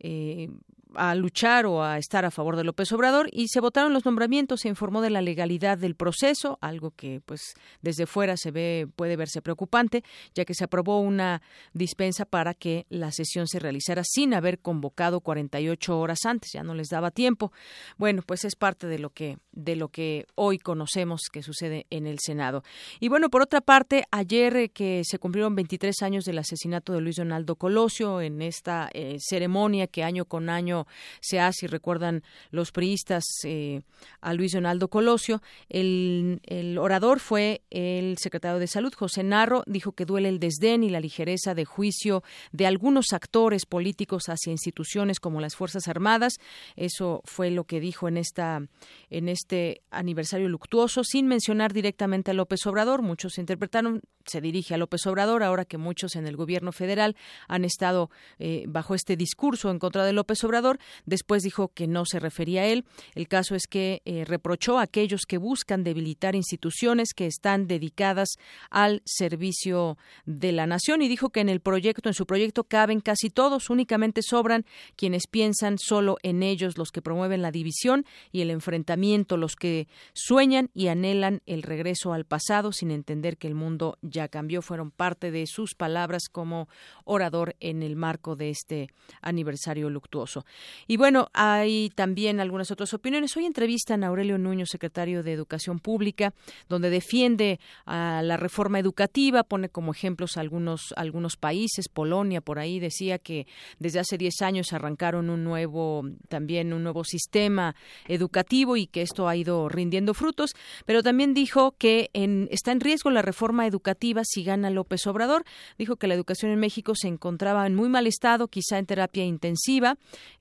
eh, 0.00 0.48
a 0.96 1.14
luchar 1.14 1.66
o 1.66 1.82
a 1.82 1.98
estar 1.98 2.24
a 2.24 2.30
favor 2.30 2.56
de 2.56 2.64
López 2.64 2.90
Obrador 2.92 3.28
y 3.32 3.48
se 3.48 3.60
votaron 3.60 3.92
los 3.92 4.04
nombramientos, 4.04 4.60
se 4.60 4.68
informó 4.68 5.00
de 5.00 5.10
la 5.10 5.22
legalidad 5.22 5.78
del 5.78 5.94
proceso, 5.94 6.58
algo 6.60 6.90
que 6.90 7.20
pues 7.24 7.54
desde 7.82 8.06
fuera 8.06 8.36
se 8.36 8.50
ve 8.50 8.88
puede 8.96 9.16
verse 9.16 9.42
preocupante, 9.42 10.02
ya 10.34 10.44
que 10.44 10.54
se 10.54 10.64
aprobó 10.64 11.00
una 11.00 11.42
dispensa 11.72 12.24
para 12.24 12.54
que 12.54 12.86
la 12.88 13.12
sesión 13.12 13.46
se 13.46 13.58
realizara 13.58 14.02
sin 14.04 14.34
haber 14.34 14.58
convocado 14.58 15.20
48 15.20 15.98
horas 15.98 16.24
antes, 16.24 16.52
ya 16.52 16.62
no 16.62 16.74
les 16.74 16.88
daba 16.88 17.10
tiempo. 17.10 17.52
Bueno, 17.96 18.22
pues 18.24 18.44
es 18.44 18.56
parte 18.56 18.86
de 18.86 18.98
lo 18.98 19.10
que 19.10 19.38
de 19.52 19.74
lo 19.74 19.88
que 19.88 20.26
hoy 20.34 20.58
conocemos 20.58 21.22
que 21.32 21.42
sucede 21.42 21.86
en 21.90 22.06
el 22.06 22.18
Senado. 22.20 22.62
Y 23.00 23.08
bueno, 23.08 23.30
por 23.30 23.42
otra 23.42 23.60
parte, 23.60 24.04
ayer 24.10 24.56
eh, 24.56 24.68
que 24.68 25.02
se 25.04 25.18
cumplieron 25.18 25.54
23 25.54 26.02
años 26.02 26.24
del 26.24 26.38
asesinato 26.38 26.92
de 26.92 27.00
Luis 27.00 27.16
Donaldo 27.16 27.56
Colosio 27.56 28.20
en 28.20 28.42
esta 28.42 28.90
eh, 28.92 29.16
ceremonia 29.18 29.86
que 29.86 30.04
año 30.04 30.26
con 30.26 30.50
año 30.50 30.85
se 31.20 31.40
hace, 31.40 31.66
recuerdan 31.66 32.22
los 32.50 32.72
priistas 32.72 33.24
eh, 33.44 33.82
a 34.20 34.34
Luis 34.34 34.52
Donaldo 34.52 34.88
Colosio. 34.88 35.42
El, 35.68 36.40
orador 36.78 37.20
fue 37.20 37.62
el 37.70 38.18
secretario 38.18 38.58
de 38.58 38.66
Salud, 38.66 38.92
José 38.94 39.22
Narro, 39.22 39.62
dijo 39.66 39.92
que 39.92 40.04
duele 40.04 40.28
el 40.28 40.38
desdén 40.38 40.82
y 40.82 40.90
la 40.90 41.00
ligereza 41.00 41.54
de 41.54 41.64
juicio 41.64 42.22
de 42.52 42.66
algunos 42.66 43.12
actores 43.12 43.66
políticos 43.66 44.24
hacia 44.28 44.50
instituciones 44.50 45.20
como 45.20 45.40
las 45.40 45.56
Fuerzas 45.56 45.88
Armadas. 45.88 46.34
Eso 46.76 47.22
fue 47.24 47.50
lo 47.50 47.64
que 47.64 47.80
dijo 47.80 48.08
en 48.08 48.16
esta 48.16 48.62
en 49.10 49.28
este 49.28 49.82
aniversario 49.90 50.48
luctuoso, 50.48 51.04
sin 51.04 51.26
mencionar 51.26 51.72
directamente 51.72 52.30
a 52.30 52.34
López 52.34 52.66
Obrador. 52.66 53.02
Muchos 53.02 53.38
interpretaron 53.38 54.02
se 54.26 54.40
dirige 54.40 54.74
a 54.74 54.78
López 54.78 55.06
Obrador, 55.06 55.42
ahora 55.42 55.64
que 55.64 55.78
muchos 55.78 56.16
en 56.16 56.26
el 56.26 56.36
gobierno 56.36 56.72
federal 56.72 57.16
han 57.48 57.64
estado 57.64 58.10
eh, 58.38 58.64
bajo 58.68 58.94
este 58.94 59.16
discurso 59.16 59.70
en 59.70 59.78
contra 59.78 60.04
de 60.04 60.12
López 60.12 60.42
Obrador. 60.44 60.75
Después 61.04 61.42
dijo 61.42 61.68
que 61.68 61.86
no 61.86 62.04
se 62.04 62.18
refería 62.18 62.62
a 62.62 62.66
él. 62.66 62.84
El 63.14 63.28
caso 63.28 63.54
es 63.54 63.66
que 63.66 64.02
eh, 64.04 64.24
reprochó 64.24 64.78
a 64.78 64.82
aquellos 64.82 65.22
que 65.26 65.38
buscan 65.38 65.84
debilitar 65.84 66.34
instituciones 66.34 67.14
que 67.14 67.26
están 67.26 67.66
dedicadas 67.66 68.36
al 68.70 69.02
servicio 69.04 69.98
de 70.24 70.52
la 70.52 70.66
nación 70.66 71.02
y 71.02 71.08
dijo 71.08 71.30
que 71.30 71.40
en 71.40 71.48
el 71.48 71.60
proyecto, 71.60 72.08
en 72.08 72.14
su 72.14 72.26
proyecto, 72.26 72.64
caben 72.64 73.00
casi 73.00 73.30
todos, 73.30 73.70
únicamente 73.70 74.22
sobran 74.22 74.64
quienes 74.96 75.26
piensan 75.26 75.78
solo 75.78 76.16
en 76.22 76.42
ellos, 76.42 76.78
los 76.78 76.90
que 76.90 77.02
promueven 77.02 77.42
la 77.42 77.50
división 77.50 78.04
y 78.32 78.40
el 78.40 78.50
enfrentamiento, 78.50 79.36
los 79.36 79.56
que 79.56 79.88
sueñan 80.12 80.70
y 80.74 80.88
anhelan 80.88 81.42
el 81.46 81.62
regreso 81.62 82.12
al 82.12 82.24
pasado 82.24 82.72
sin 82.72 82.90
entender 82.90 83.36
que 83.36 83.48
el 83.48 83.54
mundo 83.54 83.98
ya 84.02 84.28
cambió, 84.28 84.62
fueron 84.62 84.90
parte 84.90 85.30
de 85.30 85.46
sus 85.46 85.74
palabras 85.74 86.28
como 86.30 86.68
orador 87.04 87.56
en 87.60 87.82
el 87.82 87.96
marco 87.96 88.36
de 88.36 88.50
este 88.50 88.88
aniversario 89.20 89.90
luctuoso. 89.90 90.44
Y 90.86 90.96
bueno, 90.96 91.28
hay 91.32 91.90
también 91.90 92.40
algunas 92.40 92.70
otras 92.70 92.92
opiniones. 92.94 93.36
Hoy 93.36 93.46
entrevistan 93.46 94.04
a 94.04 94.08
Aurelio 94.08 94.38
Nuño, 94.38 94.66
secretario 94.66 95.22
de 95.22 95.32
Educación 95.32 95.78
Pública, 95.78 96.32
donde 96.68 96.90
defiende 96.90 97.60
a 97.84 98.22
la 98.22 98.36
reforma 98.36 98.78
educativa, 98.78 99.42
pone 99.42 99.68
como 99.68 99.92
ejemplos 99.92 100.36
algunos, 100.36 100.92
algunos 100.96 101.36
países, 101.36 101.88
Polonia 101.88 102.40
por 102.40 102.58
ahí 102.58 102.78
decía 102.78 103.18
que 103.18 103.46
desde 103.78 104.00
hace 104.00 104.18
10 104.18 104.42
años 104.42 104.72
arrancaron 104.72 105.30
un 105.30 105.44
nuevo, 105.44 106.02
también 106.28 106.72
un 106.72 106.82
nuevo 106.82 107.04
sistema 107.04 107.74
educativo 108.06 108.76
y 108.76 108.86
que 108.86 109.02
esto 109.02 109.28
ha 109.28 109.36
ido 109.36 109.68
rindiendo 109.68 110.14
frutos, 110.14 110.54
pero 110.84 111.02
también 111.02 111.34
dijo 111.34 111.74
que 111.78 112.10
en, 112.12 112.48
está 112.50 112.72
en 112.72 112.80
riesgo 112.80 113.10
la 113.10 113.22
reforma 113.22 113.66
educativa 113.66 114.22
si 114.24 114.44
gana 114.44 114.70
López 114.70 115.06
Obrador. 115.06 115.44
Dijo 115.78 115.96
que 115.96 116.06
la 116.06 116.14
educación 116.14 116.52
en 116.52 116.58
México 116.58 116.94
se 116.94 117.08
encontraba 117.08 117.66
en 117.66 117.74
muy 117.74 117.88
mal 117.88 118.06
estado, 118.06 118.48
quizá 118.48 118.78
en 118.78 118.86
terapia 118.86 119.24
intensiva. 119.24 119.96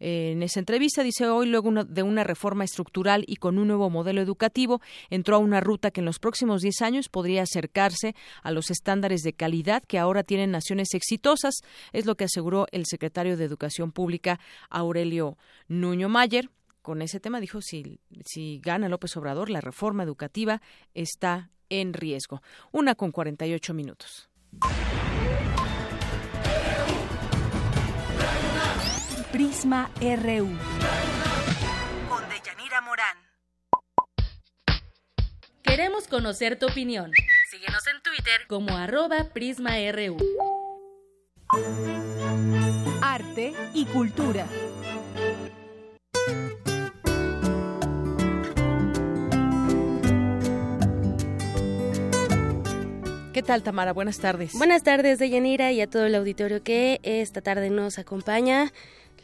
En 0.07 0.43
esa 0.43 0.59
entrevista 0.59 1.01
dice 1.01 1.27
hoy, 1.29 1.47
luego 1.47 1.83
de 1.83 2.03
una 2.03 2.23
reforma 2.23 2.63
estructural 2.63 3.23
y 3.25 3.37
con 3.37 3.57
un 3.57 3.69
nuevo 3.69 3.89
modelo 3.89 4.21
educativo, 4.21 4.79
entró 5.09 5.37
a 5.37 5.39
una 5.39 5.61
ruta 5.61 5.89
que 5.89 6.01
en 6.01 6.05
los 6.05 6.19
próximos 6.19 6.61
10 6.61 6.83
años 6.83 7.09
podría 7.09 7.41
acercarse 7.41 8.13
a 8.43 8.51
los 8.51 8.69
estándares 8.69 9.23
de 9.23 9.33
calidad 9.33 9.81
que 9.81 9.97
ahora 9.97 10.21
tienen 10.21 10.51
naciones 10.51 10.93
exitosas, 10.93 11.55
es 11.91 12.05
lo 12.05 12.13
que 12.13 12.25
aseguró 12.25 12.67
el 12.71 12.85
secretario 12.85 13.35
de 13.35 13.45
Educación 13.45 13.91
Pública, 13.91 14.39
Aurelio 14.69 15.39
Nuño 15.69 16.07
Mayer 16.07 16.51
con 16.83 17.01
ese 17.01 17.19
tema 17.19 17.39
dijo 17.39 17.61
si, 17.63 17.99
si 18.25 18.59
gana 18.59 18.89
López 18.89 19.17
Obrador, 19.17 19.49
la 19.49 19.59
reforma 19.59 20.03
educativa 20.03 20.61
está 20.93 21.49
en 21.69 21.93
riesgo. 21.93 22.43
Una 22.71 22.93
con 22.93 23.11
48 23.11 23.73
minutos. 23.73 24.29
Prisma 29.35 29.91
RU. 29.99 30.47
Con 32.07 32.23
Deyanira 32.29 32.79
Morán. 32.79 33.17
Queremos 35.61 36.07
conocer 36.07 36.57
tu 36.57 36.67
opinión. 36.67 37.11
Síguenos 37.51 37.85
en 37.87 38.01
Twitter 38.01 38.47
como 38.47 38.77
arroba 38.77 39.25
PrismaRU. 39.33 40.15
Arte 43.01 43.53
y 43.73 43.83
cultura. 43.87 44.47
¿Qué 53.33 53.43
tal, 53.43 53.63
Tamara? 53.63 53.91
Buenas 53.91 54.19
tardes. 54.19 54.53
Buenas 54.53 54.83
tardes, 54.83 55.19
Deyanira, 55.19 55.73
y 55.73 55.81
a 55.81 55.89
todo 55.89 56.05
el 56.05 56.15
auditorio 56.15 56.63
que 56.63 57.01
esta 57.03 57.41
tarde 57.41 57.69
nos 57.69 57.99
acompaña. 57.99 58.71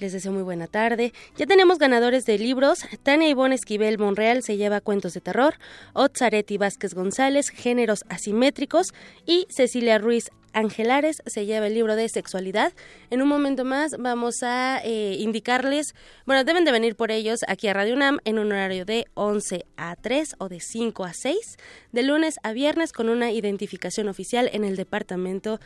Les 0.01 0.13
deseo 0.13 0.31
muy 0.31 0.41
buena 0.41 0.65
tarde. 0.65 1.13
Ya 1.37 1.45
tenemos 1.45 1.77
ganadores 1.77 2.25
de 2.25 2.39
libros. 2.39 2.79
Tania 3.03 3.29
Ivonne 3.29 3.53
Esquivel 3.53 3.99
Monreal 3.99 4.41
se 4.41 4.57
lleva 4.57 4.81
Cuentos 4.81 5.13
de 5.13 5.21
Terror. 5.21 5.53
Otzaretti 5.93 6.57
Vázquez 6.57 6.95
González, 6.95 7.49
Géneros 7.49 8.03
Asimétricos. 8.09 8.95
Y 9.27 9.45
Cecilia 9.51 9.99
Ruiz 9.99 10.31
Angelares 10.53 11.21
se 11.27 11.45
lleva 11.45 11.67
el 11.67 11.75
libro 11.75 11.95
de 11.95 12.09
sexualidad. 12.09 12.73
En 13.11 13.21
un 13.21 13.27
momento 13.27 13.63
más 13.63 13.95
vamos 13.99 14.41
a 14.41 14.81
eh, 14.83 15.17
indicarles, 15.19 15.93
bueno, 16.25 16.43
deben 16.45 16.65
de 16.65 16.71
venir 16.71 16.95
por 16.95 17.11
ellos 17.11 17.41
aquí 17.47 17.67
a 17.67 17.73
Radio 17.73 17.93
UNAM 17.93 18.17
en 18.25 18.39
un 18.39 18.51
horario 18.51 18.85
de 18.85 19.05
11 19.13 19.65
a 19.77 19.95
3 19.95 20.35
o 20.39 20.49
de 20.49 20.61
5 20.61 21.05
a 21.05 21.13
6, 21.13 21.57
de 21.91 22.03
lunes 22.03 22.39
a 22.41 22.53
viernes 22.53 22.91
con 22.91 23.07
una 23.07 23.31
identificación 23.31 24.07
oficial 24.07 24.49
en 24.51 24.63
el 24.63 24.77
departamento 24.77 25.59
de 25.59 25.61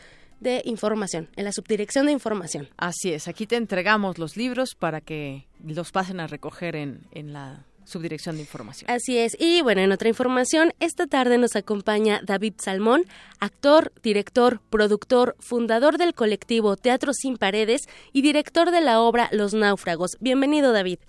información, 0.63 1.29
en 1.35 1.45
la 1.45 1.51
subdirección 1.51 2.05
de 2.05 2.11
información. 2.11 2.69
Así 2.77 3.13
es, 3.13 3.27
aquí 3.27 3.47
te 3.47 3.55
entregamos 3.55 4.17
los 4.17 4.37
libros 4.37 4.75
para 4.75 5.01
que 5.01 5.47
los 5.63 5.91
pasen 5.91 6.19
a 6.19 6.27
recoger 6.27 6.75
en, 6.75 7.01
en 7.11 7.33
la 7.33 7.65
Subdirección 7.85 8.35
de 8.35 8.41
Información. 8.41 8.89
Así 8.89 9.17
es. 9.17 9.37
Y 9.39 9.61
bueno, 9.61 9.81
en 9.81 9.91
otra 9.91 10.09
información, 10.09 10.73
esta 10.79 11.05
tarde 11.05 11.37
nos 11.37 11.55
acompaña 11.55 12.19
David 12.23 12.55
Salmón, 12.57 13.03
actor, 13.39 13.93
director, 14.01 14.59
productor, 14.69 15.35
fundador 15.39 15.97
del 15.97 16.15
colectivo 16.15 16.75
Teatro 16.77 17.13
Sin 17.13 17.37
Paredes 17.37 17.81
y 18.11 18.23
director 18.23 18.71
de 18.71 18.81
la 18.81 18.99
obra 18.99 19.29
Los 19.31 19.53
Náufragos. 19.53 20.17
Bienvenido, 20.19 20.71
David. 20.71 20.99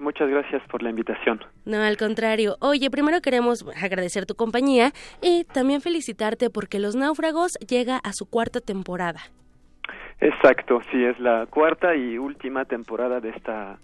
Muchas 0.00 0.30
gracias 0.30 0.62
por 0.70 0.82
la 0.82 0.88
invitación. 0.88 1.40
No, 1.66 1.76
al 1.82 1.98
contrario. 1.98 2.56
Oye, 2.60 2.90
primero 2.90 3.20
queremos 3.20 3.66
agradecer 3.80 4.24
tu 4.24 4.34
compañía 4.34 4.92
y 5.20 5.44
también 5.44 5.82
felicitarte 5.82 6.48
porque 6.48 6.78
Los 6.78 6.96
Náufragos 6.96 7.58
llega 7.58 7.98
a 7.98 8.14
su 8.14 8.24
cuarta 8.24 8.60
temporada. 8.60 9.20
Exacto, 10.18 10.80
sí, 10.90 11.04
es 11.04 11.20
la 11.20 11.46
cuarta 11.46 11.94
y 11.94 12.16
última 12.16 12.64
temporada 12.64 13.20
de 13.20 13.28
esta 13.28 13.78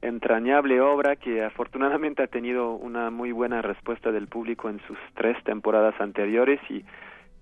entrañable 0.00 0.80
obra 0.80 1.16
que 1.16 1.44
afortunadamente 1.44 2.22
ha 2.22 2.26
tenido 2.26 2.72
una 2.72 3.10
muy 3.10 3.32
buena 3.32 3.60
respuesta 3.60 4.10
del 4.12 4.28
público 4.28 4.70
en 4.70 4.80
sus 4.86 4.96
tres 5.14 5.36
temporadas 5.44 5.94
anteriores 6.00 6.58
y, 6.70 6.84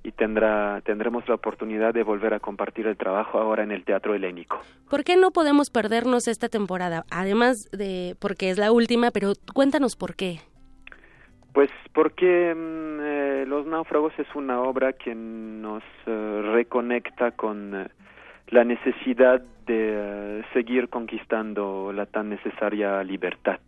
y 0.02 0.12
tendrá 0.12 0.80
tendremos 0.82 1.28
la 1.28 1.34
oportunidad 1.34 1.92
de 1.92 2.02
volver 2.02 2.34
a 2.34 2.40
compartir 2.40 2.86
el 2.86 2.96
trabajo 2.96 3.38
ahora 3.38 3.62
en 3.62 3.72
el 3.72 3.84
Teatro 3.84 4.14
Helénico. 4.14 4.60
¿Por 4.88 5.04
qué 5.04 5.16
no 5.16 5.30
podemos 5.30 5.70
perdernos 5.70 6.28
esta 6.28 6.48
temporada? 6.48 7.04
Además 7.10 7.68
de 7.72 8.16
porque 8.20 8.50
es 8.50 8.58
la 8.58 8.72
última, 8.72 9.10
pero 9.10 9.32
cuéntanos 9.54 9.96
por 9.96 10.14
qué. 10.14 10.40
Pues 11.52 11.70
porque 11.92 12.54
mm, 12.54 13.00
eh, 13.00 13.44
Los 13.46 13.66
náufragos 13.66 14.12
es 14.18 14.26
una 14.34 14.60
obra 14.60 14.92
que 14.92 15.14
nos 15.14 15.82
eh, 16.06 16.42
reconecta 16.52 17.32
con 17.32 17.74
eh, 17.74 17.88
la 18.48 18.64
necesidad 18.64 19.42
de 19.66 20.44
seguir 20.52 20.88
conquistando 20.88 21.92
la 21.92 22.06
tan 22.06 22.30
necesaria 22.30 23.02
libertad. 23.02 23.60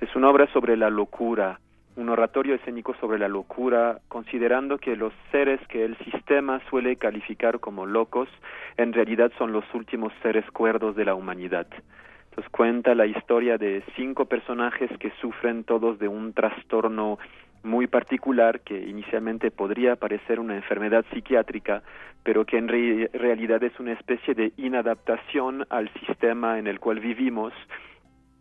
Es 0.00 0.14
una 0.14 0.30
obra 0.30 0.50
sobre 0.52 0.76
la 0.76 0.90
locura, 0.90 1.60
un 1.98 2.08
oratorio 2.10 2.54
escénico 2.54 2.94
sobre 3.00 3.18
la 3.18 3.26
locura, 3.26 3.98
considerando 4.06 4.78
que 4.78 4.94
los 4.94 5.12
seres 5.32 5.60
que 5.66 5.84
el 5.84 5.98
sistema 5.98 6.60
suele 6.70 6.94
calificar 6.94 7.58
como 7.58 7.86
locos, 7.86 8.28
en 8.76 8.92
realidad 8.92 9.32
son 9.36 9.50
los 9.50 9.64
últimos 9.74 10.12
seres 10.22 10.48
cuerdos 10.52 10.94
de 10.94 11.04
la 11.04 11.16
humanidad. 11.16 11.66
Entonces 12.30 12.52
cuenta 12.52 12.94
la 12.94 13.06
historia 13.06 13.58
de 13.58 13.82
cinco 13.96 14.26
personajes 14.26 14.88
que 15.00 15.10
sufren 15.20 15.64
todos 15.64 15.98
de 15.98 16.06
un 16.06 16.32
trastorno 16.34 17.18
muy 17.64 17.88
particular 17.88 18.60
que 18.60 18.78
inicialmente 18.78 19.50
podría 19.50 19.96
parecer 19.96 20.38
una 20.38 20.54
enfermedad 20.54 21.04
psiquiátrica, 21.12 21.82
pero 22.22 22.44
que 22.44 22.58
en 22.58 22.68
realidad 22.68 23.60
es 23.64 23.78
una 23.80 23.92
especie 23.92 24.34
de 24.34 24.52
inadaptación 24.56 25.66
al 25.68 25.90
sistema 25.94 26.60
en 26.60 26.68
el 26.68 26.78
cual 26.78 27.00
vivimos, 27.00 27.52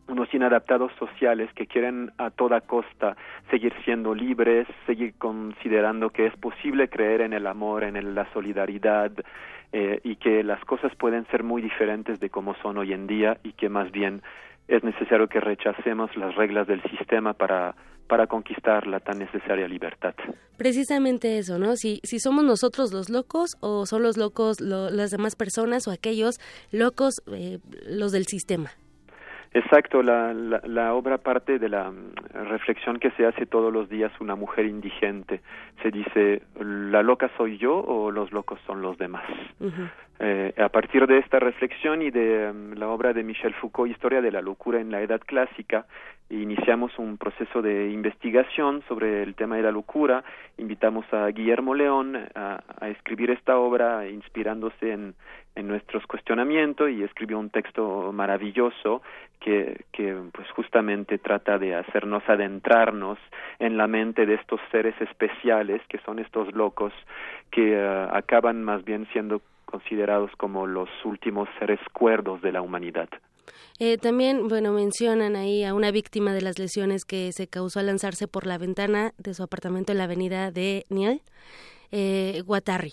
unos 0.08 0.34
inadaptados 0.34 0.92
sociales 0.98 1.50
que 1.54 1.68
quieren 1.68 2.12
a 2.18 2.30
toda 2.30 2.62
costa 2.62 3.18
seguir 3.50 3.74
siendo 3.84 4.14
libres, 4.14 4.68
seguir 4.86 5.14
considerando 5.18 6.10
que 6.10 6.28
es 6.28 6.36
posible 6.38 6.90
creer 6.90 7.22
en 7.22 7.34
el 7.34 7.48
amor, 7.48 7.84
en 7.84 8.16
la 8.16 8.32
solidaridad 8.34 9.12
eh, 9.74 10.00
y 10.04 10.16
que 10.16 10.44
las 10.44 10.64
cosas 10.66 10.96
pueden 10.96 11.26
ser 11.28 11.44
muy 11.44 11.62
diferentes 11.62 12.20
de 12.20 12.30
como 12.30 12.56
son 12.56 12.78
hoy 12.78 12.94
en 12.94 13.08
día 13.08 13.38
y 13.44 13.54
que 13.54 13.70
más 13.70 13.92
bien 13.92 14.22
es 14.68 14.84
necesario 14.84 15.28
que 15.28 15.40
rechacemos 15.40 16.16
las 16.16 16.36
reglas 16.36 16.68
del 16.68 16.82
sistema 16.84 17.34
para 17.34 17.76
para 18.08 18.28
conquistar 18.28 18.88
la 18.88 19.00
tan 19.00 19.20
necesaria 19.20 19.68
libertad. 19.68 20.16
Precisamente 20.58 21.38
eso, 21.38 21.60
¿no? 21.60 21.76
Si, 21.76 22.00
si 22.04 22.20
somos 22.20 22.44
nosotros 22.44 22.94
los 22.94 23.10
locos 23.10 23.58
o 23.60 23.86
son 23.86 24.02
los 24.02 24.18
locos 24.18 24.60
las 24.62 25.12
demás 25.12 25.36
personas 25.36 25.88
o 25.88 25.92
aquellos 25.92 26.40
locos 26.72 27.22
eh, 27.32 27.60
los 27.86 28.12
del 28.12 28.26
sistema. 28.26 28.72
Exacto, 29.54 30.04
la, 30.04 30.34
la, 30.34 30.94
obra 30.94 31.18
parte 31.18 31.58
de 31.60 31.70
la 31.70 31.90
mm, 31.90 32.14
reflexión 32.50 33.00
que 33.00 33.12
se 33.12 33.26
hace 33.26 33.46
todos 33.46 33.72
los 33.72 33.90
días 33.90 34.12
una 34.20 34.36
mujer 34.36 34.66
indigente. 34.66 35.42
Se 35.82 35.90
dice, 35.92 36.42
¿la 36.60 37.02
loca 37.02 37.30
soy 37.38 37.58
yo 37.58 37.76
o 37.76 38.12
los 38.12 38.32
locos 38.32 38.60
son 38.66 38.82
los 38.82 38.98
demás? 38.98 39.26
Eh, 40.20 40.54
a 40.58 40.70
partir 40.70 41.06
de 41.06 41.20
esta 41.20 41.40
reflexión 41.40 42.02
y 42.02 42.10
de 42.10 42.52
mm, 42.52 42.74
la 42.74 42.90
obra 42.90 43.14
de 43.14 43.24
Michel 43.24 43.54
Foucault, 43.54 43.92
Historia 43.92 44.22
de 44.22 44.32
la 44.32 44.42
locura 44.42 44.80
en 44.80 44.92
la 44.92 45.02
Edad 45.02 45.22
Clásica, 45.24 45.86
iniciamos 46.30 46.98
un 46.98 47.18
proceso 47.18 47.62
de 47.62 47.90
investigación 47.92 48.84
sobre 48.88 49.24
el 49.24 49.36
tema 49.36 49.56
de 49.58 49.62
la 49.62 49.72
locura. 49.72 50.24
Invitamos 50.58 51.06
a 51.14 51.28
Guillermo 51.28 51.76
León 51.76 52.18
a, 52.36 52.60
escribir 52.90 53.32
esta 53.32 53.58
obra 53.58 54.08
inspirándose 54.10 54.92
en, 54.92 55.14
en, 55.56 55.68
nuestros 55.68 56.06
cuestionamientos 56.08 56.90
y 56.90 57.04
escribió 57.04 57.40
un 57.40 57.50
texto 57.50 58.12
maravilloso 58.12 59.02
que, 59.40 59.86
que 59.92 60.16
pues 60.34 60.50
justamente 60.52 61.18
trata 61.18 61.58
de 61.60 61.76
hacernos 61.76 62.28
adentrarnos 62.28 63.20
en 63.60 63.78
la 63.78 63.88
mente 63.88 64.26
de 64.26 64.34
estos 64.34 64.60
seres 64.72 65.00
especiales 65.00 65.82
que 65.88 66.00
son 66.00 66.20
estos 66.20 66.54
locos 66.54 66.92
que 67.52 67.74
eh, 67.74 68.08
acaban 68.12 68.64
más 68.64 68.84
bien 68.84 69.08
siendo 69.14 69.42
considerados 69.68 70.32
como 70.38 70.66
los 70.66 70.90
últimos 71.06 71.48
seres 71.60 71.80
cuerdos 71.94 72.42
de 72.42 72.52
la 72.52 72.62
humanidad. 72.62 73.10
Eh, 73.80 73.98
también, 73.98 74.48
bueno, 74.48 74.72
mencionan 74.72 75.36
ahí 75.36 75.64
a 75.64 75.74
una 75.76 75.92
víctima 75.92 76.34
de 76.34 76.42
las 76.42 76.58
lesiones 76.58 77.06
que 77.06 77.32
se 77.32 77.48
causó 77.48 77.80
al 77.80 77.86
lanzarse 77.86 78.28
por 78.28 78.48
la 78.48 78.58
ventana 78.58 79.14
de 79.20 79.34
su 79.36 79.44
apartamento 79.44 79.92
en 79.92 80.00
la 80.00 80.06
avenida 80.06 80.52
de 80.52 80.86
Niel, 80.90 81.22
eh, 81.92 82.42
Guattari. 82.46 82.92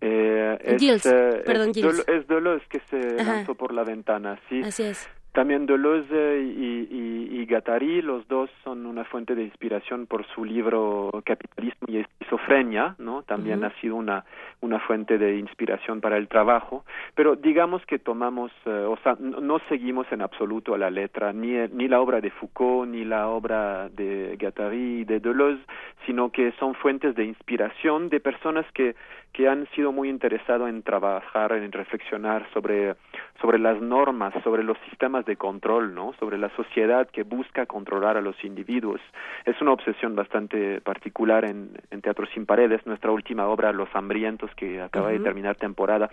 Eh, 0.00 0.58
es, 0.62 1.06
eh, 1.06 1.42
perdón, 1.44 1.72
es, 1.74 2.26
Dolores 2.26 2.62
que 2.68 2.80
se 2.90 3.22
lanzó 3.22 3.54
por 3.54 3.72
la 3.72 3.82
ventana, 3.82 4.38
sí. 4.48 4.62
Así 4.62 4.82
es. 4.82 5.08
También 5.36 5.66
Deleuze 5.66 6.40
y, 6.40 6.88
y, 6.90 7.40
y, 7.42 7.44
Gattari, 7.44 8.00
los 8.00 8.26
dos 8.26 8.48
son 8.64 8.86
una 8.86 9.04
fuente 9.04 9.34
de 9.34 9.42
inspiración 9.42 10.06
por 10.06 10.26
su 10.28 10.46
libro 10.46 11.10
Capitalismo 11.26 11.86
y 11.88 11.98
Esquizofrenia, 11.98 12.94
¿no? 12.98 13.22
También 13.22 13.62
ha 13.62 13.70
sido 13.82 13.96
una, 13.96 14.24
una 14.62 14.80
fuente 14.80 15.18
de 15.18 15.36
inspiración 15.36 16.00
para 16.00 16.16
el 16.16 16.28
trabajo, 16.28 16.86
pero 17.14 17.36
digamos 17.36 17.84
que 17.84 17.98
tomamos, 17.98 18.50
eh, 18.64 18.86
o 18.88 18.96
sea, 19.02 19.14
no, 19.20 19.58
seguimos 19.68 20.10
en 20.10 20.22
absoluto 20.22 20.72
a 20.72 20.78
la 20.78 20.88
letra 20.88 21.34
ni, 21.34 21.52
ni 21.68 21.86
la 21.86 22.00
obra 22.00 22.22
de 22.22 22.30
Foucault, 22.30 22.88
ni 22.90 23.04
la 23.04 23.28
obra 23.28 23.90
de 23.90 24.38
Gattari 24.38 25.00
y 25.00 25.04
de 25.04 25.20
Deleuze, 25.20 25.62
sino 26.06 26.30
que 26.30 26.52
son 26.52 26.74
fuentes 26.74 27.14
de 27.14 27.26
inspiración 27.26 28.08
de 28.08 28.20
personas 28.20 28.64
que, 28.72 28.96
que 29.36 29.48
han 29.50 29.68
sido 29.74 29.92
muy 29.92 30.08
interesados 30.08 30.66
en 30.70 30.82
trabajar, 30.82 31.52
en 31.52 31.70
reflexionar 31.70 32.48
sobre, 32.54 32.94
sobre 33.38 33.58
las 33.58 33.78
normas, 33.82 34.32
sobre 34.42 34.64
los 34.64 34.78
sistemas 34.88 35.26
de 35.26 35.36
control, 35.36 35.94
¿no? 35.94 36.14
Sobre 36.14 36.38
la 36.38 36.48
sociedad 36.56 37.06
que 37.10 37.22
busca 37.22 37.66
controlar 37.66 38.16
a 38.16 38.22
los 38.22 38.42
individuos. 38.42 38.98
Es 39.44 39.60
una 39.60 39.72
obsesión 39.72 40.16
bastante 40.16 40.80
particular 40.80 41.44
en, 41.44 41.72
en 41.90 42.00
Teatro 42.00 42.24
Sin 42.32 42.46
Paredes. 42.46 42.86
Nuestra 42.86 43.10
última 43.10 43.46
obra, 43.48 43.74
Los 43.74 43.94
Hambrientos, 43.94 44.50
que 44.54 44.80
acaba 44.80 45.10
de 45.10 45.20
terminar 45.20 45.56
temporada, 45.56 46.08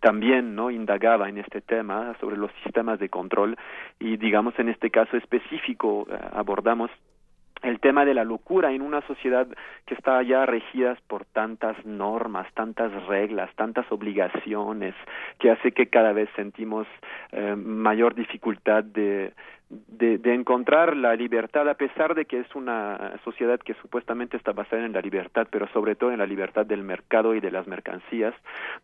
también, 0.00 0.54
¿no? 0.54 0.70
Indagaba 0.70 1.30
en 1.30 1.38
este 1.38 1.62
tema 1.62 2.14
sobre 2.20 2.36
los 2.36 2.50
sistemas 2.62 2.98
de 2.98 3.08
control 3.08 3.56
y, 3.98 4.18
digamos, 4.18 4.52
en 4.58 4.68
este 4.68 4.90
caso 4.90 5.16
específico 5.16 6.06
eh, 6.10 6.18
abordamos 6.34 6.90
el 7.66 7.80
tema 7.80 8.04
de 8.04 8.14
la 8.14 8.24
locura 8.24 8.70
en 8.72 8.80
una 8.80 9.00
sociedad 9.02 9.46
que 9.86 9.94
está 9.94 10.22
ya 10.22 10.46
regida 10.46 10.96
por 11.08 11.24
tantas 11.24 11.76
normas, 11.84 12.46
tantas 12.54 12.92
reglas, 13.06 13.50
tantas 13.56 13.90
obligaciones, 13.90 14.94
que 15.40 15.50
hace 15.50 15.72
que 15.72 15.88
cada 15.88 16.12
vez 16.12 16.28
sentimos 16.36 16.86
eh, 17.32 17.56
mayor 17.56 18.14
dificultad 18.14 18.84
de, 18.84 19.32
de, 19.68 20.18
de, 20.18 20.32
encontrar 20.32 20.96
la 20.96 21.16
libertad 21.16 21.68
a 21.68 21.74
pesar 21.74 22.14
de 22.14 22.24
que 22.24 22.38
es 22.38 22.54
una 22.54 23.18
sociedad 23.24 23.58
que 23.58 23.74
supuestamente 23.74 24.36
está 24.36 24.52
basada 24.52 24.84
en 24.84 24.92
la 24.92 25.00
libertad, 25.00 25.48
pero 25.50 25.66
sobre 25.68 25.96
todo 25.96 26.12
en 26.12 26.18
la 26.18 26.26
libertad 26.26 26.64
del 26.64 26.84
mercado 26.84 27.34
y 27.34 27.40
de 27.40 27.50
las 27.50 27.66
mercancías, 27.66 28.32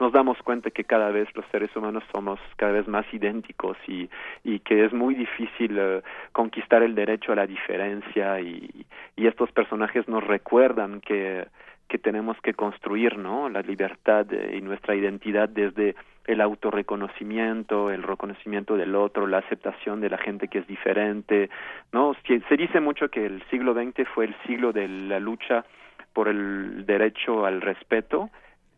nos 0.00 0.12
damos 0.12 0.38
cuenta 0.42 0.70
que 0.70 0.82
cada 0.82 1.10
vez 1.10 1.28
los 1.36 1.46
seres 1.52 1.74
humanos 1.76 2.02
somos 2.12 2.40
cada 2.56 2.72
vez 2.72 2.88
más 2.88 3.06
idénticos 3.12 3.76
y, 3.86 4.10
y 4.42 4.58
que 4.60 4.84
es 4.84 4.92
muy 4.92 5.14
difícil 5.14 5.78
eh, 5.78 6.02
conquistar 6.32 6.82
el 6.82 6.96
derecho 6.96 7.32
a 7.32 7.36
la 7.36 7.46
diferencia 7.46 8.40
y, 8.40 8.84
y 9.14 9.26
estos 9.28 9.52
personajes 9.52 10.08
nos 10.08 10.24
recuerdan 10.24 11.00
que 11.00 11.46
que 11.88 11.98
tenemos 11.98 12.40
que 12.40 12.54
construir, 12.54 13.18
¿no? 13.18 13.48
La 13.48 13.60
libertad 13.62 14.26
y 14.30 14.60
nuestra 14.60 14.94
identidad 14.94 15.48
desde 15.48 15.94
el 16.26 16.40
autorreconocimiento, 16.40 17.90
el 17.90 18.02
reconocimiento 18.02 18.76
del 18.76 18.94
otro, 18.94 19.26
la 19.26 19.38
aceptación 19.38 20.00
de 20.00 20.10
la 20.10 20.18
gente 20.18 20.48
que 20.48 20.58
es 20.58 20.66
diferente, 20.66 21.50
¿no? 21.92 22.14
Se 22.26 22.56
dice 22.56 22.80
mucho 22.80 23.08
que 23.08 23.26
el 23.26 23.42
siglo 23.50 23.74
XX 23.74 24.08
fue 24.14 24.26
el 24.26 24.36
siglo 24.46 24.72
de 24.72 24.88
la 24.88 25.18
lucha 25.18 25.64
por 26.12 26.28
el 26.28 26.86
derecho 26.86 27.44
al 27.44 27.60
respeto 27.60 28.30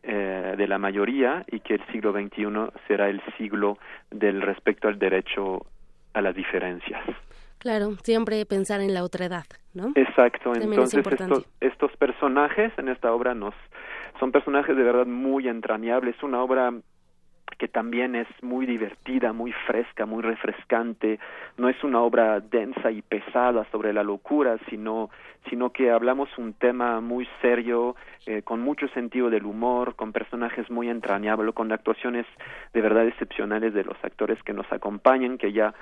eh, 0.03 0.55
de 0.57 0.69
la 0.69 0.79
mayoría 0.79 1.45
y 1.51 1.61
que 1.61 1.75
el 1.75 1.87
siglo 1.87 2.13
XXI 2.13 2.47
será 2.87 3.09
el 3.09 3.23
siglo 3.37 3.79
del 4.11 4.41
respeto 4.43 4.89
al 4.89 4.99
derecho 4.99 5.67
a 6.13 6.21
las 6.21 6.35
diferencias. 6.35 7.03
Claro, 7.65 7.93
siempre 8.03 8.45
pensar 8.45 8.83
en 8.83 8.93
la 8.93 9.03
otra 9.03 9.25
edad, 9.25 9.47
¿no? 9.73 9.93
Exacto, 9.95 10.53
entonces 10.55 11.03
estos, 11.07 11.47
estos 11.63 11.97
personajes 11.97 12.71
en 12.77 12.91
esta 12.91 13.11
obra 13.11 13.35
nos 13.35 13.55
son 14.21 14.33
personajes 14.33 14.77
de 14.77 14.83
verdad 14.83 15.07
muy 15.07 15.49
entrañables, 15.49 16.15
una 16.23 16.43
obra 16.43 16.75
que 17.59 17.67
también 17.67 18.17
es 18.17 18.29
muy 18.43 18.67
divertida, 18.67 19.33
muy 19.33 19.53
fresca, 19.67 20.05
muy 20.05 20.23
refrescante. 20.23 21.19
No 21.57 21.71
es 21.71 21.83
una 21.83 22.03
obra 22.03 22.41
densa 22.41 22.91
y 22.91 23.01
pesada 23.01 23.67
sobre 23.73 23.95
la 23.95 24.03
locura, 24.03 24.59
sino, 24.69 25.09
sino 25.49 25.71
que 25.71 25.91
hablamos 25.91 26.29
un 26.37 26.53
tema 26.53 27.01
muy 27.01 27.27
serio, 27.41 27.97
eh, 28.27 28.43
con 28.43 28.61
mucho 28.61 28.89
sentido 28.89 29.31
del 29.31 29.47
humor, 29.47 29.95
con 29.95 30.13
personajes 30.13 30.71
muy 30.71 30.91
entrañables, 30.91 31.55
con 31.55 31.73
actuaciones 31.73 32.27
de 32.75 32.81
verdad 32.83 33.07
excepcionales 33.07 33.73
de 33.73 33.85
los 33.85 33.97
actores 34.05 34.43
que 34.43 34.53
nos 34.53 34.71
acompañan, 34.71 35.39
que 35.39 35.53
ya 35.53 35.73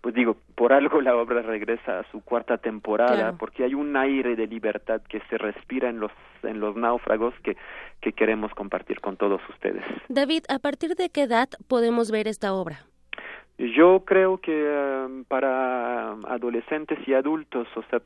pues 0.00 0.14
digo, 0.14 0.36
por 0.54 0.72
algo 0.72 1.00
la 1.00 1.16
obra 1.16 1.42
regresa 1.42 2.00
a 2.00 2.10
su 2.10 2.20
cuarta 2.22 2.58
temporada, 2.58 3.32
porque 3.38 3.64
hay 3.64 3.74
un 3.74 3.96
aire 3.96 4.36
de 4.36 4.46
libertad 4.46 5.02
que 5.08 5.20
se 5.28 5.38
respira 5.38 5.88
en 5.88 6.00
los 6.00 6.12
en 6.42 6.60
los 6.60 6.76
náufragos 6.76 7.34
que 7.42 7.56
que 8.00 8.12
queremos 8.12 8.52
compartir 8.54 9.00
con 9.00 9.16
todos 9.16 9.40
ustedes. 9.48 9.84
David, 10.08 10.44
¿a 10.48 10.58
partir 10.58 10.94
de 10.94 11.10
qué 11.10 11.22
edad 11.22 11.48
podemos 11.66 12.10
ver 12.10 12.28
esta 12.28 12.54
obra? 12.54 12.80
Yo 13.58 14.04
creo 14.04 14.38
que 14.38 14.52
eh, 14.54 15.24
para 15.26 16.12
adolescentes 16.28 16.98
y 17.08 17.14
adultos, 17.14 17.66
o 17.74 17.82
sea, 17.90 18.00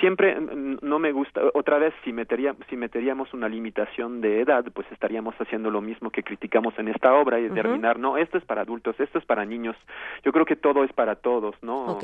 siempre 0.00 0.36
no 0.40 0.98
me 0.98 1.12
gusta 1.12 1.40
otra 1.54 1.78
vez 1.78 1.94
si 2.04 2.12
metería, 2.12 2.54
si 2.68 2.76
meteríamos 2.76 3.32
una 3.32 3.48
limitación 3.48 4.20
de 4.20 4.40
edad 4.40 4.64
pues 4.72 4.86
estaríamos 4.92 5.34
haciendo 5.38 5.70
lo 5.70 5.80
mismo 5.80 6.10
que 6.10 6.22
criticamos 6.22 6.78
en 6.78 6.88
esta 6.88 7.14
obra 7.14 7.38
y 7.38 7.44
determinar 7.44 7.98
no 7.98 8.16
esto 8.16 8.38
es 8.38 8.44
para 8.44 8.62
adultos 8.62 8.98
esto 8.98 9.18
es 9.18 9.24
para 9.24 9.44
niños. 9.44 9.76
Yo 10.24 10.32
creo 10.32 10.44
que 10.44 10.56
todo 10.56 10.84
es 10.84 10.92
para 10.92 11.16
todos 11.16 11.54
no 11.62 11.98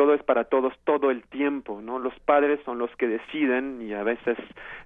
todo 0.00 0.14
es 0.14 0.22
para 0.22 0.44
todos 0.44 0.72
todo 0.84 1.10
el 1.10 1.24
tiempo 1.24 1.82
no 1.82 1.98
los 1.98 2.18
padres 2.20 2.58
son 2.64 2.78
los 2.78 2.90
que 2.96 3.06
deciden 3.06 3.82
y 3.82 3.92
a 3.92 4.02
veces 4.02 4.38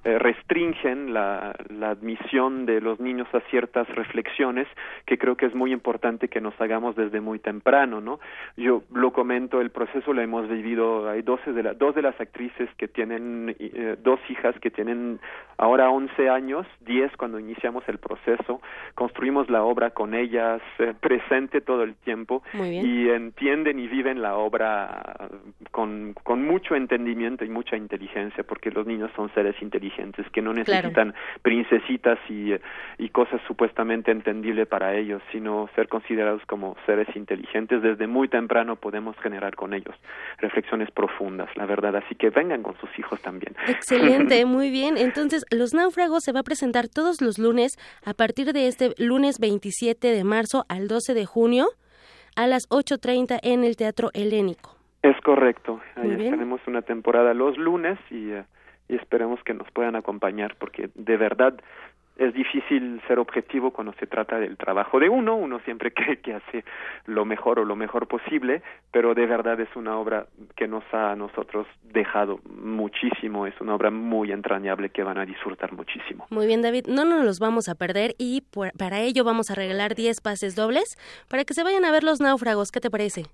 eh, 0.03 0.19
restringen 0.19 1.15
la, 1.15 1.55
la 1.69 1.91
admisión 1.91 2.67
de 2.67 2.81
los 2.81 2.99
niños 2.99 3.29
a 3.33 3.39
ciertas 3.49 3.89
reflexiones 3.91 4.67
que 5.07 5.17
creo 5.17 5.37
que 5.37 5.47
es 5.47 5.55
muy 5.55 5.73
importante 5.73 6.27
que 6.27 6.41
nos 6.41 6.61
hagamos 6.61 6.97
desde 6.97 7.21
muy 7.21 7.39
temprano 7.39 8.01
no 8.01 8.19
yo 8.57 8.83
lo 8.93 9.13
comento 9.13 9.61
el 9.61 9.71
proceso 9.71 10.13
lo 10.13 10.21
hemos 10.21 10.49
vivido 10.49 11.09
hay 11.09 11.23
doce 11.23 11.53
de 11.53 11.63
las 11.63 11.79
dos 11.79 11.95
de 11.95 12.03
las 12.03 12.21
actrices 12.21 12.69
que 12.77 12.89
tienen 12.89 13.55
eh, 13.61 13.97
dos 14.03 14.19
hijas 14.29 14.59
que 14.59 14.73
tienen 14.73 15.21
ahora 15.57 15.91
11 15.91 16.29
años, 16.29 16.67
10 16.81 17.17
cuando 17.17 17.39
iniciamos 17.39 17.85
el 17.89 17.99
proceso, 17.99 18.61
construimos 18.95 19.49
la 19.51 19.63
obra 19.63 19.91
con 19.91 20.15
ellas, 20.15 20.61
eh, 20.79 20.95
presente 20.99 21.61
todo 21.61 21.83
el 21.83 21.95
tiempo 21.97 22.43
y 22.55 23.09
entienden 23.09 23.79
y 23.79 23.89
viven 23.89 24.23
la 24.23 24.37
obra 24.37 25.04
con, 25.71 26.15
con 26.23 26.47
mucho 26.47 26.75
entendimiento 26.75 27.45
y 27.45 27.49
mucha 27.49 27.77
inteligencia, 27.77 28.45
porque 28.45 28.71
los 28.71 28.87
niños 28.87 29.11
son 29.15 29.33
seres 29.35 29.55
inteligentes 29.61 30.27
que 30.31 30.41
no 30.43 30.53
necesitan 30.53 31.15
princesitas 31.43 32.19
y, 32.29 32.53
y 32.99 33.09
cosas 33.11 33.41
supuestamente 33.47 34.11
entendibles 34.11 34.67
para 34.67 34.95
ellos, 34.97 35.23
sino 35.33 35.69
ser 35.75 35.89
considerados 35.89 36.43
como 36.47 36.77
seres 36.87 37.09
inteligentes. 37.17 37.83
Desde 37.83 38.07
muy 38.07 38.29
temprano 38.29 38.77
podemos 38.77 39.17
generar 39.19 39.57
con 39.57 39.75
ellos 39.75 39.95
reflexiones 40.39 40.91
profundas, 40.91 41.49
la 41.57 41.67
verdad. 41.67 41.97
Así 41.97 42.15
que 42.15 42.31
vengan 42.31 42.63
con 42.63 42.77
sus 42.79 42.91
hijos 42.99 43.21
también. 43.21 43.55
Excelente, 43.69 44.45
muy 44.47 44.71
bien. 44.71 44.97
Entonces, 44.97 45.45
Los 45.51 45.75
Náufragos 45.75 46.23
se 46.25 46.33
va 46.33 46.41
a 46.41 46.45
presentar 46.45 46.89
todos 46.89 47.21
los 47.21 47.39
lunes 47.39 47.73
a 48.05 48.15
partir 48.15 48.53
de 48.53 48.69
este 48.69 48.95
lunes 48.99 49.39
27 49.39 50.09
de 50.09 50.25
marzo 50.25 50.65
al 50.69 50.89
12 50.89 51.15
de 51.15 51.27
junio 51.27 51.69
a 52.37 52.47
las 52.47 52.69
8.30 52.69 53.39
en 53.43 53.65
el 53.65 53.77
Teatro 53.77 54.11
Helénico. 54.13 54.74
Es 55.05 55.21
correcto. 55.21 55.83
Ahí 55.97 56.17
tenemos 56.17 56.63
una 56.67 56.81
temporada 56.81 57.35
los 57.35 57.59
lunes 57.59 57.99
y, 58.11 58.31
eh, 58.31 58.45
y 58.89 58.97
esperemos 58.97 59.39
que 59.45 59.53
nos 59.53 59.71
puedan 59.71 59.97
acompañar 59.97 60.57
porque 60.59 60.89
de 60.95 61.17
verdad 61.19 61.61
es 62.17 62.33
difícil 62.33 63.03
ser 63.07 63.19
objetivo 63.19 63.71
cuando 63.71 63.93
se 64.01 64.07
trata 64.07 64.39
del 64.39 64.57
trabajo 64.57 64.99
de 64.99 65.11
uno, 65.11 65.37
uno 65.37 65.61
siempre 65.61 65.93
cree 65.95 66.21
que 66.21 66.33
hace 66.33 66.65
lo 67.05 67.27
mejor 67.27 67.59
o 67.59 67.67
lo 67.67 67.77
mejor 67.77 68.09
posible, 68.09 68.63
pero 68.93 69.13
de 69.13 69.27
verdad 69.27 69.61
es 69.61 69.69
una 69.77 69.99
obra 69.99 70.27
que 70.57 70.67
nos 70.67 70.85
ha 70.95 71.13
a 71.13 71.17
nosotros 71.17 71.67
dejado 71.83 72.41
muchísimo, 72.49 73.47
es 73.47 73.61
una 73.61 73.75
obra 73.75 73.91
muy 73.91 74.33
entrañable 74.33 74.89
que 74.89 75.03
van 75.03 75.19
a 75.19 75.27
disfrutar 75.27 75.75
muchísimo. 75.75 76.27
Muy 76.31 76.47
bien, 76.47 76.63
David, 76.63 76.87
no 76.87 77.05
nos 77.05 77.27
los 77.27 77.41
vamos 77.41 77.69
a 77.69 77.75
perder 77.75 78.15
y 78.17 78.43
para 78.79 79.01
ello 79.01 79.23
vamos 79.23 79.51
a 79.51 79.55
regalar 79.55 79.95
10 79.95 80.23
pases 80.23 80.57
dobles 80.57 80.97
para 81.29 81.45
que 81.45 81.53
se 81.53 81.63
vayan 81.63 81.85
a 81.85 81.93
ver 81.93 82.05
los 82.05 82.23
náufragos, 82.23 82.73
¿qué 82.73 82.81
te 82.81 82.91
parece? 82.91 83.25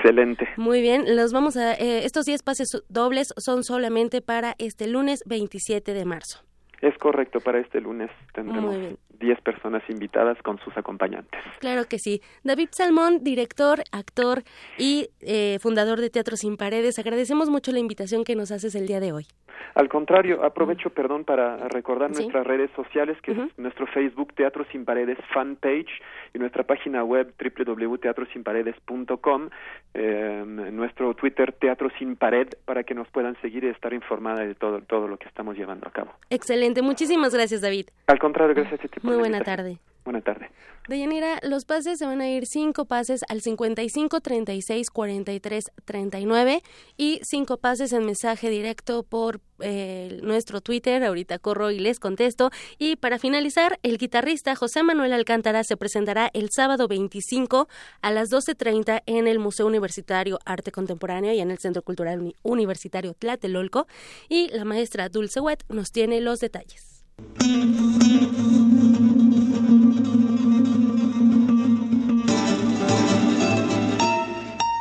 Excelente. 0.00 0.48
Muy 0.56 0.80
bien, 0.80 1.14
los 1.14 1.32
vamos 1.32 1.58
a 1.58 1.74
eh, 1.74 2.04
estos 2.04 2.24
10 2.24 2.42
pases 2.42 2.82
dobles 2.88 3.34
son 3.36 3.64
solamente 3.64 4.22
para 4.22 4.54
este 4.58 4.88
lunes 4.88 5.22
27 5.26 5.92
de 5.92 6.04
marzo. 6.06 6.40
Es 6.80 6.96
correcto, 6.96 7.40
para 7.40 7.60
este 7.60 7.80
lunes 7.80 8.10
tendremos 8.32 8.74
10 9.20 9.40
personas 9.42 9.82
invitadas 9.88 10.36
con 10.42 10.58
sus 10.58 10.76
acompañantes. 10.76 11.40
Claro 11.60 11.84
que 11.88 11.98
sí. 11.98 12.20
David 12.42 12.70
Salmón, 12.72 13.22
director, 13.22 13.84
actor 13.92 14.42
y 14.78 15.10
eh, 15.20 15.58
fundador 15.60 16.00
de 16.00 16.10
Teatro 16.10 16.36
Sin 16.36 16.56
Paredes, 16.56 16.98
agradecemos 16.98 17.50
mucho 17.50 17.70
la 17.70 17.78
invitación 17.78 18.24
que 18.24 18.34
nos 18.34 18.50
haces 18.50 18.74
el 18.74 18.86
día 18.86 19.00
de 19.00 19.12
hoy. 19.12 19.26
Al 19.74 19.88
contrario, 19.88 20.44
aprovecho, 20.44 20.90
perdón, 20.90 21.24
para 21.24 21.56
recordar 21.68 22.10
nuestras 22.10 22.46
redes 22.46 22.70
sociales, 22.74 23.16
que 23.22 23.32
es 23.32 23.38
nuestro 23.56 23.86
Facebook 23.86 24.34
Teatro 24.34 24.66
Sin 24.72 24.84
Paredes 24.84 25.18
fanpage 25.32 25.88
y 26.34 26.38
nuestra 26.38 26.64
página 26.64 27.04
web 27.04 27.32
www.teatrosinparedes.com, 27.38 29.50
eh, 29.94 30.44
nuestro 30.72 31.14
Twitter 31.14 31.52
Teatro 31.52 31.88
Sin 31.98 32.16
Pared, 32.16 32.48
para 32.64 32.82
que 32.82 32.94
nos 32.94 33.08
puedan 33.08 33.40
seguir 33.40 33.64
y 33.64 33.68
estar 33.68 33.92
informada 33.92 34.44
de 34.44 34.54
todo, 34.54 34.80
todo 34.82 35.08
lo 35.08 35.18
que 35.18 35.28
estamos 35.28 35.56
llevando 35.56 35.86
a 35.86 35.92
cabo. 35.92 36.12
Excelente, 36.30 36.82
muchísimas 36.82 37.34
gracias, 37.34 37.60
David. 37.60 37.86
Al 38.06 38.18
contrario, 38.18 38.54
gracias 38.54 38.84
a 38.84 38.88
ti. 38.88 39.00
Muy 39.10 39.18
buena 39.18 39.42
tarde. 39.42 39.80
Buena 40.04 40.22
tarde. 40.22 40.50
Deyanira, 40.88 41.38
los 41.42 41.66
pases 41.66 41.98
se 41.98 42.06
van 42.06 42.20
a 42.20 42.28
ir 42.28 42.46
cinco 42.46 42.86
pases 42.86 43.20
al 43.28 43.42
55 43.42 44.20
36 44.20 44.90
43 44.90 45.64
39 45.84 46.62
y 46.96 47.20
cinco 47.22 47.58
pases 47.58 47.92
en 47.92 48.06
mensaje 48.06 48.48
directo 48.48 49.02
por 49.02 49.40
eh, 49.60 50.18
nuestro 50.22 50.60
Twitter. 50.60 51.04
Ahorita 51.04 51.38
corro 51.38 51.70
y 51.70 51.78
les 51.78 52.00
contesto. 52.00 52.50
Y 52.78 52.96
para 52.96 53.18
finalizar, 53.18 53.78
el 53.82 53.98
guitarrista 53.98 54.56
José 54.56 54.82
Manuel 54.82 55.12
Alcántara 55.12 55.64
se 55.64 55.76
presentará 55.76 56.30
el 56.32 56.48
sábado 56.50 56.88
25 56.88 57.68
a 58.00 58.10
las 58.10 58.30
12.30 58.30 59.02
en 59.04 59.28
el 59.28 59.38
Museo 59.38 59.66
Universitario 59.66 60.38
Arte 60.46 60.72
Contemporáneo 60.72 61.32
y 61.34 61.40
en 61.40 61.50
el 61.50 61.58
Centro 61.58 61.82
Cultural 61.82 62.34
Universitario 62.42 63.14
Tlatelolco. 63.14 63.86
Y 64.28 64.48
la 64.48 64.64
maestra 64.64 65.08
Dulce 65.08 65.40
Wet 65.40 65.62
nos 65.68 65.92
tiene 65.92 66.20
los 66.20 66.40
detalles. 66.40 67.04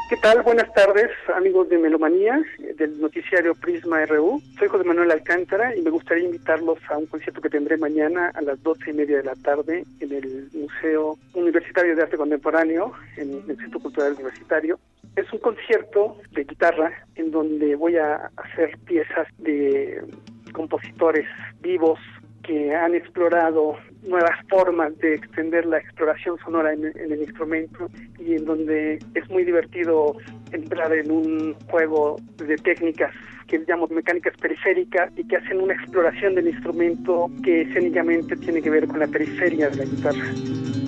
¿Qué 0.10 0.18
tal? 0.18 0.42
Buenas 0.42 0.74
tardes, 0.74 1.12
amigos 1.36 1.70
de 1.70 1.78
Melomanías, 1.78 2.42
del 2.78 3.00
noticiario 3.00 3.54
Prisma 3.54 4.04
RU. 4.08 4.42
Soy 4.58 4.68
José 4.68 4.84
Manuel 4.84 5.12
Alcántara 5.12 5.76
y 5.76 5.84
me 5.84 5.92
gustaría 5.92 6.26
invitarlos 6.26 6.80
a 6.90 6.98
un 6.98 7.06
concierto 7.06 7.42
que 7.42 7.50
tendré 7.52 7.78
mañana 7.78 8.32
a 8.34 8.42
las 8.42 8.60
doce 8.64 8.90
y 8.90 8.94
media 8.94 9.18
de 9.18 9.24
la 9.26 9.36
tarde 9.36 9.86
en 10.00 10.12
el 10.12 10.50
Museo 10.52 11.20
Universitario 11.36 11.96
de 11.96 12.02
Arte 12.02 12.18
Contemporáneo, 12.18 12.92
en 13.18 13.44
el 13.48 13.58
Centro 13.58 13.80
Cultural 13.82 14.14
Universitario. 14.14 14.80
Es 15.16 15.32
un 15.32 15.38
concierto 15.38 16.18
de 16.32 16.44
guitarra 16.44 16.92
en 17.14 17.30
donde 17.30 17.76
voy 17.76 17.98
a 17.98 18.32
hacer 18.36 18.80
piezas 18.86 19.28
de 19.38 20.02
compositores 20.54 21.28
vivos 21.62 22.00
que 22.44 22.74
han 22.74 22.96
explorado 22.96 23.76
nuevas 24.04 24.40
formas 24.50 24.98
de 25.00 25.16
extender 25.16 25.66
la 25.66 25.78
exploración 25.78 26.38
sonora 26.44 26.74
en, 26.74 26.86
el 26.86 27.22
instrumento 27.22 27.90
y 28.18 28.36
en 28.36 28.46
donde 28.46 29.00
es 29.14 29.30
muy 29.30 29.44
divertido 29.44 30.16
entrar 30.52 30.94
en 30.94 31.12
un 31.12 31.54
juego 31.70 32.18
de 32.38 32.56
técnicas 32.58 33.14
que 33.48 33.60
llamamos 33.68 33.92
mecánicas 33.92 34.36
periféricas 34.38 35.12
y 35.18 35.28
que 35.28 35.38
hacen 35.38 35.60
una 35.60 35.74
exploración 35.74 36.36
del 36.36 36.48
instrumento 36.48 37.30
que 37.44 37.62
escénicamente 37.62 38.36
tiene 38.38 38.62
que 38.62 38.70
ver 38.70 38.88
con 38.88 39.00
la 39.00 39.08
periferia 39.08 39.70
de 39.70 39.78
la 39.78 39.86
guitarra. 39.86 40.79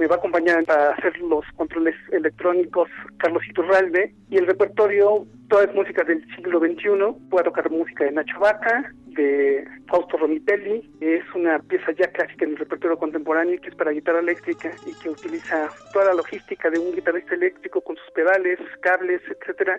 Me 0.00 0.06
va 0.06 0.14
a 0.14 0.18
acompañar 0.18 0.64
a 0.68 0.92
hacer 0.92 1.18
los 1.20 1.44
controles 1.56 1.94
electrónicos 2.10 2.88
Carlos 3.18 3.42
Iturralde 3.46 4.14
y 4.30 4.38
el 4.38 4.46
repertorio, 4.46 5.26
toda 5.50 5.64
es 5.64 5.74
música 5.74 6.02
del 6.04 6.24
siglo 6.34 6.58
XXI, 6.58 6.88
voy 7.28 7.40
a 7.40 7.44
tocar 7.44 7.70
música 7.70 8.04
de 8.04 8.12
Nacho 8.12 8.40
Vaca, 8.40 8.94
de 9.08 9.68
Fausto 9.88 10.16
Romitelli. 10.16 10.90
Es 11.00 11.22
una 11.34 11.58
pieza 11.58 11.92
ya 11.92 12.10
clásica 12.12 12.46
en 12.46 12.52
el 12.52 12.56
repertorio 12.56 12.96
contemporáneo 12.96 13.60
que 13.60 13.68
es 13.68 13.74
para 13.74 13.90
guitarra 13.90 14.20
eléctrica 14.20 14.72
y 14.86 14.94
que 15.02 15.10
utiliza 15.10 15.68
toda 15.92 16.06
la 16.06 16.14
logística 16.14 16.70
de 16.70 16.78
un 16.78 16.94
guitarrista 16.94 17.34
eléctrico 17.34 17.82
con 17.82 17.96
sus 17.96 18.10
pedales, 18.12 18.58
cables, 18.80 19.20
etcétera. 19.28 19.78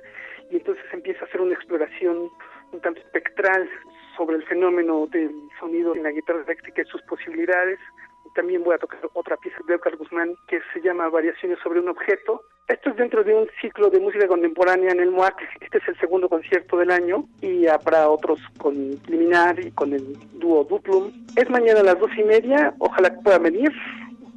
Y 0.52 0.58
entonces 0.58 0.84
empieza 0.94 1.22
a 1.26 1.28
hacer 1.28 1.42
una 1.42 1.56
exploración 1.56 2.30
un 2.74 2.80
tanto 2.82 3.02
espectral 3.02 3.68
sobre 4.16 4.38
el 4.38 4.44
fenómeno 4.44 5.08
del 5.08 5.32
sonido 5.60 5.96
en 5.96 6.04
la 6.04 6.12
guitarra 6.12 6.44
eléctrica 6.44 6.84
y 6.84 6.86
sus 6.86 7.02
posibilidades. 7.04 7.80
También 8.36 8.64
voy 8.64 8.76
a 8.76 8.78
tocar 8.78 9.00
otra 9.14 9.36
pieza 9.38 9.58
de 9.68 9.76
Edgar 9.76 9.98
Guzmán 9.98 10.36
que 10.48 10.60
se 10.74 10.82
llama 10.82 11.10
Variaciones 11.10 11.60
sobre 11.62 11.82
un 11.82 11.90
objeto. 11.90 12.44
Esto 12.68 12.92
es 12.92 12.96
dentro 12.96 13.24
de 13.24 13.36
un 13.36 13.48
ciclo 13.62 13.90
de 13.90 14.00
música 14.00 14.28
contemporánea 14.28 14.92
en 14.92 15.02
el 15.02 15.12
MUAC. 15.12 15.36
Este 15.60 15.80
es 15.80 15.88
el 15.90 16.00
segundo 16.00 16.30
concierto 16.30 16.78
del 16.78 16.92
año 16.92 17.26
y 17.42 17.68
habrá 17.68 18.10
otros 18.10 18.40
con 18.58 18.92
Liminar 19.08 19.60
y 19.60 19.72
con 19.72 19.94
el 19.94 20.18
dúo 20.40 20.64
Duplum. 20.64 21.12
Es 21.36 21.50
mañana 21.50 21.82
a 21.82 21.84
las 21.84 22.00
dos 22.00 22.12
y 22.18 22.24
media. 22.24 22.74
Ojalá 22.80 23.10
que 23.10 23.22
puedan 23.22 23.44
venir. 23.44 23.72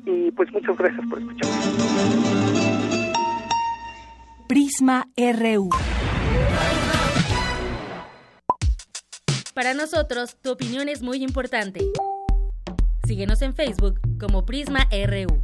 Y 0.04 0.30
pues 0.32 0.52
muchas 0.52 0.76
gracias 0.76 1.06
por 1.08 1.20
escuchar. 1.20 1.50
Prisma 4.48 5.06
RU. 5.16 5.70
Para 9.54 9.72
nosotros, 9.72 10.36
tu 10.42 10.50
opinión 10.50 10.88
es 10.88 11.00
muy 11.00 11.22
importante. 11.22 11.80
Síguenos 13.06 13.42
en 13.42 13.54
Facebook 13.54 14.00
como 14.18 14.46
Prisma 14.46 14.88
RU. 14.90 15.42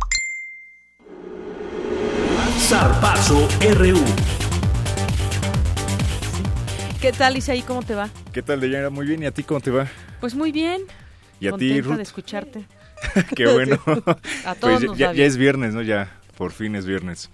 Zarpazo 2.59 3.49
RU. 3.77 3.99
¿Qué 7.01 7.13
tal, 7.13 7.37
Isaí? 7.37 7.63
¿Cómo 7.63 7.83
te 7.83 7.95
va? 7.95 8.09
¿Qué 8.33 8.43
tal, 8.43 8.61
Deyanira? 8.61 8.91
Muy 8.91 9.07
bien. 9.07 9.23
¿Y 9.23 9.27
a 9.27 9.31
ti 9.31 9.43
cómo 9.43 9.61
te 9.61 9.71
va? 9.71 9.87
Pues 10.21 10.35
muy 10.35 10.53
bien. 10.53 10.83
¿Y 11.41 11.49
a 11.49 11.51
Contenta 11.51 11.75
ti, 11.75 11.81
Ruth? 11.81 11.97
de 11.97 12.03
escucharte. 12.03 12.65
Qué 13.37 13.47
bueno. 13.47 13.79
A 14.45 14.55
todos 14.55 14.79
Pues 14.81 14.83
nos 14.85 14.99
ya, 14.99 15.07
va 15.09 15.13
ya 15.13 15.17
bien. 15.17 15.27
es 15.27 15.37
viernes, 15.39 15.73
¿no? 15.75 15.81
Ya, 15.83 16.11
por 16.41 16.53
fin 16.53 16.75
es 16.75 16.87
viernes. 16.87 17.29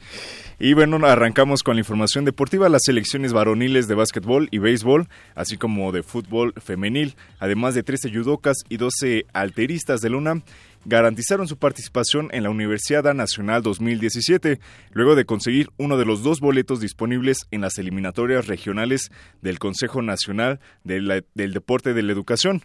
Y 0.58 0.74
bueno, 0.74 0.96
arrancamos 1.06 1.62
con 1.62 1.76
la 1.76 1.80
información 1.80 2.24
deportiva, 2.24 2.68
las 2.68 2.82
selecciones 2.84 3.32
varoniles 3.32 3.86
de 3.86 3.94
básquetbol 3.94 4.48
y 4.50 4.58
béisbol, 4.58 5.06
así 5.36 5.56
como 5.56 5.92
de 5.92 6.02
fútbol 6.02 6.52
femenil, 6.60 7.14
además 7.38 7.76
de 7.76 7.84
13 7.84 8.12
judocas 8.12 8.56
y 8.68 8.78
12 8.78 9.26
alteristas 9.32 10.00
de 10.00 10.10
Luna, 10.10 10.42
garantizaron 10.86 11.48
su 11.48 11.58
participación 11.58 12.28
en 12.32 12.44
la 12.44 12.50
Universidad 12.50 13.12
Nacional 13.12 13.62
2017, 13.62 14.60
luego 14.92 15.16
de 15.16 15.24
conseguir 15.24 15.68
uno 15.76 15.98
de 15.98 16.04
los 16.04 16.22
dos 16.22 16.40
boletos 16.40 16.80
disponibles 16.80 17.46
en 17.50 17.60
las 17.60 17.78
eliminatorias 17.78 18.46
regionales 18.46 19.10
del 19.42 19.58
Consejo 19.58 20.00
Nacional 20.00 20.60
del 20.84 21.24
Deporte 21.34 21.92
de 21.92 22.02
la 22.02 22.12
Educación. 22.12 22.62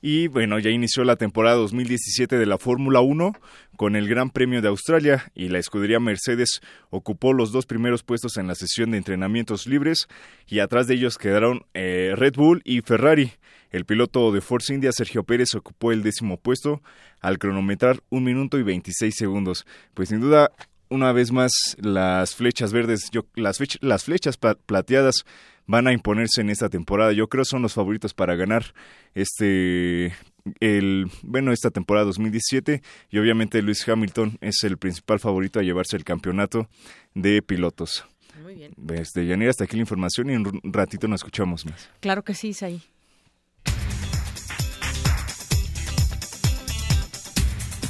Y 0.00 0.28
bueno, 0.28 0.58
ya 0.58 0.70
inició 0.70 1.02
la 1.02 1.16
temporada 1.16 1.56
2017 1.56 2.38
de 2.38 2.46
la 2.46 2.58
Fórmula 2.58 3.00
1 3.00 3.32
con 3.76 3.96
el 3.96 4.08
Gran 4.08 4.30
Premio 4.30 4.62
de 4.62 4.68
Australia 4.68 5.32
y 5.34 5.48
la 5.48 5.58
escudería 5.58 5.98
Mercedes 5.98 6.60
ocupó 6.90 7.32
los 7.32 7.50
dos 7.50 7.66
primeros 7.66 8.04
puestos 8.04 8.36
en 8.36 8.46
la 8.46 8.54
sesión 8.54 8.92
de 8.92 8.98
entrenamientos 8.98 9.66
libres 9.66 10.06
y 10.46 10.60
atrás 10.60 10.86
de 10.86 10.94
ellos 10.94 11.18
quedaron 11.18 11.66
eh, 11.74 12.12
Red 12.16 12.34
Bull 12.36 12.62
y 12.64 12.82
Ferrari. 12.82 13.32
El 13.74 13.84
piloto 13.86 14.30
de 14.32 14.40
Force 14.40 14.72
India, 14.72 14.92
Sergio 14.92 15.24
Pérez, 15.24 15.54
ocupó 15.54 15.90
el 15.92 16.02
décimo 16.02 16.36
puesto 16.38 16.80
al 17.20 17.38
cronometrar 17.38 18.00
un 18.08 18.22
minuto 18.24 18.58
y 18.58 18.62
26 18.62 19.14
segundos. 19.16 19.66
Pues 19.94 20.10
sin 20.10 20.20
duda, 20.20 20.50
una 20.90 21.10
vez 21.12 21.32
más, 21.32 21.50
las 21.80 22.36
flechas 22.36 22.72
verdes, 22.72 23.10
yo, 23.10 23.26
las, 23.34 23.60
fech- 23.60 23.78
las 23.80 24.04
flechas 24.04 24.36
pla- 24.36 24.54
plateadas 24.66 25.24
van 25.66 25.86
a 25.88 25.92
imponerse 25.92 26.40
en 26.40 26.50
esta 26.50 26.68
temporada. 26.68 27.12
Yo 27.12 27.26
creo 27.28 27.44
son 27.44 27.62
los 27.62 27.72
favoritos 27.74 28.14
para 28.14 28.36
ganar 28.36 28.74
este 29.14 30.14
el 30.60 31.06
bueno 31.22 31.52
esta 31.52 31.70
temporada 31.70 32.04
2017 32.06 32.82
y 33.10 33.18
obviamente 33.18 33.62
Luis 33.62 33.88
Hamilton 33.88 34.36
es 34.42 34.62
el 34.62 34.76
principal 34.76 35.18
favorito 35.18 35.58
a 35.58 35.62
llevarse 35.62 35.96
el 35.96 36.04
campeonato 36.04 36.68
de 37.14 37.40
pilotos. 37.42 38.04
Muy 38.42 38.54
bien. 38.56 38.72
Desde 38.76 39.26
Yanira 39.26 39.50
hasta 39.50 39.64
aquí 39.64 39.76
la 39.76 39.82
información 39.82 40.28
y 40.28 40.34
en 40.34 40.46
un 40.46 40.60
ratito 40.72 41.08
nos 41.08 41.20
escuchamos 41.20 41.64
más. 41.66 41.88
Claro 42.00 42.22
que 42.24 42.34
sí, 42.34 42.48
Isaí. 42.48 42.82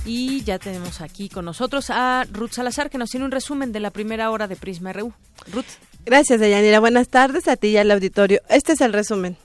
Y 0.06 0.44
ya 0.44 0.58
tenemos 0.58 1.00
aquí 1.00 1.28
con 1.30 1.46
nosotros 1.46 1.86
a 1.88 2.24
Ruth 2.30 2.52
Salazar, 2.52 2.90
que 2.90 2.98
nos 2.98 3.10
tiene 3.10 3.24
un 3.24 3.32
resumen 3.32 3.72
de 3.72 3.80
la 3.80 3.90
primera 3.90 4.30
hora 4.30 4.46
de 4.46 4.56
Prisma 4.56 4.92
RU. 4.92 5.14
Ruth. 5.50 5.64
Gracias, 6.04 6.38
Deyanira. 6.40 6.78
Buenas 6.80 7.08
tardes 7.08 7.48
a 7.48 7.56
ti 7.56 7.68
y 7.68 7.76
al 7.78 7.90
auditorio. 7.90 8.42
Este 8.50 8.72
es 8.72 8.82
el 8.82 8.92
resumen. 8.92 9.38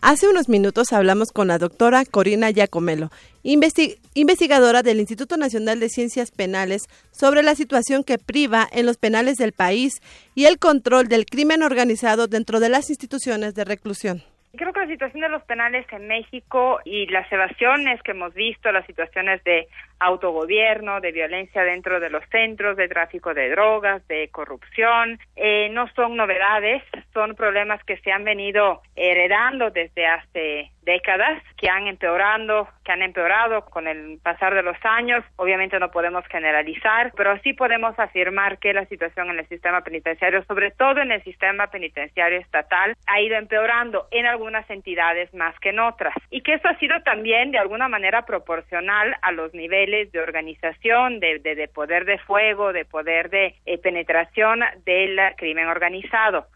Hace 0.00 0.28
unos 0.28 0.48
minutos 0.48 0.92
hablamos 0.92 1.30
con 1.32 1.48
la 1.48 1.58
doctora 1.58 2.04
Corina 2.04 2.50
Giacomelo, 2.50 3.10
investi- 3.44 3.98
investigadora 4.14 4.82
del 4.82 5.00
Instituto 5.00 5.36
Nacional 5.36 5.80
de 5.80 5.88
Ciencias 5.88 6.30
Penales, 6.30 6.84
sobre 7.12 7.42
la 7.42 7.54
situación 7.56 8.04
que 8.04 8.16
priva 8.16 8.66
en 8.72 8.86
los 8.86 8.96
penales 8.96 9.36
del 9.38 9.52
país 9.52 9.94
y 10.36 10.44
el 10.46 10.58
control 10.58 11.08
del 11.08 11.26
crimen 11.26 11.62
organizado 11.64 12.26
dentro 12.28 12.60
de 12.60 12.68
las 12.68 12.90
instituciones 12.90 13.54
de 13.54 13.64
reclusión. 13.64 14.22
Creo 14.56 14.72
que 14.72 14.80
la 14.80 14.86
situación 14.86 15.20
de 15.20 15.28
los 15.28 15.42
penales 15.42 15.86
en 15.92 16.08
México 16.08 16.80
y 16.84 17.06
las 17.08 17.30
evasiones 17.30 18.02
que 18.02 18.12
hemos 18.12 18.32
visto, 18.32 18.72
las 18.72 18.86
situaciones 18.86 19.44
de 19.44 19.68
autogobierno, 19.98 21.00
de 21.00 21.12
violencia 21.12 21.62
dentro 21.64 22.00
de 22.00 22.08
los 22.08 22.24
centros, 22.30 22.76
de 22.76 22.88
tráfico 22.88 23.34
de 23.34 23.50
drogas, 23.50 24.06
de 24.08 24.28
corrupción, 24.28 25.18
eh, 25.36 25.68
no 25.70 25.86
son 25.94 26.16
novedades, 26.16 26.82
son 27.12 27.34
problemas 27.34 27.84
que 27.84 27.98
se 27.98 28.10
han 28.10 28.24
venido 28.24 28.80
heredando 28.96 29.70
desde 29.70 30.06
hace 30.06 30.70
décadas, 30.88 31.42
que 31.58 31.68
han 31.68 31.86
empeorando, 31.86 32.66
que 32.82 32.92
han 32.92 33.02
empeorado 33.02 33.66
con 33.66 33.86
el 33.86 34.18
pasar 34.22 34.54
de 34.54 34.62
los 34.62 34.76
años. 34.82 35.22
Obviamente 35.36 35.78
no 35.78 35.90
podemos 35.90 36.26
generalizar, 36.28 37.12
pero 37.14 37.38
sí 37.40 37.52
podemos 37.52 37.96
afirmar 37.98 38.58
que 38.58 38.72
la 38.72 38.86
situación 38.86 39.28
en 39.28 39.38
el 39.38 39.48
sistema 39.48 39.82
penitenciario, 39.82 40.42
sobre 40.44 40.70
todo 40.70 41.02
en 41.02 41.12
el 41.12 41.22
sistema 41.24 41.66
penitenciario 41.66 42.38
estatal, 42.38 42.96
ha 43.06 43.20
ido 43.20 43.36
empeorando 43.36 44.08
en 44.10 44.24
algunas 44.24 44.68
entidades 44.70 45.32
más 45.34 45.54
que 45.60 45.68
en 45.68 45.80
otras. 45.80 46.14
Y 46.30 46.40
que 46.40 46.54
eso 46.54 46.68
ha 46.68 46.78
sido 46.78 47.02
también 47.02 47.50
de 47.50 47.58
alguna 47.58 47.88
manera 47.88 48.24
proporcional 48.24 49.14
a 49.20 49.30
los 49.32 49.52
niveles 49.52 50.10
de 50.12 50.20
organización, 50.20 51.20
de, 51.20 51.38
de, 51.40 51.54
de 51.54 51.68
poder 51.68 52.06
de 52.06 52.18
fuego, 52.20 52.72
de 52.72 52.86
poder 52.86 53.28
de 53.28 53.54
eh, 53.66 53.76
penetración 53.76 54.60
del 54.86 55.20
crimen 55.36 55.68
organizado. 55.68 56.46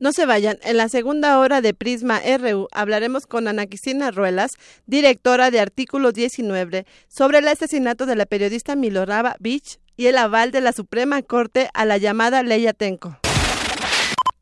No 0.00 0.12
se 0.12 0.24
vayan, 0.24 0.58
en 0.62 0.78
la 0.78 0.88
segunda 0.88 1.38
hora 1.38 1.60
de 1.60 1.74
Prisma 1.74 2.22
RU 2.38 2.68
hablaremos 2.72 3.26
con 3.26 3.46
Ana 3.48 3.66
Cristina 3.66 4.10
Ruelas, 4.10 4.52
directora 4.86 5.50
de 5.50 5.60
Artículo 5.60 6.10
19, 6.12 6.86
sobre 7.06 7.38
el 7.38 7.48
asesinato 7.48 8.06
de 8.06 8.16
la 8.16 8.24
periodista 8.24 8.76
Miloraba 8.76 9.36
Beach 9.40 9.78
y 9.98 10.06
el 10.06 10.16
aval 10.16 10.52
de 10.52 10.62
la 10.62 10.72
Suprema 10.72 11.20
Corte 11.20 11.68
a 11.74 11.84
la 11.84 11.98
llamada 11.98 12.42
Ley 12.42 12.66
Atenco. 12.66 13.18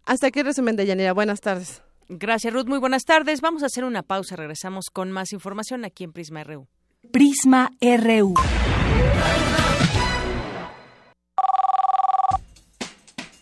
Hasta 0.05 0.29
aquí 0.29 0.39
el 0.39 0.47
resumen 0.47 0.77
de 0.77 0.87
Yanira. 0.87 1.13
Buenas 1.13 1.41
tardes. 1.41 1.83
Gracias, 2.09 2.55
Ruth. 2.55 2.69
Muy 2.69 2.79
buenas 2.79 3.05
tardes. 3.05 3.41
Vamos 3.41 3.65
a 3.65 3.67
hacer 3.67 3.85
una 3.85 4.05
pausa. 4.05 4.37
Regresamos 4.37 4.91
con 4.93 5.11
más 5.11 5.33
información 5.33 5.85
aquí 5.85 6.05
en 6.05 6.13
Prisma 6.13 6.45
RU. 6.45 6.69
Prisma 7.11 7.73
RU. 7.81 8.35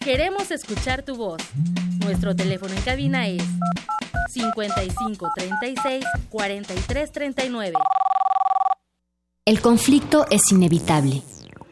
Queremos 0.07 0.53
escuchar 0.53 1.03
tu 1.03 1.17
voz. 1.17 1.43
Nuestro 2.05 2.37
teléfono 2.37 2.73
en 2.73 2.83
cabina 2.83 3.27
es 3.27 3.43
55 4.31 5.31
36 5.35 6.05
43 6.31 7.11
39. 7.11 7.75
El 9.45 9.61
conflicto 9.61 10.25
es 10.31 10.43
inevitable. 10.53 11.23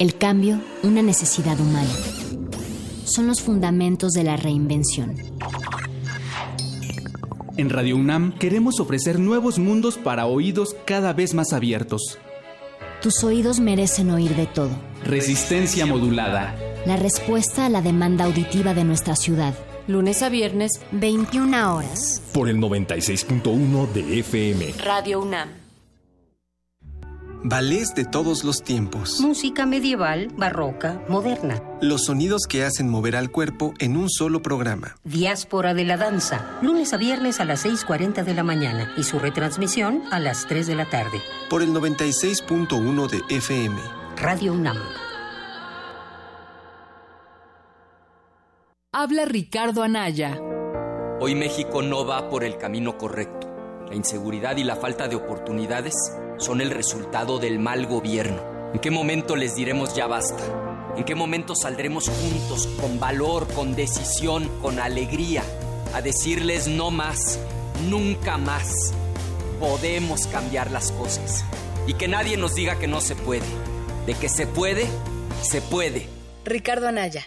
El 0.01 0.19
cambio, 0.19 0.61
una 0.83 1.01
necesidad 1.01 1.61
humana. 1.61 1.89
Son 3.05 3.29
los 3.29 3.41
fundamentos 3.41 4.11
de 4.15 4.25
la 4.25 4.37
reinvención. 4.37 5.15
En 7.57 7.71
Radio 7.71 7.95
UNAM 7.95 8.37
queremos 8.37 8.81
ofrecer 8.81 9.21
nuevos 9.21 9.61
mundos 9.61 9.97
para 9.97 10.27
oídos 10.27 10.75
cada 10.85 11.13
vez 11.13 11.35
más 11.35 11.53
abiertos. 11.53 12.19
Tus 13.01 13.23
oídos 13.23 13.61
merecen 13.61 14.11
oír 14.11 14.35
de 14.35 14.47
todo. 14.47 14.73
Resistencia 15.05 15.87
modulada. 15.87 16.74
La 16.87 16.97
respuesta 16.97 17.65
a 17.65 17.71
la 17.71 17.81
demanda 17.81 18.25
auditiva 18.25 18.75
de 18.75 18.85
nuestra 18.85 19.17
ciudad. 19.17 19.55
Lunes 19.87 20.23
a 20.23 20.29
viernes, 20.29 20.83
21 20.93 21.75
horas. 21.75 22.23
Por 22.35 22.51
el 22.51 22.59
96.1 22.59 23.91
de 23.93 24.19
FM. 24.21 24.75
Radio 24.85 25.23
UNAM. 25.23 25.49
Ballets 27.43 27.95
de 27.95 28.05
todos 28.05 28.45
los 28.45 28.63
tiempos. 28.63 29.19
Música 29.21 29.65
medieval, 29.65 30.29
barroca, 30.37 31.03
moderna. 31.09 31.63
Los 31.81 32.05
sonidos 32.05 32.43
que 32.47 32.65
hacen 32.65 32.91
mover 32.91 33.17
al 33.17 33.31
cuerpo 33.31 33.73
en 33.79 33.97
un 33.97 34.11
solo 34.11 34.43
programa. 34.43 34.97
Diáspora 35.05 35.73
de 35.73 35.85
la 35.85 35.97
danza. 35.97 36.59
Lunes 36.61 36.93
a 36.93 36.99
viernes 36.99 37.41
a 37.41 37.47
las 37.47 37.65
6.40 37.65 38.25
de 38.25 38.35
la 38.35 38.45
mañana 38.45 38.93
y 38.97 39.05
su 39.05 39.19
retransmisión 39.19 40.03
a 40.11 40.19
las 40.19 40.47
3 40.47 40.67
de 40.67 40.75
la 40.75 40.89
tarde. 40.89 41.21
Por 41.49 41.63
el 41.63 41.71
96.1 41.71 43.09
de 43.09 43.37
FM. 43.37 43.81
Radio 44.17 44.53
UNAM. 44.53 44.79
Habla 48.97 49.25
Ricardo 49.25 49.83
Anaya. 49.83 50.41
Hoy 51.21 51.35
México 51.35 51.83
no 51.83 52.07
va 52.07 52.31
por 52.31 52.45
el 52.45 52.57
camino 52.59 52.97
correcto. 52.97 53.49
La 53.89 53.97
inseguridad 53.97 54.57
y 54.57 54.63
la 54.63 54.77
falta 54.77 55.09
de 55.09 55.17
oportunidades 55.17 55.97
son 56.39 56.61
el 56.61 56.71
resultado 56.71 57.41
del 57.41 57.59
mal 57.59 57.87
gobierno. 57.87 58.41
¿En 58.73 58.79
qué 58.79 58.93
momento 58.93 59.35
les 59.35 59.57
diremos 59.57 59.97
ya 59.97 60.07
basta? 60.07 60.45
¿En 60.97 61.03
qué 61.03 61.17
momento 61.17 61.57
saldremos 61.57 62.09
juntos, 62.09 62.69
con 62.81 63.01
valor, 63.01 63.53
con 63.53 63.75
decisión, 63.75 64.49
con 64.63 64.79
alegría, 64.79 65.43
a 65.93 66.01
decirles 66.01 66.69
no 66.69 66.93
más, 66.93 67.41
nunca 67.89 68.39
más? 68.39 68.95
Podemos 69.59 70.29
cambiar 70.29 70.71
las 70.71 70.93
cosas. 70.93 71.45
Y 71.89 71.95
que 71.95 72.07
nadie 72.07 72.37
nos 72.37 72.55
diga 72.55 72.79
que 72.79 72.87
no 72.87 73.01
se 73.01 73.17
puede. 73.17 73.43
De 74.07 74.15
que 74.15 74.29
se 74.29 74.47
puede, 74.47 74.87
se 75.43 75.61
puede. 75.63 76.07
Ricardo 76.45 76.87
Anaya, 76.87 77.27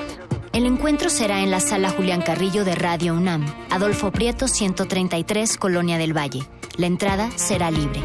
El 0.53 0.65
encuentro 0.65 1.09
será 1.09 1.39
en 1.43 1.49
la 1.49 1.61
sala 1.61 1.89
Julián 1.91 2.21
Carrillo 2.21 2.65
de 2.65 2.75
Radio 2.75 3.13
UNAM, 3.13 3.45
Adolfo 3.69 4.11
Prieto 4.11 4.49
133, 4.49 5.55
Colonia 5.55 5.97
del 5.97 6.15
Valle. 6.15 6.41
La 6.75 6.87
entrada 6.87 7.31
será 7.37 7.71
libre. 7.71 8.01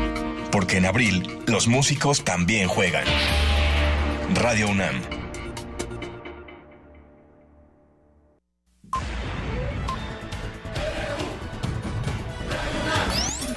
Porque 0.52 0.76
en 0.76 0.86
abril 0.86 1.40
los 1.46 1.66
músicos 1.66 2.22
también 2.22 2.68
juegan. 2.68 3.04
Radio 4.32 4.68
UNAM. 4.68 5.02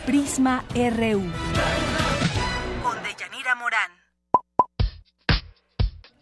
Prisma 0.08 0.66
RU. 0.74 1.32
Con 2.82 3.04
Deyanira 3.04 3.54
Morán. 3.54 3.92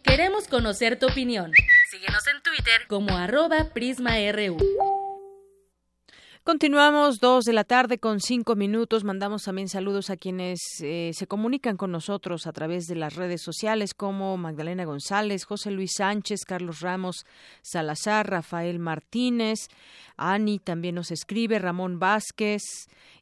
Queremos 0.02 0.48
conocer 0.48 0.98
tu 0.98 1.06
opinión. 1.06 1.50
Síguenos 1.98 2.28
en 2.28 2.40
Twitter 2.42 2.86
como 2.86 3.08
PrismaRU. 3.74 4.56
Continuamos 6.44 7.18
dos 7.18 7.44
de 7.44 7.52
la 7.52 7.64
tarde 7.64 7.98
con 7.98 8.20
cinco 8.20 8.54
minutos. 8.54 9.02
Mandamos 9.02 9.42
también 9.42 9.68
saludos 9.68 10.08
a 10.08 10.16
quienes 10.16 10.60
eh, 10.80 11.10
se 11.12 11.26
comunican 11.26 11.76
con 11.76 11.90
nosotros 11.90 12.46
a 12.46 12.52
través 12.52 12.86
de 12.86 12.94
las 12.94 13.16
redes 13.16 13.42
sociales 13.42 13.94
como 13.94 14.36
Magdalena 14.36 14.84
González, 14.84 15.44
José 15.44 15.72
Luis 15.72 15.94
Sánchez, 15.96 16.44
Carlos 16.46 16.82
Ramos 16.82 17.26
Salazar, 17.62 18.30
Rafael 18.30 18.78
Martínez, 18.78 19.66
Ani 20.16 20.60
también 20.60 20.94
nos 20.94 21.10
escribe, 21.10 21.58
Ramón 21.58 21.98
Vázquez 21.98 22.62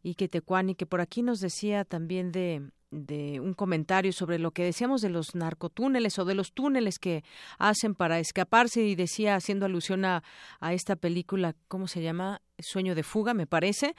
y 0.03 0.17
Quetecuani, 0.17 0.75
que 0.75 0.85
por 0.85 1.01
aquí 1.01 1.23
nos 1.23 1.41
decía 1.41 1.87
también 1.87 2.31
de 2.31 2.73
de 2.91 3.41
un 3.41 3.55
comentario 3.55 4.13
sobre 4.13 4.39
lo 4.39 4.53
que 4.53 4.65
decíamos 4.65 5.01
de 5.01 5.11
los 5.11 5.35
narcotúneles 5.35 6.19
o 6.19 6.25
de 6.25 6.35
los 6.35 6.53
túneles 6.53 6.99
que 6.99 7.25
hacen 7.59 7.95
para 7.95 8.19
escaparse 8.19 8.83
y 8.83 8.95
decía 8.95 9.35
haciendo 9.35 9.67
alusión 9.67 10.05
a, 10.05 10.23
a 10.61 10.73
esta 10.73 10.97
película, 10.97 11.55
¿cómo 11.69 11.89
se 11.89 12.03
llama? 12.03 12.41
Sueño 12.59 12.95
de 12.95 13.03
fuga, 13.03 13.35
me 13.35 13.47
parece, 13.47 13.95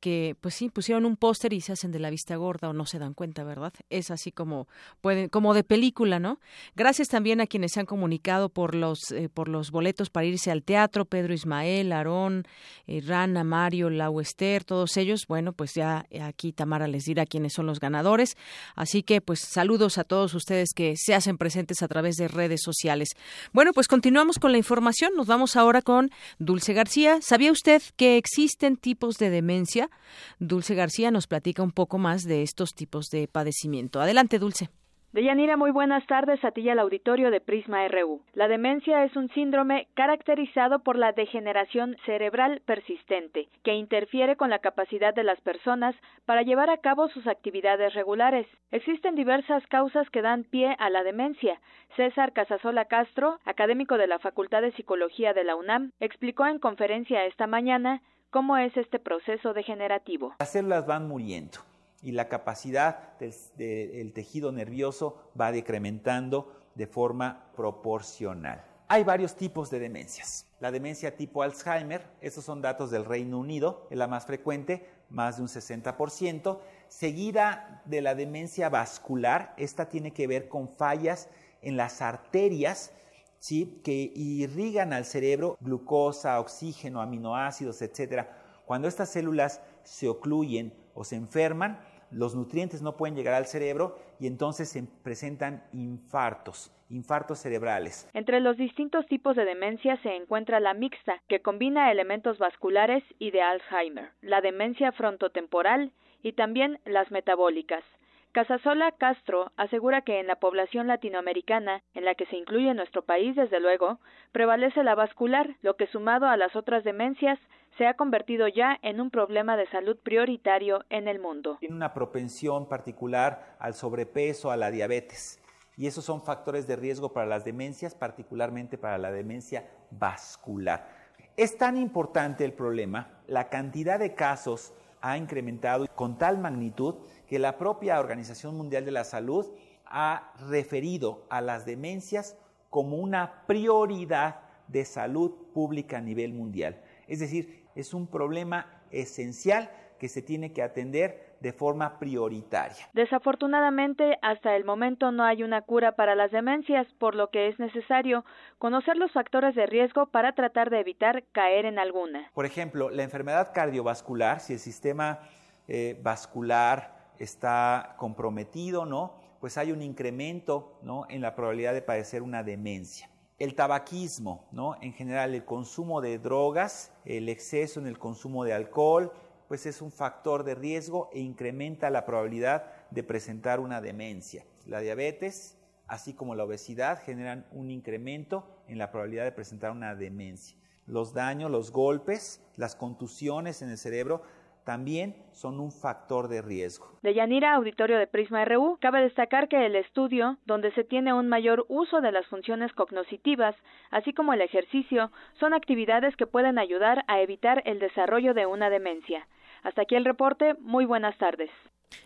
que 0.00 0.36
pues 0.40 0.54
sí, 0.54 0.68
pusieron 0.70 1.04
un 1.04 1.16
póster 1.16 1.52
y 1.52 1.60
se 1.60 1.72
hacen 1.72 1.92
de 1.92 1.98
la 1.98 2.10
vista 2.10 2.36
gorda 2.36 2.68
o 2.68 2.72
no 2.72 2.86
se 2.86 2.98
dan 2.98 3.14
cuenta, 3.14 3.44
¿verdad? 3.44 3.72
Es 3.90 4.10
así 4.10 4.32
como 4.32 4.66
pueden, 5.00 5.28
como 5.28 5.54
de 5.54 5.62
película, 5.62 6.18
¿no? 6.18 6.40
Gracias 6.74 7.08
también 7.08 7.40
a 7.40 7.46
quienes 7.46 7.72
se 7.72 7.80
han 7.80 7.86
comunicado 7.86 8.48
por 8.48 8.74
los, 8.74 9.12
eh, 9.12 9.28
por 9.28 9.48
los 9.48 9.70
boletos 9.70 10.10
para 10.10 10.26
irse 10.26 10.50
al 10.50 10.62
teatro, 10.62 11.04
Pedro 11.04 11.34
Ismael, 11.34 11.92
Aarón, 11.92 12.44
eh, 12.86 13.00
Rana, 13.06 13.44
Mario, 13.44 13.90
Lau 13.90 14.20
Esther, 14.20 14.64
todos 14.64 14.96
ellos, 14.96 15.26
bueno, 15.26 15.52
pues 15.52 15.74
ya 15.74 16.06
aquí 16.22 16.52
Tamara 16.52 16.88
les 16.88 17.04
dirá 17.04 17.26
quiénes 17.26 17.52
son 17.52 17.66
los 17.66 17.80
ganadores. 17.80 18.36
Así 18.74 19.02
que 19.02 19.20
pues 19.20 19.40
saludos 19.40 19.98
a 19.98 20.04
todos 20.04 20.34
ustedes 20.34 20.70
que 20.74 20.94
se 20.96 21.14
hacen 21.14 21.38
presentes 21.38 21.82
a 21.82 21.88
través 21.88 22.16
de 22.16 22.28
redes 22.28 22.60
sociales. 22.62 23.10
Bueno, 23.52 23.72
pues 23.72 23.88
continuamos 23.88 24.38
con 24.38 24.52
la 24.52 24.58
información. 24.58 25.12
Nos 25.16 25.26
vamos 25.26 25.56
ahora 25.56 25.82
con 25.82 26.10
Dulce 26.38 26.72
García. 26.72 27.18
¿Sabía 27.20 27.52
usted 27.52 27.82
que 28.00 28.16
existen 28.16 28.78
tipos 28.78 29.18
de 29.18 29.28
demencia. 29.28 29.90
Dulce 30.38 30.74
García 30.74 31.10
nos 31.10 31.26
platica 31.26 31.62
un 31.62 31.70
poco 31.70 31.98
más 31.98 32.24
de 32.24 32.42
estos 32.42 32.72
tipos 32.72 33.10
de 33.10 33.28
padecimiento. 33.28 34.00
Adelante, 34.00 34.38
Dulce. 34.38 34.70
Deyanira, 35.12 35.56
muy 35.56 35.72
buenas 35.72 36.06
tardes 36.06 36.44
a 36.44 36.52
ti 36.52 36.60
y 36.60 36.68
al 36.68 36.78
auditorio 36.78 37.32
de 37.32 37.40
Prisma 37.40 37.88
RU. 37.88 38.22
La 38.32 38.46
demencia 38.46 39.02
es 39.02 39.16
un 39.16 39.28
síndrome 39.30 39.88
caracterizado 39.94 40.84
por 40.84 40.96
la 40.96 41.10
degeneración 41.10 41.96
cerebral 42.06 42.62
persistente, 42.64 43.48
que 43.64 43.74
interfiere 43.74 44.36
con 44.36 44.50
la 44.50 44.60
capacidad 44.60 45.12
de 45.12 45.24
las 45.24 45.40
personas 45.40 45.96
para 46.26 46.42
llevar 46.42 46.70
a 46.70 46.76
cabo 46.76 47.08
sus 47.08 47.26
actividades 47.26 47.92
regulares. 47.94 48.46
Existen 48.70 49.16
diversas 49.16 49.66
causas 49.66 50.08
que 50.10 50.22
dan 50.22 50.44
pie 50.44 50.76
a 50.78 50.88
la 50.90 51.02
demencia. 51.02 51.60
César 51.96 52.32
Casasola 52.32 52.84
Castro, 52.84 53.40
académico 53.44 53.98
de 53.98 54.06
la 54.06 54.20
Facultad 54.20 54.62
de 54.62 54.70
Psicología 54.74 55.32
de 55.32 55.42
la 55.42 55.56
UNAM, 55.56 55.90
explicó 55.98 56.46
en 56.46 56.60
conferencia 56.60 57.24
esta 57.24 57.48
mañana 57.48 58.00
cómo 58.30 58.56
es 58.58 58.76
este 58.76 59.00
proceso 59.00 59.54
degenerativo. 59.54 60.34
Las 60.38 60.52
células 60.52 60.86
van 60.86 61.08
muriendo 61.08 61.69
y 62.02 62.12
la 62.12 62.28
capacidad 62.28 63.18
del, 63.18 64.12
tejido 64.12 64.52
nervioso 64.52 65.30
va 65.38 65.52
decrementando 65.52 66.52
de 66.74 66.86
forma 66.86 67.50
proporcional. 67.54 68.64
Hay 68.88 69.04
varios 69.04 69.36
tipos 69.36 69.70
de 69.70 69.78
demencias. 69.78 70.46
La 70.58 70.72
demencia 70.72 71.16
tipo 71.16 71.42
Alzheimer, 71.42 72.06
esos 72.20 72.44
son 72.44 72.60
datos 72.60 72.90
del 72.90 73.04
Reino 73.04 73.38
Unido, 73.38 73.86
es 73.90 73.96
la 73.96 74.08
más 74.08 74.26
frecuente, 74.26 74.88
más 75.08 75.36
de 75.36 75.42
un 75.42 75.48
60%, 75.48 76.58
seguida 76.88 77.82
de 77.84 78.00
la 78.00 78.14
demencia 78.14 78.68
vascular, 78.68 79.54
esta 79.56 79.88
tiene 79.88 80.12
que 80.12 80.26
ver 80.26 80.48
con 80.48 80.68
fallas 80.68 81.28
en 81.62 81.76
las 81.76 82.02
arterias 82.02 82.92
¿sí? 83.38 83.80
que 83.84 84.12
irrigan 84.14 84.92
al 84.92 85.04
cerebro 85.04 85.56
glucosa, 85.60 86.40
oxígeno, 86.40 87.00
aminoácidos, 87.00 87.82
etc. 87.82 88.26
Cuando 88.66 88.86
estas 88.86 89.10
células 89.10 89.60
se 89.82 90.08
ocluyen 90.08 90.72
o 90.94 91.04
se 91.04 91.16
enferman, 91.16 91.80
los 92.10 92.34
nutrientes 92.34 92.82
no 92.82 92.96
pueden 92.96 93.16
llegar 93.16 93.34
al 93.34 93.46
cerebro 93.46 93.96
y 94.18 94.26
entonces 94.26 94.68
se 94.68 94.82
presentan 95.02 95.64
infartos, 95.72 96.72
infartos 96.88 97.38
cerebrales. 97.38 98.08
Entre 98.14 98.40
los 98.40 98.56
distintos 98.56 99.06
tipos 99.06 99.36
de 99.36 99.44
demencia 99.44 99.96
se 100.02 100.16
encuentra 100.16 100.60
la 100.60 100.74
mixta, 100.74 101.20
que 101.28 101.40
combina 101.40 101.90
elementos 101.90 102.38
vasculares 102.38 103.02
y 103.18 103.30
de 103.30 103.42
Alzheimer, 103.42 104.10
la 104.22 104.40
demencia 104.40 104.92
frontotemporal 104.92 105.92
y 106.22 106.32
también 106.32 106.80
las 106.84 107.10
metabólicas. 107.10 107.84
Casasola 108.32 108.92
Castro 108.92 109.50
asegura 109.56 110.02
que 110.02 110.20
en 110.20 110.28
la 110.28 110.36
población 110.36 110.86
latinoamericana, 110.86 111.82
en 111.94 112.04
la 112.04 112.14
que 112.14 112.26
se 112.26 112.36
incluye 112.36 112.72
nuestro 112.74 113.02
país 113.02 113.34
desde 113.34 113.58
luego, 113.58 113.98
prevalece 114.30 114.84
la 114.84 114.94
vascular, 114.94 115.56
lo 115.62 115.74
que 115.74 115.88
sumado 115.88 116.26
a 116.26 116.36
las 116.36 116.54
otras 116.54 116.84
demencias 116.84 117.40
se 117.76 117.86
ha 117.86 117.94
convertido 117.94 118.48
ya 118.48 118.78
en 118.82 119.00
un 119.00 119.10
problema 119.10 119.56
de 119.56 119.66
salud 119.66 119.96
prioritario 119.96 120.84
en 120.90 121.08
el 121.08 121.20
mundo. 121.20 121.56
Tiene 121.60 121.76
una 121.76 121.94
propensión 121.94 122.68
particular 122.68 123.56
al 123.58 123.74
sobrepeso, 123.74 124.50
a 124.50 124.56
la 124.56 124.70
diabetes, 124.70 125.40
y 125.76 125.86
esos 125.86 126.04
son 126.04 126.22
factores 126.22 126.66
de 126.66 126.76
riesgo 126.76 127.12
para 127.12 127.26
las 127.26 127.44
demencias, 127.44 127.94
particularmente 127.94 128.76
para 128.76 128.98
la 128.98 129.10
demencia 129.10 129.68
vascular. 129.90 130.88
Es 131.36 131.56
tan 131.56 131.76
importante 131.76 132.44
el 132.44 132.52
problema, 132.52 133.22
la 133.26 133.48
cantidad 133.48 133.98
de 133.98 134.14
casos 134.14 134.74
ha 135.00 135.16
incrementado 135.16 135.86
con 135.94 136.18
tal 136.18 136.38
magnitud 136.38 136.96
que 137.26 137.38
la 137.38 137.56
propia 137.56 137.98
Organización 137.98 138.56
Mundial 138.56 138.84
de 138.84 138.90
la 138.90 139.04
Salud 139.04 139.46
ha 139.86 140.32
referido 140.48 141.24
a 141.30 141.40
las 141.40 141.64
demencias 141.64 142.36
como 142.68 142.96
una 142.96 143.46
prioridad 143.46 144.40
de 144.68 144.84
salud 144.84 145.32
pública 145.52 145.98
a 145.98 146.00
nivel 146.00 146.32
mundial. 146.32 146.80
Es 147.08 147.18
decir, 147.18 147.59
es 147.80 147.94
un 147.94 148.06
problema 148.06 148.66
esencial 148.90 149.70
que 149.98 150.08
se 150.08 150.22
tiene 150.22 150.52
que 150.52 150.62
atender 150.62 151.36
de 151.40 151.52
forma 151.52 151.98
prioritaria. 151.98 152.88
Desafortunadamente, 152.92 154.18
hasta 154.22 154.56
el 154.56 154.64
momento 154.64 155.12
no 155.12 155.24
hay 155.24 155.42
una 155.42 155.62
cura 155.62 155.92
para 155.92 156.14
las 156.14 156.30
demencias, 156.30 156.86
por 156.98 157.14
lo 157.14 157.28
que 157.28 157.48
es 157.48 157.58
necesario 157.58 158.24
conocer 158.58 158.96
los 158.96 159.12
factores 159.12 159.54
de 159.54 159.66
riesgo 159.66 160.06
para 160.06 160.32
tratar 160.32 160.70
de 160.70 160.80
evitar 160.80 161.24
caer 161.32 161.66
en 161.66 161.78
alguna. 161.78 162.30
Por 162.34 162.46
ejemplo, 162.46 162.90
la 162.90 163.02
enfermedad 163.02 163.52
cardiovascular, 163.54 164.40
si 164.40 164.54
el 164.54 164.58
sistema 164.58 165.20
eh, 165.68 165.98
vascular 166.02 167.12
está 167.18 167.94
comprometido, 167.98 168.86
¿no? 168.86 169.14
Pues 169.40 169.56
hay 169.56 169.72
un 169.72 169.82
incremento, 169.82 170.78
¿no? 170.82 171.06
En 171.08 171.22
la 171.22 171.34
probabilidad 171.34 171.72
de 171.72 171.82
padecer 171.82 172.22
una 172.22 172.42
demencia. 172.42 173.10
El 173.40 173.56
tabaquismo, 173.56 174.46
¿no? 174.52 174.76
En 174.80 174.92
general, 174.92 175.34
el 175.34 175.44
consumo 175.44 176.00
de 176.00 176.18
drogas, 176.18 176.92
el 177.04 177.28
exceso 177.28 177.80
en 177.80 177.86
el 177.86 177.98
consumo 177.98 178.44
de 178.44 178.52
alcohol, 178.52 179.12
pues 179.48 179.66
es 179.66 179.82
un 179.82 179.90
factor 179.90 180.44
de 180.44 180.54
riesgo 180.54 181.10
e 181.12 181.18
incrementa 181.18 181.90
la 181.90 182.04
probabilidad 182.04 182.66
de 182.90 183.02
presentar 183.02 183.58
una 183.58 183.80
demencia. 183.80 184.44
La 184.66 184.80
diabetes, 184.80 185.56
así 185.88 186.12
como 186.12 186.34
la 186.34 186.44
obesidad, 186.44 187.02
generan 187.02 187.46
un 187.50 187.70
incremento 187.70 188.44
en 188.68 188.78
la 188.78 188.92
probabilidad 188.92 189.24
de 189.24 189.32
presentar 189.32 189.72
una 189.72 189.96
demencia. 189.96 190.56
Los 190.86 191.14
daños, 191.14 191.50
los 191.50 191.72
golpes, 191.72 192.42
las 192.56 192.76
contusiones 192.76 193.62
en 193.62 193.70
el 193.70 193.78
cerebro 193.78 194.22
también 194.64 195.16
son 195.32 195.60
un 195.60 195.72
factor 195.72 196.28
de 196.28 196.42
riesgo. 196.42 196.98
De 197.02 197.14
Yanira, 197.14 197.54
auditorio 197.54 197.98
de 197.98 198.06
Prisma 198.06 198.44
RU, 198.44 198.78
cabe 198.80 199.02
destacar 199.02 199.48
que 199.48 199.64
el 199.64 199.76
estudio, 199.76 200.38
donde 200.46 200.72
se 200.72 200.84
tiene 200.84 201.12
un 201.12 201.28
mayor 201.28 201.64
uso 201.68 202.00
de 202.00 202.12
las 202.12 202.26
funciones 202.26 202.72
cognitivas, 202.72 203.56
así 203.90 204.12
como 204.12 204.32
el 204.32 204.40
ejercicio, 204.40 205.10
son 205.38 205.54
actividades 205.54 206.16
que 206.16 206.26
pueden 206.26 206.58
ayudar 206.58 207.04
a 207.08 207.20
evitar 207.20 207.62
el 207.64 207.78
desarrollo 207.78 208.34
de 208.34 208.46
una 208.46 208.70
demencia. 208.70 209.26
Hasta 209.62 209.82
aquí 209.82 209.94
el 209.94 210.04
reporte. 210.04 210.54
Muy 210.60 210.84
buenas 210.84 211.16
tardes. 211.18 211.50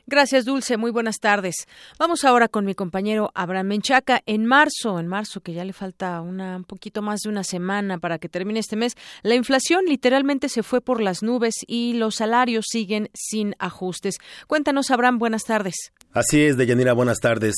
Gracias, 0.07 0.45
Dulce. 0.45 0.77
Muy 0.77 0.91
buenas 0.91 1.19
tardes. 1.19 1.67
Vamos 1.99 2.25
ahora 2.25 2.49
con 2.49 2.65
mi 2.65 2.75
compañero 2.75 3.31
Abraham 3.35 3.69
Menchaca. 3.69 4.23
En 4.27 4.45
marzo, 4.47 4.99
en 4.99 5.07
marzo, 5.07 5.41
que 5.41 5.55
ya 5.55 5.65
le 5.65 5.73
falta 5.73 6.21
una, 6.21 6.57
un 6.57 6.65
poquito 6.65 7.03
más 7.03 7.21
de 7.21 7.31
una 7.31 7.45
semana 7.45 7.99
para 7.99 8.19
que 8.19 8.29
termine 8.29 8.61
este 8.61 8.77
mes, 8.77 8.97
la 9.23 9.35
inflación 9.35 9.85
literalmente 9.87 10.49
se 10.49 10.63
fue 10.63 10.81
por 10.81 11.01
las 11.01 11.23
nubes 11.23 11.55
y 11.67 11.95
los 11.95 12.17
salarios 12.17 12.67
siguen 12.69 13.11
sin 13.15 13.55
ajustes. 13.59 14.19
Cuéntanos, 14.47 14.91
Abraham. 14.91 15.19
Buenas 15.19 15.45
tardes. 15.45 15.93
Así 16.13 16.43
es, 16.43 16.57
Deyanira. 16.57 16.93
Buenas 16.93 17.21
tardes. 17.21 17.55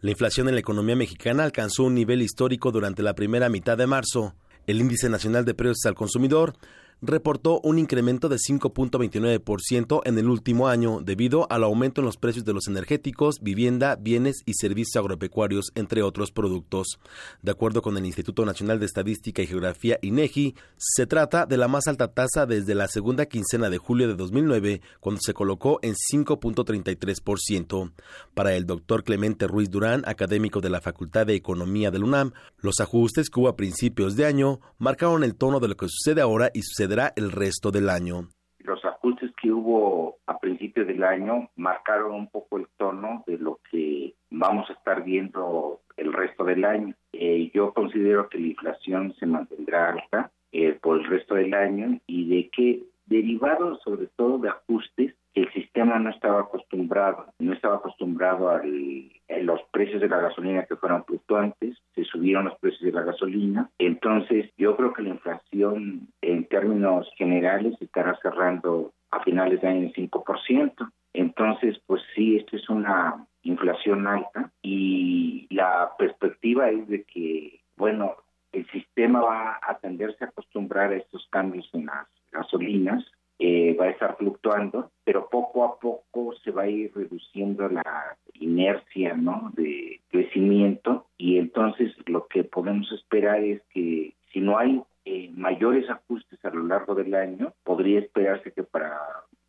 La 0.00 0.10
inflación 0.12 0.48
en 0.48 0.54
la 0.54 0.60
economía 0.60 0.94
mexicana 0.94 1.42
alcanzó 1.42 1.82
un 1.82 1.94
nivel 1.94 2.22
histórico 2.22 2.70
durante 2.70 3.02
la 3.02 3.14
primera 3.14 3.48
mitad 3.48 3.76
de 3.76 3.88
marzo. 3.88 4.34
El 4.66 4.80
índice 4.80 5.08
nacional 5.08 5.44
de 5.44 5.54
precios 5.54 5.86
al 5.86 5.94
consumidor 5.94 6.54
reportó 7.00 7.60
un 7.62 7.78
incremento 7.78 8.28
de 8.28 8.36
5.29% 8.36 10.00
en 10.04 10.18
el 10.18 10.28
último 10.28 10.68
año 10.68 11.00
debido 11.00 11.46
al 11.50 11.64
aumento 11.64 12.00
en 12.00 12.06
los 12.06 12.16
precios 12.16 12.44
de 12.44 12.52
los 12.52 12.66
energéticos, 12.66 13.40
vivienda, 13.40 13.96
bienes 13.96 14.42
y 14.46 14.54
servicios 14.54 14.96
agropecuarios, 14.96 15.70
entre 15.74 16.02
otros 16.02 16.32
productos. 16.32 16.98
De 17.42 17.52
acuerdo 17.52 17.82
con 17.82 17.96
el 17.96 18.06
Instituto 18.06 18.44
Nacional 18.44 18.80
de 18.80 18.86
Estadística 18.86 19.42
y 19.42 19.46
Geografía 19.46 19.98
INEGI, 20.02 20.54
se 20.76 21.06
trata 21.06 21.46
de 21.46 21.56
la 21.56 21.68
más 21.68 21.86
alta 21.86 22.08
tasa 22.08 22.46
desde 22.46 22.74
la 22.74 22.88
segunda 22.88 23.26
quincena 23.26 23.70
de 23.70 23.78
julio 23.78 24.08
de 24.08 24.14
2009, 24.14 24.80
cuando 25.00 25.20
se 25.22 25.34
colocó 25.34 25.78
en 25.82 25.94
5.33%. 25.94 27.92
Para 28.34 28.54
el 28.54 28.66
doctor 28.66 29.04
Clemente 29.04 29.46
Ruiz 29.46 29.70
Durán, 29.70 30.02
académico 30.06 30.60
de 30.60 30.70
la 30.70 30.80
Facultad 30.80 31.26
de 31.26 31.34
Economía 31.34 31.90
del 31.90 32.04
UNAM, 32.04 32.32
los 32.58 32.80
ajustes 32.80 33.30
que 33.30 33.40
hubo 33.40 33.48
a 33.48 33.56
principios 33.56 34.16
de 34.16 34.26
año 34.26 34.60
marcaron 34.78 35.22
el 35.22 35.34
tono 35.34 35.60
de 35.60 35.68
lo 35.68 35.76
que 35.76 35.88
sucede 35.88 36.20
ahora 36.20 36.50
y 36.54 36.62
sucede 36.62 36.87
el 37.16 37.32
resto 37.32 37.70
del 37.70 37.90
año. 37.90 38.28
Los 38.60 38.82
ajustes 38.84 39.30
que 39.40 39.52
hubo 39.52 40.16
a 40.26 40.38
principios 40.38 40.86
del 40.86 41.04
año 41.04 41.50
marcaron 41.56 42.12
un 42.12 42.28
poco 42.28 42.56
el 42.58 42.66
tono 42.78 43.24
de 43.26 43.36
lo 43.38 43.60
que 43.70 44.14
vamos 44.30 44.68
a 44.70 44.72
estar 44.72 45.04
viendo 45.04 45.80
el 45.96 46.12
resto 46.12 46.44
del 46.44 46.64
año. 46.64 46.94
Eh, 47.12 47.50
yo 47.52 47.72
considero 47.74 48.28
que 48.28 48.38
la 48.38 48.48
inflación 48.48 49.14
se 49.18 49.26
mantendrá 49.26 49.90
alta 49.90 50.30
eh, 50.52 50.78
por 50.80 50.98
el 50.98 51.06
resto 51.06 51.34
del 51.34 51.52
año 51.52 52.00
y 52.06 52.28
de 52.28 52.48
que 52.48 52.82
derivado 53.06 53.78
sobre 53.84 54.06
todo 54.16 54.38
de 54.38 54.48
ajustes 54.48 55.14
el 55.42 55.52
sistema 55.52 55.98
no 55.98 56.10
estaba 56.10 56.40
acostumbrado, 56.40 57.26
no 57.38 57.52
estaba 57.52 57.76
acostumbrado 57.76 58.50
a 58.50 58.62
los 58.64 59.60
precios 59.70 60.00
de 60.00 60.08
la 60.08 60.20
gasolina 60.20 60.64
que 60.64 60.76
fueron 60.76 61.04
fluctuantes, 61.04 61.76
se 61.94 62.04
subieron 62.04 62.46
los 62.46 62.58
precios 62.58 62.82
de 62.82 62.92
la 62.92 63.02
gasolina, 63.02 63.70
entonces 63.78 64.50
yo 64.56 64.76
creo 64.76 64.92
que 64.92 65.02
la 65.02 65.10
inflación 65.10 66.08
en 66.22 66.44
términos 66.46 67.08
generales 67.16 67.74
estará 67.80 68.18
cerrando 68.20 68.92
a 69.10 69.22
finales 69.22 69.60
de 69.60 69.68
año 69.68 69.82
en 69.82 69.92
5%. 70.10 70.90
Entonces, 71.14 71.80
pues 71.86 72.02
sí, 72.14 72.36
esto 72.36 72.56
es 72.56 72.68
una 72.68 73.26
inflación 73.42 74.06
alta 74.06 74.50
y 74.62 75.46
la 75.50 75.90
perspectiva 75.98 76.68
es 76.70 76.86
de 76.88 77.04
que, 77.04 77.60
bueno, 77.76 78.16
el 78.52 78.66
sistema 78.70 79.20
va 79.20 79.58
a 79.62 79.78
tenderse 79.78 80.24
a 80.24 80.28
acostumbrar 80.28 80.92
a 80.92 80.96
estos 80.96 81.26
cambios 81.30 81.68
en 81.72 81.86
las 81.86 82.06
gasolinas 82.30 83.04
eh, 83.38 83.76
va 83.78 83.86
a 83.86 83.90
estar 83.90 84.16
fluctuando, 84.16 84.90
pero 85.04 85.28
poco 85.28 85.64
a 85.64 85.78
poco 85.78 86.34
se 86.42 86.50
va 86.50 86.62
a 86.62 86.68
ir 86.68 86.92
reduciendo 86.94 87.68
la 87.68 88.16
inercia 88.34 89.14
¿no? 89.14 89.52
de 89.54 90.00
crecimiento 90.08 91.06
y 91.16 91.38
entonces 91.38 91.94
lo 92.06 92.26
que 92.26 92.44
podemos 92.44 92.90
esperar 92.92 93.42
es 93.44 93.62
que 93.72 94.14
si 94.32 94.40
no 94.40 94.58
hay 94.58 94.82
eh, 95.04 95.30
mayores 95.34 95.88
ajustes 95.88 96.44
a 96.44 96.50
lo 96.50 96.64
largo 96.64 96.94
del 96.94 97.14
año, 97.14 97.54
podría 97.64 98.00
esperarse 98.00 98.52
que 98.52 98.62
para 98.62 98.98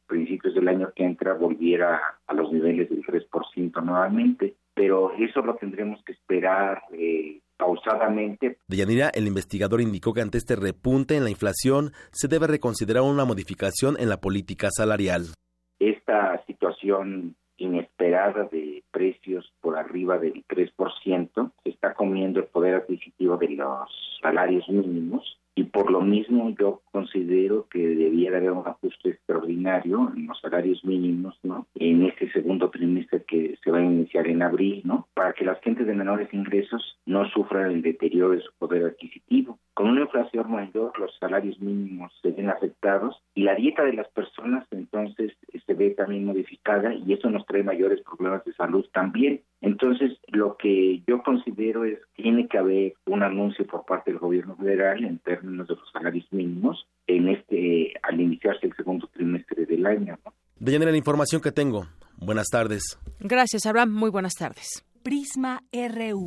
principios 0.07 0.55
del 0.55 0.67
año 0.67 0.91
que 0.95 1.03
entra 1.03 1.33
volviera 1.33 1.99
a 2.25 2.33
los 2.33 2.51
niveles 2.51 2.89
del 2.89 3.03
3% 3.03 3.83
nuevamente, 3.83 4.55
pero 4.73 5.13
eso 5.13 5.41
lo 5.41 5.55
tendremos 5.55 6.03
que 6.03 6.13
esperar 6.13 6.83
eh, 6.93 7.41
pausadamente. 7.59 8.57
Deyanira, 8.67 9.09
el 9.13 9.27
investigador 9.27 9.81
indicó 9.81 10.13
que 10.13 10.21
ante 10.21 10.39
este 10.39 10.55
repunte 10.55 11.17
en 11.17 11.25
la 11.25 11.29
inflación 11.29 11.91
se 12.11 12.27
debe 12.27 12.47
reconsiderar 12.47 13.03
una 13.03 13.25
modificación 13.25 13.97
en 13.99 14.09
la 14.09 14.17
política 14.17 14.69
salarial. 14.71 15.33
Esta 15.79 16.41
situación 16.47 17.35
inesperada 17.57 18.45
de 18.45 18.83
precios 18.91 19.51
por 19.59 19.77
arriba 19.77 20.17
del 20.17 20.45
3% 20.47 21.51
se 21.63 21.69
está 21.69 21.93
comiendo 21.93 22.39
el 22.39 22.45
poder 22.45 22.75
adquisitivo 22.75 23.37
de 23.37 23.49
los 23.49 23.89
salarios 24.21 24.67
mínimos 24.69 25.37
y 25.59 25.63
por 25.65 25.91
lo 25.91 25.99
mismo 25.99 26.55
yo 26.57 26.81
considero 26.89 27.67
que 27.69 27.79
debía 27.85 28.29
haber 28.29 28.51
un 28.51 28.65
ajuste 28.65 29.09
extraordinario 29.09 30.09
en 30.15 30.27
los 30.27 30.39
salarios 30.39 30.85
mínimos, 30.85 31.37
¿no? 31.43 31.67
En 31.75 32.05
este 32.05 32.31
segundo 32.31 32.69
trimestre 32.69 33.25
que 33.27 33.57
se 33.61 33.69
va 33.69 33.79
a 33.79 33.83
iniciar 33.83 34.27
en 34.27 34.41
abril, 34.41 34.81
¿no? 34.85 35.09
Para 35.13 35.33
que 35.33 35.43
las 35.43 35.59
gentes 35.59 35.85
de 35.85 35.93
menores 35.93 36.33
ingresos 36.33 36.97
no 37.05 37.29
sufran 37.31 37.71
el 37.71 37.81
deterioro 37.81 38.29
de 38.35 38.39
su 38.39 38.51
poder 38.57 38.85
adquisitivo. 38.85 39.59
Con 39.79 39.91
una 39.91 40.01
inflación 40.01 40.51
mayor, 40.51 40.91
los 40.99 41.09
salarios 41.21 41.57
mínimos 41.61 42.11
se 42.21 42.31
ven 42.31 42.49
afectados 42.49 43.15
y 43.33 43.43
la 43.43 43.55
dieta 43.55 43.81
de 43.85 43.93
las 43.93 44.09
personas 44.09 44.67
entonces 44.71 45.31
se 45.65 45.73
ve 45.73 45.91
también 45.91 46.25
modificada 46.25 46.93
y 46.93 47.13
eso 47.13 47.29
nos 47.29 47.45
trae 47.45 47.63
mayores 47.63 48.01
problemas 48.01 48.43
de 48.43 48.51
salud 48.55 48.85
también. 48.91 49.39
Entonces, 49.61 50.17
lo 50.27 50.57
que 50.57 51.01
yo 51.07 51.23
considero 51.23 51.85
es 51.85 51.97
que 52.13 52.23
tiene 52.23 52.49
que 52.49 52.57
haber 52.57 52.95
un 53.05 53.23
anuncio 53.23 53.65
por 53.67 53.85
parte 53.85 54.11
del 54.11 54.19
gobierno 54.19 54.57
federal 54.57 55.01
en 55.05 55.19
términos 55.19 55.69
de 55.69 55.75
los 55.75 55.89
salarios 55.93 56.27
mínimos 56.31 56.85
en 57.07 57.29
este 57.29 57.93
al 58.03 58.19
iniciarse 58.19 58.67
el 58.67 58.75
segundo 58.75 59.07
trimestre 59.13 59.65
del 59.65 59.85
año. 59.85 60.19
De 60.57 60.77
la 60.77 60.97
información 60.97 61.41
que 61.41 61.53
tengo. 61.53 61.85
Buenas 62.17 62.47
tardes. 62.51 62.99
Gracias, 63.21 63.65
Abraham. 63.65 63.93
Muy 63.93 64.09
buenas 64.09 64.33
tardes. 64.33 64.85
Prisma 65.03 65.61
RU. 65.71 66.25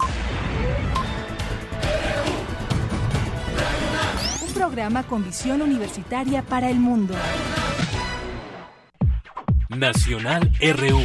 Programa 4.62 5.02
con 5.02 5.24
visión 5.24 5.60
universitaria 5.60 6.40
para 6.40 6.70
el 6.70 6.78
mundo. 6.78 7.16
Nacional 9.68 10.52
RU. 10.60 11.00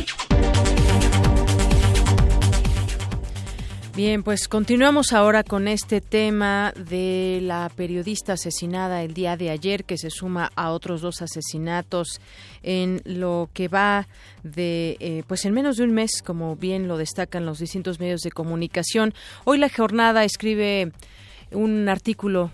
Bien, 3.95 4.21
pues 4.21 4.47
continuamos 4.47 5.11
ahora 5.11 5.43
con 5.43 5.67
este 5.67 6.01
tema 6.01 6.71
de 6.75 7.39
la 7.41 7.71
periodista 7.75 8.33
asesinada 8.33 9.01
el 9.01 9.15
día 9.15 9.35
de 9.37 9.49
ayer, 9.49 9.85
que 9.85 9.97
se 9.97 10.11
suma 10.11 10.51
a 10.55 10.69
otros 10.69 11.01
dos 11.01 11.23
asesinatos 11.23 12.21
en 12.61 13.01
lo 13.05 13.49
que 13.53 13.69
va 13.69 14.07
de, 14.43 14.97
eh, 14.99 15.23
pues 15.25 15.45
en 15.45 15.55
menos 15.55 15.77
de 15.77 15.85
un 15.85 15.95
mes, 15.95 16.21
como 16.23 16.55
bien 16.55 16.87
lo 16.87 16.95
destacan 16.97 17.47
los 17.47 17.57
distintos 17.57 17.99
medios 17.99 18.21
de 18.21 18.29
comunicación. 18.29 19.15
Hoy 19.45 19.57
la 19.57 19.69
jornada 19.69 20.23
escribe 20.25 20.91
un 21.49 21.89
artículo 21.89 22.51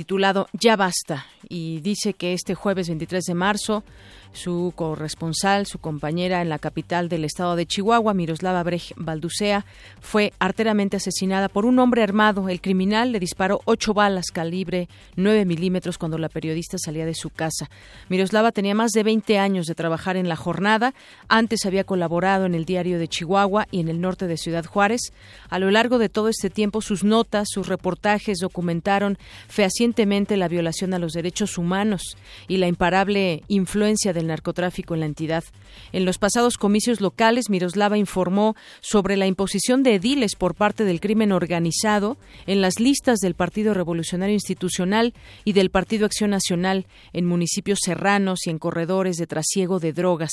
titulado 0.00 0.48
Ya 0.54 0.76
basta 0.76 1.26
y 1.46 1.80
dice 1.80 2.14
que 2.14 2.32
este 2.32 2.54
jueves 2.54 2.88
23 2.88 3.22
de 3.22 3.34
marzo 3.34 3.84
su 4.32 4.72
corresponsal, 4.76 5.66
su 5.66 5.78
compañera 5.78 6.42
en 6.42 6.48
la 6.48 6.58
capital 6.58 7.08
del 7.08 7.24
estado 7.24 7.56
de 7.56 7.66
Chihuahua, 7.66 8.14
Miroslava 8.14 8.62
Brej 8.62 8.92
Balducea, 8.96 9.66
fue 10.00 10.32
arteramente 10.38 10.96
asesinada 10.96 11.48
por 11.48 11.66
un 11.66 11.78
hombre 11.78 12.02
armado. 12.02 12.48
El 12.48 12.60
criminal 12.60 13.12
le 13.12 13.20
disparó 13.20 13.60
ocho 13.64 13.94
balas 13.94 14.26
calibre 14.32 14.88
9 15.16 15.44
milímetros 15.44 15.98
cuando 15.98 16.18
la 16.18 16.28
periodista 16.28 16.78
salía 16.78 17.06
de 17.06 17.14
su 17.14 17.30
casa. 17.30 17.70
Miroslava 18.08 18.52
tenía 18.52 18.74
más 18.74 18.92
de 18.92 19.02
20 19.02 19.38
años 19.38 19.66
de 19.66 19.74
trabajar 19.74 20.16
en 20.16 20.28
la 20.28 20.36
jornada. 20.36 20.94
Antes 21.28 21.66
había 21.66 21.84
colaborado 21.84 22.46
en 22.46 22.54
el 22.54 22.64
diario 22.64 22.98
de 22.98 23.08
Chihuahua 23.08 23.66
y 23.70 23.80
en 23.80 23.88
el 23.88 24.00
norte 24.00 24.26
de 24.26 24.36
Ciudad 24.36 24.64
Juárez. 24.64 25.12
A 25.48 25.58
lo 25.58 25.70
largo 25.70 25.98
de 25.98 26.08
todo 26.08 26.28
este 26.28 26.50
tiempo, 26.50 26.80
sus 26.80 27.04
notas, 27.04 27.48
sus 27.50 27.68
reportajes 27.68 28.38
documentaron 28.38 29.18
fehacientemente 29.48 30.36
la 30.36 30.48
violación 30.48 30.94
a 30.94 30.98
los 30.98 31.12
derechos 31.12 31.58
humanos 31.58 32.16
y 32.48 32.58
la 32.58 32.68
imparable 32.68 33.42
influencia 33.48 34.12
del 34.20 34.28
narcotráfico 34.28 34.94
en 34.94 35.00
la 35.00 35.06
entidad. 35.06 35.44
En 35.92 36.04
los 36.04 36.18
pasados 36.18 36.56
comicios 36.56 37.00
locales, 37.00 37.50
Miroslava 37.50 37.98
informó 37.98 38.54
sobre 38.80 39.16
la 39.16 39.26
imposición 39.26 39.82
de 39.82 39.94
ediles 39.94 40.36
por 40.36 40.54
parte 40.54 40.84
del 40.84 41.00
crimen 41.00 41.32
organizado 41.32 42.18
en 42.46 42.60
las 42.60 42.78
listas 42.78 43.18
del 43.18 43.34
Partido 43.34 43.74
Revolucionario 43.74 44.34
Institucional 44.34 45.14
y 45.44 45.54
del 45.54 45.70
Partido 45.70 46.06
Acción 46.06 46.30
Nacional 46.30 46.86
en 47.12 47.26
municipios 47.26 47.78
serranos 47.82 48.46
y 48.46 48.50
en 48.50 48.58
corredores 48.58 49.16
de 49.16 49.26
trasiego 49.26 49.80
de 49.80 49.92
drogas. 49.92 50.32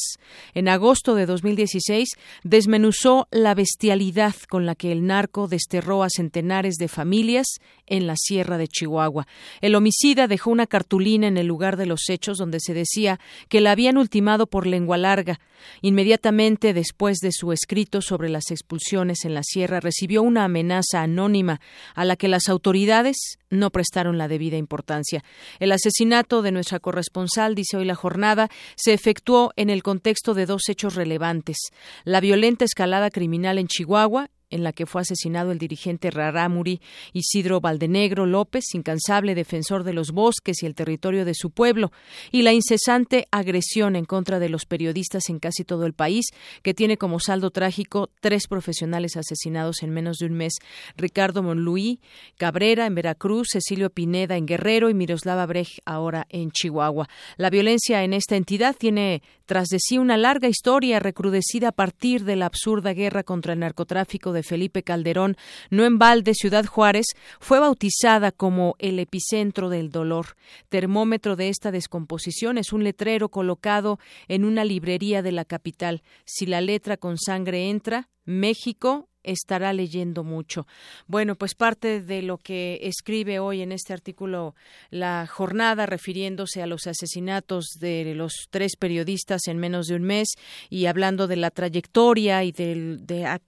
En 0.53 0.67
agosto 0.67 1.15
de 1.15 1.25
2016 1.25 2.09
desmenuzó 2.43 3.27
la 3.31 3.55
bestialidad 3.55 4.35
con 4.49 4.65
la 4.65 4.75
que 4.75 4.91
el 4.91 5.05
narco 5.05 5.47
desterró 5.47 6.03
a 6.03 6.09
centenares 6.09 6.75
de 6.75 6.87
familias 6.87 7.47
en 7.87 8.07
la 8.07 8.15
sierra 8.15 8.57
de 8.57 8.67
Chihuahua. 8.67 9.27
El 9.61 9.75
homicida 9.75 10.27
dejó 10.27 10.51
una 10.51 10.67
cartulina 10.67 11.27
en 11.27 11.37
el 11.37 11.47
lugar 11.47 11.77
de 11.77 11.85
los 11.85 12.09
hechos 12.09 12.37
donde 12.37 12.59
se 12.59 12.73
decía 12.73 13.19
que 13.49 13.61
la 13.61 13.71
habían 13.71 13.97
ultimado 13.97 14.47
por 14.47 14.67
lengua 14.67 14.97
larga. 14.97 15.39
Inmediatamente 15.81 16.73
después 16.73 17.17
de 17.17 17.31
su 17.31 17.51
escrito 17.51 18.01
sobre 18.01 18.29
las 18.29 18.51
expulsiones 18.51 19.25
en 19.25 19.33
la 19.33 19.43
sierra 19.43 19.79
recibió 19.79 20.21
una 20.21 20.43
amenaza 20.43 21.01
anónima 21.01 21.59
a 21.95 22.05
la 22.05 22.15
que 22.15 22.27
las 22.27 22.47
autoridades 22.49 23.37
no 23.49 23.71
prestaron 23.71 24.17
la 24.17 24.27
debida 24.27 24.57
importancia. 24.57 25.23
El 25.59 25.71
asesinato 25.71 26.41
de 26.41 26.51
nuestra 26.51 26.79
corresponsal, 26.79 27.55
dice 27.55 27.77
hoy 27.77 27.85
la 27.85 27.95
jornada, 27.95 28.49
se 28.75 28.93
efectuó 28.93 29.51
en 29.55 29.69
el 29.69 29.83
contexto 29.83 30.33
de 30.33 30.45
dos 30.45 30.69
hechos 30.69 30.95
relevantes. 30.95 31.57
La 32.03 32.19
violenta 32.19 32.65
escalada 32.65 33.09
criminal 33.09 33.57
en 33.57 33.67
Chihuahua 33.67 34.29
en 34.49 34.63
la 34.63 34.73
que 34.73 34.85
fue 34.85 35.01
asesinado 35.01 35.51
el 35.51 35.57
dirigente 35.57 36.11
Rarámuri 36.11 36.81
Isidro 37.13 37.61
Valdenegro 37.61 38.25
López, 38.25 38.63
incansable 38.73 39.35
defensor 39.35 39.83
de 39.83 39.93
los 39.93 40.11
bosques 40.11 40.63
y 40.63 40.65
el 40.65 40.75
territorio 40.75 41.25
de 41.25 41.33
su 41.33 41.49
pueblo, 41.49 41.91
y 42.31 42.41
la 42.41 42.53
incesante 42.53 43.27
agresión 43.31 43.95
en 43.95 44.05
contra 44.05 44.39
de 44.39 44.49
los 44.49 44.65
periodistas 44.65 45.29
en 45.29 45.39
casi 45.39 45.63
todo 45.63 45.85
el 45.85 45.93
país, 45.93 46.25
que 46.63 46.73
tiene 46.73 46.97
como 46.97 47.19
saldo 47.19 47.51
trágico 47.51 48.09
tres 48.19 48.47
profesionales 48.47 49.17
asesinados 49.17 49.83
en 49.83 49.91
menos 49.91 50.17
de 50.17 50.27
un 50.27 50.33
mes, 50.33 50.53
Ricardo 50.95 51.43
Monluí 51.43 51.99
Cabrera 52.37 52.85
en 52.85 52.95
Veracruz, 52.95 53.49
Cecilio 53.51 53.89
Pineda 53.89 54.37
en 54.37 54.45
Guerrero 54.45 54.89
y 54.89 54.93
Miroslava 54.93 55.45
Brej 55.45 55.79
ahora 55.85 56.25
en 56.29 56.51
Chihuahua. 56.51 57.07
La 57.37 57.49
violencia 57.49 58.03
en 58.03 58.13
esta 58.13 58.35
entidad 58.35 58.75
tiene 58.77 59.21
tras 59.45 59.69
de 59.69 59.79
sí 59.79 59.97
una 59.97 60.17
larga 60.17 60.47
historia 60.47 60.99
recrudecida 60.99 61.69
a 61.69 61.71
partir 61.71 62.25
de 62.25 62.35
la 62.35 62.47
absurda 62.47 62.93
guerra 62.93 63.23
contra 63.23 63.53
el 63.53 63.59
narcotráfico 63.59 64.33
de 64.33 64.36
Felipe 64.43 64.83
Calderón, 64.83 65.37
no 65.69 65.85
en 65.85 65.97
balde 65.97 66.33
Ciudad 66.33 66.65
Juárez, 66.65 67.05
fue 67.39 67.59
bautizada 67.59 68.31
como 68.31 68.75
el 68.79 68.99
epicentro 68.99 69.69
del 69.69 69.91
dolor. 69.91 70.35
Termómetro 70.69 71.35
de 71.35 71.49
esta 71.49 71.71
descomposición 71.71 72.57
es 72.57 72.73
un 72.73 72.83
letrero 72.83 73.29
colocado 73.29 73.99
en 74.27 74.45
una 74.45 74.65
librería 74.65 75.21
de 75.21 75.31
la 75.31 75.45
capital. 75.45 76.03
Si 76.25 76.45
la 76.45 76.61
letra 76.61 76.97
con 76.97 77.17
sangre 77.17 77.69
entra, 77.69 78.09
México 78.25 79.07
estará 79.27 79.73
leyendo 79.73 80.23
mucho. 80.23 80.65
Bueno, 81.05 81.35
pues 81.35 81.53
parte 81.53 82.01
de 82.01 82.21
lo 82.21 82.37
que 82.37 82.79
escribe 82.83 83.39
hoy 83.39 83.61
en 83.61 83.71
este 83.71 83.93
artículo 83.93 84.55
la 84.89 85.27
jornada 85.27 85.85
refiriéndose 85.85 86.61
a 86.61 86.67
los 86.67 86.87
asesinatos 86.87 87.77
de 87.79 88.13
los 88.15 88.47
tres 88.49 88.75
periodistas 88.75 89.47
en 89.47 89.57
menos 89.57 89.87
de 89.87 89.95
un 89.95 90.03
mes 90.03 90.29
y 90.69 90.85
hablando 90.85 91.27
de 91.27 91.35
la 91.35 91.51
trayectoria 91.51 92.43
y 92.43 92.51
de, 92.51 93.39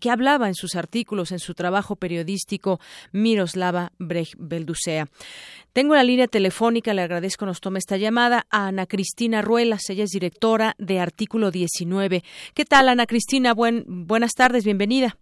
qué 0.00 0.10
hablaba 0.10 0.48
en 0.48 0.54
sus 0.54 0.76
artículos, 0.76 1.32
en 1.32 1.38
su 1.38 1.54
trabajo 1.54 1.96
periodístico 1.96 2.80
Miroslava 3.12 3.92
Brecht 3.98 4.34
Belducea. 4.38 5.08
Tengo 5.72 5.94
la 5.94 6.04
línea 6.04 6.26
telefónica, 6.26 6.94
le 6.94 7.02
agradezco 7.02 7.46
nos 7.46 7.60
tome 7.60 7.78
esta 7.78 7.96
llamada 7.96 8.46
a 8.50 8.68
Ana 8.68 8.86
Cristina 8.86 9.42
Ruelas, 9.42 9.90
ella 9.90 10.04
es 10.04 10.10
directora 10.10 10.74
de 10.78 11.00
Artículo 11.00 11.50
19. 11.50 12.22
¿Qué 12.54 12.64
tal, 12.64 12.88
Ana 12.88 13.06
Cristina? 13.06 13.52
Buen, 13.52 13.84
buenas 13.86 14.32
tardes, 14.32 14.64
bienvenida. 14.64 15.15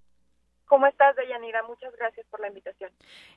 ¿Cómo 0.74 0.88
estás, 0.88 1.14
Deyanira? 1.14 1.62
Muchas 1.62 1.94
gracias 1.96 2.26
por 2.26 2.40
la 2.40 2.48
invitación. 2.48 2.90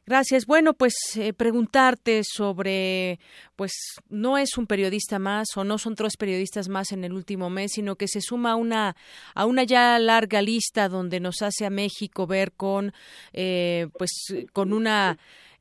Gracias. 0.07 0.47
Bueno, 0.47 0.73
pues 0.73 0.95
eh, 1.17 1.33
preguntarte 1.33 2.23
sobre, 2.23 3.19
pues 3.55 3.73
no 4.09 4.39
es 4.39 4.57
un 4.57 4.65
periodista 4.65 5.19
más 5.19 5.55
o 5.55 5.63
no 5.63 5.77
son 5.77 5.93
tres 5.93 6.17
periodistas 6.17 6.67
más 6.67 6.91
en 6.91 7.03
el 7.03 7.13
último 7.13 7.51
mes, 7.51 7.73
sino 7.75 7.95
que 7.95 8.07
se 8.07 8.21
suma 8.21 8.55
una 8.55 8.95
a 9.35 9.45
una 9.45 9.65
ya 9.65 9.99
larga 9.99 10.41
lista 10.41 10.89
donde 10.89 11.19
nos 11.19 11.43
hace 11.43 11.67
a 11.67 11.69
México 11.69 12.25
ver 12.25 12.53
con, 12.53 12.91
eh, 13.33 13.87
pues, 13.99 14.09
con 14.51 14.73
una 14.73 15.19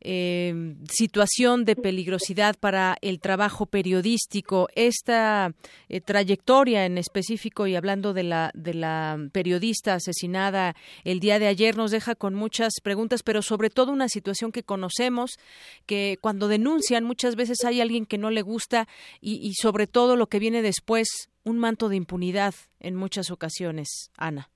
eh, 0.09 0.77
situación 0.89 1.65
de 1.65 1.75
peligrosidad 1.75 2.55
para 2.61 2.97
el 3.01 3.19
trabajo 3.19 3.67
periodístico. 3.67 4.69
Esta 4.77 5.53
eh, 5.89 6.01
trayectoria 6.01 6.87
en 6.87 6.97
específico 6.97 7.67
y 7.67 7.75
hablando 7.75 8.13
de 8.13 8.23
la, 8.23 8.53
de 8.55 8.75
la 8.75 9.19
periodista 9.33 9.95
asesinada 9.95 10.77
el 11.03 11.19
día 11.19 11.41
de 11.41 11.49
ayer 11.49 11.77
nos 11.77 11.91
deja 11.91 12.15
con 12.15 12.35
muchas 12.35 12.75
preguntas, 12.85 13.25
pero 13.25 13.43
sobre 13.43 13.69
todo 13.69 13.91
una 13.91 14.09
situación 14.09 14.53
que 14.53 14.63
conocemos, 14.63 15.39
que 15.87 16.19
cuando 16.21 16.47
denuncian 16.47 17.03
muchas 17.03 17.35
veces 17.35 17.65
hay 17.65 17.81
alguien 17.81 18.07
que 18.07 18.17
no 18.17 18.31
le 18.31 18.43
gusta 18.43 18.87
y, 19.21 19.45
y 19.45 19.55
sobre 19.55 19.89
todo 19.89 20.15
lo 20.15 20.29
que 20.29 20.39
viene 20.39 20.63
después, 20.63 21.33
un 21.43 21.59
manto 21.59 21.89
de 21.89 21.97
impunidad 21.97 22.55
en 22.79 22.95
muchas 22.95 23.33
ocasiones. 23.33 24.13
Ana. 24.17 24.51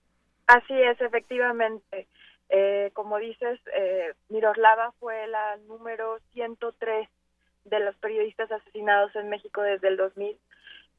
Así 0.47 0.75
es, 0.75 1.01
efectivamente. 1.01 2.07
Eh, 2.51 2.91
como 2.95 3.19
dices, 3.19 3.61
eh, 3.75 4.13
Miroslava 4.29 4.93
fue 4.99 5.27
la 5.29 5.57
número 5.69 6.19
103 6.33 7.09
de 7.65 7.81
los 7.81 7.95
periodistas 7.97 8.51
asesinados 8.51 9.15
en 9.15 9.29
México 9.29 9.63
desde 9.63 9.87
el 9.89 9.97
2000. 9.97 10.37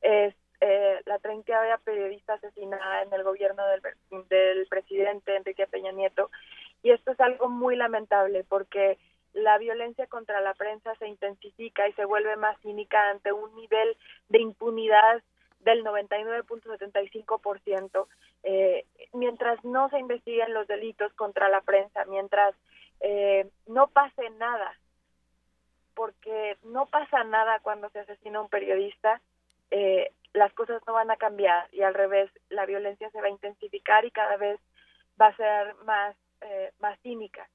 Es 0.01 0.33
eh, 0.61 1.01
la 1.05 1.19
treinta 1.19 1.59
periodista 1.83 2.35
asesinada 2.35 3.03
en 3.03 3.11
el 3.11 3.23
gobierno 3.23 3.63
del, 3.67 3.81
del 4.29 4.65
presidente 4.67 5.35
Enrique 5.35 5.67
Peña 5.67 5.91
Nieto. 5.91 6.31
Y 6.83 6.91
esto 6.91 7.11
es 7.11 7.19
algo 7.19 7.49
muy 7.49 7.75
lamentable 7.75 8.45
porque 8.45 8.97
la 9.33 9.57
violencia 9.57 10.07
contra 10.07 10.39
la 10.39 10.53
prensa 10.53 10.95
se 10.95 11.07
intensifica 11.07 11.85
y 11.87 11.93
se 11.93 12.05
vuelve 12.05 12.37
más 12.37 12.57
cínica 12.61 13.09
ante 13.09 13.33
un 13.33 13.53
nivel 13.55 13.97
de 14.29 14.39
impunidad 14.39 15.21
del 15.59 15.83
99.75%, 15.83 18.07
eh, 18.43 18.85
mientras 19.13 19.63
no 19.63 19.89
se 19.89 19.99
investiguen 19.99 20.53
los 20.53 20.67
delitos 20.67 21.13
contra 21.13 21.49
la 21.49 21.61
prensa, 21.61 22.05
mientras 22.05 22.55
eh, 22.99 23.49
no 23.67 23.87
pase 23.87 24.29
nada, 24.31 24.77
porque 25.93 26.57
no 26.63 26.85
pasa 26.87 27.23
nada 27.23 27.59
cuando 27.59 27.89
se 27.89 27.99
asesina 27.99 28.41
un 28.41 28.49
periodista, 28.49 29.21
eh, 29.71 30.11
las 30.33 30.53
cosas 30.53 30.81
no 30.87 30.93
van 30.93 31.11
a 31.11 31.17
cambiar 31.17 31.67
y 31.73 31.81
al 31.81 31.93
revés, 31.93 32.31
la 32.49 32.65
violencia 32.65 33.09
se 33.09 33.19
va 33.19 33.27
a 33.27 33.31
intensificar 33.31 34.05
y 34.05 34.11
cada 34.11 34.37
vez 34.37 34.59
va 35.19 35.27
a 35.27 35.35
ser 35.35 35.75
más, 35.85 36.15
eh, 36.41 36.71
más 36.79 36.99
cínica. 37.01 37.47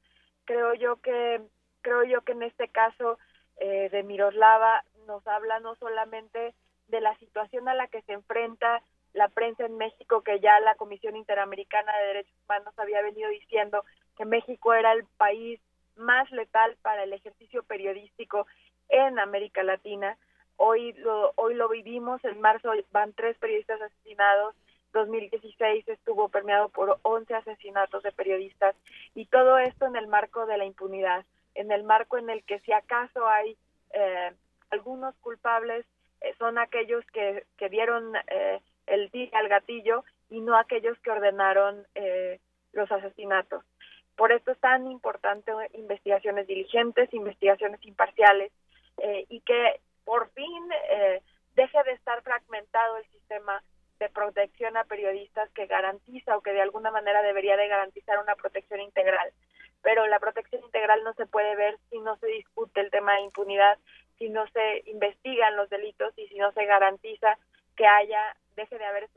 Creo 0.44 0.74
yo 0.74 0.96
que 0.96 1.40
creo 1.82 2.02
yo 2.04 2.22
que 2.22 2.32
en 2.32 2.42
este 2.42 2.68
caso 2.68 3.18
eh, 3.58 3.88
de 3.90 4.02
Miroslava 4.02 4.84
nos 5.06 5.24
habla 5.26 5.60
no 5.60 5.76
solamente 5.76 6.52
de 6.88 7.00
la 7.00 7.16
situación 7.18 7.68
a 7.68 7.74
la 7.74 7.86
que 7.86 8.02
se 8.02 8.12
enfrenta 8.12 8.82
la 9.16 9.28
prensa 9.28 9.64
en 9.64 9.78
México, 9.78 10.22
que 10.22 10.40
ya 10.40 10.60
la 10.60 10.74
Comisión 10.74 11.16
Interamericana 11.16 11.90
de 11.96 12.06
Derechos 12.08 12.36
Humanos 12.44 12.74
había 12.76 13.00
venido 13.00 13.30
diciendo 13.30 13.82
que 14.16 14.26
México 14.26 14.74
era 14.74 14.92
el 14.92 15.04
país 15.16 15.58
más 15.96 16.30
letal 16.30 16.76
para 16.82 17.02
el 17.02 17.14
ejercicio 17.14 17.62
periodístico 17.62 18.46
en 18.90 19.18
América 19.18 19.62
Latina. 19.62 20.18
Hoy 20.56 20.92
lo, 20.98 21.32
hoy 21.36 21.54
lo 21.54 21.70
vivimos, 21.70 22.22
en 22.24 22.40
marzo 22.42 22.70
van 22.92 23.14
tres 23.14 23.38
periodistas 23.38 23.80
asesinados, 23.80 24.54
2016 24.92 25.88
estuvo 25.88 26.28
permeado 26.28 26.68
por 26.68 26.98
11 27.02 27.34
asesinatos 27.34 28.02
de 28.02 28.12
periodistas 28.12 28.76
y 29.14 29.24
todo 29.26 29.58
esto 29.58 29.86
en 29.86 29.96
el 29.96 30.08
marco 30.08 30.44
de 30.44 30.58
la 30.58 30.66
impunidad, 30.66 31.24
en 31.54 31.72
el 31.72 31.84
marco 31.84 32.18
en 32.18 32.28
el 32.28 32.44
que 32.44 32.60
si 32.60 32.72
acaso 32.72 33.26
hay 33.26 33.56
eh, 33.92 34.32
algunos 34.70 35.14
culpables 35.16 35.86
eh, 36.20 36.34
son 36.38 36.58
aquellos 36.58 37.04
que, 37.12 37.44
que 37.56 37.68
dieron 37.68 38.14
eh, 38.28 38.60
el 38.86 39.10
tiro 39.10 39.36
al 39.36 39.48
gatillo 39.48 40.04
y 40.30 40.40
no 40.40 40.56
aquellos 40.56 40.98
que 41.00 41.10
ordenaron 41.10 41.86
eh, 41.94 42.40
los 42.72 42.90
asesinatos. 42.90 43.64
Por 44.16 44.32
esto 44.32 44.52
es 44.52 44.58
tan 44.60 44.90
importante 44.90 45.52
investigaciones 45.74 46.46
diligentes, 46.46 47.12
investigaciones 47.12 47.84
imparciales 47.84 48.50
y 49.28 49.40
que 49.40 49.80
por 50.06 50.30
fin 50.30 50.68
deje 51.54 51.82
de 51.84 51.92
estar 51.92 52.22
fragmentado 52.22 52.96
el 52.96 53.04
sistema 53.10 53.62
de 53.98 54.08
protección 54.10 54.76
a 54.76 54.84
periodistas 54.84 55.50
que 55.50 55.66
garantiza 55.66 56.36
o 56.36 56.42
que 56.42 56.52
de 56.52 56.60
alguna 56.60 56.90
manera 56.90 57.22
debería 57.22 57.56
de 57.56 57.68
garantizar 57.68 58.18
una 58.18 58.34
protección 58.36 58.80
integral. 58.80 59.32
Pero 59.82 60.06
la 60.06 60.18
protección 60.18 60.62
integral 60.64 61.02
no 61.04 61.14
se 61.14 61.26
puede 61.26 61.54
ver 61.56 61.78
si 61.90 61.98
no 62.00 62.16
se 62.18 62.26
discute 62.26 62.80
el 62.80 62.90
tema 62.90 63.14
de 63.14 63.22
impunidad, 63.22 63.78
si 64.18 64.28
no 64.28 64.46
se 64.48 64.82
investigan 64.86 65.56
los 65.56 65.70
delitos 65.70 66.12
y 66.16 66.26
si 66.28 66.36
no 66.36 66.52
se 66.52 66.64
garantiza 66.66 67.38
que 67.76 67.86
haya 67.86 68.36
deje 68.56 68.78
de 68.78 68.84
haber 68.84 69.08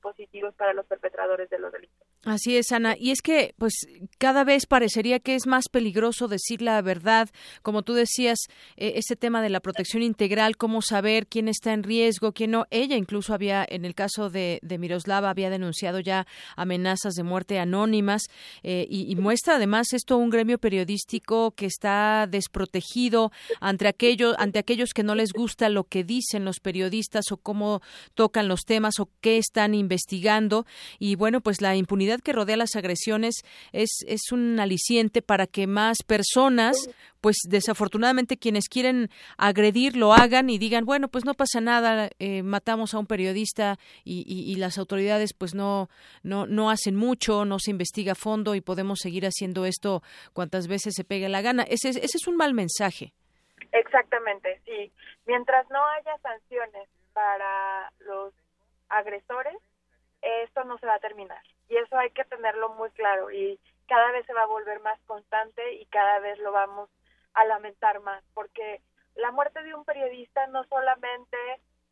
positivos 0.00 0.54
para 0.54 0.72
los 0.72 0.86
perpetradores 0.86 1.48
de 1.50 1.58
los 1.58 1.72
delitos. 1.72 1.96
Así 2.24 2.56
es, 2.56 2.70
Ana. 2.72 2.96
Y 2.98 3.10
es 3.10 3.22
que, 3.22 3.54
pues, 3.58 3.72
cada 4.18 4.44
vez 4.44 4.66
parecería 4.66 5.20
que 5.20 5.34
es 5.34 5.46
más 5.46 5.68
peligroso 5.70 6.28
decir 6.28 6.60
la 6.60 6.80
verdad. 6.82 7.30
Como 7.62 7.82
tú 7.82 7.94
decías, 7.94 8.38
eh, 8.76 8.92
ese 8.96 9.16
tema 9.16 9.40
de 9.40 9.48
la 9.48 9.60
protección 9.60 10.02
integral, 10.02 10.56
cómo 10.56 10.82
saber 10.82 11.26
quién 11.26 11.48
está 11.48 11.72
en 11.72 11.82
riesgo, 11.82 12.32
quién 12.32 12.50
no. 12.50 12.66
Ella 12.70 12.96
incluso 12.96 13.32
había, 13.32 13.64
en 13.66 13.84
el 13.84 13.94
caso 13.94 14.28
de, 14.28 14.58
de 14.62 14.78
Miroslava, 14.78 15.30
había 15.30 15.48
denunciado 15.48 16.00
ya 16.00 16.26
amenazas 16.56 17.14
de 17.14 17.22
muerte 17.22 17.58
anónimas 17.58 18.24
eh, 18.62 18.86
y, 18.88 19.10
y, 19.10 19.16
muestra 19.16 19.56
además 19.56 19.92
esto 19.92 20.16
un 20.16 20.30
gremio 20.30 20.58
periodístico 20.58 21.52
que 21.52 21.66
está 21.66 22.26
desprotegido 22.28 23.32
ante 23.60 23.88
aquellos, 23.88 24.34
ante 24.38 24.58
aquellos 24.58 24.90
que 24.94 25.02
no 25.02 25.14
les 25.14 25.32
gusta 25.32 25.68
lo 25.68 25.84
que 25.84 26.04
dicen 26.04 26.44
los 26.44 26.60
periodistas 26.60 27.32
o 27.32 27.36
cómo 27.36 27.80
tocan 28.14 28.48
los 28.48 28.64
temas 28.64 29.00
o 29.00 29.08
qué 29.20 29.39
están 29.40 29.74
investigando. 29.74 30.66
Y 30.98 31.16
bueno, 31.16 31.40
pues 31.40 31.60
la 31.60 31.76
impunidad 31.76 32.20
que 32.20 32.32
rodea 32.32 32.56
las 32.56 32.76
agresiones 32.76 33.42
es, 33.72 34.04
es 34.06 34.32
un 34.32 34.60
aliciente 34.60 35.22
para 35.22 35.46
que 35.46 35.66
más 35.66 35.98
personas, 36.06 36.88
pues 37.20 37.36
desafortunadamente 37.48 38.38
quienes 38.38 38.68
quieren 38.68 39.10
agredir 39.36 39.96
lo 39.96 40.12
hagan 40.12 40.50
y 40.50 40.58
digan, 40.58 40.84
bueno, 40.84 41.08
pues 41.08 41.24
no 41.24 41.34
pasa 41.34 41.60
nada, 41.60 42.10
eh, 42.18 42.42
matamos 42.42 42.94
a 42.94 42.98
un 42.98 43.06
periodista 43.06 43.78
y, 44.04 44.24
y, 44.26 44.54
las 44.56 44.78
autoridades 44.78 45.32
pues 45.34 45.54
no, 45.54 45.88
no, 46.22 46.46
no 46.46 46.70
hacen 46.70 46.96
mucho, 46.96 47.44
no 47.44 47.58
se 47.58 47.70
investiga 47.70 48.12
a 48.12 48.14
fondo 48.14 48.54
y 48.54 48.60
podemos 48.60 49.00
seguir 49.00 49.26
haciendo 49.26 49.64
esto 49.64 50.02
cuantas 50.32 50.68
veces 50.68 50.94
se 50.94 51.04
pegue 51.04 51.28
la 51.28 51.42
gana. 51.42 51.62
Ese, 51.62 51.88
ese 51.90 52.16
es 52.16 52.26
un 52.26 52.36
mal 52.36 52.54
mensaje. 52.54 53.12
Exactamente, 53.72 54.60
sí. 54.64 54.92
Mientras 55.26 55.68
no 55.70 55.84
haya 55.86 56.16
sanciones 56.18 56.88
para 57.12 57.92
los 58.00 58.32
agresores, 58.90 59.56
esto 60.22 60.64
no 60.64 60.78
se 60.78 60.86
va 60.86 60.94
a 60.94 61.00
terminar. 61.00 61.42
Y 61.68 61.76
eso 61.76 61.96
hay 61.96 62.10
que 62.10 62.24
tenerlo 62.24 62.70
muy 62.70 62.90
claro. 62.90 63.30
Y 63.30 63.58
cada 63.88 64.12
vez 64.12 64.26
se 64.26 64.34
va 64.34 64.42
a 64.42 64.46
volver 64.46 64.80
más 64.80 65.00
constante 65.06 65.74
y 65.74 65.86
cada 65.86 66.18
vez 66.18 66.38
lo 66.38 66.52
vamos 66.52 66.90
a 67.34 67.44
lamentar 67.44 68.00
más. 68.00 68.22
Porque 68.34 68.82
la 69.14 69.30
muerte 69.30 69.62
de 69.62 69.74
un 69.74 69.84
periodista 69.84 70.46
no 70.48 70.64
solamente 70.64 71.36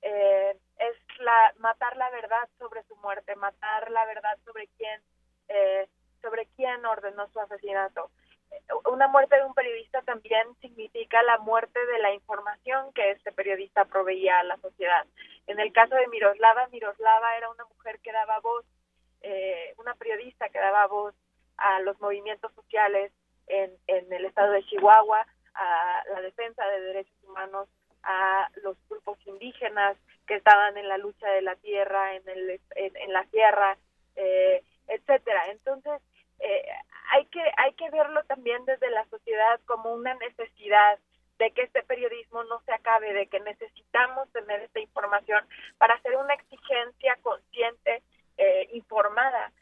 eh, 0.02 0.56
es 0.78 0.96
la, 1.20 1.54
matar 1.58 1.96
la 1.96 2.10
verdad 2.10 2.48
sobre 2.58 2.82
su 2.84 2.96
muerte, 2.96 3.34
matar 3.36 3.90
la 3.90 4.04
verdad 4.06 4.38
sobre 4.44 4.68
quién, 4.76 5.00
eh, 5.48 5.88
sobre 6.22 6.46
quién 6.56 6.84
ordenó 6.84 7.28
su 7.28 7.40
asesinato. 7.40 8.10
Una 8.90 9.08
muerte 9.08 9.36
de 9.36 9.44
un 9.44 9.54
periodista 9.54 10.02
también 10.02 10.46
significa 10.60 11.22
la 11.22 11.38
muerte 11.38 11.84
de 11.86 11.98
la 11.98 12.12
información 12.12 12.92
que 12.92 13.10
este 13.10 13.32
periodista 13.32 13.84
proveía 13.84 14.38
a 14.38 14.44
la 14.44 14.56
sociedad. 14.58 15.06
En 15.46 15.58
el 15.60 15.72
caso 15.72 15.94
de 15.94 16.06
Miroslava, 16.08 16.68
Miroslava 16.68 17.36
era 17.36 17.50
una 17.50 17.64
mujer 17.64 17.98
que 18.00 18.12
daba 18.12 18.40
voz, 18.40 18.64
eh, 19.22 19.74
una 19.78 19.94
periodista 19.94 20.48
que 20.48 20.58
daba 20.58 20.86
voz 20.86 21.14
a 21.56 21.80
los 21.80 22.00
movimientos 22.00 22.52
sociales 22.54 23.12
en, 23.46 23.70
en 23.86 24.12
el 24.12 24.24
estado 24.24 24.52
de 24.52 24.64
Chihuahua, 24.64 25.26
a 25.54 26.02
la 26.12 26.20
defensa 26.20 26.66
de 26.66 26.80
derechos 26.80 27.24
humanos, 27.24 27.68
a 28.02 28.48
los 28.62 28.76
grupos 28.88 29.18
indígenas 29.26 29.96
que 30.26 30.36
estaban 30.36 30.76
en 30.76 30.88
la 30.88 30.98
lucha 30.98 31.28
de 31.30 31.42
la 31.42 31.56
tierra, 31.56 32.14
en, 32.14 32.28
el, 32.28 32.60
en, 32.76 32.96
en 32.96 33.12
la 33.12 33.24
tierra, 33.24 33.76
eh, 34.16 34.62
etcétera. 34.86 35.46
Entonces, 35.50 36.00
eh, 36.40 36.64
hay 37.10 37.26
que 37.26 37.42
hay 37.56 37.72
que 37.74 37.90
verlo 37.90 38.22
también 38.24 38.64
desde 38.64 38.90
la 38.90 39.04
sociedad 39.06 39.60
como 39.66 39.92
una 39.92 40.14
necesidad 40.14 40.98
de 41.38 41.50
que 41.52 41.62
este 41.62 41.82
periodismo 41.84 42.42
no 42.44 42.60
se 42.62 42.72
acabe, 42.72 43.12
de 43.12 43.28
que 43.28 43.40
necesitamos 43.40 44.30
tener 44.32 44.60
esta 44.60 44.80
información 44.80 45.46
para 45.78 45.94
hacer 45.94 46.16
una 46.16 46.34
exigencia 46.34 47.16
consciente, 47.22 48.02
eh, 48.36 48.68
informada 48.72 49.52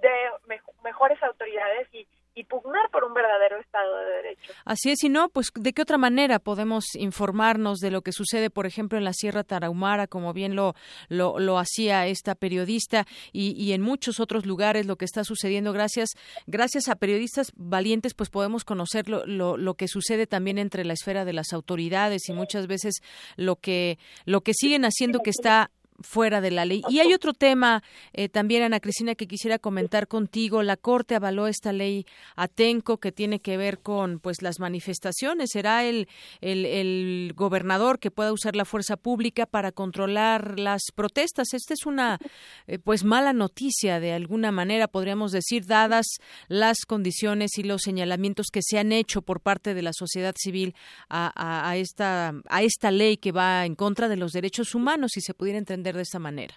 de 0.00 0.10
me 0.46 0.60
mejores 0.82 1.22
autoridades 1.22 1.88
y, 1.92 2.06
y 2.34 2.44
pugnar 2.44 2.90
por 2.90 3.04
un 3.04 3.12
verdadero 3.12 3.58
Estado 3.60 3.96
de 3.98 4.04
Derecho. 4.04 4.52
Así 4.64 4.90
es, 4.90 5.02
y 5.02 5.08
no, 5.08 5.28
pues 5.28 5.50
de 5.54 5.72
qué 5.72 5.82
otra 5.82 5.98
manera 5.98 6.38
podemos 6.38 6.94
informarnos 6.94 7.78
de 7.78 7.90
lo 7.90 8.02
que 8.02 8.12
sucede, 8.12 8.50
por 8.50 8.66
ejemplo, 8.66 8.98
en 8.98 9.04
la 9.04 9.12
Sierra 9.12 9.44
Tarahumara, 9.44 10.06
como 10.06 10.32
bien 10.32 10.54
lo, 10.54 10.74
lo, 11.08 11.38
lo 11.38 11.58
hacía 11.58 12.06
esta 12.06 12.34
periodista, 12.34 13.06
y, 13.32 13.52
y, 13.62 13.72
en 13.72 13.82
muchos 13.82 14.20
otros 14.20 14.46
lugares 14.46 14.86
lo 14.86 14.96
que 14.96 15.04
está 15.04 15.24
sucediendo. 15.24 15.72
Gracias, 15.72 16.10
gracias 16.46 16.88
a 16.88 16.96
periodistas 16.96 17.52
valientes, 17.56 18.14
pues 18.14 18.30
podemos 18.30 18.64
conocer 18.64 19.08
lo, 19.08 19.26
lo, 19.26 19.56
lo 19.56 19.74
que 19.74 19.88
sucede 19.88 20.26
también 20.26 20.58
entre 20.58 20.84
la 20.84 20.92
esfera 20.92 21.24
de 21.24 21.32
las 21.32 21.52
autoridades 21.52 22.28
y 22.28 22.32
muchas 22.32 22.66
veces 22.66 23.00
lo 23.36 23.56
que, 23.56 23.98
lo 24.24 24.42
que 24.42 24.54
siguen 24.54 24.84
haciendo 24.84 25.20
que 25.20 25.30
está 25.30 25.70
fuera 26.00 26.40
de 26.40 26.50
la 26.50 26.64
ley. 26.64 26.82
Y 26.88 27.00
hay 27.00 27.12
otro 27.12 27.32
tema 27.32 27.82
eh, 28.12 28.28
también, 28.28 28.62
Ana 28.62 28.80
Cristina, 28.80 29.14
que 29.14 29.26
quisiera 29.26 29.58
comentar 29.58 30.08
contigo. 30.08 30.62
La 30.62 30.76
Corte 30.76 31.14
avaló 31.14 31.46
esta 31.46 31.72
ley 31.72 32.06
Atenco 32.36 32.98
que 32.98 33.12
tiene 33.12 33.40
que 33.40 33.56
ver 33.56 33.80
con 33.80 34.18
pues 34.18 34.42
las 34.42 34.60
manifestaciones. 34.60 35.50
¿Será 35.52 35.84
el, 35.84 36.08
el, 36.40 36.66
el, 36.66 37.32
gobernador 37.34 37.98
que 37.98 38.10
pueda 38.10 38.32
usar 38.32 38.56
la 38.56 38.64
fuerza 38.64 38.96
pública 38.96 39.46
para 39.46 39.72
controlar 39.72 40.58
las 40.58 40.82
protestas? 40.94 41.52
Esta 41.54 41.74
es 41.74 41.86
una 41.86 42.18
eh, 42.66 42.78
pues 42.78 43.04
mala 43.04 43.32
noticia 43.32 44.00
de 44.00 44.12
alguna 44.12 44.52
manera, 44.52 44.88
podríamos 44.88 45.32
decir, 45.32 45.66
dadas 45.66 46.06
las 46.48 46.78
condiciones 46.86 47.58
y 47.58 47.62
los 47.62 47.82
señalamientos 47.82 48.46
que 48.52 48.62
se 48.62 48.78
han 48.78 48.92
hecho 48.92 49.22
por 49.22 49.40
parte 49.40 49.74
de 49.74 49.82
la 49.82 49.92
sociedad 49.92 50.34
civil 50.38 50.74
a, 51.08 51.32
a, 51.34 51.70
a 51.70 51.76
esta, 51.76 52.34
a 52.48 52.62
esta 52.62 52.90
ley 52.90 53.16
que 53.16 53.32
va 53.32 53.66
en 53.66 53.74
contra 53.74 54.08
de 54.08 54.16
los 54.16 54.32
derechos 54.32 54.74
humanos, 54.74 55.12
si 55.14 55.20
se 55.20 55.34
pudiera 55.34 55.58
entender 55.58 55.89
de 55.96 56.02
esta 56.02 56.18
manera. 56.18 56.54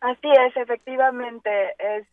Así 0.00 0.28
es, 0.30 0.56
efectivamente, 0.56 1.50
es 1.78 2.06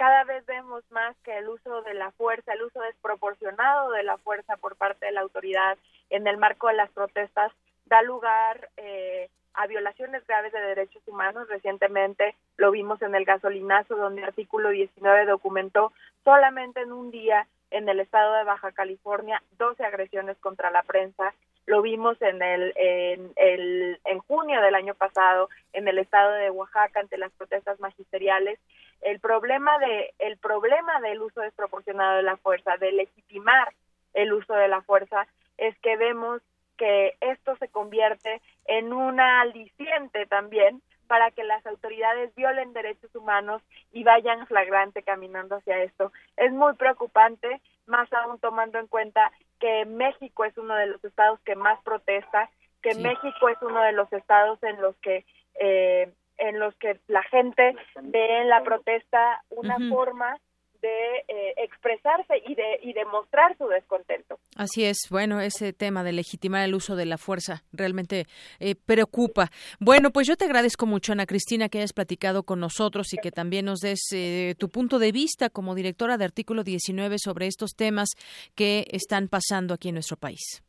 cada 0.00 0.24
vez 0.24 0.46
vemos 0.46 0.82
más 0.90 1.14
que 1.24 1.36
el 1.36 1.48
uso 1.48 1.82
de 1.82 1.92
la 1.92 2.10
fuerza, 2.12 2.54
el 2.54 2.62
uso 2.62 2.80
desproporcionado 2.80 3.90
de 3.90 4.02
la 4.02 4.16
fuerza 4.16 4.56
por 4.56 4.76
parte 4.76 5.04
de 5.04 5.12
la 5.12 5.20
autoridad 5.20 5.76
en 6.08 6.26
el 6.26 6.38
marco 6.38 6.68
de 6.68 6.74
las 6.74 6.90
protestas 6.90 7.52
da 7.84 8.00
lugar 8.00 8.70
eh, 8.78 9.28
a 9.52 9.66
violaciones 9.66 10.26
graves 10.26 10.54
de 10.54 10.60
derechos 10.60 11.02
humanos. 11.06 11.48
Recientemente 11.48 12.34
lo 12.56 12.70
vimos 12.70 13.02
en 13.02 13.14
el 13.14 13.26
gasolinazo, 13.26 13.94
donde 13.94 14.22
el 14.22 14.28
artículo 14.28 14.70
19 14.70 15.26
documentó 15.26 15.92
solamente 16.24 16.80
en 16.80 16.92
un 16.92 17.10
día 17.10 17.46
en 17.70 17.88
el 17.88 18.00
estado 18.00 18.32
de 18.34 18.44
Baja 18.44 18.72
California 18.72 19.42
12 19.58 19.84
agresiones 19.84 20.38
contra 20.38 20.70
la 20.70 20.82
prensa 20.82 21.34
lo 21.70 21.82
vimos 21.82 22.20
en 22.20 22.42
el, 22.42 22.72
en 22.74 23.32
el 23.36 24.00
en 24.04 24.18
junio 24.18 24.60
del 24.60 24.74
año 24.74 24.94
pasado 24.94 25.48
en 25.72 25.86
el 25.86 25.98
estado 25.98 26.32
de 26.32 26.50
Oaxaca 26.50 26.98
ante 26.98 27.16
las 27.16 27.30
protestas 27.32 27.78
magisteriales 27.78 28.58
el 29.02 29.20
problema 29.20 29.78
de 29.78 30.12
el 30.18 30.36
problema 30.38 31.00
del 31.00 31.22
uso 31.22 31.40
desproporcionado 31.40 32.16
de 32.16 32.24
la 32.24 32.36
fuerza 32.38 32.76
de 32.76 32.90
legitimar 32.90 33.72
el 34.14 34.32
uso 34.32 34.52
de 34.54 34.66
la 34.66 34.82
fuerza 34.82 35.28
es 35.58 35.78
que 35.78 35.96
vemos 35.96 36.42
que 36.76 37.14
esto 37.20 37.54
se 37.56 37.68
convierte 37.68 38.40
en 38.64 38.92
una 38.92 39.42
aliciente 39.42 40.26
también 40.26 40.82
para 41.06 41.30
que 41.30 41.44
las 41.44 41.64
autoridades 41.66 42.34
violen 42.34 42.72
derechos 42.72 43.14
humanos 43.14 43.62
y 43.92 44.02
vayan 44.02 44.46
flagrante 44.46 45.02
caminando 45.02 45.56
hacia 45.56 45.82
esto. 45.82 46.12
Es 46.36 46.52
muy 46.52 46.74
preocupante, 46.74 47.60
más 47.86 48.10
aún 48.12 48.38
tomando 48.38 48.78
en 48.78 48.86
cuenta 48.86 49.30
que 49.60 49.84
México 49.86 50.44
es 50.44 50.56
uno 50.58 50.74
de 50.74 50.86
los 50.86 51.04
estados 51.04 51.38
que 51.44 51.54
más 51.54 51.80
protesta, 51.84 52.50
que 52.82 52.94
sí. 52.94 53.02
México 53.02 53.48
es 53.48 53.58
uno 53.62 53.80
de 53.82 53.92
los 53.92 54.12
estados 54.12 54.60
en 54.62 54.80
los 54.80 54.96
que 54.96 55.24
eh, 55.60 56.10
en 56.38 56.58
los 56.58 56.74
que 56.76 56.98
la 57.06 57.22
gente 57.24 57.76
ve 58.02 58.40
en 58.40 58.48
la 58.48 58.62
protesta 58.62 59.44
una 59.50 59.76
uh 59.76 59.80
-huh. 59.80 59.90
forma 59.90 60.38
de 60.80 61.24
eh, 61.28 61.54
expresarse 61.58 62.34
y 62.46 62.54
de 62.54 62.80
y 62.82 62.92
demostrar 62.92 63.56
su 63.56 63.66
descontento. 63.68 64.38
Así 64.56 64.84
es, 64.84 64.98
bueno, 65.10 65.40
ese 65.40 65.72
tema 65.72 66.02
de 66.02 66.12
legitimar 66.12 66.64
el 66.64 66.74
uso 66.74 66.96
de 66.96 67.06
la 67.06 67.18
fuerza 67.18 67.62
realmente 67.72 68.26
eh, 68.58 68.74
preocupa. 68.74 69.50
Bueno, 69.78 70.10
pues 70.10 70.26
yo 70.26 70.36
te 70.36 70.44
agradezco 70.44 70.86
mucho, 70.86 71.12
Ana 71.12 71.26
Cristina, 71.26 71.68
que 71.68 71.78
hayas 71.78 71.92
platicado 71.92 72.42
con 72.42 72.60
nosotros 72.60 73.12
y 73.12 73.18
que 73.18 73.30
también 73.30 73.66
nos 73.66 73.80
des 73.80 74.00
eh, 74.12 74.54
tu 74.58 74.68
punto 74.68 74.98
de 74.98 75.12
vista 75.12 75.50
como 75.50 75.74
directora 75.74 76.16
de 76.16 76.24
Artículo 76.24 76.64
19 76.64 77.16
sobre 77.18 77.46
estos 77.46 77.74
temas 77.76 78.10
que 78.54 78.86
están 78.90 79.28
pasando 79.28 79.74
aquí 79.74 79.88
en 79.88 79.94
nuestro 79.94 80.16
país. 80.16 80.62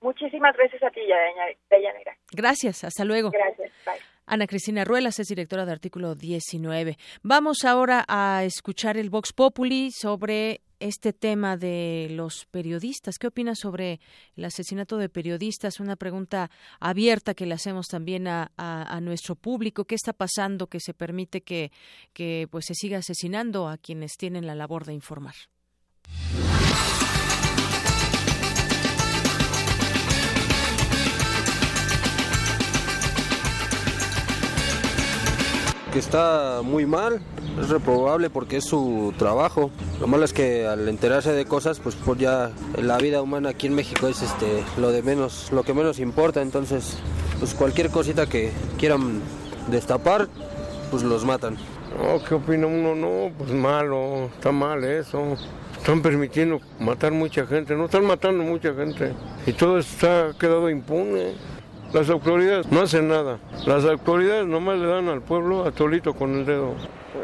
Muchísimas 0.00 0.56
gracias 0.56 0.82
a 0.82 0.90
ti, 0.90 1.00
Deyanira. 1.70 2.16
Gracias, 2.32 2.84
hasta 2.84 3.04
luego. 3.04 3.30
Gracias, 3.30 3.72
bye. 3.84 4.17
Ana 4.30 4.46
Cristina 4.46 4.84
Ruelas 4.84 5.18
es 5.20 5.28
directora 5.28 5.64
de 5.64 5.72
Artículo 5.72 6.14
19. 6.14 6.98
Vamos 7.22 7.64
ahora 7.64 8.04
a 8.08 8.44
escuchar 8.44 8.98
el 8.98 9.08
Vox 9.08 9.32
Populi 9.32 9.90
sobre 9.90 10.60
este 10.80 11.14
tema 11.14 11.56
de 11.56 12.08
los 12.10 12.44
periodistas. 12.50 13.16
¿Qué 13.18 13.28
opinas 13.28 13.58
sobre 13.58 14.00
el 14.36 14.44
asesinato 14.44 14.98
de 14.98 15.08
periodistas? 15.08 15.80
Una 15.80 15.96
pregunta 15.96 16.50
abierta 16.78 17.32
que 17.32 17.46
le 17.46 17.54
hacemos 17.54 17.86
también 17.86 18.28
a, 18.28 19.00
nuestro 19.00 19.34
público. 19.34 19.86
¿Qué 19.86 19.94
está 19.94 20.12
pasando 20.12 20.66
que 20.66 20.80
se 20.80 20.92
permite 20.92 21.40
que, 21.40 21.72
que 22.12 22.48
pues 22.50 22.66
se 22.66 22.74
siga 22.74 22.98
asesinando 22.98 23.66
a 23.66 23.78
quienes 23.78 24.18
tienen 24.18 24.46
la 24.46 24.54
labor 24.54 24.84
de 24.84 24.92
informar? 24.92 25.36
Que 35.92 35.98
está 35.98 36.60
muy 36.62 36.86
mal, 36.86 37.20
es 37.60 37.68
reprobable 37.68 38.30
porque 38.30 38.58
es 38.58 38.64
su 38.64 39.14
trabajo. 39.18 39.70
Lo 40.00 40.06
malo 40.06 40.24
es 40.24 40.32
que 40.32 40.66
al 40.66 40.88
enterarse 40.88 41.32
de 41.32 41.44
cosas, 41.44 41.80
pues, 41.80 41.94
por 41.94 42.18
ya 42.18 42.50
la 42.80 42.98
vida 42.98 43.22
humana 43.22 43.50
aquí 43.50 43.66
en 43.66 43.74
México 43.74 44.08
es 44.08 44.22
este 44.22 44.62
lo 44.76 44.92
de 44.92 45.02
menos, 45.02 45.50
lo 45.52 45.62
que 45.62 45.74
menos 45.74 45.98
importa, 45.98 46.42
entonces 46.42 46.98
pues 47.38 47.54
cualquier 47.54 47.90
cosita 47.90 48.26
que 48.26 48.50
quieran 48.78 49.20
destapar, 49.70 50.28
pues 50.90 51.02
los 51.02 51.24
matan. 51.24 51.56
Oh, 52.00 52.20
¿Qué 52.26 52.34
opina 52.34 52.66
uno? 52.66 52.94
No, 52.94 53.32
pues 53.36 53.50
malo, 53.50 54.30
está 54.34 54.52
mal 54.52 54.84
eso. 54.84 55.36
Están 55.76 56.02
permitiendo 56.02 56.60
matar 56.80 57.12
mucha 57.12 57.46
gente, 57.46 57.74
no 57.76 57.86
están 57.86 58.04
matando 58.04 58.42
mucha 58.44 58.74
gente. 58.74 59.14
Y 59.46 59.52
todo 59.52 59.78
está 59.78 60.32
quedado 60.38 60.68
impune. 60.68 61.34
Las 61.92 62.10
autoridades 62.10 62.70
no 62.70 62.82
hacen 62.82 63.08
nada. 63.08 63.38
Las 63.66 63.84
autoridades 63.84 64.46
nomás 64.46 64.78
le 64.78 64.86
dan 64.86 65.08
al 65.08 65.22
pueblo 65.22 65.64
a 65.64 65.72
tolito 65.72 66.12
con 66.12 66.34
el 66.34 66.44
dedo. 66.44 66.74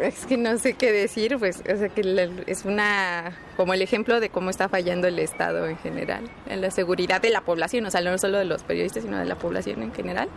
Es 0.00 0.24
que 0.24 0.38
no 0.38 0.56
sé 0.58 0.74
qué 0.74 0.90
decir, 0.90 1.36
pues 1.38 1.60
o 1.60 1.76
sea 1.76 1.88
que 1.90 2.30
es 2.46 2.64
una 2.64 3.36
como 3.56 3.74
el 3.74 3.82
ejemplo 3.82 4.20
de 4.20 4.30
cómo 4.30 4.50
está 4.50 4.68
fallando 4.68 5.06
el 5.06 5.18
Estado 5.18 5.66
en 5.66 5.76
general, 5.78 6.24
en 6.46 6.62
la 6.62 6.70
seguridad 6.70 7.20
de 7.20 7.30
la 7.30 7.42
población, 7.42 7.84
o 7.86 7.90
sea, 7.90 8.00
no 8.00 8.16
solo 8.16 8.38
de 8.38 8.46
los 8.46 8.62
periodistas, 8.62 9.02
sino 9.02 9.18
de 9.18 9.26
la 9.26 9.36
población 9.36 9.82
en 9.82 9.92
general. 9.92 10.28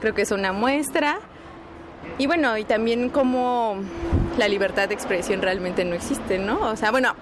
Creo 0.00 0.14
que 0.14 0.22
es 0.22 0.30
una 0.30 0.52
muestra. 0.52 1.20
Y 2.18 2.26
bueno, 2.26 2.58
y 2.58 2.64
también 2.64 3.08
como 3.08 3.76
la 4.36 4.46
libertad 4.46 4.88
de 4.88 4.94
expresión 4.94 5.40
realmente 5.40 5.84
no 5.86 5.94
existe, 5.94 6.38
¿no? 6.38 6.60
O 6.70 6.76
sea, 6.76 6.90
bueno, 6.90 7.14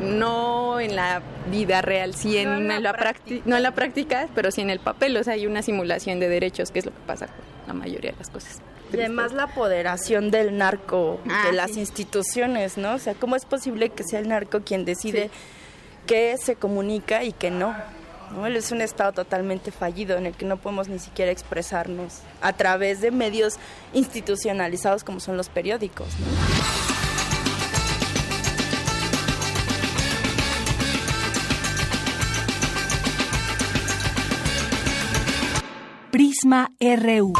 no 0.00 0.80
en 0.80 0.96
la 0.96 1.22
vida 1.50 1.82
real, 1.82 2.14
sí 2.14 2.36
en, 2.36 2.68
la, 2.82 2.92
práctica, 2.92 3.42
no 3.46 3.56
en 3.56 3.62
la 3.62 3.72
práctica, 3.72 4.28
pero 4.34 4.50
sí 4.50 4.60
en 4.60 4.70
el 4.70 4.80
papel, 4.80 5.16
o 5.16 5.24
sea, 5.24 5.34
hay 5.34 5.46
una 5.46 5.62
simulación 5.62 6.20
de 6.20 6.28
derechos, 6.28 6.70
que 6.70 6.80
es 6.80 6.86
lo 6.86 6.92
que 6.92 7.00
pasa 7.06 7.26
con 7.26 7.36
la 7.66 7.74
mayoría 7.74 8.12
de 8.12 8.18
las 8.18 8.30
cosas. 8.30 8.60
Y 8.92 8.96
además 8.96 9.32
la 9.32 9.44
apoderación 9.44 10.30
del 10.30 10.56
narco, 10.56 11.20
de 11.24 11.32
ah, 11.32 11.52
las 11.52 11.76
instituciones, 11.76 12.78
¿no? 12.78 12.94
O 12.94 12.98
sea, 12.98 13.14
¿cómo 13.14 13.36
es 13.36 13.44
posible 13.44 13.90
que 13.90 14.02
sea 14.02 14.20
el 14.20 14.28
narco 14.28 14.60
quien 14.60 14.84
decide 14.84 15.30
qué 16.06 16.36
se 16.38 16.56
comunica 16.56 17.22
y 17.22 17.32
qué 17.32 17.50
no? 17.50 17.74
¿no? 18.32 18.46
Es 18.46 18.72
un 18.72 18.80
estado 18.80 19.12
totalmente 19.12 19.72
fallido 19.72 20.16
en 20.16 20.26
el 20.26 20.34
que 20.34 20.46
no 20.46 20.56
podemos 20.56 20.88
ni 20.88 20.98
siquiera 20.98 21.30
expresarnos 21.30 22.20
a 22.40 22.54
través 22.54 23.02
de 23.02 23.10
medios 23.10 23.56
institucionalizados 23.92 25.04
como 25.04 25.20
son 25.20 25.36
los 25.36 25.50
periódicos. 25.50 26.08
¿no? 26.18 27.07
Prisma 36.10 36.72
RU. 36.80 37.34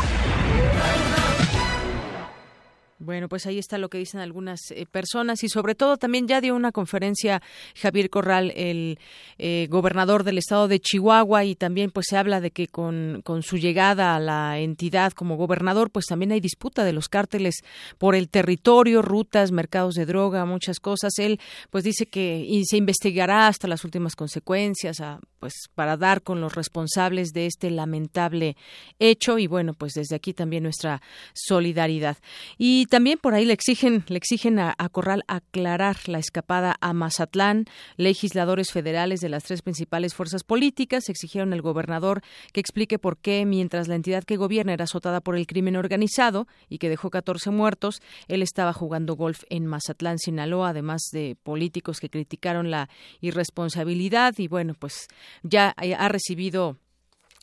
Bueno, 3.01 3.29
pues 3.31 3.47
ahí 3.47 3.59
está 3.59 3.79
lo 3.79 3.89
que 3.89 3.97
dicen 3.97 4.21
algunas 4.21 4.61
eh, 4.71 4.85
personas 4.85 5.43
y 5.43 5.49
sobre 5.49 5.75
todo 5.75 5.97
también 5.97 6.29
ya 6.29 6.43
dio 6.43 6.55
una 6.55 6.73
conferencia 6.73 7.41
Javier 7.75 8.11
Corral, 8.11 8.53
el 8.55 8.99
eh, 9.39 9.67
gobernador 9.71 10.25
del 10.25 10.37
estado 10.37 10.69
de 10.69 10.79
Chihuahua 10.79 11.45
y 11.45 11.55
también 11.55 11.91
pues 11.91 12.07
se 12.11 12.19
habla 12.19 12.43
de 12.43 12.51
que 12.51 12.67
con, 12.67 13.23
con 13.25 13.43
su 13.43 13.57
llegada 13.57 14.15
a 14.15 14.21
la 14.21 14.59
entidad 14.59 15.13
como 15.13 15.37
gobernador 15.37 15.91
pues 15.91 16.05
también 16.05 16.33
hay 16.33 16.41
disputa 16.41 16.85
de 16.85 16.93
los 16.93 17.09
cárteles 17.09 17.63
por 17.97 18.15
el 18.15 18.29
territorio, 18.29 19.01
rutas, 19.01 19.53
mercados 19.53 19.95
de 19.95 20.05
droga, 20.05 20.45
muchas 20.45 20.79
cosas. 20.79 21.13
Él 21.19 21.41
pues 21.71 21.85
dice 21.85 22.05
que 22.05 22.45
y 22.47 22.67
se 22.67 22.77
investigará 22.77 23.47
hasta 23.47 23.69
las 23.69 23.85
últimas 23.85 24.17
consecuencias 24.17 25.01
pues 25.39 25.55
para 25.75 25.97
dar 25.97 26.23
con 26.23 26.41
los 26.41 26.55
responsables 26.55 27.33
de 27.33 27.47
este 27.47 27.71
lamentable 27.71 28.57
hecho 28.99 29.39
y 29.39 29.47
bueno 29.47 29.75
pues 29.75 29.93
desde 29.95 30.17
aquí 30.17 30.35
también 30.35 30.63
nuestra 30.63 31.03
solidaridad. 31.35 32.17
Y 32.57 32.87
también 32.87 33.19
por 33.19 33.35
ahí 33.35 33.45
le 33.45 33.53
exigen, 33.53 34.05
le 34.09 34.19
exigen 34.19 34.59
a, 34.59 34.75
Corral 34.91 35.23
aclarar 35.29 35.97
la 36.07 36.19
escapada 36.19 36.77
a 36.81 36.93
Mazatlán. 36.93 37.67
Legisladores 37.97 38.73
federales 38.73 39.21
de 39.21 39.29
las 39.29 39.45
tres 39.45 39.63
principales 39.63 40.15
fuerzas 40.15 40.45
políticas 40.45 41.09
exigieron 41.09 41.53
al 41.53 41.63
gobernador 41.63 42.23
que 42.53 42.61
explique 42.61 42.99
por 42.99 43.19
qué, 43.19 43.45
mientras 43.45 43.87
la 43.87 43.95
entidad 43.95 44.25
que 44.25 44.37
gobierna 44.37 44.73
era 44.73 44.85
azotada 44.85 45.21
por 45.21 45.37
el 45.37 45.47
crimen 45.47 45.77
organizado 45.77 46.47
y 46.69 46.79
que 46.79 46.89
dejó 46.89 47.11
14 47.11 47.51
muertos, 47.51 48.01
él 48.29 48.43
estaba 48.43 48.73
jugando 48.73 49.15
golf 49.15 49.45
en 49.51 49.67
Mazatlán, 49.67 50.19
Sinaloa, 50.19 50.71
además 50.71 51.03
de 51.13 51.37
políticos 51.43 52.01
que 52.01 52.11
criticaron 52.11 52.71
la 52.71 52.89
irresponsabilidad 53.21 54.35
y 54.39 54.49
bueno, 54.49 54.75
pues 54.79 55.07
ya 55.43 55.75
ha 55.77 56.09
recibido 56.09 56.77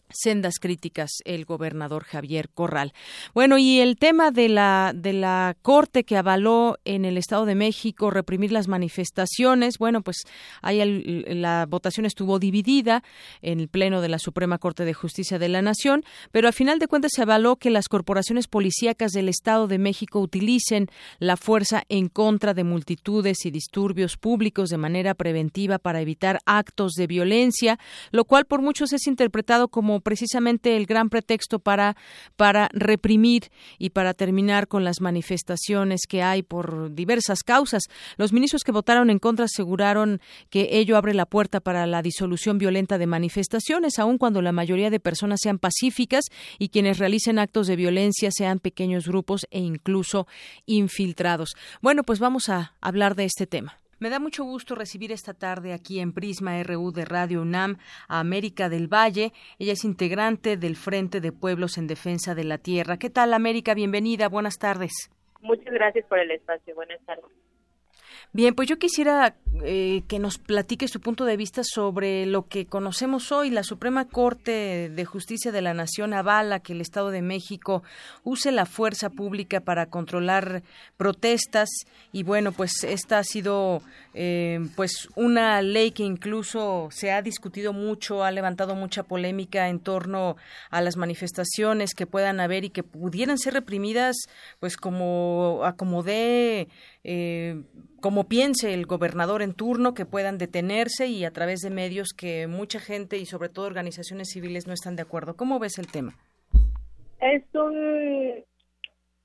sendas 0.09 0.59
críticas 0.59 1.11
el 1.25 1.45
gobernador 1.45 2.03
Javier 2.03 2.49
Corral. 2.49 2.93
Bueno, 3.33 3.57
y 3.57 3.79
el 3.79 3.97
tema 3.97 4.31
de 4.31 4.49
la 4.49 4.93
de 4.95 5.13
la 5.13 5.55
corte 5.61 6.03
que 6.03 6.17
avaló 6.17 6.77
en 6.85 7.05
el 7.05 7.17
Estado 7.17 7.45
de 7.45 7.55
México 7.55 8.11
reprimir 8.11 8.51
las 8.51 8.67
manifestaciones, 8.67 9.77
bueno, 9.77 10.01
pues 10.01 10.23
ahí 10.61 10.83
la 11.27 11.65
votación 11.67 12.05
estuvo 12.05 12.39
dividida 12.39 13.03
en 13.41 13.59
el 13.59 13.67
pleno 13.67 14.01
de 14.01 14.09
la 14.09 14.19
Suprema 14.19 14.57
Corte 14.57 14.85
de 14.85 14.93
Justicia 14.93 15.39
de 15.39 15.49
la 15.49 15.61
Nación, 15.61 16.03
pero 16.31 16.47
al 16.47 16.53
final 16.53 16.79
de 16.79 16.87
cuentas 16.87 17.11
se 17.15 17.21
avaló 17.21 17.55
que 17.55 17.69
las 17.69 17.87
corporaciones 17.87 18.47
policíacas 18.47 19.11
del 19.11 19.29
Estado 19.29 19.67
de 19.67 19.77
México 19.77 20.19
utilicen 20.19 20.87
la 21.19 21.37
fuerza 21.37 21.83
en 21.89 22.09
contra 22.09 22.53
de 22.53 22.63
multitudes 22.63 23.45
y 23.45 23.51
disturbios 23.51 24.17
públicos 24.17 24.69
de 24.69 24.77
manera 24.77 25.13
preventiva 25.13 25.79
para 25.79 26.01
evitar 26.01 26.39
actos 26.45 26.93
de 26.93 27.07
violencia, 27.07 27.79
lo 28.11 28.25
cual 28.25 28.45
por 28.45 28.61
muchos 28.61 28.93
es 28.93 29.07
interpretado 29.07 29.67
como 29.67 29.99
precisamente 30.05 30.77
el 30.77 30.85
gran 30.85 31.09
pretexto 31.09 31.57
para, 31.57 31.97
para 32.35 32.69
reprimir 32.71 33.49
y 33.79 33.89
para 33.89 34.13
terminar 34.13 34.67
con 34.67 34.83
las 34.83 35.01
manifestaciones 35.01 36.01
que 36.07 36.21
hay 36.21 36.43
por 36.43 36.93
diversas 36.93 37.41
causas. 37.41 37.85
Los 38.15 38.31
ministros 38.31 38.61
que 38.63 38.71
votaron 38.71 39.09
en 39.09 39.17
contra 39.17 39.45
aseguraron 39.45 40.21
que 40.51 40.69
ello 40.73 40.95
abre 40.95 41.15
la 41.15 41.25
puerta 41.25 41.59
para 41.59 41.87
la 41.87 42.03
disolución 42.03 42.59
violenta 42.59 42.99
de 42.99 43.07
manifestaciones, 43.07 43.97
aun 43.97 44.19
cuando 44.19 44.43
la 44.43 44.51
mayoría 44.51 44.91
de 44.91 44.99
personas 44.99 45.39
sean 45.41 45.57
pacíficas 45.57 46.25
y 46.59 46.69
quienes 46.69 46.99
realicen 46.99 47.39
actos 47.39 47.65
de 47.65 47.75
violencia 47.75 48.29
sean 48.31 48.59
pequeños 48.59 49.07
grupos 49.07 49.47
e 49.49 49.59
incluso 49.59 50.27
infiltrados. 50.67 51.55
Bueno, 51.81 52.03
pues 52.03 52.19
vamos 52.19 52.47
a 52.49 52.75
hablar 52.79 53.15
de 53.15 53.25
este 53.25 53.47
tema. 53.47 53.79
Me 53.97 54.09
da 54.09 54.19
mucho 54.19 54.43
gusto 54.43 54.75
recibir 54.75 55.13
esta 55.13 55.33
tarde 55.33 55.71
aquí 55.71 56.01
en 56.01 56.11
Prisma 56.11 56.61
RU 56.63 56.91
de 56.91 57.05
Radio 57.05 57.41
UNAM 57.41 57.77
a 58.09 58.19
América 58.19 58.67
del 58.67 58.93
Valle. 58.93 59.31
Ella 59.57 59.71
es 59.71 59.85
integrante 59.85 60.57
del 60.57 60.75
Frente 60.75 61.21
de 61.21 61.31
Pueblos 61.31 61.77
en 61.77 61.87
Defensa 61.87 62.35
de 62.35 62.43
la 62.43 62.57
Tierra. 62.57 62.97
¿Qué 62.97 63.09
tal, 63.09 63.33
América? 63.33 63.73
Bienvenida. 63.73 64.27
Buenas 64.27 64.57
tardes. 64.59 64.91
Muchas 65.39 65.73
gracias 65.73 66.05
por 66.07 66.19
el 66.19 66.29
espacio. 66.31 66.75
Buenas 66.75 66.99
tardes. 67.05 67.31
Bien, 68.35 68.53
pues 68.53 68.67
yo 68.67 68.77
quisiera 68.77 69.37
eh, 69.63 70.03
que 70.09 70.19
nos 70.19 70.37
platique 70.37 70.89
su 70.89 70.99
punto 70.99 71.23
de 71.23 71.37
vista 71.37 71.63
sobre 71.63 72.25
lo 72.25 72.49
que 72.49 72.65
conocemos 72.65 73.31
hoy. 73.31 73.49
La 73.49 73.63
Suprema 73.63 74.09
Corte 74.09 74.89
de 74.89 75.05
Justicia 75.05 75.53
de 75.53 75.61
la 75.61 75.73
Nación 75.73 76.13
avala 76.13 76.59
que 76.59 76.73
el 76.73 76.81
Estado 76.81 77.11
de 77.11 77.21
México 77.21 77.81
use 78.25 78.51
la 78.51 78.65
fuerza 78.65 79.09
pública 79.09 79.61
para 79.61 79.85
controlar 79.85 80.63
protestas 80.97 81.69
y 82.11 82.23
bueno, 82.23 82.51
pues 82.51 82.83
esta 82.83 83.19
ha 83.19 83.23
sido 83.23 83.81
eh, 84.13 84.59
pues 84.75 85.07
una 85.15 85.61
ley 85.61 85.91
que 85.91 86.03
incluso 86.03 86.89
se 86.91 87.13
ha 87.13 87.21
discutido 87.21 87.71
mucho, 87.71 88.25
ha 88.25 88.31
levantado 88.31 88.75
mucha 88.75 89.03
polémica 89.03 89.69
en 89.69 89.79
torno 89.79 90.35
a 90.71 90.81
las 90.81 90.97
manifestaciones 90.97 91.93
que 91.93 92.05
puedan 92.05 92.41
haber 92.41 92.65
y 92.65 92.69
que 92.69 92.83
pudieran 92.83 93.37
ser 93.37 93.53
reprimidas 93.53 94.17
pues 94.59 94.75
como 94.75 95.61
acomodé 95.63 96.67
eh, 97.05 97.61
como 98.01 98.27
piense 98.27 98.73
el 98.73 98.85
gobernador 98.85 99.41
en 99.41 99.53
turno, 99.53 99.93
que 99.93 100.05
puedan 100.05 100.37
detenerse 100.37 101.07
y 101.07 101.23
a 101.23 101.31
través 101.31 101.61
de 101.61 101.69
medios 101.69 102.13
que 102.17 102.47
mucha 102.47 102.79
gente 102.79 103.17
y 103.17 103.25
sobre 103.25 103.49
todo 103.49 103.65
organizaciones 103.65 104.29
civiles 104.31 104.67
no 104.67 104.73
están 104.73 104.95
de 104.95 105.03
acuerdo. 105.03 105.35
¿Cómo 105.35 105.59
ves 105.59 105.77
el 105.77 105.91
tema? 105.91 106.13
Es 107.19 107.43
un 107.53 108.43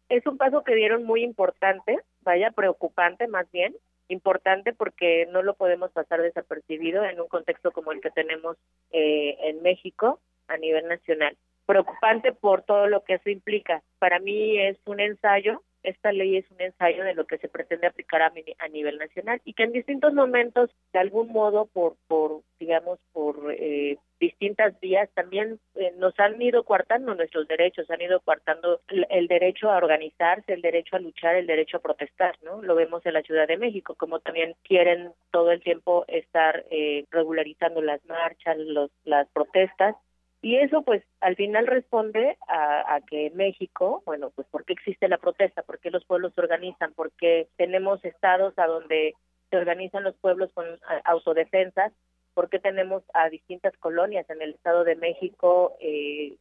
es 0.09 0.27
un 0.27 0.37
paso 0.37 0.65
que 0.65 0.75
dieron 0.75 1.05
muy 1.05 1.23
importante, 1.23 1.99
vaya 2.23 2.51
preocupante 2.51 3.29
más 3.29 3.51
bien, 3.53 3.75
importante 4.09 4.73
porque 4.73 5.27
no 5.31 5.43
lo 5.43 5.55
podemos 5.55 5.91
pasar 5.93 6.21
desapercibido 6.21 7.05
en 7.05 7.21
un 7.21 7.29
contexto 7.29 7.71
como 7.71 7.93
el 7.93 8.01
que 8.01 8.11
tenemos 8.11 8.57
eh, 8.93 9.37
en 9.45 9.63
México 9.63 10.21
a 10.49 10.57
nivel 10.57 10.89
nacional. 10.89 11.37
Preocupante 11.65 12.33
por 12.33 12.63
todo 12.63 12.89
lo 12.89 13.05
que 13.05 13.15
eso 13.15 13.31
implica. 13.31 13.83
Para 14.01 14.19
mí 14.19 14.59
es 14.59 14.77
un 14.85 15.01
ensayo 15.01 15.63
esta 15.83 16.13
ley 16.13 16.37
es 16.37 16.51
un 16.51 16.61
ensayo 16.61 17.05
de 17.05 17.15
lo 17.15 17.27
que 17.27 17.39
se 17.39 17.49
pretende 17.49 17.87
aplicar 17.87 18.23
a, 18.23 18.33
a 18.59 18.69
nivel 18.69 18.99
nacional 18.99 19.41
y 19.45 19.55
que 19.55 19.65
en 19.65 19.73
distintos 19.73 20.13
momentos, 20.15 20.71
de 20.93 20.99
algún 20.99 21.29
modo, 21.29 21.67
por, 21.67 21.97
por 22.07 22.43
digamos, 22.59 22.99
por 23.13 23.53
eh, 23.53 23.97
distintas 24.21 24.79
vías, 24.81 25.09
también 25.15 25.59
eh, 25.75 25.93
nos 25.97 26.19
han 26.21 26.41
ido 26.41 26.63
coartando 26.65 27.15
nuestros 27.15 27.49
derechos, 27.49 27.91
han 27.91 28.03
ido 28.03 28.21
coartando 28.21 28.81
el, 28.89 29.27
derecho 29.27 29.71
a 29.71 29.79
organizarse, 29.79 30.53
el 30.53 30.61
derecho 30.61 30.97
a 30.97 31.01
luchar, 31.01 31.37
el 31.37 31.47
derecho 31.47 31.79
a 31.79 31.81
protestar, 31.81 32.37
¿no? 32.43 32.61
Lo 32.61 32.75
vemos 32.75 33.05
en 33.07 33.15
la 33.15 33.23
Ciudad 33.23 33.49
de 33.49 33.57
México, 33.57 33.95
como 33.95 34.21
también 34.21 34.55
quieren 34.63 35.13
todo 35.31 35.51
el 35.51 35.63
tiempo 35.63 36.05
estar 36.07 36.65
eh, 36.71 37.07
regularizando 37.11 37.81
las 37.81 38.05
marchas, 38.05 38.59
los, 38.59 38.91
las 39.05 39.27
protestas 39.31 39.97
y 40.43 40.57
eso 40.57 40.83
pues 40.83 41.03
al 41.21 41.37
final 41.37 41.67
responde 41.67 42.39
a, 42.49 43.01
que 43.07 43.31
México, 43.35 44.03
bueno, 44.07 44.31
pues 44.31 44.47
¿por 44.49 44.65
qué 44.65 44.73
existe 44.73 45.09
la 45.09 45.19
protesta? 45.19 45.63
¿Por 45.63 45.79
qué 45.81 45.91
los 45.91 46.05
pueblos 46.07 46.33
se 46.35 46.41
organizan? 46.41 46.95
¿Por 46.95 47.13
qué 47.13 47.49
tenemos 47.57 48.03
estados 48.05 48.59
a 48.59 48.67
donde 48.67 49.15
se 49.51 49.57
organizan 49.57 50.03
los 50.03 50.17
pueblos 50.17 50.51
con 50.55 50.67
autodefensas? 51.05 51.93
¿Por 52.33 52.49
qué 52.49 52.59
tenemos 52.59 53.03
a 53.13 53.29
distintas 53.29 53.77
colonias 53.79 54.29
en 54.31 54.41
el 54.41 54.51
Estado 54.51 54.85
de 54.85 54.97
México, 54.97 55.77
eh, 55.81 56.35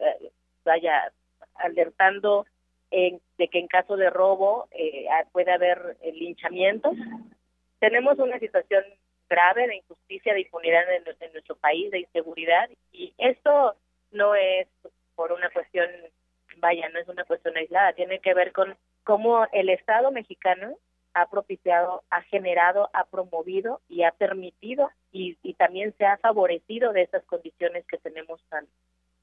vaya, 0.64 1.12
alertando 1.56 2.46
de 2.92 3.48
que 3.50 3.60
en 3.60 3.68
caso 3.68 3.98
de 3.98 4.10
robo 4.10 4.68
eh, 4.72 5.08
puede 5.34 5.52
haber 5.52 5.98
eh, 6.02 6.14
linchamientos? 6.14 6.96
Tenemos 7.80 8.18
una 8.18 8.40
situación 8.40 8.84
grave 9.30 9.68
de 9.68 9.76
injusticia, 9.76 10.34
de 10.34 10.42
impunidad 10.42 10.84
en, 10.94 11.04
en 11.20 11.34
nuestro 11.34 11.58
país, 11.58 11.92
de 11.92 12.00
inseguridad, 12.00 12.70
y 12.94 13.14
esto 13.18 13.76
no 14.12 14.36
es 14.36 14.68
por 15.16 15.32
una 15.32 15.50
cuestión, 15.50 15.88
vaya, 16.58 16.90
no 16.90 17.00
es 17.00 17.08
una 17.08 17.26
cuestión 17.26 17.56
aislada, 17.58 17.94
tiene 17.94 18.20
que 18.20 18.34
ver 18.34 18.52
con 18.52 18.76
cómo 19.04 19.46
el 19.52 19.70
Estado 19.70 20.12
mexicano 20.12 20.78
ha 21.14 21.30
propiciado, 21.30 22.04
ha 22.10 22.22
generado, 22.24 22.90
ha 22.94 23.06
promovido 23.06 23.82
y 23.90 24.04
ha 24.04 24.12
permitido 24.12 24.90
y, 25.12 25.36
también 25.56 25.94
se 25.98 26.06
ha 26.06 26.18
favorecido 26.18 26.94
de 26.94 27.02
estas 27.02 27.24
condiciones 27.26 27.86
que 27.88 27.98
tenemos 27.98 28.42
tan, 28.50 28.66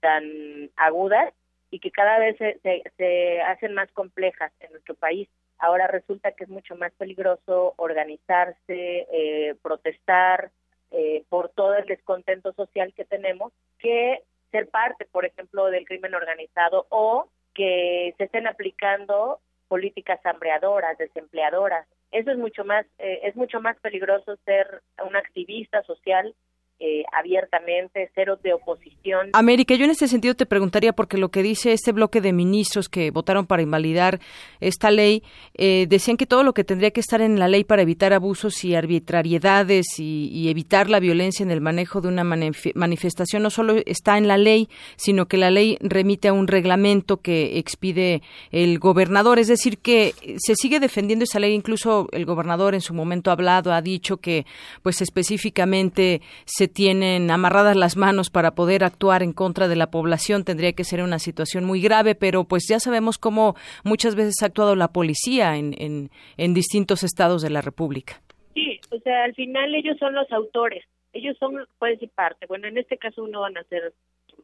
tan 0.01 0.71
agudas 0.77 1.33
y 1.71 1.81
que 1.81 1.91
cada 1.91 2.19
vez 2.19 2.37
se, 2.37 2.61
se, 2.97 3.41
hacen 3.41 3.73
más 3.73 3.91
complejas 3.93 4.53
en 4.61 4.73
nuestro 4.73 4.95
país. 4.95 5.29
Ahora 5.59 5.87
resulta 5.87 6.33
que 6.33 6.45
es 6.45 6.51
mucho 6.51 6.77
más 6.77 6.93
peligroso 6.93 7.73
organizarse, 7.77 9.07
eh, 9.11 9.55
protestar 9.63 10.51
eh, 10.91 11.25
por 11.29 11.49
todo 11.49 11.75
el 11.75 11.87
descontento 11.87 12.53
social 12.53 12.93
que 12.95 13.05
tenemos 13.05 13.53
que 13.79 14.23
ser 14.57 14.69
parte, 14.69 15.05
por 15.05 15.27
ejemplo, 15.27 15.67
del 15.67 15.85
crimen 15.85 16.15
organizado 16.15 16.87
o 16.89 17.29
que 17.55 18.15
se 18.17 18.25
estén 18.25 18.47
aplicando 18.47 19.41
políticas 19.69 20.21
hambreadoras, 20.25 20.97
desempleadoras. 20.97 21.87
Eso 22.11 22.31
es 22.31 22.39
mucho 22.39 22.65
más 22.65 22.87
eh, 22.99 23.21
es 23.25 23.37
mucho 23.37 23.61
más 23.61 23.79
peligroso 23.81 24.37
ser 24.45 24.83
un 25.05 25.17
activista 25.17 25.83
social 25.83 26.35
eh, 26.79 27.05
abiertamente, 27.19 28.11
cero 28.15 28.39
de 28.43 28.53
oposición. 28.53 29.31
América, 29.33 29.75
yo 29.77 29.87
en 29.87 29.93
este 29.93 30.09
sentido 30.09 30.35
te 30.35 30.45
preguntaría, 30.45 30.93
porque 30.93 31.17
lo 31.17 31.31
que 31.31 31.43
dice 31.43 31.73
este 31.73 31.91
bloque 31.91 32.21
de 32.21 32.35
ministros 32.35 32.91
que 32.91 33.11
votaron 33.11 33.47
para 33.47 33.63
invalidar 33.63 34.21
esta 34.61 34.91
ley, 34.91 35.23
eh, 35.55 35.87
decían 35.89 36.19
que 36.19 36.27
todo 36.27 36.43
lo 36.43 36.53
que 36.53 36.65
tendría 36.65 36.91
que 36.91 37.01
estar 37.01 37.23
en 37.23 37.39
la 37.39 37.49
ley 37.49 37.65
para 37.65 37.81
evitar 37.81 38.13
abusos 38.13 38.63
y 38.63 38.75
arbitrariedades 38.75 39.87
y, 39.99 40.51
evitar 40.51 40.91
la 40.91 41.01
violencia 41.01 41.43
en 41.43 41.51
el 41.51 41.63
manejo 41.63 42.03
de 42.03 42.09
una 42.09 42.25
manifestación 42.25 43.43
no 43.43 43.51
solo 43.51 43.77
está 43.87 44.19
en 44.19 44.29
la 44.29 44.37
ley, 44.37 44.69
sino 44.97 45.27
que 45.27 45.39
la 45.39 45.51
ley 45.51 45.79
remite 45.81 46.29
a 46.29 46.35
un 46.35 46.47
reglamento 46.47 47.23
que 47.23 47.59
expide 47.59 48.23
el 48.53 48.79
gobernador. 48.79 49.39
Es 49.39 49.49
decir, 49.49 49.79
que 49.79 50.13
se 50.37 50.55
sigue 50.55 50.79
defendiendo 50.79 51.25
esa 51.25 51.41
ley, 51.41 51.55
incluso 51.55 52.07
el 52.13 52.27
gobernador 52.27 52.75
en 52.75 52.83
su 52.83 52.93
momento 52.93 53.31
ha 53.31 53.33
hablado, 53.33 53.73
ha 53.73 53.81
dicho 53.81 54.19
que 54.19 54.45
pues 54.83 55.01
específicamente 55.01 56.21
se 56.45 56.66
tienen 56.69 57.31
amarradas 57.31 57.77
las 57.77 57.97
manos 57.97 58.31
para 58.31 58.55
poder 58.55 58.85
actuar 58.85 59.23
en 59.23 59.33
contra 59.33 59.69
de 59.69 59.77
la 59.77 59.91
población 59.91 60.45
tendría 60.45 60.73
que 60.73 60.85
ser 60.85 61.03
una 61.03 61.19
situación 61.19 61.65
muy 61.65 61.81
grave, 61.81 62.15
pero 62.15 62.45
pues 62.45 62.67
ya 62.69 62.81
sabemos 62.81 63.19
cómo 63.19 63.55
muchas 63.85 64.15
veces 64.15 64.43
ha 64.43 64.47
actuado 64.47 64.77
la 64.77 64.89
policía 64.89 65.57
en, 65.57 65.75
en, 65.79 66.11
en 66.37 66.55
distintos 66.55 67.03
estados 67.03 67.43
de 67.43 67.51
la 67.51 67.61
República. 67.61 68.21
Sí, 68.55 68.81
o 68.91 68.99
sea, 69.01 69.25
al 69.25 69.35
final 69.35 69.75
ellos 69.75 69.97
son 69.99 70.15
los 70.15 70.31
autores, 70.33 70.85
ellos 71.13 71.37
son 71.39 71.67
jueces 71.79 72.03
y 72.03 72.07
parte. 72.07 72.47
Bueno, 72.47 72.69
en 72.69 72.79
este 72.79 72.97
caso 72.97 73.27
no 73.27 73.41
van 73.41 73.57
a 73.57 73.65
ser 73.65 73.93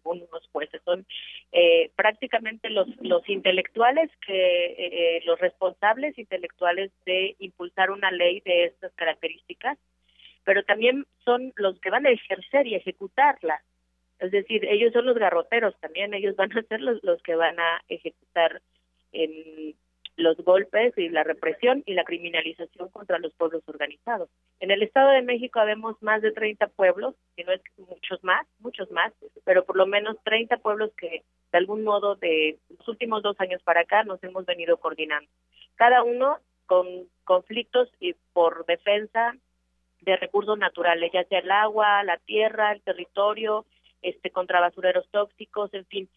unos 0.04 0.48
jueces, 0.50 0.82
son 0.84 1.06
eh, 1.52 1.90
prácticamente 1.94 2.70
los, 2.70 2.88
los 3.00 3.28
intelectuales, 3.28 4.10
que 4.26 4.66
eh, 5.16 5.22
los 5.24 5.38
responsables 5.38 6.18
intelectuales 6.18 6.90
de 7.06 7.36
impulsar 7.38 7.90
una 7.90 8.10
ley 8.10 8.40
de 8.44 8.64
estas 8.64 8.92
características 8.94 9.78
pero 10.44 10.62
también 10.64 11.06
son 11.24 11.52
los 11.56 11.78
que 11.80 11.90
van 11.90 12.06
a 12.06 12.10
ejercer 12.10 12.66
y 12.66 12.74
ejecutarla. 12.74 13.62
Es 14.18 14.30
decir, 14.30 14.64
ellos 14.66 14.92
son 14.92 15.06
los 15.06 15.18
garroteros 15.18 15.74
también, 15.80 16.14
ellos 16.14 16.36
van 16.36 16.56
a 16.56 16.62
ser 16.62 16.80
los, 16.80 17.02
los 17.02 17.22
que 17.22 17.34
van 17.34 17.58
a 17.58 17.82
ejecutar 17.88 18.62
en 19.12 19.74
los 20.16 20.36
golpes 20.38 20.96
y 20.96 21.08
la 21.08 21.24
represión 21.24 21.82
y 21.86 21.94
la 21.94 22.04
criminalización 22.04 22.88
contra 22.90 23.18
los 23.18 23.32
pueblos 23.34 23.62
organizados. 23.66 24.28
En 24.60 24.70
el 24.70 24.82
Estado 24.82 25.10
de 25.10 25.22
México 25.22 25.58
habemos 25.58 26.00
más 26.02 26.22
de 26.22 26.32
30 26.32 26.68
pueblos, 26.68 27.14
si 27.34 27.44
no 27.44 27.52
es 27.52 27.60
muchos 27.76 28.22
más, 28.22 28.46
muchos 28.60 28.90
más, 28.90 29.12
pero 29.44 29.64
por 29.64 29.76
lo 29.76 29.86
menos 29.86 30.16
30 30.24 30.58
pueblos 30.58 30.92
que 30.96 31.22
de 31.50 31.58
algún 31.58 31.82
modo 31.82 32.14
de 32.16 32.58
los 32.78 32.86
últimos 32.88 33.22
dos 33.22 33.36
años 33.40 33.62
para 33.62 33.80
acá 33.80 34.04
nos 34.04 34.22
hemos 34.22 34.44
venido 34.46 34.76
coordinando. 34.76 35.28
Cada 35.76 36.02
uno 36.02 36.38
con 36.66 36.86
conflictos 37.24 37.90
y 38.00 38.14
por 38.32 38.64
defensa 38.66 39.34
de 40.02 40.16
recursos 40.16 40.58
naturales, 40.58 41.10
ya 41.12 41.24
sea 41.24 41.38
el 41.38 41.50
agua, 41.50 42.02
la 42.04 42.18
tierra, 42.18 42.72
el 42.72 42.82
territorio, 42.82 43.64
este 44.02 44.30
contra 44.30 44.60
basureros 44.60 45.08
tóxicos, 45.10 45.72
en 45.74 45.86
fin. 45.86 46.08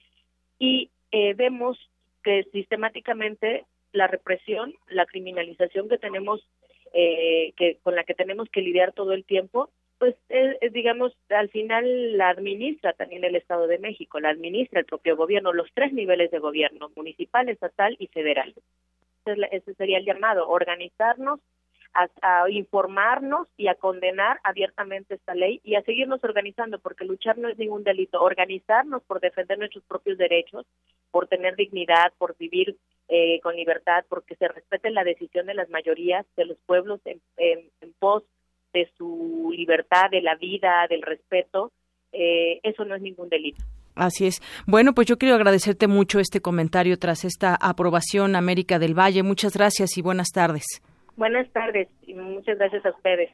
Y 0.59 0.89
eh, 1.11 1.33
vemos 1.35 1.77
que 2.23 2.43
sistemáticamente 2.51 3.65
la 3.91 4.07
represión, 4.07 4.73
la 4.89 5.05
criminalización 5.05 5.87
que 5.87 5.97
tenemos, 5.97 6.45
eh, 6.93 7.53
que 7.55 7.77
con 7.83 7.95
la 7.95 8.03
que 8.03 8.15
tenemos 8.15 8.49
que 8.49 8.61
lidiar 8.61 8.91
todo 8.91 9.13
el 9.13 9.23
tiempo, 9.23 9.69
pues 9.97 10.15
es, 10.27 10.73
digamos, 10.73 11.13
al 11.29 11.49
final 11.49 12.17
la 12.17 12.29
administra 12.29 12.93
también 12.93 13.23
el 13.23 13.35
Estado 13.35 13.67
de 13.67 13.79
México, 13.79 14.19
la 14.19 14.29
administra 14.29 14.79
el 14.79 14.85
propio 14.85 15.15
gobierno, 15.15 15.53
los 15.53 15.69
tres 15.73 15.93
niveles 15.93 16.31
de 16.31 16.39
gobierno, 16.39 16.91
municipal, 16.95 17.47
estatal 17.47 17.95
y 17.99 18.07
federal. 18.07 18.53
ese 19.51 19.73
sería 19.75 19.99
el 19.99 20.05
llamado, 20.05 20.49
organizarnos 20.49 21.39
a, 21.95 22.49
informarnos 22.49 23.47
y 23.57 23.67
a 23.67 23.75
condenar 23.75 24.39
abiertamente 24.43 25.15
esta 25.15 25.33
ley 25.33 25.61
y 25.63 25.75
a 25.75 25.81
seguirnos 25.83 26.23
organizando, 26.23 26.79
porque 26.79 27.05
luchar 27.05 27.37
no 27.37 27.47
es 27.47 27.57
ningún 27.57 27.83
delito. 27.83 28.21
Organizarnos 28.21 29.01
por 29.03 29.21
defender 29.21 29.57
nuestros 29.57 29.83
propios 29.85 30.17
derechos, 30.17 30.65
por 31.11 31.27
tener 31.27 31.55
dignidad, 31.55 32.11
por 32.17 32.37
vivir 32.37 32.75
eh, 33.07 33.39
con 33.41 33.55
libertad, 33.55 34.05
porque 34.09 34.35
se 34.35 34.47
respete 34.47 34.91
la 34.91 35.03
decisión 35.03 35.45
de 35.45 35.53
las 35.53 35.69
mayorías 35.69 36.25
de 36.35 36.45
los 36.45 36.57
pueblos 36.65 36.99
en, 37.05 37.21
pos 37.99 38.23
de 38.73 38.89
su 38.97 39.53
libertad, 39.55 40.09
de 40.11 40.21
la 40.21 40.35
vida, 40.35 40.85
del 40.89 41.01
respeto, 41.01 41.71
eh, 42.11 42.59
eso 42.63 42.83
no 42.83 42.95
es 42.95 43.01
ningún 43.01 43.29
delito. 43.29 43.63
Así 43.95 44.27
es. 44.27 44.41
Bueno, 44.67 44.93
pues 44.93 45.07
yo 45.07 45.17
quiero 45.17 45.35
agradecerte 45.35 45.87
mucho 45.87 46.19
este 46.19 46.41
comentario 46.41 46.99
tras 46.99 47.23
esta 47.23 47.55
aprobación 47.55 48.35
América 48.35 48.79
del 48.79 48.93
Valle. 48.93 49.23
Muchas 49.23 49.53
gracias 49.55 49.97
y 49.97 50.01
buenas 50.01 50.31
tardes. 50.33 50.81
Buenas 51.15 51.49
tardes 51.51 51.87
y 52.05 52.13
muchas 52.13 52.57
gracias 52.57 52.85
a 52.85 52.89
ustedes. 52.89 53.29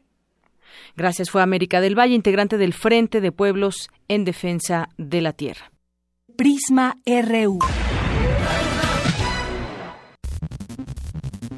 Gracias. 0.96 1.30
Fue 1.30 1.42
América 1.42 1.82
del 1.82 1.98
Valle, 1.98 2.16
integrante 2.16 2.58
del 2.58 2.74
Frente 2.74 3.22
de 3.22 3.32
Pueblos 3.32 3.90
en 4.08 4.26
Defensa 4.26 4.90
de 4.98 5.22
la 5.22 5.34
Tierra. 5.34 5.72
Prisma 6.38 6.96
RU. 7.06 7.60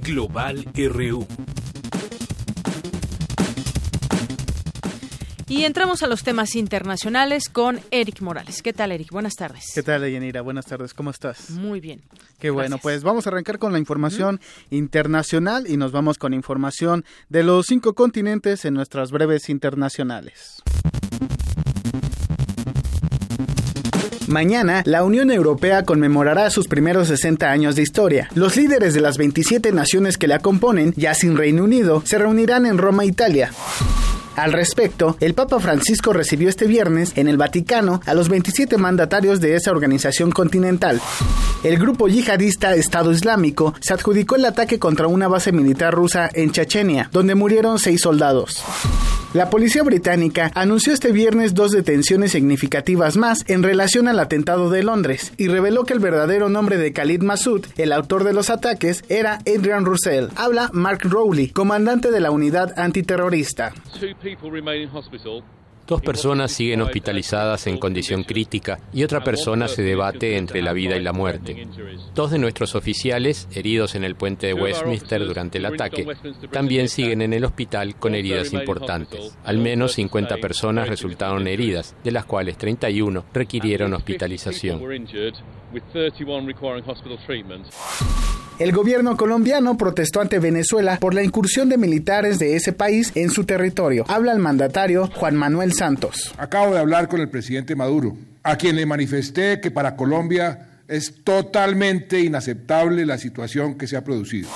Global 0.02 0.66
RU. 0.76 1.26
Y 5.48 5.65
entramos 5.65 6.03
a 6.03 6.07
los 6.07 6.24
temas 6.24 6.56
internacionales 6.56 7.49
con 7.49 7.80
Eric 7.91 8.22
Morales. 8.22 8.61
¿Qué 8.61 8.74
tal, 8.74 8.91
Eric? 8.91 9.11
Buenas 9.11 9.34
tardes. 9.34 9.65
¿Qué 9.74 9.84
tal, 9.84 10.10
Yanira? 10.10 10.41
Buenas 10.41 10.65
tardes. 10.65 10.94
¿Cómo 10.94 11.11
estás? 11.11 11.49
Muy 11.52 11.80
bien. 11.80 12.02
Qué 12.40 12.49
bueno, 12.49 12.78
pues 12.78 13.03
vamos 13.03 13.28
a 13.28 13.30
arrancar 13.30 13.60
con 13.60 13.72
la 13.74 13.80
información 13.80 14.40
internacional 14.70 15.65
y 15.70 15.78
nos 15.78 15.91
vamos 15.91 16.18
con 16.18 16.34
información 16.34 17.06
de 17.30 17.44
los 17.44 17.68
cinco 17.68 17.94
continentes 17.94 18.65
en 18.65 18.74
nuestras 18.74 19.11
breves 19.11 19.49
internacionales. 19.49 20.61
Mañana, 24.28 24.82
la 24.86 25.03
Unión 25.03 25.32
Europea 25.32 25.84
conmemorará 25.84 26.49
sus 26.49 26.68
primeros 26.68 27.10
60 27.10 27.52
años 27.52 27.76
de 27.76 27.84
historia. 27.84 28.30
Los 28.36 28.56
líderes 28.56 28.94
de 28.94 29.02
las 29.02 29.18
27 29.18 29.72
naciones 29.74 30.18
que 30.18 30.28
la 30.28 30.40
componen, 30.40 30.94
ya 30.95 31.14
sin 31.14 31.38
Reino 31.38 31.64
Unido, 31.64 32.02
se 32.06 32.18
reunirán 32.18 32.65
en 32.65 32.78
Roma, 32.78 33.06
Italia. 33.06 33.52
Al 34.36 34.52
respecto, 34.52 35.16
el 35.20 35.36
Papa 35.36 35.60
Francisco 35.60 36.12
recibió 36.12 36.50
este 36.50 36.66
viernes 36.66 37.14
en 37.16 37.28
el 37.28 37.38
Vaticano 37.38 38.02
a 38.06 38.14
los 38.14 38.30
27 38.30 38.78
mandatarios 38.78 39.40
de 39.40 39.56
esa 39.56 39.72
organización 39.72 40.32
continental. 40.32 41.00
El 41.64 41.78
grupo 41.78 42.08
yihadista 42.08 42.76
Estado 42.76 43.12
Islámico 43.12 43.74
se 43.80 43.94
adjudicó 43.94 44.36
el 44.36 44.46
ataque 44.46 44.80
contra 44.80 45.08
una 45.08 45.28
base 45.28 45.52
militar 45.52 45.94
rusa 45.94 46.30
en 46.34 46.52
Chechenia, 46.52 47.10
donde 47.12 47.36
murieron 47.36 47.78
seis 47.78 48.02
soldados. 48.02 48.64
La 49.34 49.50
policía 49.50 49.82
británica 49.82 50.52
anunció 50.54 50.94
este 50.94 51.12
viernes 51.12 51.56
dos 51.56 51.72
detenciones 51.72 52.34
significativas 52.34 53.18
más 53.18 53.44
en 53.48 53.64
relación 53.64 54.08
al 54.08 54.20
atentado 54.20 54.70
de 54.70 54.84
Londres 54.84 55.34
y 55.38 55.48
reveló 55.48 55.86
que 55.86 55.94
el 55.94 56.00
verdadero 56.00 56.50
nombre 56.50 56.78
de 56.78 56.94
Khalid 56.94 57.24
Massoud, 57.24 57.66
el 57.78 57.94
autor 57.94 58.26
de 58.26 58.34
los 58.34 58.52
ataques, 58.52 59.04
era 59.10 59.40
Adrian 59.48 59.86
Russell. 59.86 60.28
Habla 60.36 60.70
Mark 60.72 61.00
Rowley, 61.06 61.48
comandante 61.48 62.12
de 62.12 62.20
la 62.20 62.30
unidad 62.30 62.78
antiterrorista. 62.78 63.74
Dos 65.86 66.02
personas 66.02 66.54
siguen 66.54 66.82
hospitalizadas 66.82 67.68
en 67.68 67.78
condición 67.78 68.24
crítica 68.24 68.80
y 68.94 69.04
otra 69.04 69.22
persona 69.22 69.68
se 69.68 69.84
debate 69.84 70.38
entre 70.38 70.62
la 70.62 70.72
vida 70.72 70.95
y 70.95 71.02
la 71.02 71.12
muerte. 71.12 71.68
Dos 72.16 72.32
de 72.32 72.40
nuestros 72.40 72.74
oficiales, 72.76 73.50
heridos 73.54 73.95
en 73.95 74.06
el 74.06 74.16
puente 74.16 74.48
de 74.48 74.54
Westminster 74.54 75.26
durante 75.26 75.58
el 75.58 75.66
ataque, 75.66 76.08
también 76.52 76.88
siguen 76.88 77.22
en 77.22 77.34
el 77.34 77.44
hospital 77.44 77.95
con 77.95 78.16
heridas 78.16 78.54
importantes. 78.54 79.38
Al 79.44 79.58
menos 79.58 79.91
50 79.94 80.38
personas 80.38 80.88
resultaron 80.88 81.48
heridas, 81.48 81.95
de 82.02 82.12
las 82.12 82.24
cuales 82.24 82.58
31 82.58 83.26
requirieron 83.34 83.94
hospitalización. 83.94 84.82
El 88.60 88.72
gobierno 88.72 89.18
colombiano 89.18 89.78
protestó 89.78 90.22
ante 90.22 90.38
Venezuela 90.38 90.98
por 91.00 91.16
la 91.16 91.24
incursión 91.24 91.70
de 91.70 91.78
militares 91.78 92.38
de 92.38 92.56
ese 92.56 92.72
país 92.72 93.12
en 93.16 93.32
su 93.32 93.46
territorio. 93.46 94.06
Habla 94.08 94.32
el 94.32 94.38
mandatario 94.38 95.10
Juan 95.16 95.36
Manuel 95.36 95.74
Santos. 95.74 96.34
Acabo 96.38 96.72
de 96.74 96.80
hablar 96.80 97.08
con 97.08 97.20
el 97.20 97.30
presidente 97.30 97.76
Maduro, 97.76 98.16
a 98.44 98.56
quien 98.56 98.76
le 98.76 98.86
manifesté 98.86 99.60
que 99.60 99.72
para 99.72 99.96
Colombia 99.96 100.68
es 100.88 101.24
totalmente 101.24 102.20
inaceptable 102.20 103.08
la 103.08 103.18
situación 103.18 103.76
que 103.76 103.88
se 103.88 103.98
ha 103.98 104.04
producido. 104.04 104.50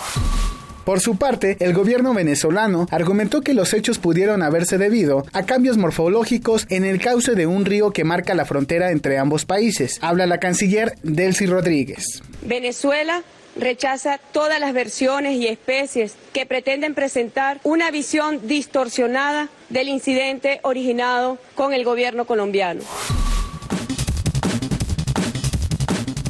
Por 0.86 1.00
su 1.00 1.18
parte, 1.18 1.58
el 1.60 1.74
gobierno 1.74 2.14
venezolano 2.14 2.88
argumentó 2.92 3.42
que 3.42 3.56
los 3.56 3.74
hechos 3.74 3.98
pudieron 3.98 4.44
haberse 4.44 4.78
debido 4.78 5.26
a 5.34 5.44
cambios 5.44 5.78
morfológicos 5.78 6.66
en 6.70 6.86
el 6.86 7.02
cauce 7.02 7.34
de 7.36 7.48
un 7.48 7.66
río 7.66 7.92
que 7.92 8.06
marca 8.06 8.36
la 8.36 8.46
frontera 8.46 8.92
entre 8.92 9.18
ambos 9.18 9.44
países. 9.44 9.98
Habla 10.02 10.28
la 10.28 10.40
canciller 10.40 10.94
Delcy 11.02 11.48
Rodríguez. 11.48 12.22
Venezuela 12.44 13.24
rechaza 13.60 14.20
todas 14.32 14.60
las 14.60 14.74
versiones 14.74 15.36
y 15.36 15.48
especies 15.48 16.16
que 16.34 16.46
pretenden 16.46 16.96
presentar 16.96 17.60
una 17.64 17.92
visión 17.92 18.48
distorsionada 18.48 19.50
del 19.70 19.90
incidente 19.90 20.60
originado 20.64 21.38
con 21.56 21.74
el 21.74 21.84
gobierno 21.84 22.26
colombiano. 22.26 22.82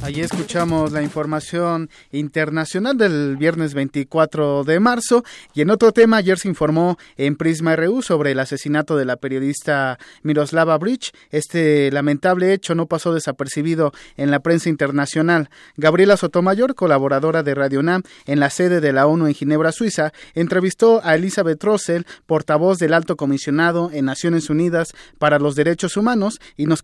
Allí 0.04 0.22
escuchamos 0.22 0.92
la 0.92 1.02
información 1.02 1.90
internacional 2.12 2.98
del 2.98 3.36
viernes 3.36 3.74
24 3.74 4.64
de 4.64 4.80
marzo 4.80 5.24
y 5.54 5.62
en 5.62 5.70
otro 5.70 5.92
tema 5.92 6.18
ayer 6.18 6.40
se 6.40 6.48
informó 6.48 6.98
en 7.18 7.36
Prisma 7.36 7.76
RU 7.76 8.02
sobre 8.02 8.32
el 8.32 8.40
asesinato 8.40 8.96
de 8.96 9.06
la 9.06 9.18
periodista 9.18 9.98
Miroslava 10.24 10.78
Bridge. 10.78 11.12
Este 11.32 11.92
lamentable 11.92 12.54
hecho 12.54 12.76
no 12.76 12.86
pasó 12.86 13.14
desapercibido 13.14 13.92
en 14.16 14.32
la 14.32 14.40
prensa 14.40 14.70
internacional. 14.70 15.50
Gabriela 15.76 16.16
Sotomayor, 16.16 16.76
colaboradora 16.76 17.44
de 17.44 17.56
Radio 17.56 17.84
NAM 17.84 18.04
en 18.26 18.40
la 18.40 18.50
sede 18.50 18.80
de 18.80 18.94
la 18.94 19.08
ONU 19.08 19.28
en 19.28 19.34
Ginebra, 19.34 19.72
Suiza, 19.72 20.14
entrevistó 20.36 21.02
a 21.04 21.16
Elizabeth 21.16 21.64
Russell, 21.64 22.04
portavoz 22.26 22.78
del 22.78 22.94
Alto 22.94 23.18
Comisionado 23.18 23.90
en 23.92 24.06
Naciones 24.06 24.50
Unidas 24.50 24.94
para 25.18 25.40
los 25.40 25.56
Derechos 25.56 25.98
Humanos 25.98 26.40
y 26.56 26.66
nos 26.66 26.84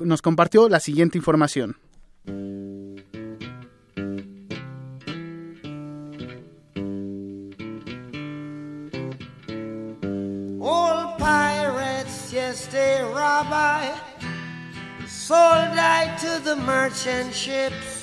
nos 0.00 0.22
compartió 0.22 0.68
la 0.68 0.80
siguiente 0.80 1.18
información. 1.18 1.76
All 2.26 2.34
pirates, 11.18 12.32
yes, 12.32 12.66
they 12.66 13.02
rabbi, 13.02 13.94
sold 15.06 15.38
I 15.38 16.14
to 16.20 16.44
the 16.44 16.56
merchant 16.56 17.34
ships. 17.34 17.99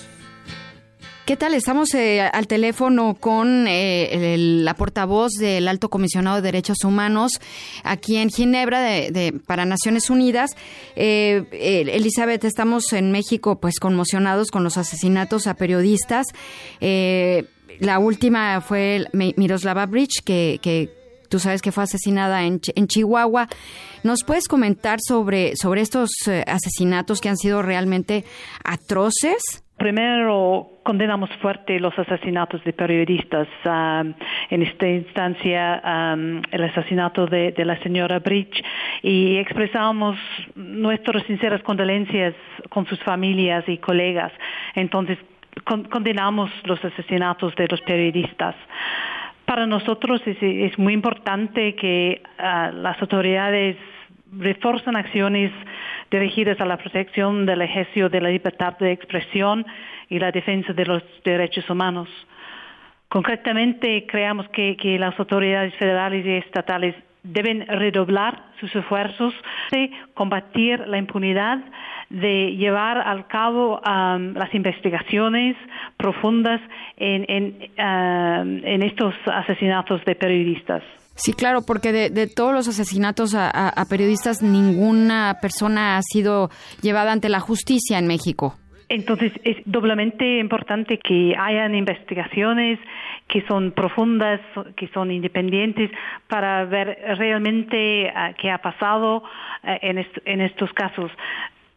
¿Qué 1.28 1.36
tal? 1.36 1.54
Estamos 1.56 1.94
eh, 1.94 2.22
al 2.22 2.48
teléfono 2.48 3.18
con 3.20 3.66
eh, 3.68 4.38
la 4.38 4.76
portavoz 4.76 5.34
del 5.34 5.68
Alto 5.68 5.90
Comisionado 5.90 6.38
de 6.38 6.41
Derechos 6.41 6.86
Humanos 6.86 7.41
aquí 7.84 8.16
en 8.16 8.30
Ginebra 8.30 8.80
de, 8.80 9.12
de, 9.12 9.34
para 9.34 9.66
Naciones 9.66 10.10
Unidas. 10.10 10.52
Eh, 10.95 11.44
Elizabeth, 11.91 12.45
estamos 12.45 12.94
en 12.94 13.12
México 13.12 13.60
pues 13.60 13.78
conmocionados 13.82 14.52
con 14.52 14.64
los 14.64 14.78
asesinatos 14.78 15.48
a 15.48 15.56
periodistas. 15.56 16.28
la 16.80 17.99
última 17.99 18.62
fue 18.62 19.08
Miroslava 19.12 19.86
Bridge, 19.86 20.24
que, 20.24 20.60
que 20.62 20.90
tú 21.28 21.40
sabes 21.40 21.62
que 21.62 21.74
fue 21.74 21.84
asesinada 21.84 22.45
en, 22.45 22.62
en, 22.74 22.88
Chihuahua. 22.88 23.49
¿Nos 24.02 24.24
puedes 24.24 24.48
comentar 24.48 24.99
sobre, 25.06 25.58
sobre 25.58 25.82
estos 25.82 26.10
asesinatos 26.45 27.20
que 27.20 27.28
han 27.28 27.38
sido 27.38 27.62
realmente 27.64 28.24
atroces? 28.64 29.66
Primero, 29.78 30.72
condenamos 30.82 31.30
fuerte 31.38 31.80
los 31.80 31.98
asesinatos 31.99 32.64
de 32.64 32.74
periodistas. 32.74 33.48
Um, 33.64 34.14
en 34.49 34.64
esta 34.64 34.88
instancia, 34.88 35.82
um, 35.86 36.41
el 36.49 36.64
asesinato 36.64 37.28
de, 37.28 37.52
de, 37.52 37.64
la 37.64 37.78
señora 37.84 38.18
Bridge 38.18 38.64
y 39.04 39.38
expresamos 39.38 40.18
nuestras 40.56 41.24
sinceras 41.24 41.62
condolencias 41.62 42.34
con 42.70 42.88
sus 42.88 42.99
familias 43.04 43.66
y 43.68 43.78
colegas. 43.78 44.32
Entonces, 44.74 45.20
con, 45.64 45.84
condenamos 45.84 46.49
los 46.64 46.84
asesinatos 46.84 47.56
de 47.56 47.68
los 47.68 47.82
periodistas. 47.82 48.56
Para 49.45 49.68
nosotros 49.68 50.22
es, 50.26 50.38
es 50.41 50.80
muy 50.80 50.94
importante 50.94 51.76
que 51.76 52.24
uh, 52.40 52.76
las 52.76 52.99
autoridades 52.99 53.78
refuercen 54.32 54.95
acciones 54.98 55.52
dirigidas 56.12 56.60
a 56.62 56.66
la 56.66 56.78
protección 56.78 57.46
del 57.46 57.62
ejercicio 57.62 58.10
de 58.10 58.22
la 58.22 58.30
libertad 58.30 58.78
de 58.78 58.92
expresión 58.92 59.66
y 60.10 60.20
la 60.20 60.32
defensa 60.32 60.74
de 60.74 60.86
los 60.86 61.04
derechos 61.24 61.70
humanos. 61.70 62.08
Concretamente, 63.10 64.06
creemos 64.06 64.48
que, 64.50 64.76
las 65.00 65.18
autoridades 65.20 65.74
federales 65.76 66.26
y 66.26 66.32
estatales 66.32 66.96
deben 67.24 67.66
redoblar 67.68 68.44
sus 68.60 68.74
esfuerzos 68.76 69.34
de 69.72 69.92
combatir 70.14 70.88
la 70.88 70.98
impunidad, 70.98 71.60
de 72.10 72.56
llevar 72.56 72.98
al 72.98 73.28
cabo 73.28 73.80
um, 73.80 74.34
las 74.34 74.54
investigaciones 74.54 75.56
profundas 75.98 76.62
en, 76.98 77.26
en, 77.28 77.44
um, 77.78 78.66
en 78.66 78.84
estos 78.84 79.14
asesinatos 79.26 80.04
de 80.06 80.16
periodistas. 80.16 80.84
Sí, 81.18 81.34
claro, 81.34 81.64
porque 81.65 81.91
de, 81.91 82.10
de 82.11 82.27
todos 82.27 82.53
los 82.53 82.68
asesinatos 82.68 83.35
a, 83.35 83.73
periodistas, 83.89 84.44
ninguna 84.44 85.38
persona 85.41 85.98
ha 85.98 86.02
sido 86.03 86.49
llevada 86.81 87.11
ante 87.11 87.27
la 87.27 87.39
justicia 87.39 87.98
en 87.98 88.06
México. 88.06 88.56
Entonces, 88.88 89.34
es 89.44 89.57
doblemente 89.65 90.39
importante 90.39 90.99
que 90.99 91.35
hayan 91.38 91.76
investigaciones 91.76 92.80
que 93.27 93.41
son 93.48 93.72
profundas, 93.72 94.39
que 94.77 94.88
son 94.89 95.11
independientes, 95.11 95.91
para 96.30 96.64
ver 96.65 96.98
realmente 97.18 98.10
uh, 98.10 98.34
qué 98.39 98.49
ha 98.52 98.60
pasado 98.60 99.18
uh, 99.18 99.23
en, 99.81 99.98
est 99.98 100.18
en 100.23 100.39
estos 100.39 100.72
casos. 100.72 101.11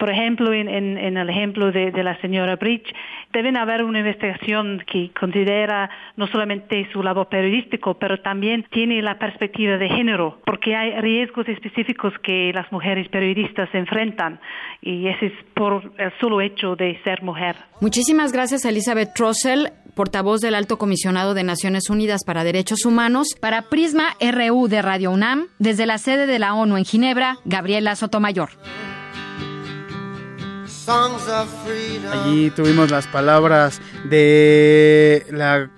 Por 0.00 0.08
ejemplo, 0.08 0.54
en, 0.54 0.66
en, 0.66 1.18
el 1.18 1.28
ejemplo 1.28 1.70
de, 1.72 1.92
la 2.02 2.18
señora 2.22 2.56
Bridge, 2.56 2.90
deben 3.34 3.58
haber 3.58 3.84
una 3.84 3.98
investigación 3.98 4.82
que 4.90 5.10
considera 5.10 5.90
no 6.16 6.26
solamente 6.28 6.88
su 6.90 7.02
labor 7.02 7.28
periodístico, 7.28 7.98
pero 7.98 8.18
también 8.22 8.64
tiene 8.70 9.02
la 9.02 9.18
perspectiva 9.18 9.76
de 9.76 9.90
género, 9.90 10.40
porque 10.46 10.74
hay 10.74 10.98
riesgos 11.02 11.46
específicos 11.48 12.14
que 12.22 12.50
las 12.54 12.72
mujeres 12.72 13.10
periodistas 13.10 13.68
enfrentan, 13.74 14.40
y 14.80 15.06
ese 15.06 15.26
es 15.26 15.32
por 15.52 15.92
el 15.98 16.12
solo 16.18 16.40
hecho 16.40 16.76
de 16.76 16.98
ser 17.04 17.22
mujer. 17.22 17.56
Muchísimas 17.82 18.32
gracias, 18.32 18.64
Elizabeth 18.64 19.10
Russell, 19.18 19.66
portavoz 19.94 20.40
del 20.40 20.54
Alto 20.54 20.78
Comisionado 20.78 21.34
de 21.34 21.44
Naciones 21.44 21.90
Unidas 21.90 22.24
para 22.24 22.42
Derechos 22.42 22.86
Humanos, 22.86 23.36
para 23.38 23.68
Prisma 23.68 24.16
RU 24.18 24.66
de 24.66 24.80
Radio 24.80 25.10
UNAM, 25.10 25.48
desde 25.58 25.84
la 25.84 25.98
sede 25.98 26.26
de 26.26 26.38
la 26.38 26.54
ONU 26.54 26.78
en 26.78 26.86
Ginebra, 26.86 27.36
Gabriela 27.44 27.96
Sotomayor. 27.96 28.48
Allí 32.12 32.50
tuvimos 32.50 32.90
las 32.90 33.06
palabras 33.06 33.80
de 34.04 35.26
la 35.30 35.70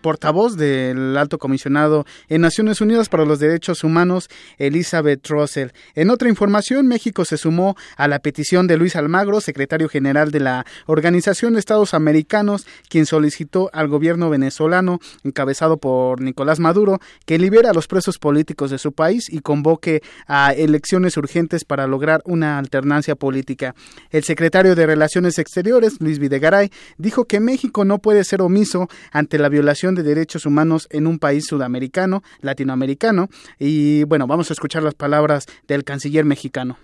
portavoz 0.00 0.56
del 0.56 1.16
alto 1.16 1.38
comisionado 1.38 2.06
en 2.28 2.40
Naciones 2.40 2.80
Unidas 2.80 3.08
para 3.08 3.24
los 3.24 3.38
Derechos 3.38 3.84
Humanos, 3.84 4.28
Elizabeth 4.58 5.26
Russell. 5.28 5.68
En 5.94 6.10
otra 6.10 6.28
información, 6.28 6.86
México 6.86 7.24
se 7.24 7.36
sumó 7.36 7.76
a 7.96 8.08
la 8.08 8.18
petición 8.18 8.66
de 8.66 8.76
Luis 8.76 8.96
Almagro, 8.96 9.40
secretario 9.40 9.88
general 9.88 10.30
de 10.30 10.40
la 10.40 10.66
Organización 10.86 11.54
de 11.54 11.60
Estados 11.60 11.94
Americanos, 11.94 12.66
quien 12.88 13.06
solicitó 13.06 13.70
al 13.72 13.88
gobierno 13.88 14.30
venezolano, 14.30 15.00
encabezado 15.24 15.76
por 15.76 16.20
Nicolás 16.20 16.60
Maduro, 16.60 17.00
que 17.26 17.38
libere 17.38 17.68
a 17.68 17.72
los 17.72 17.86
presos 17.86 18.18
políticos 18.18 18.70
de 18.70 18.78
su 18.78 18.92
país 18.92 19.28
y 19.28 19.40
convoque 19.40 20.02
a 20.26 20.52
elecciones 20.52 21.16
urgentes 21.16 21.64
para 21.64 21.86
lograr 21.86 22.22
una 22.24 22.58
alternancia 22.58 23.14
política. 23.14 23.74
El 24.10 24.24
secretario 24.24 24.74
de 24.74 24.86
Relaciones 24.86 25.38
Exteriores, 25.38 26.00
Luis 26.00 26.18
Videgaray, 26.18 26.70
dijo 26.98 27.24
que 27.24 27.40
México 27.40 27.84
no 27.84 27.98
puede 27.98 28.24
ser 28.24 28.42
omiso 28.42 28.88
ante 29.12 29.38
la 29.38 29.48
violación 29.48 29.89
de 29.94 30.02
derechos 30.02 30.46
humanos 30.46 30.88
en 30.90 31.06
un 31.06 31.18
país 31.18 31.46
sudamericano, 31.46 32.22
latinoamericano, 32.40 33.28
y 33.58 34.04
bueno, 34.04 34.26
vamos 34.26 34.50
a 34.50 34.52
escuchar 34.52 34.82
las 34.82 34.94
palabras 34.94 35.46
del 35.66 35.84
canciller 35.84 36.24
mexicano. 36.24 36.76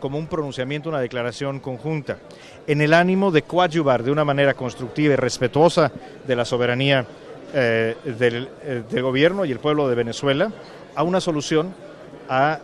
Como 0.00 0.18
un 0.18 0.26
pronunciamiento, 0.26 0.88
una 0.88 1.00
declaración 1.00 1.60
conjunta, 1.60 2.18
en 2.66 2.80
el 2.80 2.92
ánimo 2.92 3.30
de 3.30 3.42
coadyuvar 3.42 4.02
de 4.02 4.10
una 4.10 4.24
manera 4.24 4.54
constructiva 4.54 5.14
y 5.14 5.16
respetuosa 5.16 5.92
de 6.26 6.36
la 6.36 6.44
soberanía 6.44 7.06
eh, 7.54 7.96
del, 8.18 8.48
eh, 8.62 8.82
del, 8.90 9.02
gobierno 9.02 9.44
y 9.44 9.52
el 9.52 9.60
pueblo 9.60 9.88
de 9.88 9.94
Venezuela 9.94 10.50
a 10.96 11.04
una 11.04 11.20
solución 11.20 11.72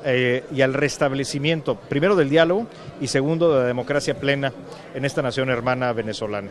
eh, 0.04 0.44
y 0.52 0.62
al 0.62 0.74
restablecimiento, 0.74 1.76
primero 1.76 2.16
del 2.16 2.30
diálogo 2.30 2.66
y 3.00 3.06
segundo 3.06 3.52
de 3.52 3.60
la 3.60 3.66
democracia 3.66 4.18
plena 4.18 4.52
en 4.94 5.04
esta 5.04 5.22
nación 5.22 5.50
hermana 5.50 5.92
venezolana. 5.92 6.50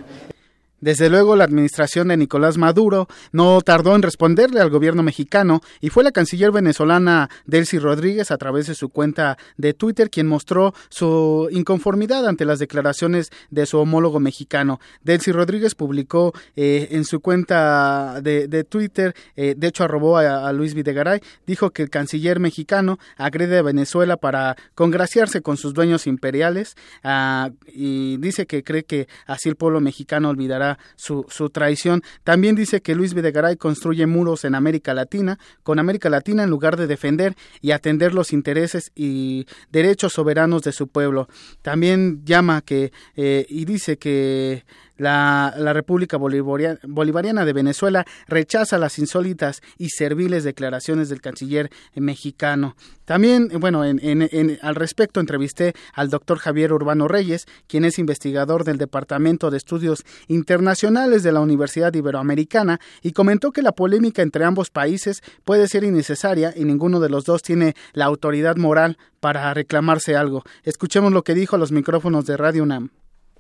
Desde 0.82 1.10
luego, 1.10 1.36
la 1.36 1.44
administración 1.44 2.08
de 2.08 2.18
Nicolás 2.18 2.58
Maduro 2.58 3.08
no 3.32 3.62
tardó 3.62 3.96
en 3.96 4.02
responderle 4.02 4.62
al 4.62 4.70
gobierno 4.70 5.04
mexicano 5.04 5.62
y 5.82 5.90
fue 5.90 6.04
la 6.04 6.12
canciller 6.12 6.52
venezolana 6.52 7.30
Delcy 7.46 7.80
Rodríguez 7.80 8.32
a 8.32 8.38
través 8.38 8.68
de 8.68 8.76
su 8.76 8.90
cuenta 8.90 9.38
de 9.58 9.74
Twitter 9.74 10.10
quien 10.10 10.28
mostró 10.28 10.74
su 10.90 11.50
inconformidad 11.52 12.28
ante 12.28 12.46
las 12.46 12.60
declaraciones 12.60 13.30
de 13.50 13.66
su 13.66 13.78
homólogo 13.78 14.20
mexicano. 14.20 14.80
Delcy 15.04 15.32
Rodríguez 15.32 15.76
publicó 15.76 16.34
eh, 16.56 16.88
en 16.92 17.04
su 17.04 17.20
cuenta 17.20 18.22
de, 18.22 18.64
Twitter, 18.64 19.16
eh, 19.36 19.56
de 19.58 19.68
hecho 19.68 19.84
arrobó 19.84 20.18
a, 20.18 20.52
Luis 20.54 20.74
Videgaray, 20.74 21.22
dijo 21.46 21.72
que 21.72 21.84
el 21.84 21.90
canciller 21.90 22.40
mexicano 22.40 23.00
agrede 23.18 23.58
a 23.58 23.62
Venezuela 23.62 24.18
para 24.18 24.56
congraciarse 24.76 25.42
con 25.42 25.58
sus 25.58 25.74
dueños 25.74 26.08
imperiales 26.08 26.76
ah, 27.04 27.50
y 27.68 28.18
dice 28.18 28.46
que 28.46 28.64
cree 28.64 28.84
que 28.84 29.08
así 29.26 29.50
el 29.50 29.56
pueblo 29.56 29.82
mexicano 29.82 30.30
olvidará 30.30 30.69
su, 30.96 31.24
traición. 31.52 32.04
También 32.24 32.56
dice 32.56 32.82
que 32.82 32.96
Luis 32.96 33.14
Videgaray 33.14 33.58
construye 33.58 34.06
muros 34.06 34.46
en 34.46 34.56
América 34.56 34.94
Latina, 34.94 35.40
con 35.64 35.80
América 35.80 36.10
Latina 36.10 36.44
en 36.44 36.50
lugar 36.50 36.78
de 36.78 36.88
defender 36.88 37.36
y 37.62 37.72
atender 37.72 38.14
los 38.14 38.34
intereses 38.34 38.92
y 38.96 39.48
derechos 39.72 40.14
soberanos 40.14 40.62
de 40.64 40.72
su 40.72 40.88
pueblo. 40.88 41.28
También 41.62 42.24
llama 42.26 42.62
que 42.62 42.92
eh, 43.16 43.46
y 43.50 43.66
dice 43.66 43.98
que 43.98 44.66
la, 45.00 45.74
República 45.74 46.18
Bolivariana 46.18 47.46
de 47.46 47.54
Venezuela 47.54 48.06
rechaza 48.28 48.78
las 48.78 49.00
insólitas 49.00 49.62
y 49.78 49.90
serviles 49.90 50.44
declaraciones 50.44 51.10
del 51.10 51.22
canciller 51.22 51.72
mexicano. 51.96 52.76
También, 53.06 53.50
bueno, 53.60 53.84
en, 53.86 54.60
al 54.62 54.76
respecto 54.76 55.20
entrevisté 55.20 55.74
al 55.94 56.10
doctor 56.10 56.38
Javier 56.38 56.74
Urbano 56.74 57.08
Reyes, 57.08 57.48
quien 57.68 57.86
es 57.86 57.98
investigador 57.98 58.66
del 58.66 58.78
Departamento 58.78 59.50
de 59.50 59.58
Estudios 59.58 60.06
Internacionales 60.28 61.24
de 61.24 61.32
la 61.32 61.40
Universidad 61.40 61.94
Iberoamericana, 61.94 62.80
y 63.02 63.14
comentó 63.14 63.52
que 63.52 63.62
la 63.62 63.72
polémica 63.72 64.22
entre 64.22 64.46
ambos 64.46 64.70
países 64.70 65.24
puede 65.46 65.68
ser 65.68 65.84
innecesaria 65.84 66.54
y 66.56 66.66
ninguno 66.66 67.00
de 67.00 67.10
los 67.10 67.24
dos 67.24 67.42
tiene 67.42 67.74
la 67.94 68.06
autoridad 68.06 68.58
moral 68.58 68.98
para 69.20 69.54
reclamarse 69.54 70.16
algo. 70.16 70.44
Escuchemos 70.64 71.14
lo 71.14 71.24
que 71.24 71.34
dijo 71.34 71.56
a 71.56 71.60
los 71.60 71.72
micrófonos 71.72 72.26
de 72.26 72.38
Radio 72.38 72.64
UNAM 72.64 72.90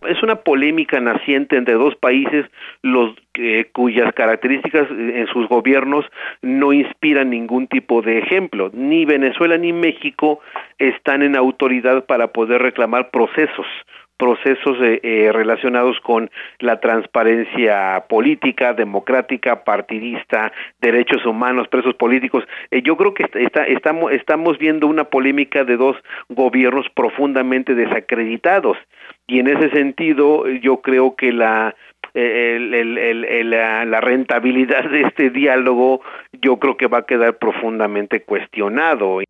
es 0.07 0.21
una 0.23 0.38
polémica 0.38 0.99
naciente 0.99 1.57
entre 1.57 1.76
dos 1.76 1.95
países 1.95 2.45
los 2.81 3.13
eh, 3.35 3.69
cuyas 3.73 4.13
características 4.13 4.89
en 4.91 5.27
sus 5.27 5.47
gobiernos 5.47 6.05
no 6.41 6.73
inspiran 6.73 7.30
ningún 7.30 7.67
tipo 7.67 8.01
de 8.01 8.19
ejemplo. 8.19 8.69
Ni 8.73 9.05
Venezuela 9.05 9.57
ni 9.57 9.73
México 9.73 10.39
están 10.77 11.21
en 11.21 11.35
autoridad 11.35 12.05
para 12.05 12.27
poder 12.27 12.61
reclamar 12.61 13.11
procesos 13.11 13.67
procesos 14.19 14.77
eh, 14.81 14.99
eh, 15.01 15.31
relacionados 15.31 15.97
con 16.01 16.29
la 16.59 16.79
transparencia 16.81 18.03
política, 18.09 18.73
democrática, 18.73 19.63
partidista, 19.63 20.51
derechos 20.81 21.25
humanos, 21.25 21.69
presos 21.69 21.95
políticos. 21.95 22.43
yo 22.83 22.97
creo 22.97 23.13
que 23.13 23.25
está, 23.33 23.63
estamos, 23.63 24.11
estamos 24.11 24.59
viendo 24.59 24.85
una 24.87 25.05
polémica 25.05 25.63
de 25.63 25.77
dos 25.77 25.95
gobiernos 26.27 26.85
profundamente 26.93 27.73
desacreditados 27.73 28.77
y 29.25 29.39
en 29.39 29.47
ese 29.47 29.69
sentido 29.71 30.47
yo 30.47 30.81
creo 30.81 31.15
que 31.15 31.31
la 31.31 31.73
la, 32.13 34.01
rentabilidad 34.01 34.89
de 34.89 35.01
este 35.01 35.29
diálogo 35.29 36.01
yo 36.41 36.57
creo 36.57 36.75
que 36.77 36.87
va 36.87 36.99
a 36.99 37.05
quedar 37.05 37.37
profundamente 37.37 38.23
cuestionado. 38.23 39.21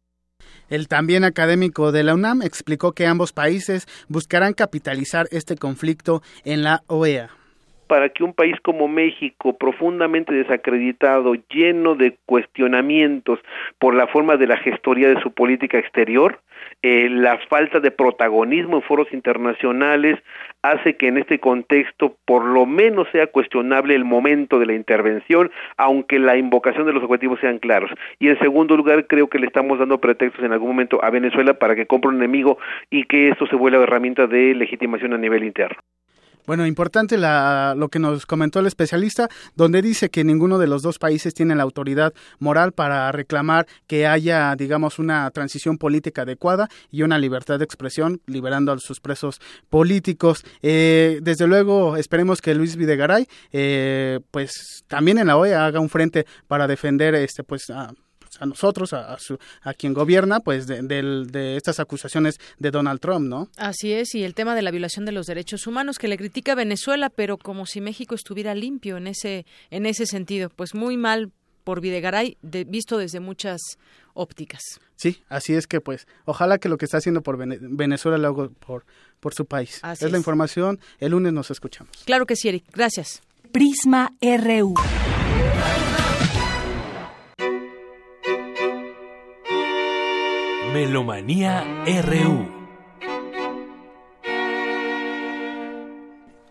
El 0.69 0.87
también 0.87 1.23
académico 1.23 1.91
de 1.91 2.03
la 2.03 2.13
UNAM 2.13 2.41
explicó 2.41 2.93
que 2.93 3.07
ambos 3.07 3.33
países 3.33 3.87
buscarán 4.07 4.53
capitalizar 4.53 5.27
este 5.31 5.55
conflicto 5.55 6.21
en 6.43 6.63
la 6.63 6.83
OEA 6.87 7.38
para 7.89 8.09
que 8.09 8.23
un 8.23 8.33
país 8.33 8.55
como 8.61 8.87
México, 8.87 9.57
profundamente 9.57 10.31
desacreditado, 10.31 11.33
lleno 11.49 11.95
de 11.95 12.15
cuestionamientos 12.27 13.39
por 13.79 13.95
la 13.95 14.05
forma 14.05 14.37
de 14.37 14.45
la 14.45 14.57
gestoría 14.57 15.09
de 15.09 15.19
su 15.21 15.31
política 15.31 15.79
exterior, 15.79 16.39
eh, 16.83 17.09
la 17.09 17.39
falta 17.49 17.79
de 17.79 17.89
protagonismo 17.89 18.77
en 18.77 18.83
foros 18.83 19.11
internacionales 19.11 20.19
hace 20.61 20.97
que 20.97 21.07
en 21.07 21.17
este 21.17 21.39
contexto 21.39 22.15
por 22.25 22.45
lo 22.45 22.67
menos 22.67 23.07
sea 23.11 23.25
cuestionable 23.25 23.95
el 23.95 24.05
momento 24.05 24.59
de 24.59 24.67
la 24.67 24.73
intervención, 24.73 25.49
aunque 25.77 26.19
la 26.19 26.37
invocación 26.37 26.85
de 26.85 26.93
los 26.93 27.03
objetivos 27.03 27.39
sean 27.39 27.57
claros. 27.57 27.89
Y 28.19 28.27
en 28.29 28.37
segundo 28.37 28.77
lugar, 28.77 29.07
creo 29.07 29.29
que 29.29 29.39
le 29.39 29.47
estamos 29.47 29.79
dando 29.79 29.99
pretextos 29.99 30.45
en 30.45 30.53
algún 30.53 30.69
momento 30.69 31.03
a 31.03 31.09
Venezuela 31.09 31.55
para 31.55 31.75
que 31.75 31.87
compre 31.87 32.09
un 32.09 32.17
enemigo 32.17 32.59
y 32.91 33.05
que 33.05 33.29
esto 33.29 33.47
se 33.47 33.55
vuelva 33.55 33.81
herramienta 33.81 34.27
de 34.27 34.53
legitimación 34.53 35.13
a 35.13 35.17
nivel 35.17 35.43
interno. 35.43 35.79
Bueno, 36.49 36.65
importante 36.65 37.15
la, 37.15 37.75
lo 37.77 37.89
que 37.89 37.99
nos 37.99 38.25
comentó 38.25 38.59
el 38.59 38.65
especialista, 38.65 39.29
donde 39.55 39.83
dice 39.83 40.09
que 40.09 40.23
ninguno 40.23 40.57
de 40.57 40.65
los 40.65 40.81
dos 40.81 40.97
países 40.97 41.35
tiene 41.35 41.53
la 41.53 41.61
autoridad 41.61 42.11
moral 42.39 42.71
para 42.71 43.11
reclamar 43.11 43.67
que 43.85 44.07
haya, 44.07 44.55
digamos, 44.55 44.97
una 44.97 45.29
transición 45.29 45.77
política 45.77 46.23
adecuada 46.23 46.67
y 46.89 47.03
una 47.03 47.19
libertad 47.19 47.59
de 47.59 47.65
expresión, 47.65 48.19
liberando 48.25 48.71
a 48.71 48.79
sus 48.79 48.99
presos 48.99 49.39
políticos. 49.69 50.43
Eh, 50.63 51.19
desde 51.21 51.45
luego, 51.45 51.97
esperemos 51.97 52.41
que 52.41 52.55
Luis 52.55 52.77
Videgaray, 52.77 53.27
eh, 53.51 54.19
pues 54.31 54.83
también 54.87 55.19
en 55.19 55.27
la 55.27 55.37
OEA 55.37 55.67
haga 55.67 55.79
un 55.79 55.89
frente 55.89 56.25
para 56.47 56.65
defender, 56.65 57.13
este, 57.13 57.43
pues, 57.43 57.69
a 57.69 57.93
a 58.39 58.45
nosotros, 58.45 58.93
a, 58.93 59.17
a, 59.61 59.73
quien 59.73 59.93
gobierna, 59.93 60.39
pues 60.39 60.67
de, 60.67 60.81
de, 60.81 61.57
estas 61.57 61.79
acusaciones 61.79 62.39
de 62.57 62.71
Donald 62.71 62.99
Trump, 62.99 63.27
¿no? 63.27 63.49
Así 63.57 63.93
es, 63.93 64.15
y 64.15 64.23
el 64.23 64.33
tema 64.33 64.55
de 64.55 64.61
la 64.61 64.71
violación 64.71 65.05
de 65.05 65.11
los 65.11 65.25
derechos 65.25 65.67
humanos 65.67 65.97
que 65.97 66.07
le 66.07 66.17
critica 66.17 66.55
Venezuela, 66.55 67.09
pero 67.09 67.37
como 67.37 67.65
si 67.65 67.81
México 67.81 68.15
estuviera 68.15 68.55
limpio 68.55 68.97
en 68.97 69.07
ese, 69.07 69.45
en 69.69 69.85
ese 69.85 70.05
sentido, 70.05 70.49
pues 70.49 70.73
muy 70.73 70.97
mal 70.97 71.31
por 71.63 71.81
Videgaray, 71.81 72.37
de, 72.41 72.63
visto 72.63 72.97
desde 72.97 73.19
muchas 73.19 73.61
ópticas. 74.13 74.61
Sí, 74.95 75.23
así 75.29 75.53
es 75.53 75.67
que 75.67 75.81
pues 75.81 76.07
ojalá 76.25 76.57
que 76.57 76.67
lo 76.67 76.77
que 76.77 76.85
está 76.85 76.97
haciendo 76.97 77.21
por 77.21 77.37
Venezuela 77.37 78.17
lo 78.17 78.27
haga 78.27 78.49
por, 78.49 78.85
por 79.19 79.33
su 79.33 79.45
país. 79.45 79.81
es 79.83 80.11
la 80.11 80.17
información, 80.17 80.79
el 80.99 81.11
lunes 81.11 81.31
nos 81.31 81.51
escuchamos. 81.51 81.91
Claro 82.05 82.25
que 82.25 82.35
sí, 82.35 82.49
Eric, 82.49 82.65
gracias. 82.73 83.21
Prisma 83.51 84.13
RU. 84.21 84.73
Melomanía 90.73 91.65
RU. 92.03 92.47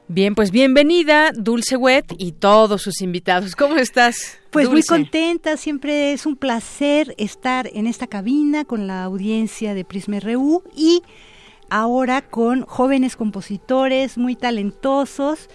Bien, 0.08 0.34
pues 0.34 0.50
bienvenida 0.50 1.30
Dulce 1.36 1.76
Wet 1.76 2.14
y 2.18 2.32
todos 2.32 2.82
sus 2.82 3.00
invitados. 3.00 3.54
¿Cómo 3.54 3.76
estás? 3.76 4.38
Pues 4.50 4.68
muy 4.68 4.82
contenta, 4.82 5.56
siempre 5.56 6.12
es 6.12 6.26
un 6.26 6.34
placer 6.34 7.14
estar 7.16 7.70
en 7.72 7.86
esta 7.86 8.08
cabina 8.08 8.64
con 8.64 8.88
la 8.88 9.04
audiencia 9.04 9.74
de 9.74 9.84
Prisma 9.84 10.18
RU 10.18 10.64
y 10.74 11.02
ahora 11.70 12.22
con 12.22 12.62
jóvenes 12.62 13.14
compositores 13.14 14.18
muy 14.18 14.34
talentosos 14.34 15.48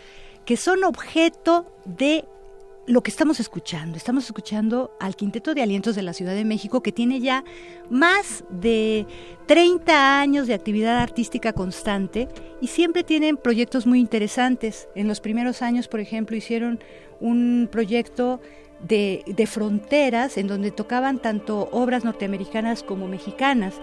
que 0.45 0.55
son 0.55 0.85
objeto 0.85 1.65
de 1.85 2.25
lo 2.85 3.01
que 3.01 3.11
estamos 3.11 3.39
escuchando. 3.39 3.97
Estamos 3.97 4.25
escuchando 4.25 4.95
al 4.99 5.15
Quinteto 5.15 5.53
de 5.53 5.61
Alientos 5.61 5.95
de 5.95 6.01
la 6.01 6.13
Ciudad 6.13 6.33
de 6.33 6.43
México 6.43 6.83
que 6.83 6.91
tiene 6.91 7.21
ya 7.21 7.43
más 7.89 8.43
de 8.49 9.05
30 9.45 10.19
años 10.19 10.47
de 10.47 10.53
actividad 10.53 10.99
artística 10.99 11.53
constante 11.53 12.27
y 12.61 12.67
siempre 12.67 13.03
tienen 13.03 13.37
proyectos 13.37 13.85
muy 13.85 13.99
interesantes. 13.99 14.89
En 14.95 15.07
los 15.07 15.21
primeros 15.21 15.61
años, 15.61 15.87
por 15.87 16.01
ejemplo, 16.01 16.35
hicieron 16.35 16.79
un 17.19 17.69
proyecto 17.71 18.41
de, 18.81 19.23
de, 19.27 19.47
fronteras 19.47 20.37
en 20.37 20.47
donde 20.47 20.69
tocaban 20.71 21.21
tanto 21.21 21.69
obras 21.71 22.03
norteamericanas 22.03 22.83
como 22.83 23.07
mexicanas. 23.07 23.75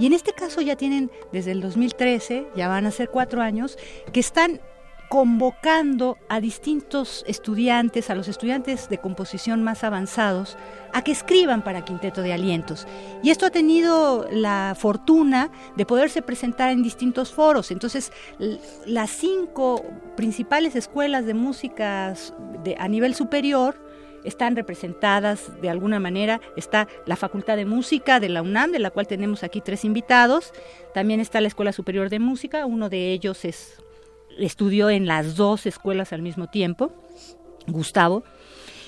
Y 0.00 0.06
en 0.06 0.12
este 0.12 0.32
caso 0.32 0.60
ya 0.60 0.74
tienen 0.74 1.12
desde 1.32 1.52
el 1.52 1.60
2013, 1.60 2.48
ya 2.56 2.66
van 2.66 2.86
a 2.86 2.90
ser 2.90 3.08
cuatro 3.08 3.40
años, 3.40 3.78
que 4.12 4.18
están 4.18 4.60
convocando 5.08 6.18
a 6.28 6.40
distintos 6.40 7.24
estudiantes, 7.26 8.10
a 8.10 8.14
los 8.14 8.28
estudiantes 8.28 8.88
de 8.88 8.98
composición 8.98 9.62
más 9.62 9.82
avanzados, 9.82 10.56
a 10.92 11.02
que 11.02 11.12
escriban 11.12 11.62
para 11.62 11.84
Quinteto 11.84 12.20
de 12.22 12.32
Alientos. 12.32 12.86
Y 13.22 13.30
esto 13.30 13.46
ha 13.46 13.50
tenido 13.50 14.28
la 14.30 14.76
fortuna 14.78 15.50
de 15.76 15.86
poderse 15.86 16.20
presentar 16.20 16.70
en 16.70 16.82
distintos 16.82 17.32
foros. 17.32 17.70
Entonces, 17.70 18.12
las 18.86 19.10
cinco 19.10 19.82
principales 20.16 20.76
escuelas 20.76 21.24
de 21.24 21.34
música 21.34 22.14
de, 22.62 22.76
a 22.78 22.88
nivel 22.88 23.14
superior, 23.14 23.86
están 24.24 24.56
representadas 24.56 25.60
de 25.62 25.70
alguna 25.70 26.00
manera. 26.00 26.40
Está 26.56 26.88
la 27.06 27.16
Facultad 27.16 27.56
de 27.56 27.64
Música 27.64 28.20
de 28.20 28.28
la 28.28 28.42
UNAM, 28.42 28.72
de 28.72 28.80
la 28.80 28.90
cual 28.90 29.06
tenemos 29.06 29.42
aquí 29.42 29.60
tres 29.60 29.84
invitados. 29.84 30.52
También 30.92 31.20
está 31.20 31.40
la 31.40 31.48
Escuela 31.48 31.72
Superior 31.72 32.10
de 32.10 32.18
Música, 32.18 32.66
uno 32.66 32.88
de 32.88 33.12
ellos 33.12 33.44
es 33.44 33.80
estudió 34.38 34.90
en 34.90 35.06
las 35.06 35.36
dos 35.36 35.66
escuelas 35.66 36.12
al 36.12 36.22
mismo 36.22 36.46
tiempo, 36.46 36.92
Gustavo. 37.66 38.24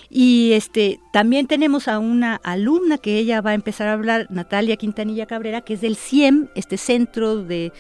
Y 0.09 0.53
este 0.55 0.99
también 1.13 1.47
tenemos 1.47 1.87
a 1.87 1.99
una 1.99 2.35
alumna 2.37 2.99
que 2.99 3.19
ella 3.19 3.41
va 3.41 3.51
a 3.51 3.55
empezar 3.55 3.89
a 3.89 3.93
hablar, 3.93 4.27
Natalia 4.31 4.77
Quintanilla 4.77 5.27
Cabrera, 5.27 5.61
que 5.61 5.75
es 5.75 5.81
del 5.81 5.97
CIEM, 5.97 6.49
este 6.57 6.77
Centro 6.77 7.37
de 7.37 7.73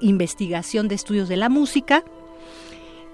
Investigación 0.00 0.88
de 0.88 0.96
Estudios 0.96 1.28
de 1.28 1.36
la 1.36 1.48
Música, 1.48 2.04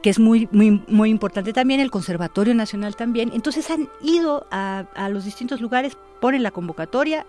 que 0.02 0.10
es 0.10 0.18
muy, 0.18 0.48
muy, 0.50 0.82
muy 0.88 1.10
importante 1.10 1.52
también, 1.52 1.80
el 1.80 1.90
Conservatorio 1.90 2.54
Nacional 2.54 2.96
también. 2.96 3.30
Entonces 3.34 3.70
han 3.70 3.88
ido 4.02 4.46
a, 4.50 4.86
a 4.94 5.08
los 5.10 5.26
distintos 5.26 5.60
lugares, 5.60 5.96
ponen 6.20 6.42
la 6.42 6.50
convocatoria, 6.50 7.26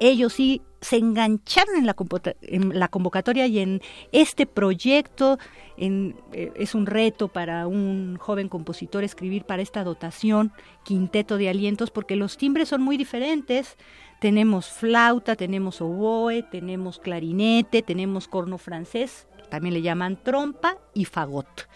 ellos 0.00 0.34
sí 0.34 0.62
se 0.80 0.96
engancharon 0.96 1.76
en 1.76 1.86
la, 1.86 1.96
en 2.42 2.78
la 2.78 2.88
convocatoria 2.88 3.46
y 3.46 3.58
en 3.58 3.80
este 4.12 4.46
proyecto. 4.46 5.38
Eh, 5.76 6.52
es 6.54 6.74
un 6.74 6.86
reto 6.86 7.28
para 7.28 7.66
un 7.66 8.16
joven 8.16 8.48
compositor 8.48 9.04
escribir 9.04 9.44
para 9.44 9.62
esta 9.62 9.84
dotación, 9.84 10.52
quinteto 10.84 11.36
de 11.36 11.48
alientos, 11.48 11.90
porque 11.90 12.16
los 12.16 12.36
timbres 12.36 12.68
son 12.68 12.82
muy 12.82 12.96
diferentes. 12.96 13.76
Tenemos 14.20 14.66
flauta, 14.68 15.36
tenemos 15.36 15.80
oboe, 15.80 16.42
tenemos 16.42 16.98
clarinete, 16.98 17.82
tenemos 17.82 18.28
corno 18.28 18.58
francés, 18.58 19.26
también 19.50 19.74
le 19.74 19.82
llaman 19.82 20.22
trompa 20.22 20.78
y 20.94 21.04
fagot. 21.04 21.68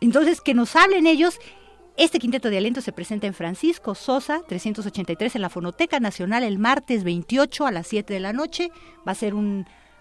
Entonces, 0.00 0.40
que 0.40 0.54
nos 0.54 0.76
hablen 0.76 1.06
ellos 1.06 1.38
este 1.96 2.18
quinteto 2.18 2.48
de 2.48 2.56
aliento 2.56 2.80
se 2.80 2.92
presenta 2.92 3.26
en 3.26 3.34
Francisco 3.34 3.94
Sosa, 3.94 4.40
383 4.48 5.36
en 5.36 5.42
la 5.42 5.50
Fonoteca 5.50 6.00
Nacional 6.00 6.44
el 6.44 6.58
martes 6.58 7.04
28 7.04 7.66
a 7.66 7.72
las 7.72 7.88
7 7.88 8.14
de 8.14 8.20
la 8.20 8.32
noche. 8.32 8.70
Va 9.06 9.12
a 9.12 9.16
ser 9.16 9.34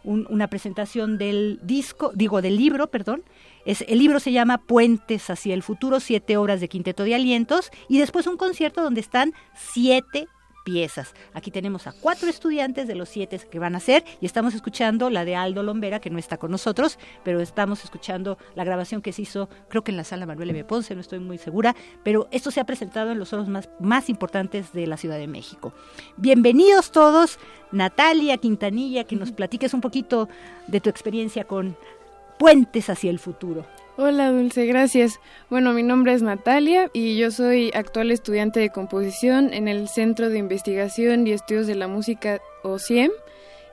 una 0.03 0.47
presentación 0.47 1.17
del 1.17 1.59
disco, 1.63 2.11
digo 2.15 2.41
del 2.41 2.57
libro, 2.57 2.87
perdón. 2.87 3.23
Es, 3.65 3.83
el 3.87 3.99
libro 3.99 4.19
se 4.19 4.31
llama 4.31 4.57
Puentes 4.57 5.29
hacia 5.29 5.53
el 5.53 5.63
futuro, 5.63 5.99
siete 5.99 6.37
obras 6.37 6.61
de 6.61 6.69
quinteto 6.69 7.03
de 7.03 7.15
alientos 7.15 7.71
y 7.87 7.99
después 7.99 8.25
un 8.27 8.37
concierto 8.37 8.81
donde 8.81 9.01
están 9.01 9.33
siete 9.53 10.27
piezas. 10.69 11.15
Aquí 11.33 11.49
tenemos 11.49 11.87
a 11.87 11.93
cuatro 11.93 12.29
estudiantes 12.29 12.87
de 12.87 12.93
los 12.93 13.09
siete 13.09 13.39
que 13.49 13.57
van 13.57 13.75
a 13.75 13.79
ser 13.79 14.03
y 14.21 14.27
estamos 14.27 14.53
escuchando 14.53 15.09
la 15.09 15.25
de 15.25 15.35
Aldo 15.35 15.63
Lombera, 15.63 15.99
que 15.99 16.11
no 16.11 16.19
está 16.19 16.37
con 16.37 16.51
nosotros, 16.51 16.99
pero 17.23 17.39
estamos 17.39 17.83
escuchando 17.83 18.37
la 18.53 18.63
grabación 18.63 19.01
que 19.01 19.11
se 19.11 19.23
hizo, 19.23 19.49
creo 19.67 19.83
que 19.83 19.89
en 19.89 19.97
la 19.97 20.03
sala 20.03 20.27
Manuel 20.27 20.51
M. 20.51 20.63
Ponce, 20.65 20.93
no 20.93 21.01
estoy 21.01 21.19
muy 21.19 21.39
segura, 21.39 21.75
pero 22.03 22.27
esto 22.29 22.51
se 22.51 22.59
ha 22.59 22.65
presentado 22.65 23.11
en 23.11 23.17
los 23.17 23.29
foros 23.29 23.47
más, 23.47 23.67
más 23.79 24.09
importantes 24.09 24.71
de 24.71 24.85
la 24.85 24.97
Ciudad 24.97 25.17
de 25.17 25.27
México. 25.27 25.73
Bienvenidos 26.17 26.91
todos, 26.91 27.39
Natalia 27.71 28.37
Quintanilla, 28.37 29.05
que 29.05 29.15
nos 29.15 29.31
platiques 29.31 29.73
un 29.73 29.81
poquito 29.81 30.29
de 30.67 30.81
tu 30.81 30.89
experiencia 30.91 31.45
con 31.45 31.75
Puentes 32.39 32.89
hacia 32.89 33.09
el 33.09 33.19
futuro. 33.19 33.65
Hola 33.97 34.31
Dulce, 34.31 34.65
gracias. 34.65 35.19
Bueno, 35.49 35.73
mi 35.73 35.83
nombre 35.83 36.13
es 36.13 36.21
Natalia 36.21 36.89
y 36.93 37.17
yo 37.17 37.31
soy 37.31 37.69
actual 37.75 38.11
estudiante 38.11 38.61
de 38.61 38.69
composición 38.69 39.53
en 39.53 39.67
el 39.67 39.89
Centro 39.89 40.29
de 40.29 40.37
Investigación 40.37 41.27
y 41.27 41.33
Estudios 41.33 41.67
de 41.67 41.75
la 41.75 41.89
Música 41.89 42.39
OCIEM 42.63 43.11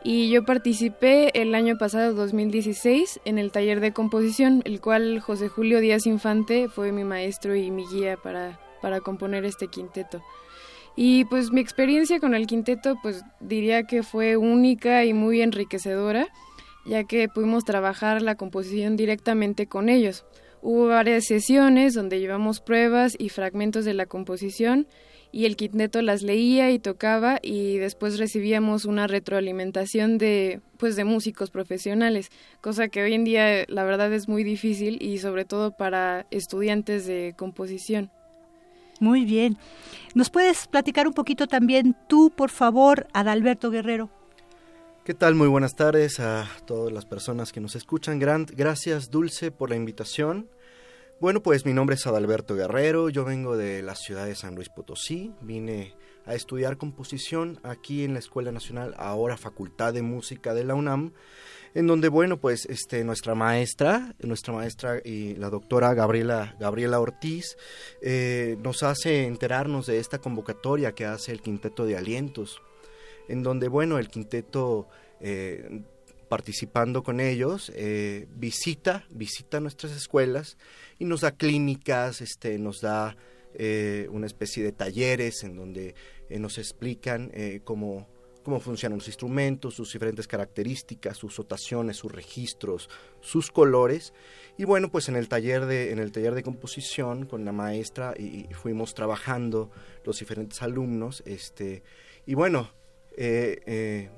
y 0.03 0.31
yo 0.31 0.45
participé 0.45 1.31
el 1.41 1.55
año 1.55 1.79
pasado 1.79 2.13
2016 2.15 3.21
en 3.25 3.39
el 3.39 3.53
taller 3.53 3.79
de 3.79 3.93
composición, 3.93 4.63
el 4.65 4.81
cual 4.81 5.21
José 5.21 5.47
Julio 5.47 5.79
Díaz 5.79 6.05
Infante 6.05 6.69
fue 6.69 6.91
mi 6.91 7.05
maestro 7.05 7.55
y 7.55 7.71
mi 7.71 7.87
guía 7.87 8.17
para, 8.17 8.59
para 8.83 9.01
componer 9.01 9.45
este 9.45 9.69
quinteto. 9.69 10.25
Y 10.97 11.25
pues 11.27 11.53
mi 11.53 11.61
experiencia 11.61 12.19
con 12.19 12.35
el 12.35 12.49
quinteto 12.49 12.97
pues 13.01 13.23
diría 13.39 13.85
que 13.85 14.03
fue 14.03 14.37
única 14.37 15.05
y 15.05 15.13
muy 15.13 15.41
enriquecedora 15.41 16.27
ya 16.87 17.05
que 17.05 17.29
pudimos 17.29 17.65
trabajar 17.65 18.23
la 18.23 18.37
composición 18.37 18.97
directamente 18.97 19.67
con 19.67 19.89
ellos. 19.89 20.25
Hubo 20.63 20.89
varias 20.89 21.25
sesiones 21.25 21.95
donde 21.95 22.19
llevamos 22.19 22.61
pruebas 22.61 23.15
y 23.19 23.29
fragmentos 23.29 23.85
de 23.85 23.95
la 23.95 24.07
composición 24.07 24.87
y 25.33 25.45
el 25.45 25.57
quinteto 25.57 26.01
las 26.03 26.23
leía 26.23 26.71
y 26.71 26.79
tocaba 26.79 27.39
y 27.43 27.77
después 27.77 28.19
recibíamos 28.19 28.85
una 28.85 29.07
retroalimentación 29.07 30.19
de 30.19 30.61
pues 30.79 30.97
de 30.97 31.05
músicos 31.05 31.51
profesionales, 31.51 32.31
cosa 32.61 32.89
que 32.89 33.03
hoy 33.03 33.15
en 33.15 33.25
día 33.25 33.65
la 33.69 33.85
verdad 33.85 34.13
es 34.13 34.29
muy 34.29 34.45
difícil 34.45 34.99
y 35.03 35.19
sobre 35.19 35.45
todo 35.45 35.73
para 35.73 36.27
estudiantes 36.31 37.07
de 37.07 37.35
composición. 37.37 38.11
Muy 38.99 39.25
bien. 39.25 39.59
¿Nos 40.15 40.31
puedes 40.31 40.67
platicar 40.69 41.07
un 41.07 41.13
poquito 41.13 41.47
también 41.47 41.95
tú, 42.09 42.31
por 42.35 42.51
favor, 42.51 43.07
Adalberto 43.13 43.71
Guerrero? 43.71 44.11
¿Qué 45.07 45.15
tal? 45.15 45.37
Muy 45.37 45.47
buenas 45.47 45.77
tardes 45.77 46.19
a 46.19 46.49
todas 46.67 46.93
las 46.93 47.05
personas 47.07 47.53
que 47.53 47.61
nos 47.61 47.77
escuchan. 47.77 48.19
gracias, 48.19 49.09
Dulce, 49.09 49.53
por 49.53 49.71
la 49.71 49.77
invitación. 49.77 50.51
Bueno, 51.21 51.45
pues 51.45 51.65
mi 51.65 51.73
nombre 51.73 51.95
es 51.95 52.09
Adalberto 52.09 52.57
Guerrero, 52.57 53.09
yo 53.09 53.25
vengo 53.25 53.57
de 53.57 53.83
la 53.83 53.95
ciudad 53.95 54.27
de 54.27 54.35
San 54.35 54.57
Luis 54.57 54.69
Potosí, 54.69 55.33
vine 55.41 55.95
a 56.25 56.35
estudiar 56.35 56.77
composición 56.77 57.61
aquí 57.63 58.03
en 58.03 58.15
la 58.15 58.19
Escuela 58.19 58.51
Nacional, 58.51 58.97
ahora 58.99 59.37
Facultad 59.37 59.95
de 59.95 60.03
Música 60.03 60.55
de 60.55 60.65
la 60.65 60.75
UNAM, 60.75 61.13
en 61.75 61.87
donde, 61.87 62.09
bueno, 62.09 62.41
pues 62.41 62.67
este, 62.67 63.05
nuestra 63.05 63.37
maestra, 63.37 64.17
nuestra 64.19 64.55
maestra 64.55 65.01
y 65.05 65.37
la 65.37 65.51
doctora 65.51 65.95
Gabriela, 65.95 66.57
Gabriela 66.59 66.99
Ortiz, 66.99 67.57
eh, 68.03 68.57
nos 68.61 68.83
hace 68.83 69.27
enterarnos 69.27 69.87
de 69.87 70.01
esta 70.01 70.19
convocatoria 70.19 70.97
que 70.97 71.07
hace 71.07 71.31
el 71.31 71.43
Quinteto 71.43 71.87
de 71.87 71.97
Alientos 71.97 72.61
en 73.29 73.43
donde, 73.43 73.69
bueno, 73.69 73.99
el 73.99 74.09
quinteto, 74.09 74.89
eh, 75.21 75.83
participando 76.29 77.03
con 77.03 77.21
ellos, 77.21 77.73
eh, 77.75 78.27
visita, 78.35 79.07
visita 79.11 79.61
nuestras 79.61 79.93
escuelas 79.93 80.57
y 80.99 81.05
nos 81.05 81.21
da 81.21 81.33
clínicas, 81.33 82.21
este, 82.21 82.59
nos 82.59 82.81
da 82.81 83.17
eh, 83.55 84.09
una 84.11 84.27
especie 84.27 84.65
de 84.65 84.73
talleres 84.73 85.45
en 85.45 85.57
donde 85.57 85.95
nos 86.29 86.59
explican 86.59 87.31
cómo, 87.63 88.09
cómo 88.47 88.61
funcionan 88.61 88.99
los 88.99 89.09
instrumentos, 89.09 89.75
sus 89.75 89.93
diferentes 89.93 90.29
características, 90.29 91.17
sus 91.17 91.37
rotaciones, 91.37 91.97
sus 91.97 92.13
registros, 92.13 92.89
sus 93.21 93.51
colores. 93.51 94.13
Y 94.57 94.63
bueno, 94.63 94.89
pues 94.89 95.09
en 95.09 95.17
el 95.17 95.29
taller 95.29 95.67
de, 95.67 95.91
en 95.91 95.99
el 95.99 96.13
taller 96.13 96.33
de 96.33 96.45
composición 96.45 97.27
con 97.27 97.45
la 97.45 97.51
maestra 97.51 98.15
y, 98.17 98.47
fuimos 98.55 98.95
trabajando 98.95 99.73
los 100.05 100.21
diferentes 100.21 100.63
alumnos, 100.63 101.25
este, 101.27 101.83
y 102.25 102.35
bueno, 102.35 102.71
eh, 103.17 103.63
eh, 103.67 104.11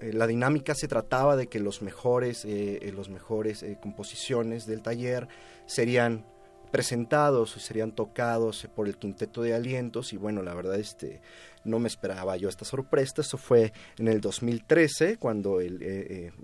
eh, 0.00 0.12
la 0.12 0.26
dinámica 0.26 0.74
se 0.74 0.88
trataba 0.88 1.36
de 1.36 1.46
que 1.46 1.58
los 1.58 1.80
mejores, 1.80 2.46
los 2.92 3.08
mejores 3.08 3.64
composiciones 3.80 4.66
del 4.66 4.82
taller 4.82 5.26
serían 5.64 6.26
presentados, 6.70 7.52
serían 7.52 7.92
tocados 7.92 8.68
por 8.74 8.88
el 8.88 8.98
quinteto 8.98 9.40
de 9.40 9.54
alientos 9.54 10.12
y 10.12 10.18
bueno, 10.18 10.42
la 10.42 10.52
verdad 10.52 10.78
este 10.78 11.22
no 11.64 11.78
me 11.78 11.88
esperaba 11.88 12.36
yo 12.36 12.50
esta 12.50 12.66
sorpresa, 12.66 13.22
eso 13.22 13.38
fue 13.38 13.72
en 13.98 14.08
el 14.08 14.20
2013 14.20 15.16
cuando 15.16 15.60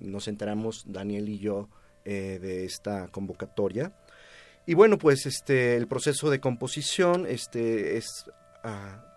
nos 0.01 0.29
enteramos 0.29 0.85
Daniel 0.87 1.29
y 1.29 1.39
yo 1.39 1.69
de 2.05 2.65
esta 2.65 3.09
convocatoria. 3.09 3.93
Y 4.65 4.73
bueno 4.73 4.97
pues 4.97 5.27
este 5.27 5.77
el 5.77 5.89
proceso 5.89 6.31
de 6.31 6.41
composición 6.41 7.27
este 7.27 7.99
es 7.99 8.31
ah, 8.65 9.12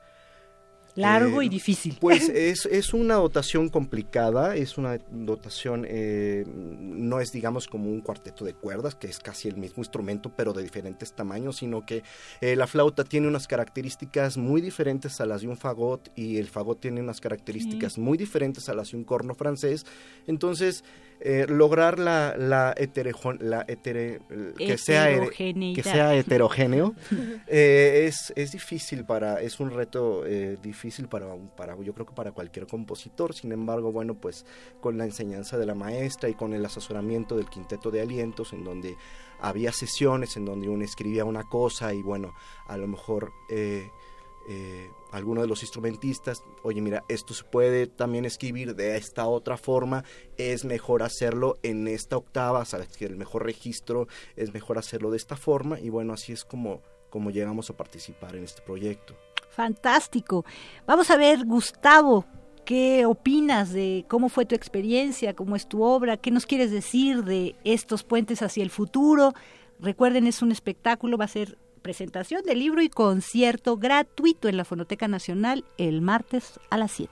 Largo 0.96 1.42
y 1.42 1.50
difícil. 1.50 1.98
Pues 2.00 2.30
es, 2.34 2.66
es 2.66 2.94
una 2.94 3.16
dotación 3.16 3.70
complicada, 3.70 4.56
es 4.56 4.78
una 4.78 4.98
dotación, 5.12 5.86
eh, 5.88 6.46
no 6.48 7.20
es 7.20 7.32
digamos 7.32 7.68
como 7.68 7.90
un 7.90 8.02
cuarteto 8.02 8.46
de 8.46 8.54
cuerdas, 8.54 8.96
que 8.96 9.08
es 9.08 9.20
casi 9.20 9.48
el 9.48 9.58
mismo 9.58 9.82
instrumento, 9.82 10.32
pero 10.36 10.54
de 10.54 10.64
diferentes 10.64 11.14
tamaños, 11.14 11.58
sino 11.58 11.86
que 11.86 12.04
eh, 12.42 12.56
la 12.56 12.68
flauta 12.68 13.04
tiene 13.04 13.28
unas 13.28 13.48
características 13.48 14.38
muy 14.38 14.62
diferentes 14.62 15.20
a 15.20 15.26
las 15.26 15.42
de 15.42 15.50
un 15.50 15.58
fagot 15.58 16.12
y 16.16 16.38
el 16.38 16.48
fagot 16.48 16.80
tiene 16.80 17.02
unas 17.02 17.20
características 17.20 17.98
muy 17.98 18.18
diferentes 18.18 18.70
a 18.70 18.74
las 18.74 18.92
de 18.92 18.98
un 18.98 19.04
corno 19.04 19.36
francés. 19.36 19.86
Entonces, 20.28 20.84
eh, 21.20 21.46
lograr 21.48 21.98
la, 21.98 22.36
la, 22.38 22.76
la 23.40 23.66
que, 23.66 24.78
sea, 24.78 25.30
que 25.30 25.82
sea 25.84 26.16
heterogéneo 26.16 26.94
eh, 27.48 28.06
es, 28.08 28.34
es 28.36 28.52
difícil 28.52 29.06
para, 29.06 29.42
es 29.42 29.60
un 29.60 29.72
reto 29.72 30.26
eh, 30.26 30.58
difícil 30.62 31.08
para, 31.08 31.36
para, 31.56 31.80
yo 31.82 31.94
creo 31.94 32.06
que 32.06 32.14
para 32.14 32.32
cualquier 32.32 32.68
compositor, 32.68 33.34
sin 33.34 33.52
embargo, 33.52 33.92
bueno, 33.92 34.16
pues 34.16 34.46
con 34.82 34.98
la 34.98 35.06
enseñanza 35.06 35.58
de 35.58 35.66
la 35.66 35.76
maestra 35.76 36.30
y 36.30 36.34
con 36.34 36.54
el 36.54 36.66
asesoramiento 36.66 37.38
del 37.38 37.50
quinteto 37.50 37.92
de 37.92 38.02
alientos, 38.02 38.54
en 38.54 38.64
donde 38.64 38.96
había 39.40 39.72
sesiones 39.72 40.38
en 40.38 40.46
donde 40.46 40.70
uno 40.70 40.84
escribía 40.84 41.26
una 41.26 41.44
cosa 41.44 41.94
y 41.94 42.02
bueno, 42.02 42.34
a 42.68 42.78
lo 42.78 42.88
mejor... 42.88 43.32
Eh, 43.50 43.90
eh, 44.48 44.90
alguno 45.12 45.42
de 45.42 45.48
los 45.48 45.64
instrumentistas, 45.64 46.44
oye, 46.64 46.82
mira, 46.82 47.04
esto 47.08 47.34
se 47.34 47.44
puede 47.44 47.88
también 47.88 48.26
escribir 48.26 48.76
de 48.76 48.96
esta 48.98 49.28
otra 49.28 49.58
forma, 49.58 50.04
es 50.38 50.66
mejor 50.66 51.04
hacerlo 51.04 51.58
en 51.64 51.88
esta 51.88 52.18
octava, 52.18 52.66
sabes 52.66 52.96
que 52.98 53.06
el 53.06 53.16
mejor 53.16 53.44
registro 53.44 54.08
es 54.36 54.54
mejor 54.54 54.78
hacerlo 54.78 55.10
de 55.10 55.18
esta 55.18 55.36
forma 55.36 55.80
y 55.80 55.90
bueno, 55.90 56.14
así 56.14 56.34
es 56.34 56.46
como, 56.46 56.82
como 57.10 57.32
llegamos 57.32 57.70
a 57.70 57.78
participar 57.78 58.36
en 58.36 58.44
este 58.44 58.62
proyecto. 58.62 59.16
Fantástico. 59.50 60.46
Vamos 60.86 61.10
a 61.10 61.18
ver, 61.18 61.46
Gustavo, 61.46 62.26
¿qué 62.66 63.06
opinas 63.06 63.72
de 63.72 64.06
cómo 64.10 64.28
fue 64.28 64.46
tu 64.46 64.54
experiencia, 64.54 65.34
cómo 65.34 65.56
es 65.56 65.68
tu 65.68 65.82
obra? 65.82 66.18
¿Qué 66.18 66.30
nos 66.30 66.46
quieres 66.46 66.72
decir 66.72 67.24
de 67.24 67.56
estos 67.64 68.04
puentes 68.04 68.42
hacia 68.42 68.64
el 68.64 68.70
futuro? 68.70 69.34
Recuerden, 69.80 70.28
es 70.28 70.42
un 70.42 70.52
espectáculo, 70.52 71.18
va 71.18 71.26
a 71.26 71.30
ser 71.30 71.58
presentación 71.86 72.42
del 72.42 72.58
libro 72.58 72.82
y 72.82 72.90
concierto 72.90 73.78
gratuito 73.78 74.50
en 74.50 74.58
la 74.58 74.66
Fonoteca 74.66 75.08
Nacional 75.08 75.64
el 75.78 76.02
martes 76.02 76.60
a 76.72 76.80
las 76.80 76.90
7. 76.94 77.12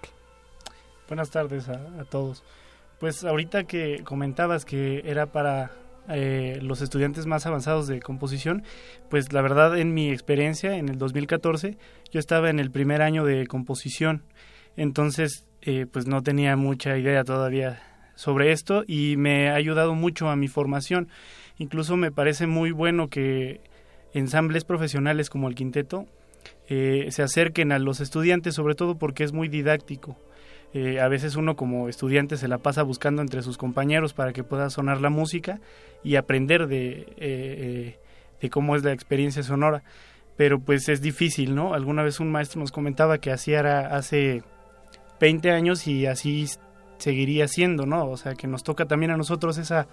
Buenas 1.07 1.29
tardes 1.29 1.69
a, 1.69 2.05
todos. 2.05 2.43
Pues 2.99 3.23
ahorita 3.23 3.65
que 3.65 4.01
comentabas 4.03 4.65
que 4.65 5.03
era 5.05 5.27
para 5.27 5.73
eh, 6.09 6.57
los 6.63 6.81
estudiantes 6.81 7.27
más 7.27 7.45
avanzados 7.45 7.85
de 7.85 7.99
composición, 7.99 8.63
pues 9.11 9.31
la 9.31 9.43
verdad 9.43 9.77
en 9.77 9.93
mi 9.93 10.09
experiencia 10.09 10.75
en 10.75 10.89
el 10.89 10.97
2014 10.97 11.77
yo 12.09 12.19
estaba 12.19 12.49
en 12.49 12.59
el 12.59 12.71
primer 12.71 13.03
año 13.03 13.25
de 13.25 13.45
composición, 13.45 14.23
entonces 14.75 15.45
eh, 15.61 15.85
pues 15.85 16.07
no 16.07 16.23
tenía 16.23 16.55
mucha 16.55 16.97
idea 16.97 17.23
todavía 17.23 17.79
sobre 18.15 18.51
esto 18.51 18.85
y 18.87 19.17
me 19.17 19.51
ha 19.51 19.53
ayudado 19.53 19.93
mucho 19.93 20.29
a 20.29 20.35
mi 20.35 20.47
formación. 20.47 21.09
Incluso 21.59 21.95
me 21.95 22.11
parece 22.11 22.47
muy 22.47 22.71
bueno 22.71 23.07
que 23.09 23.61
ensambles 24.13 24.63
profesionales 24.63 25.29
como 25.29 25.47
el 25.47 25.55
quinteto 25.55 26.05
eh, 26.69 27.07
se 27.09 27.23
acerquen 27.23 27.71
a 27.71 27.79
los 27.79 27.99
estudiantes, 27.99 28.55
sobre 28.55 28.75
todo 28.75 28.95
porque 28.95 29.23
es 29.23 29.33
muy 29.33 29.47
didáctico. 29.47 30.17
Eh, 30.73 30.99
a 30.99 31.07
veces 31.07 31.35
uno 31.35 31.55
como 31.55 31.87
estudiante 31.87 32.37
se 32.37 32.47
la 32.47 32.57
pasa 32.57 32.81
buscando 32.83 33.21
entre 33.21 33.43
sus 33.43 33.57
compañeros 33.57 34.13
para 34.13 34.33
que 34.33 34.43
pueda 34.43 34.69
sonar 34.69 35.01
la 35.01 35.09
música 35.09 35.59
y 36.03 36.15
aprender 36.15 36.67
de, 36.67 37.13
eh, 37.17 37.97
de 38.41 38.49
cómo 38.49 38.75
es 38.75 38.83
la 38.83 38.91
experiencia 38.91 39.43
sonora. 39.43 39.83
Pero 40.35 40.59
pues 40.59 40.89
es 40.89 41.01
difícil, 41.01 41.53
¿no? 41.53 41.73
Alguna 41.75 42.01
vez 42.01 42.19
un 42.19 42.31
maestro 42.31 42.59
nos 42.59 42.71
comentaba 42.71 43.19
que 43.19 43.31
así 43.31 43.53
era 43.53 43.95
hace 43.95 44.41
20 45.19 45.51
años 45.51 45.85
y 45.85 46.07
así 46.07 46.47
seguiría 46.97 47.47
siendo, 47.47 47.85
¿no? 47.85 48.09
O 48.09 48.17
sea, 48.17 48.33
que 48.33 48.47
nos 48.47 48.63
toca 48.63 48.85
también 48.85 49.11
a 49.11 49.17
nosotros 49.17 49.57
esa 49.57 49.87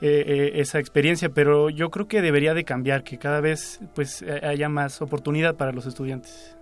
eh, 0.00 0.24
eh, 0.26 0.52
esa 0.60 0.78
experiencia, 0.78 1.28
pero 1.28 1.70
yo 1.70 1.90
creo 1.90 2.08
que 2.08 2.20
debería 2.20 2.54
de 2.54 2.64
cambiar, 2.64 3.04
que 3.04 3.18
cada 3.18 3.40
vez 3.40 3.80
pues 3.94 4.22
eh, 4.22 4.40
haya 4.44 4.68
más 4.68 5.00
oportunidad 5.00 5.56
para 5.56 5.72
los 5.72 5.86
estudiantes. 5.86 6.56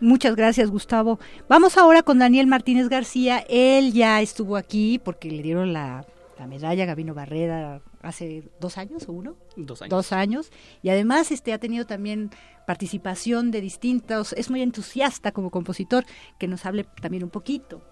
Muchas 0.00 0.34
gracias, 0.34 0.70
Gustavo. 0.70 1.20
Vamos 1.48 1.76
ahora 1.76 2.02
con 2.02 2.18
Daniel 2.18 2.48
Martínez 2.48 2.88
García. 2.88 3.44
Él 3.48 3.92
ya 3.92 4.20
estuvo 4.20 4.56
aquí 4.56 4.98
porque 4.98 5.30
le 5.30 5.42
dieron 5.42 5.72
la, 5.72 6.04
la 6.38 6.46
medalla 6.48 6.82
a 6.82 6.86
Gabino 6.86 7.14
Barrera 7.14 7.80
hace 8.02 8.42
dos 8.60 8.78
años 8.78 9.08
o 9.08 9.12
uno. 9.12 9.36
Dos 9.56 9.82
años. 9.82 9.90
Dos 9.90 10.12
años. 10.12 10.50
Y 10.82 10.88
además 10.88 11.30
este, 11.30 11.52
ha 11.52 11.58
tenido 11.58 11.86
también 11.86 12.30
participación 12.66 13.50
de 13.50 13.60
distintos, 13.60 14.32
es 14.32 14.50
muy 14.50 14.62
entusiasta 14.62 15.32
como 15.32 15.50
compositor, 15.50 16.04
que 16.38 16.48
nos 16.48 16.66
hable 16.66 16.84
también 17.00 17.24
un 17.24 17.30
poquito. 17.30 17.82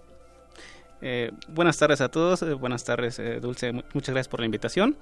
Eh, 1.03 1.31
buenas 1.49 1.79
tardes 1.79 2.01
a 2.01 2.11
todos, 2.11 2.43
eh, 2.43 2.53
buenas 2.53 2.85
tardes 2.85 3.19
eh, 3.19 3.41
Dulce, 3.41 3.73
muchas 3.73 4.11
gracias 4.11 4.29
por 4.29 4.41
la 4.41 4.47
invitación. 4.47 4.97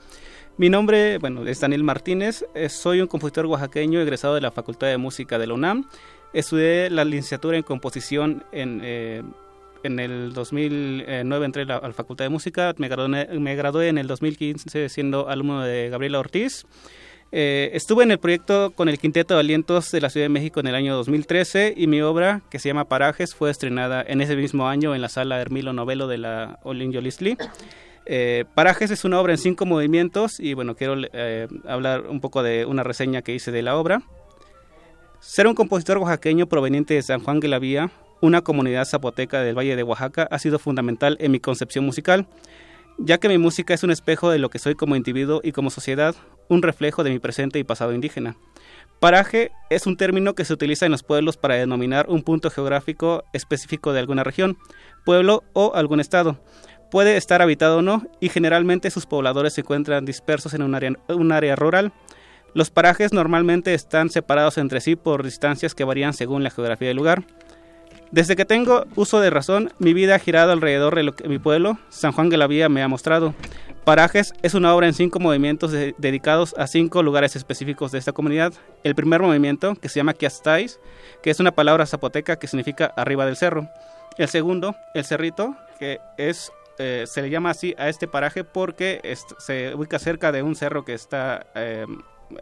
Mi 0.56 0.70
nombre, 0.70 1.18
bueno, 1.18 1.46
es 1.46 1.60
Daniel 1.60 1.82
Martínez, 1.82 2.44
soy 2.68 3.00
un 3.00 3.08
compositor 3.08 3.46
oaxaqueño 3.46 4.00
egresado 4.00 4.34
de 4.34 4.40
la 4.40 4.50
Facultad 4.50 4.88
de 4.88 4.98
Música 4.98 5.38
de 5.38 5.46
la 5.46 5.54
UNAM. 5.54 5.88
Estudié 6.32 6.90
la 6.90 7.04
licenciatura 7.04 7.56
en 7.56 7.62
composición 7.62 8.44
en, 8.52 8.82
en 9.82 9.98
el 10.00 10.32
2009, 10.32 11.46
entré 11.46 11.62
a 11.62 11.66
la, 11.66 11.92
Facultad 11.92 12.24
de 12.24 12.28
Música, 12.28 12.74
me 12.78 12.88
gradué, 12.88 13.26
me 13.38 13.56
gradué 13.56 13.88
en 13.88 13.98
el 13.98 14.06
2015 14.06 14.88
siendo 14.88 15.28
alumno 15.28 15.62
de 15.62 15.88
Gabriela 15.90 16.18
Ortiz. 16.18 16.66
Eh, 17.30 17.70
estuve 17.74 18.04
en 18.04 18.10
el 18.10 18.18
proyecto 18.18 18.72
con 18.74 18.88
el 18.88 18.98
Quinteto 18.98 19.34
de 19.34 19.40
Alientos 19.40 19.90
de 19.90 20.00
la 20.00 20.08
Ciudad 20.08 20.24
de 20.24 20.30
México 20.30 20.60
en 20.60 20.66
el 20.66 20.74
año 20.74 20.94
2013 20.96 21.74
y 21.76 21.86
mi 21.86 22.00
obra, 22.00 22.40
que 22.50 22.58
se 22.58 22.68
llama 22.70 22.86
Parajes, 22.86 23.34
fue 23.34 23.50
estrenada 23.50 24.02
en 24.06 24.22
ese 24.22 24.34
mismo 24.34 24.66
año 24.66 24.94
en 24.94 25.02
la 25.02 25.10
sala 25.10 25.40
Hermilo 25.40 25.74
Novelo 25.74 26.06
de 26.06 26.18
la 26.18 26.58
Olin 26.62 26.90
Yolisli. 26.90 27.36
Eh, 28.06 28.46
Parajes 28.54 28.90
es 28.90 29.04
una 29.04 29.20
obra 29.20 29.34
en 29.34 29.38
cinco 29.38 29.66
movimientos 29.66 30.40
y 30.40 30.54
bueno, 30.54 30.74
quiero 30.74 30.94
eh, 31.12 31.48
hablar 31.66 32.06
un 32.06 32.20
poco 32.20 32.42
de 32.42 32.64
una 32.64 32.82
reseña 32.82 33.20
que 33.20 33.34
hice 33.34 33.52
de 33.52 33.60
la 33.60 33.76
obra. 33.76 34.00
Ser 35.20 35.46
un 35.46 35.54
compositor 35.54 35.98
oaxaqueño 35.98 36.46
proveniente 36.46 36.94
de 36.94 37.02
San 37.02 37.22
Juan 37.22 37.40
de 37.40 37.48
la 37.48 37.58
Vía, 37.58 37.90
una 38.22 38.40
comunidad 38.40 38.86
zapoteca 38.86 39.42
del 39.42 39.58
Valle 39.58 39.76
de 39.76 39.82
Oaxaca, 39.82 40.26
ha 40.30 40.38
sido 40.38 40.58
fundamental 40.58 41.18
en 41.20 41.32
mi 41.32 41.40
concepción 41.40 41.84
musical 41.84 42.26
ya 42.98 43.18
que 43.18 43.28
mi 43.28 43.38
música 43.38 43.74
es 43.74 43.82
un 43.82 43.90
espejo 43.90 44.30
de 44.30 44.38
lo 44.38 44.50
que 44.50 44.58
soy 44.58 44.74
como 44.74 44.96
individuo 44.96 45.40
y 45.42 45.52
como 45.52 45.70
sociedad, 45.70 46.14
un 46.48 46.62
reflejo 46.62 47.04
de 47.04 47.10
mi 47.10 47.18
presente 47.18 47.58
y 47.58 47.64
pasado 47.64 47.94
indígena. 47.94 48.36
Paraje 49.00 49.52
es 49.70 49.86
un 49.86 49.96
término 49.96 50.34
que 50.34 50.44
se 50.44 50.52
utiliza 50.52 50.84
en 50.84 50.92
los 50.92 51.04
pueblos 51.04 51.36
para 51.36 51.54
denominar 51.54 52.06
un 52.08 52.22
punto 52.22 52.50
geográfico 52.50 53.22
específico 53.32 53.92
de 53.92 54.00
alguna 54.00 54.24
región, 54.24 54.58
pueblo 55.04 55.44
o 55.52 55.72
algún 55.76 56.00
estado. 56.00 56.40
Puede 56.90 57.16
estar 57.16 57.40
habitado 57.40 57.78
o 57.78 57.82
no, 57.82 58.06
y 58.18 58.30
generalmente 58.30 58.90
sus 58.90 59.06
pobladores 59.06 59.52
se 59.52 59.60
encuentran 59.60 60.04
dispersos 60.04 60.54
en 60.54 60.62
un 60.62 61.32
área, 61.32 61.54
rural. 61.54 61.92
Los 62.54 62.70
parajes 62.70 63.12
normalmente 63.12 63.74
están 63.74 64.10
separados 64.10 64.58
entre 64.58 64.80
sí 64.80 64.96
por 64.96 65.22
distancias 65.22 65.74
que 65.74 65.84
varían 65.84 66.14
según 66.14 66.42
la 66.42 66.50
geografía 66.50 66.88
del 66.88 66.96
lugar. 66.96 67.24
Desde 68.10 68.36
que 68.36 68.44
tengo 68.44 68.86
uso 68.94 69.20
de 69.20 69.30
razón, 69.30 69.72
mi 69.78 69.92
vida 69.92 70.14
ha 70.14 70.18
girado 70.18 70.52
alrededor 70.52 70.94
de 70.94 71.02
lo 71.02 71.14
que 71.14 71.28
mi 71.28 71.38
pueblo, 71.38 71.78
San 71.90 72.12
Juan 72.12 72.30
de 72.30 72.38
la 72.38 72.46
Vía, 72.46 72.68
me 72.68 72.82
ha 72.82 72.88
mostrado. 72.88 73.34
Parajes 73.84 74.32
es 74.42 74.54
una 74.54 74.74
obra 74.74 74.86
en 74.86 74.94
cinco 74.94 75.18
movimientos 75.18 75.72
dedicados 75.72 76.54
a 76.58 76.66
cinco 76.66 77.02
lugares 77.02 77.36
específicos 77.36 77.92
de 77.92 77.98
esta 77.98 78.12
comunidad. 78.12 78.52
El 78.82 78.94
primer 78.94 79.20
movimiento, 79.22 79.74
que 79.74 79.88
se 79.88 80.00
llama 80.00 80.14
Kiastais, 80.14 80.80
que 81.22 81.30
es 81.30 81.40
una 81.40 81.52
palabra 81.52 81.86
zapoteca 81.86 82.38
que 82.38 82.46
significa 82.46 82.86
arriba 82.96 83.26
del 83.26 83.36
cerro. 83.36 83.68
El 84.16 84.28
segundo, 84.28 84.74
el 84.94 85.04
cerrito, 85.04 85.56
que 85.78 86.00
es 86.16 86.50
eh, 86.78 87.04
se 87.06 87.22
le 87.22 87.30
llama 87.30 87.50
así 87.50 87.74
a 87.76 87.88
este 87.88 88.06
paraje 88.06 88.44
porque 88.44 89.00
se 89.38 89.74
ubica 89.74 89.98
cerca 89.98 90.30
de 90.30 90.44
un 90.44 90.54
cerro 90.54 90.84
que 90.84 90.94
está 90.94 91.46
eh, 91.56 91.86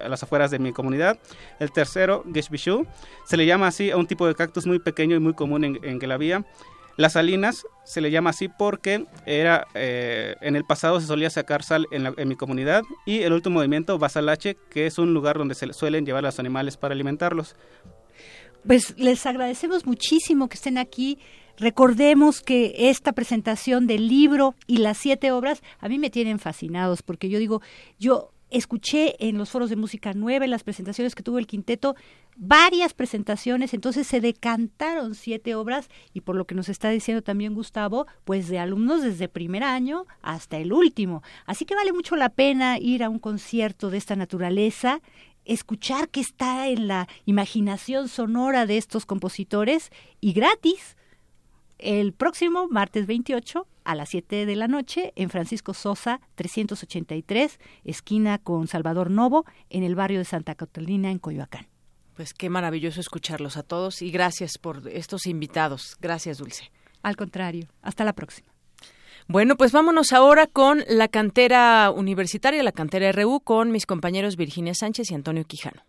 a 0.00 0.08
las 0.08 0.22
afueras 0.22 0.50
de 0.50 0.58
mi 0.58 0.72
comunidad. 0.72 1.18
El 1.60 1.72
tercero, 1.72 2.24
Geshbishu, 2.32 2.86
se 3.24 3.36
le 3.36 3.46
llama 3.46 3.68
así 3.68 3.90
a 3.90 3.96
un 3.96 4.06
tipo 4.06 4.26
de 4.26 4.34
cactus 4.34 4.66
muy 4.66 4.78
pequeño 4.78 5.16
y 5.16 5.20
muy 5.20 5.34
común 5.34 5.64
en, 5.64 5.78
en 5.82 6.00
Gelavía. 6.00 6.44
Las 6.96 7.12
salinas 7.12 7.66
se 7.84 8.00
le 8.00 8.10
llama 8.10 8.30
así 8.30 8.48
porque 8.48 9.04
era 9.26 9.66
eh, 9.74 10.34
en 10.40 10.56
el 10.56 10.64
pasado 10.64 10.98
se 10.98 11.06
solía 11.06 11.28
sacar 11.28 11.62
sal 11.62 11.86
en, 11.90 12.14
en, 12.16 12.28
mi 12.28 12.36
comunidad 12.36 12.84
y 13.04 13.20
el 13.20 13.34
último 13.34 13.56
movimiento 13.56 13.98
Basalache, 13.98 14.56
que 14.70 14.86
es 14.86 14.98
un 14.98 15.12
lugar 15.12 15.36
donde 15.36 15.54
se 15.54 15.70
suelen 15.74 16.06
llevar 16.06 16.22
los 16.22 16.38
animales 16.38 16.78
para 16.78 16.94
alimentarlos. 16.94 17.54
Pues 18.66 18.98
les 18.98 19.26
agradecemos 19.26 19.86
muchísimo 19.86 20.48
que 20.48 20.54
estén 20.54 20.78
aquí. 20.78 21.18
Recordemos 21.58 22.40
que 22.40 22.74
esta 22.90 23.12
presentación 23.12 23.86
del 23.86 24.08
libro 24.08 24.54
y 24.66 24.78
las 24.78 24.96
siete 24.96 25.32
obras 25.32 25.62
a 25.78 25.88
mí 25.88 25.98
me 25.98 26.10
tienen 26.10 26.38
fascinados 26.38 27.02
porque 27.02 27.28
yo 27.28 27.38
digo, 27.38 27.60
yo 27.98 28.32
escuché 28.56 29.16
en 29.26 29.38
los 29.38 29.50
foros 29.50 29.70
de 29.70 29.76
música 29.76 30.12
nueva, 30.14 30.44
en 30.44 30.50
las 30.50 30.64
presentaciones 30.64 31.14
que 31.14 31.22
tuvo 31.22 31.38
el 31.38 31.46
quinteto, 31.46 31.94
varias 32.36 32.94
presentaciones, 32.94 33.74
entonces 33.74 34.06
se 34.06 34.20
decantaron 34.20 35.14
siete 35.14 35.54
obras 35.54 35.88
y 36.14 36.22
por 36.22 36.36
lo 36.36 36.46
que 36.46 36.54
nos 36.54 36.68
está 36.68 36.90
diciendo 36.90 37.22
también 37.22 37.54
Gustavo, 37.54 38.06
pues 38.24 38.48
de 38.48 38.58
alumnos 38.58 39.02
desde 39.02 39.28
primer 39.28 39.62
año 39.62 40.06
hasta 40.22 40.56
el 40.58 40.72
último. 40.72 41.22
Así 41.44 41.64
que 41.64 41.74
vale 41.74 41.92
mucho 41.92 42.16
la 42.16 42.30
pena 42.30 42.78
ir 42.78 43.04
a 43.04 43.10
un 43.10 43.18
concierto 43.18 43.90
de 43.90 43.98
esta 43.98 44.16
naturaleza 44.16 45.00
escuchar 45.44 46.08
qué 46.08 46.20
está 46.20 46.68
en 46.68 46.88
la 46.88 47.06
imaginación 47.24 48.08
sonora 48.08 48.66
de 48.66 48.78
estos 48.78 49.06
compositores 49.06 49.90
y 50.20 50.32
gratis 50.32 50.96
el 51.78 52.12
próximo 52.12 52.66
martes 52.68 53.06
28 53.06 53.66
a 53.86 53.94
las 53.94 54.10
7 54.10 54.46
de 54.46 54.56
la 54.56 54.68
noche 54.68 55.12
en 55.16 55.30
Francisco 55.30 55.74
Sosa 55.74 56.20
383, 56.34 57.58
esquina 57.84 58.38
con 58.38 58.66
Salvador 58.66 59.10
Novo, 59.10 59.44
en 59.70 59.82
el 59.82 59.94
barrio 59.94 60.18
de 60.18 60.24
Santa 60.24 60.54
Catalina, 60.54 61.10
en 61.10 61.18
Coyoacán. 61.18 61.68
Pues 62.14 62.34
qué 62.34 62.50
maravilloso 62.50 63.00
escucharlos 63.00 63.56
a 63.56 63.62
todos 63.62 64.02
y 64.02 64.10
gracias 64.10 64.58
por 64.58 64.88
estos 64.88 65.26
invitados. 65.26 65.96
Gracias, 66.00 66.38
Dulce. 66.38 66.70
Al 67.02 67.16
contrario, 67.16 67.68
hasta 67.82 68.04
la 68.04 68.14
próxima. 68.14 68.48
Bueno, 69.28 69.56
pues 69.56 69.72
vámonos 69.72 70.12
ahora 70.12 70.46
con 70.46 70.84
la 70.88 71.08
cantera 71.08 71.90
universitaria, 71.90 72.62
la 72.62 72.72
cantera 72.72 73.10
RU, 73.12 73.40
con 73.40 73.70
mis 73.70 73.84
compañeros 73.84 74.36
Virginia 74.36 74.74
Sánchez 74.74 75.10
y 75.10 75.14
Antonio 75.14 75.44
Quijano. 75.44 75.82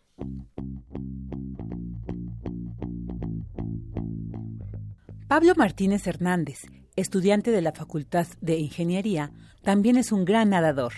Pablo 5.27 5.53
Martínez 5.55 6.07
Hernández, 6.07 6.65
estudiante 6.97 7.51
de 7.51 7.61
la 7.61 7.71
Facultad 7.71 8.27
de 8.41 8.57
Ingeniería, 8.57 9.31
también 9.61 9.95
es 9.95 10.11
un 10.11 10.25
gran 10.25 10.49
nadador 10.49 10.93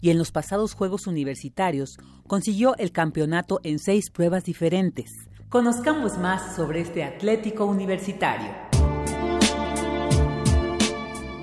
y 0.00 0.10
en 0.10 0.18
los 0.18 0.32
pasados 0.32 0.74
Juegos 0.74 1.06
Universitarios 1.06 1.98
consiguió 2.26 2.76
el 2.78 2.90
campeonato 2.90 3.60
en 3.62 3.78
seis 3.78 4.10
pruebas 4.10 4.44
diferentes. 4.44 5.28
Conozcamos 5.48 6.18
más 6.18 6.56
sobre 6.56 6.80
este 6.80 7.04
atlético 7.04 7.66
universitario. 7.66 8.50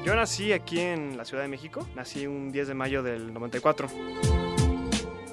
Yo 0.03 0.15
nací 0.15 0.52
aquí 0.52 0.80
en 0.80 1.15
la 1.15 1.23
Ciudad 1.23 1.44
de 1.44 1.49
México, 1.49 1.88
nací 1.95 2.26
un 2.26 2.52
10 2.52 2.68
de 2.69 2.73
mayo 2.73 3.03
del 3.03 3.31
94 3.31 3.88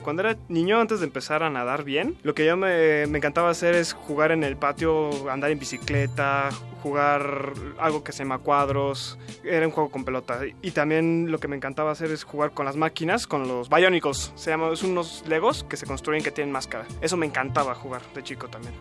cuando 0.06 0.22
era 0.22 0.36
niño, 0.48 0.80
antes 0.80 1.00
de 1.00 1.06
empezar 1.06 1.42
a 1.42 1.50
nadar 1.50 1.82
bien, 1.82 2.16
lo 2.22 2.32
que 2.32 2.46
yo 2.46 2.56
me, 2.56 3.02
encantaba 3.02 3.50
hacer 3.50 3.74
es 3.74 3.92
jugar 3.92 4.30
en 4.30 4.44
el 4.44 4.56
patio, 4.56 5.28
andar 5.28 5.50
en 5.50 5.58
bicicleta, 5.58 6.50
jugar 6.80 7.54
algo 7.76 8.04
que 8.04 8.12
se 8.12 8.18
llama 8.22 8.38
cuadros. 8.38 9.18
Era 9.42 9.66
un 9.66 9.72
juego 9.72 9.90
con 9.90 10.04
pelota. 10.04 10.38
Y 10.62 10.70
también 10.70 11.32
lo 11.32 11.40
que 11.40 11.48
me 11.48 11.56
encantaba 11.56 11.90
hacer 11.90 12.12
es 12.12 12.22
jugar 12.22 12.52
con 12.52 12.66
las 12.66 12.76
máquinas, 12.76 13.26
con 13.26 13.48
los 13.48 13.68
Bionicles. 13.68 14.32
Se 14.36 14.54
unos 14.54 15.24
Legos 15.26 15.64
que 15.64 15.76
se 15.76 15.86
construyen 15.86 16.22
que 16.22 16.30
tienen 16.30 16.52
máscara. 16.52 16.86
Eso 17.00 17.16
me 17.16 17.26
encantaba 17.26 17.74
jugar 17.74 18.02
de 18.14 18.22
chico 18.22 18.46
también. 18.46 18.74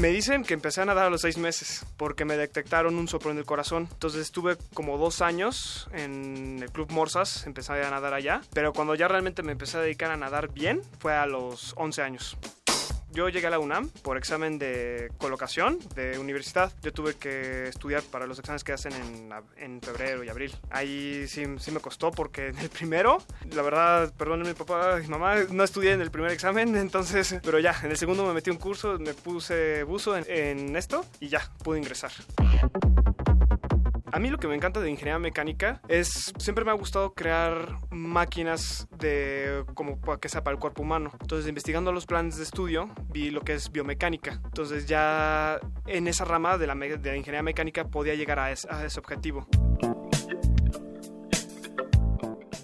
Me 0.00 0.08
dicen 0.08 0.44
que 0.44 0.52
empecé 0.52 0.82
a 0.82 0.84
nadar 0.84 1.06
a 1.06 1.10
los 1.10 1.22
seis 1.22 1.38
meses 1.38 1.86
porque 1.96 2.26
me 2.26 2.36
detectaron 2.36 2.96
un 2.96 3.08
soplo 3.08 3.30
en 3.30 3.38
el 3.38 3.46
corazón. 3.46 3.88
Entonces 3.90 4.20
estuve 4.20 4.58
como 4.74 4.98
dos 4.98 5.22
años 5.22 5.88
en 5.92 6.58
el 6.62 6.70
Club 6.70 6.92
Morsas, 6.92 7.46
empecé 7.46 7.72
a 7.72 7.90
nadar 7.90 8.12
allá. 8.12 8.42
Pero 8.52 8.74
cuando 8.74 8.94
ya 8.94 9.08
realmente 9.08 9.42
me 9.42 9.52
empecé 9.52 9.78
a 9.78 9.80
dedicar 9.80 10.10
a 10.10 10.16
nadar 10.18 10.52
bien 10.52 10.82
fue 10.98 11.14
a 11.14 11.24
los 11.24 11.72
11 11.78 12.02
años. 12.02 12.36
Yo 13.16 13.30
llegué 13.30 13.46
a 13.46 13.50
la 13.50 13.58
UNAM 13.58 13.88
por 14.02 14.18
examen 14.18 14.58
de 14.58 15.10
colocación 15.16 15.78
de 15.94 16.18
universidad. 16.18 16.70
Yo 16.82 16.92
tuve 16.92 17.14
que 17.14 17.66
estudiar 17.66 18.02
para 18.02 18.26
los 18.26 18.38
exámenes 18.38 18.62
que 18.62 18.74
hacen 18.74 18.92
en, 18.92 19.30
en 19.56 19.80
febrero 19.80 20.22
y 20.22 20.28
abril. 20.28 20.54
Ahí 20.68 21.26
sí, 21.26 21.46
sí, 21.58 21.70
me 21.70 21.80
costó 21.80 22.10
porque 22.10 22.48
en 22.48 22.58
el 22.58 22.68
primero, 22.68 23.16
la 23.54 23.62
verdad, 23.62 24.12
perdón 24.18 24.42
mi 24.42 24.52
papá 24.52 25.00
y 25.02 25.08
mamá, 25.08 25.36
no 25.50 25.64
estudié 25.64 25.92
en 25.92 26.02
el 26.02 26.10
primer 26.10 26.30
examen, 26.30 26.76
entonces, 26.76 27.40
pero 27.42 27.58
ya, 27.58 27.74
en 27.82 27.90
el 27.90 27.96
segundo 27.96 28.26
me 28.26 28.34
metí 28.34 28.50
un 28.50 28.58
curso, 28.58 28.98
me 28.98 29.14
puse 29.14 29.82
buzo 29.84 30.14
en, 30.14 30.26
en 30.28 30.76
esto 30.76 31.02
y 31.18 31.28
ya, 31.28 31.50
pude 31.64 31.78
ingresar. 31.78 32.12
A 34.16 34.18
mí 34.18 34.30
lo 34.30 34.38
que 34.38 34.48
me 34.48 34.54
encanta 34.54 34.80
de 34.80 34.88
ingeniería 34.88 35.18
mecánica 35.18 35.82
es 35.88 36.32
siempre 36.38 36.64
me 36.64 36.70
ha 36.70 36.74
gustado 36.74 37.12
crear 37.12 37.80
máquinas 37.90 38.88
de 38.96 39.62
como 39.74 40.00
que 40.18 40.30
sea 40.30 40.42
para 40.42 40.54
el 40.54 40.58
cuerpo 40.58 40.80
humano. 40.80 41.12
Entonces, 41.20 41.46
investigando 41.46 41.92
los 41.92 42.06
planes 42.06 42.38
de 42.38 42.44
estudio, 42.44 42.88
vi 43.10 43.28
lo 43.28 43.42
que 43.42 43.52
es 43.52 43.70
biomecánica. 43.70 44.40
Entonces, 44.42 44.86
ya 44.86 45.60
en 45.86 46.08
esa 46.08 46.24
rama 46.24 46.56
de 46.56 46.66
la, 46.66 46.74
de 46.74 47.14
ingeniería 47.14 47.42
mecánica 47.42 47.84
podía 47.84 48.14
llegar 48.14 48.38
a 48.38 48.50
ese 48.50 48.98
objetivo 48.98 49.46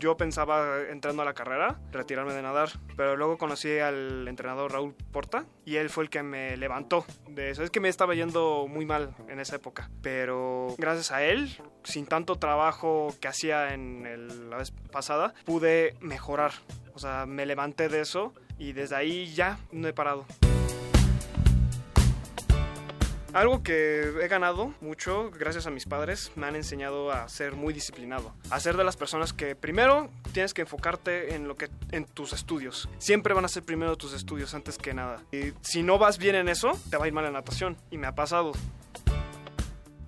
yo 0.03 0.17
pensaba 0.17 0.81
entrando 0.91 1.23
a 1.23 1.25
la 1.25 1.33
carrera 1.33 1.79
retirarme 1.93 2.33
de 2.33 2.43
nadar, 2.43 2.71
pero 2.97 3.17
luego 3.17 3.39
conocí 3.39 3.79
al 3.79 4.27
entrenador 4.27 4.73
Raúl 4.73 4.97
Porta 5.13 5.47
y 5.65 5.77
él 5.77 5.91
fue 5.91 6.03
el 6.03 6.11
que 6.11 6.25
me 6.25 6.57
levantó 6.57 7.07
de 7.29 7.51
eso. 7.51 7.63
Es 7.63 7.71
que 7.71 7.79
me 7.79 7.89
estaba 7.89 8.13
yendo 8.17 8.67
muy 8.69 8.85
mal 8.85 9.15
en 9.29 9.39
esa 9.39 9.55
época, 9.55 9.91
pero 10.03 10.75
gracias 10.77 11.13
a 11.13 11.23
él, 11.23 11.57
sin 11.85 12.07
tanto 12.07 12.35
trabajo 12.35 13.15
que 13.21 13.29
hacía 13.29 13.75
en 13.75 14.51
la 14.51 14.57
vez 14.57 14.73
pasada, 14.91 15.35
pude 15.45 15.95
mejorar. 16.01 16.51
O 16.95 16.99
sea, 16.99 17.25
me 17.25 17.47
levanté 17.47 17.89
de 17.89 18.01
eso 18.01 18.35
y 18.59 18.73
desde 18.73 18.97
ahí 18.97 19.33
ya 19.33 19.61
no 19.71 19.87
he 19.87 19.93
parado. 19.93 20.27
Algo 23.35 23.63
que 23.63 24.03
he 24.23 24.29
ganado 24.29 24.75
mucho 24.83 25.31
gracias 25.31 25.67
a 25.67 25.71
mis 25.71 25.87
padres 25.87 26.33
me 26.37 26.47
han 26.47 26.55
enseñado 26.55 27.11
a 27.11 27.27
ser 27.29 27.55
muy 27.55 27.73
disciplinado, 27.73 28.35
a 28.51 28.61
ser 28.61 28.77
de 28.77 28.85
las 28.85 28.99
personas 28.99 29.33
que 29.33 29.57
primero 29.57 30.11
tienes 30.33 30.53
que 30.53 30.61
enfocarte 30.61 31.35
en 31.35 31.49
lo 31.49 31.57
que 31.57 31.71
en 31.93 32.05
tus 32.05 32.35
estudios. 32.35 32.91
Siempre 32.99 33.33
van 33.33 33.47
a 33.47 33.49
ser 33.49 33.63
primero 33.63 33.97
tus 33.97 34.13
estudios 34.13 34.53
antes 34.53 34.77
que 34.77 34.93
nada. 34.93 35.23
Y 35.33 35.55
si 35.63 35.83
no 35.83 35.97
vas 35.97 36.19
bien 36.19 36.35
en 36.35 36.51
eso, 36.51 36.73
te 36.91 36.99
va 36.99 37.07
a 37.07 37.09
ir 37.09 37.15
mal 37.15 37.25
en 37.25 37.33
natación 37.33 37.79
y 37.91 37.97
me 37.97 38.07
ha 38.07 38.15
pasado. 38.15 38.53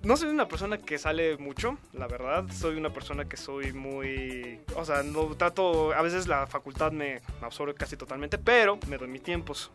No 0.03 0.17
soy 0.17 0.29
una 0.29 0.47
persona 0.47 0.77
que 0.77 0.99
sale 0.99 1.35
mucho, 1.37 1.79
la 1.93 2.05
verdad. 2.05 2.45
Soy 2.51 2.75
una 2.75 2.93
persona 2.93 3.25
que 3.25 3.37
soy 3.37 3.73
muy... 3.73 4.59
O 4.75 4.85
sea, 4.85 5.01
no 5.01 5.25
trato... 5.35 5.93
A 5.93 6.03
veces 6.03 6.27
la 6.27 6.45
facultad 6.45 6.91
me 6.91 7.23
absorbe 7.41 7.73
casi 7.73 7.97
totalmente, 7.97 8.37
pero 8.37 8.77
me 8.87 8.99
doy 8.99 9.07
mis 9.07 9.23
tiempos 9.23 9.71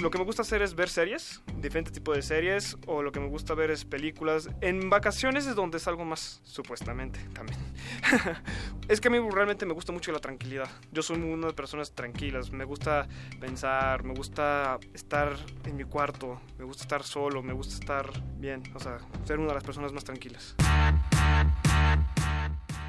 lo 0.00 0.10
que 0.10 0.18
me 0.18 0.24
gusta 0.24 0.42
hacer 0.42 0.62
es 0.62 0.74
ver 0.74 0.88
series, 0.88 1.42
diferentes 1.58 1.92
tipos 1.92 2.16
de 2.16 2.22
series, 2.22 2.76
o 2.86 3.02
lo 3.02 3.12
que 3.12 3.20
me 3.20 3.28
gusta 3.28 3.54
ver 3.54 3.70
es 3.70 3.84
películas. 3.84 4.48
En 4.60 4.88
vacaciones 4.88 5.46
es 5.46 5.54
donde 5.54 5.78
salgo 5.78 6.04
más, 6.04 6.40
supuestamente, 6.44 7.20
también. 7.34 7.58
es 8.88 9.00
que 9.00 9.08
a 9.08 9.10
mí 9.10 9.18
realmente 9.18 9.66
me 9.66 9.74
gusta 9.74 9.92
mucho 9.92 10.12
la 10.12 10.18
tranquilidad. 10.18 10.68
Yo 10.92 11.02
soy 11.02 11.18
una 11.18 11.48
de 11.48 11.52
personas 11.52 11.92
tranquilas, 11.92 12.50
me 12.50 12.64
gusta 12.64 13.08
pensar, 13.40 14.04
me 14.04 14.14
gusta 14.14 14.78
estar 14.94 15.36
en 15.64 15.76
mi 15.76 15.84
cuarto, 15.84 16.40
me 16.58 16.64
gusta 16.64 16.84
estar 16.84 17.02
solo, 17.02 17.42
me 17.42 17.52
gusta 17.52 17.74
estar 17.74 18.10
bien, 18.38 18.62
o 18.74 18.80
sea, 18.80 18.98
ser 19.24 19.38
una 19.38 19.48
de 19.48 19.54
las 19.54 19.64
personas 19.64 19.92
más 19.92 20.04
tranquilas 20.04 20.56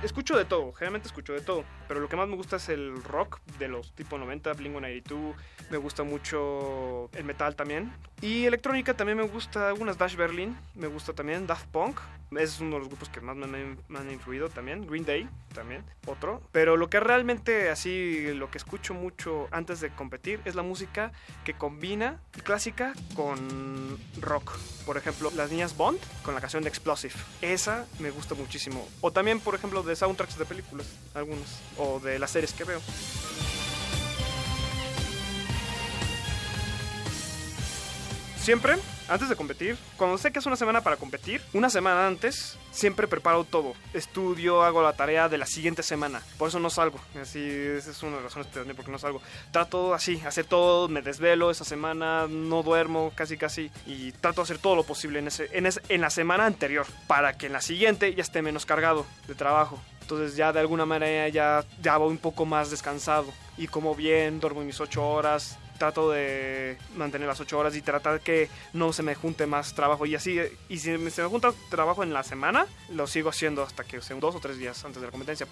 escucho 0.03 0.37
de 0.37 0.45
todo, 0.45 0.71
generalmente 0.73 1.07
escucho 1.07 1.33
de 1.33 1.41
todo, 1.41 1.63
pero 1.87 1.99
lo 1.99 2.09
que 2.09 2.15
más 2.15 2.27
me 2.27 2.35
gusta 2.35 2.57
es 2.57 2.69
el 2.69 3.03
rock 3.03 3.39
de 3.59 3.67
los 3.67 3.93
tipo 3.93 4.17
90, 4.17 4.53
Blink-182, 4.53 5.33
me 5.69 5.77
gusta 5.77 6.03
mucho 6.03 7.09
el 7.13 7.23
metal 7.23 7.55
también, 7.55 7.91
y 8.21 8.45
electrónica 8.45 8.93
también 8.95 9.17
me 9.17 9.27
gusta 9.27 9.67
algunas 9.67 9.97
Dash 9.97 10.15
Berlin, 10.15 10.57
me 10.75 10.87
gusta 10.87 11.13
también 11.13 11.47
Daft 11.47 11.67
Punk, 11.67 11.99
es 12.37 12.61
uno 12.61 12.75
de 12.75 12.79
los 12.79 12.87
grupos 12.87 13.09
que 13.09 13.19
más 13.19 13.35
me, 13.35 13.75
han 13.97 14.11
influido 14.11 14.49
también, 14.49 14.87
Green 14.87 15.05
Day 15.05 15.27
también, 15.53 15.83
otro, 16.07 16.41
pero 16.51 16.77
lo 16.77 16.89
que 16.89 16.99
realmente 16.99 17.69
así, 17.69 18.33
lo 18.33 18.49
que 18.49 18.57
escucho 18.57 18.93
mucho 18.93 19.47
antes 19.51 19.81
de 19.81 19.89
competir 19.89 20.39
es 20.45 20.55
la 20.55 20.63
música 20.63 21.11
que 21.43 21.53
combina 21.53 22.21
clásica 22.43 22.93
con 23.15 23.99
rock, 24.21 24.57
por 24.85 24.97
ejemplo, 24.97 25.29
las 25.35 25.51
niñas 25.51 25.75
Bond 25.75 25.99
con 26.23 26.33
la 26.33 26.41
canción 26.41 26.63
de 26.63 26.69
Explosive, 26.69 27.13
esa 27.41 27.85
me 27.99 28.11
gusta 28.11 28.33
muchísimo, 28.33 28.87
o 29.01 29.11
también 29.11 29.39
por 29.41 29.55
ejemplo 29.55 29.83
de 29.83 29.90
soundtracks 29.95 30.37
de 30.37 30.45
películas, 30.45 30.87
algunos, 31.13 31.47
o 31.77 31.99
de 31.99 32.19
las 32.19 32.31
series 32.31 32.53
que 32.53 32.63
veo. 32.63 32.81
Siempre, 38.41 38.75
antes 39.07 39.29
de 39.29 39.35
competir, 39.35 39.77
cuando 39.97 40.17
sé 40.17 40.31
que 40.31 40.39
es 40.39 40.45
una 40.47 40.55
semana 40.55 40.81
para 40.81 40.97
competir, 40.97 41.43
una 41.53 41.69
semana 41.69 42.07
antes, 42.07 42.57
siempre 42.71 43.07
preparo 43.07 43.43
todo. 43.43 43.75
Estudio, 43.93 44.63
hago 44.63 44.81
la 44.81 44.93
tarea 44.93 45.29
de 45.29 45.37
la 45.37 45.45
siguiente 45.45 45.83
semana. 45.83 46.23
Por 46.39 46.49
eso 46.49 46.59
no 46.59 46.71
salgo. 46.71 46.99
Así, 47.21 47.39
es 47.39 48.01
una 48.01 48.17
de 48.17 48.23
las 48.23 48.33
razones 48.33 48.51
también 48.51 48.75
por 48.75 48.89
no 48.89 48.97
salgo. 48.97 49.21
Trato 49.51 49.93
así, 49.93 50.19
hacer 50.25 50.45
todo, 50.45 50.89
me 50.89 51.03
desvelo 51.03 51.51
esa 51.51 51.65
semana, 51.65 52.25
no 52.27 52.63
duermo 52.63 53.11
casi 53.13 53.37
casi. 53.37 53.69
Y 53.85 54.11
trato 54.11 54.41
de 54.41 54.45
hacer 54.45 54.57
todo 54.57 54.75
lo 54.75 54.85
posible 54.85 55.19
en, 55.19 55.27
ese, 55.27 55.97
la 55.99 56.09
semana 56.09 56.47
anterior, 56.47 56.87
para 57.05 57.37
que 57.37 57.45
en 57.45 57.53
la 57.53 57.61
siguiente 57.61 58.15
ya 58.15 58.23
esté 58.23 58.41
menos 58.41 58.65
cargado 58.65 59.05
de 59.27 59.35
trabajo. 59.35 59.79
Entonces 60.01 60.35
ya 60.35 60.51
de 60.51 60.59
alguna 60.59 60.87
manera 60.87 61.29
ya, 61.29 61.63
ya 61.79 61.95
voy 61.97 62.09
un 62.09 62.17
poco 62.17 62.45
más 62.47 62.71
descansado. 62.71 63.31
Y 63.55 63.67
como 63.67 63.93
bien, 63.93 64.39
duermo 64.39 64.61
mis 64.61 64.81
8 64.81 65.07
horas, 65.07 65.59
trato 65.81 66.11
de 66.11 66.77
mantener 66.95 67.27
las 67.27 67.39
8 67.39 67.57
horas 67.57 67.75
y 67.75 67.81
tratar 67.81 68.19
que 68.19 68.49
no 68.71 68.93
se 68.93 69.01
me 69.01 69.15
junte 69.15 69.47
más 69.47 69.73
trabajo 69.73 70.05
y 70.05 70.13
así 70.13 70.39
y 70.69 70.77
si 70.77 70.95
se 71.09 71.23
me 71.23 71.27
junta 71.27 71.53
trabajo 71.71 72.03
en 72.03 72.13
la 72.13 72.21
semana 72.21 72.67
lo 72.91 73.07
sigo 73.07 73.31
haciendo 73.31 73.63
hasta 73.63 73.83
que 73.83 73.99
sean 73.99 74.19
dos 74.19 74.35
o 74.35 74.39
tres 74.39 74.59
días 74.59 74.85
antes 74.85 75.01
de 75.01 75.07
la 75.07 75.11
competencia 75.11 75.47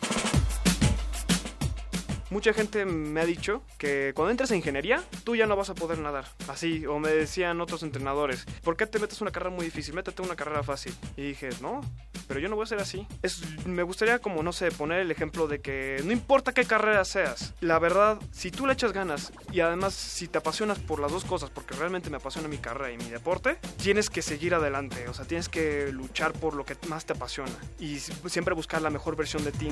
mucha 2.30 2.54
gente 2.54 2.86
me 2.86 3.22
ha 3.22 3.26
dicho 3.26 3.64
que 3.78 4.12
cuando 4.16 4.32
entres 4.32 4.52
a 4.52 4.56
ingeniería, 4.56 5.04
tú 5.24 5.36
ya 5.36 5.46
no 5.46 5.56
vas 5.56 5.70
a 5.70 5.76
poder 5.76 6.00
nadar. 6.00 6.26
Así, 6.48 6.86
o 6.86 7.00
me 7.00 7.10
decían 7.10 7.62
otros 7.62 7.84
entrenadores, 7.84 8.46
¿por 8.64 8.78
qué 8.78 8.86
te 8.86 9.00
metes 9.00 9.22
una 9.22 9.32
carrera 9.32 9.56
muy 9.56 9.66
difícil? 9.66 9.94
Métete 9.94 10.22
una 10.22 10.36
carrera 10.36 10.64
fácil. 10.64 10.94
Y 11.18 11.30
dije, 11.30 11.50
no, 11.62 11.82
pero 12.28 12.40
yo 12.40 12.50
no 12.50 12.56
voy 12.56 12.64
a 12.64 12.68
ser 12.68 12.80
así. 12.80 13.08
Es, 13.22 13.42
me 13.66 13.84
gustaría 13.84 14.20
como, 14.20 14.44
no 14.44 14.54
sé, 14.54 14.72
poner 14.72 15.00
el 15.00 15.12
ejemplo 15.12 15.48
de 15.48 15.60
que 15.60 16.02
no 16.06 16.12
importa 16.12 16.54
qué 16.54 16.66
carrera 16.66 17.04
seas, 17.06 17.54
la 17.62 17.80
verdad, 17.80 18.20
si 18.32 18.52
tú 18.52 18.68
le 18.68 18.74
echas 18.74 18.94
ganas 18.94 19.32
y 19.52 19.62
además 19.62 19.94
si 19.94 20.28
te 20.28 20.38
apasionas 20.38 20.80
por 20.80 21.00
las 21.00 21.12
dos 21.12 21.26
cosas, 21.26 21.50
porque 21.50 21.76
realmente 21.76 22.10
me 22.10 22.18
apasiona 22.18 22.48
mi 22.48 22.58
carrera 22.58 22.92
y 22.92 22.98
mi 22.98 23.10
deporte, 23.10 23.58
tienes 23.82 24.10
que 24.10 24.22
seguir 24.22 24.54
adelante, 24.54 25.08
o 25.08 25.14
sea, 25.14 25.26
tienes 25.26 25.50
que 25.50 25.92
luchar 25.92 26.34
por 26.34 26.54
lo 26.54 26.66
que 26.66 26.78
más 26.88 27.06
te 27.06 27.14
apasiona 27.14 27.56
y 27.80 28.00
siempre 28.00 28.54
buscar 28.54 28.82
la 28.82 28.90
mejor 28.90 29.16
versión 29.16 29.44
de 29.44 29.52
ti 29.52 29.70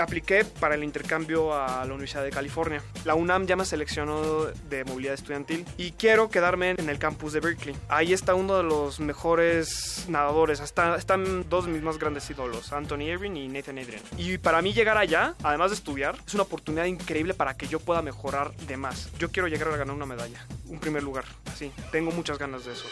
apliqué 0.00 0.44
para 0.44 0.74
el 0.74 0.84
intercambio 0.84 1.54
a 1.54 1.84
la 1.84 1.92
Universidad 1.92 2.24
de 2.24 2.30
California. 2.30 2.82
La 3.04 3.14
UNAM 3.14 3.46
ya 3.46 3.56
me 3.56 3.64
seleccionó 3.64 4.46
de 4.68 4.84
movilidad 4.84 5.14
estudiantil 5.14 5.66
y 5.76 5.92
quiero 5.92 6.28
quedarme 6.30 6.70
en 6.70 6.88
el 6.88 6.98
campus 6.98 7.32
de 7.32 7.40
Berkeley. 7.40 7.76
Ahí 7.88 8.12
está 8.12 8.34
uno 8.34 8.56
de 8.56 8.62
los 8.62 9.00
mejores 9.00 10.06
nadadores. 10.08 10.60
están 10.60 11.48
dos 11.48 11.66
de 11.66 11.72
mis 11.72 11.82
más 11.82 11.98
grandes 11.98 12.28
ídolos, 12.30 12.72
Anthony 12.72 13.02
Irving 13.02 13.36
y 13.36 13.48
Nathan 13.48 13.78
Adrian. 13.78 14.02
Y 14.16 14.38
para 14.38 14.62
mí 14.62 14.72
llegar 14.72 14.98
allá, 14.98 15.34
además 15.42 15.70
de 15.70 15.76
estudiar, 15.76 16.16
es 16.26 16.34
una 16.34 16.44
oportunidad 16.44 16.84
increíble 16.86 17.34
para 17.34 17.54
que 17.54 17.66
yo 17.66 17.80
pueda 17.80 18.02
mejorar 18.02 18.54
de 18.56 18.76
más. 18.76 19.10
Yo 19.18 19.30
quiero 19.30 19.48
llegar 19.48 19.68
a 19.68 19.76
ganar 19.76 19.94
una 19.94 20.06
medalla, 20.06 20.46
un 20.68 20.78
primer 20.78 21.02
lugar. 21.02 21.24
Así, 21.52 21.72
tengo 21.90 22.10
muchas 22.10 22.38
ganas 22.38 22.64
de 22.64 22.72
eso. 22.72 22.86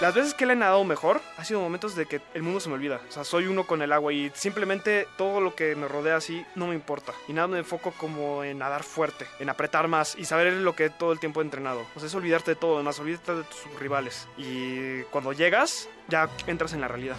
Las 0.00 0.12
veces 0.12 0.34
que 0.34 0.44
le 0.44 0.54
he 0.54 0.56
nadado 0.56 0.82
mejor, 0.84 1.20
ha 1.38 1.44
sido 1.44 1.60
momentos 1.60 1.94
de 1.94 2.06
que 2.06 2.20
el 2.34 2.42
mundo 2.42 2.58
se 2.58 2.68
me 2.68 2.74
olvida. 2.74 3.00
O 3.08 3.12
sea, 3.12 3.22
soy 3.22 3.46
uno 3.46 3.64
con 3.64 3.80
el 3.80 3.92
agua 3.92 4.12
y 4.12 4.30
simplemente 4.34 5.06
todo 5.16 5.40
lo 5.40 5.54
que 5.54 5.76
me 5.76 5.86
rodea 5.86 6.16
así 6.16 6.44
no 6.56 6.66
me 6.66 6.74
importa. 6.74 7.12
Y 7.28 7.32
nada 7.32 7.46
me 7.46 7.58
enfoco 7.58 7.92
como 7.92 8.42
en 8.42 8.58
nadar 8.58 8.82
fuerte, 8.82 9.26
en 9.38 9.48
apretar 9.48 9.86
más 9.86 10.16
y 10.18 10.24
saber 10.24 10.52
lo 10.52 10.74
que 10.74 10.90
todo 10.90 11.12
el 11.12 11.20
tiempo 11.20 11.40
he 11.40 11.44
entrenado. 11.44 11.86
O 11.94 12.00
sea, 12.00 12.08
es 12.08 12.14
olvidarte 12.14 12.52
de 12.52 12.56
todo, 12.56 12.74
además 12.74 12.98
olvidarte 12.98 13.36
de 13.36 13.44
tus 13.44 13.80
rivales. 13.80 14.26
Y 14.36 15.02
cuando 15.04 15.32
llegas, 15.32 15.88
ya 16.08 16.28
entras 16.48 16.72
en 16.72 16.80
la 16.80 16.88
realidad 16.88 17.16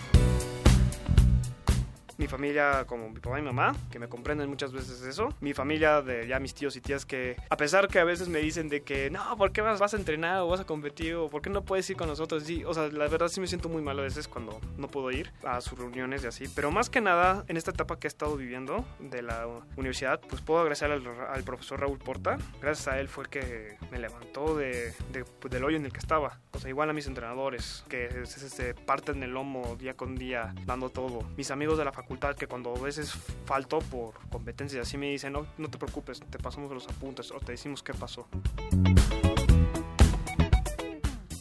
mi 2.18 2.28
familia 2.28 2.86
como 2.86 3.10
mi 3.10 3.20
papá 3.20 3.40
y 3.40 3.42
mi 3.42 3.48
mamá, 3.48 3.76
que 3.92 4.00
me 4.00 4.08
comprenden 4.08 4.50
muchas 4.50 4.72
veces 4.72 5.02
eso, 5.02 5.30
mi 5.42 5.54
familia 5.54 6.02
de 6.02 6.28
ya 6.28 6.40
mis 6.40 6.54
tíos 6.54 6.76
y 6.76 6.82
tías 6.82 7.06
que 7.06 7.36
a 7.50 7.58
pesar 7.58 7.88
que 7.88 8.00
a 8.00 8.04
veces 8.04 8.30
me 8.30 8.40
dicen 8.40 8.70
de 8.70 8.82
que 8.82 9.10
no, 9.10 9.38
¿por 9.38 9.52
qué 9.52 9.62
vas, 9.62 9.80
vas 9.80 9.94
a 9.94 9.98
entrenar 9.98 10.40
o 10.40 10.48
vas 10.48 10.62
a 10.62 10.66
competir 10.66 11.16
o 11.16 11.30
por 11.30 11.42
qué 11.42 11.50
no 11.50 11.64
puedes 11.64 11.90
ir 11.90 11.98
con 11.98 12.08
nosotros? 12.08 12.44
Sí, 12.44 12.64
o 12.64 12.74
sea, 12.74 12.88
la 12.88 13.08
verdad 13.08 13.28
sí 13.28 13.42
me 13.42 13.48
siento 13.48 13.70
muy 13.70 13.82
mal 13.82 14.00
a 14.00 14.04
veces 14.04 14.28
cuando 14.28 14.60
no 14.78 14.88
puedo 14.88 15.12
ir 15.12 15.32
a 15.44 15.62
sus 15.62 15.78
reuniones 15.78 16.24
y 16.24 16.28
así, 16.28 16.46
pero 16.56 16.72
más 16.72 16.90
que 16.90 17.02
nada 17.02 17.44
en 17.48 17.58
esta 17.58 17.72
etapa 17.72 18.00
que 18.00 18.08
he 18.08 18.10
estado 18.10 18.38
viviendo 18.38 18.86
de 19.00 19.22
la 19.22 19.48
universidad, 19.76 20.22
pues 20.22 20.42
puedo 20.42 20.62
agradecer 20.62 20.92
al, 20.92 21.44
profesor 21.44 21.82
Raúl 21.82 22.00
Porta, 22.00 22.38
gracias 22.62 22.88
a 22.88 23.00
él 23.00 23.08
fue 23.08 23.26
el 23.26 23.30
que 23.30 23.78
me 23.92 24.00
levantó 24.00 24.56
de, 24.56 24.94
pues, 25.40 25.52
del 25.52 25.64
hoyo 25.64 25.78
en 25.78 25.86
el 25.86 25.92
que 25.92 26.00
estaba, 26.00 26.40
o 26.52 26.60
sea, 26.60 26.70
igual 26.70 26.90
a 26.90 26.94
mis 26.94 27.08
entrenadores 27.08 27.84
que 27.90 28.26
se 28.26 28.74
parten 28.74 29.22
el 29.24 29.32
lomo 29.32 29.76
día 29.76 29.96
con 29.96 30.16
día 30.16 30.54
dando 30.66 30.90
todo, 30.90 31.24
mis 31.38 31.52
amigos 31.52 31.78
de 31.78 31.86
la 31.86 31.92
facultad 31.92 32.05
que 32.38 32.48
cuando 32.48 32.76
a 32.76 32.80
veces 32.80 33.14
faltó 33.46 33.80
por 33.80 34.14
competencias 34.30 34.88
así 34.88 34.98
me 34.98 35.12
dicen, 35.12 35.34
no, 35.34 35.46
no 35.58 35.70
te 35.70 35.78
preocupes, 35.78 36.22
te 36.30 36.40
pasamos 36.40 36.72
los 36.72 36.88
apuntes 36.88 37.32
o 37.32 37.40
te 37.40 37.52
decimos 37.52 37.84
qué 37.84 37.94
pasó. 37.94 38.28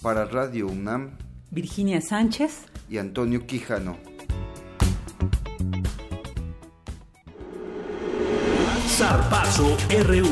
Para 0.02 0.24
Radio 0.26 0.66
UNAM, 0.66 1.16
Virginia 1.50 2.00
Sánchez 2.00 2.66
y 2.90 2.98
Antonio 2.98 3.46
Quijano. 3.46 3.96
Zarpazo 8.88 9.76
RU. 10.06 10.28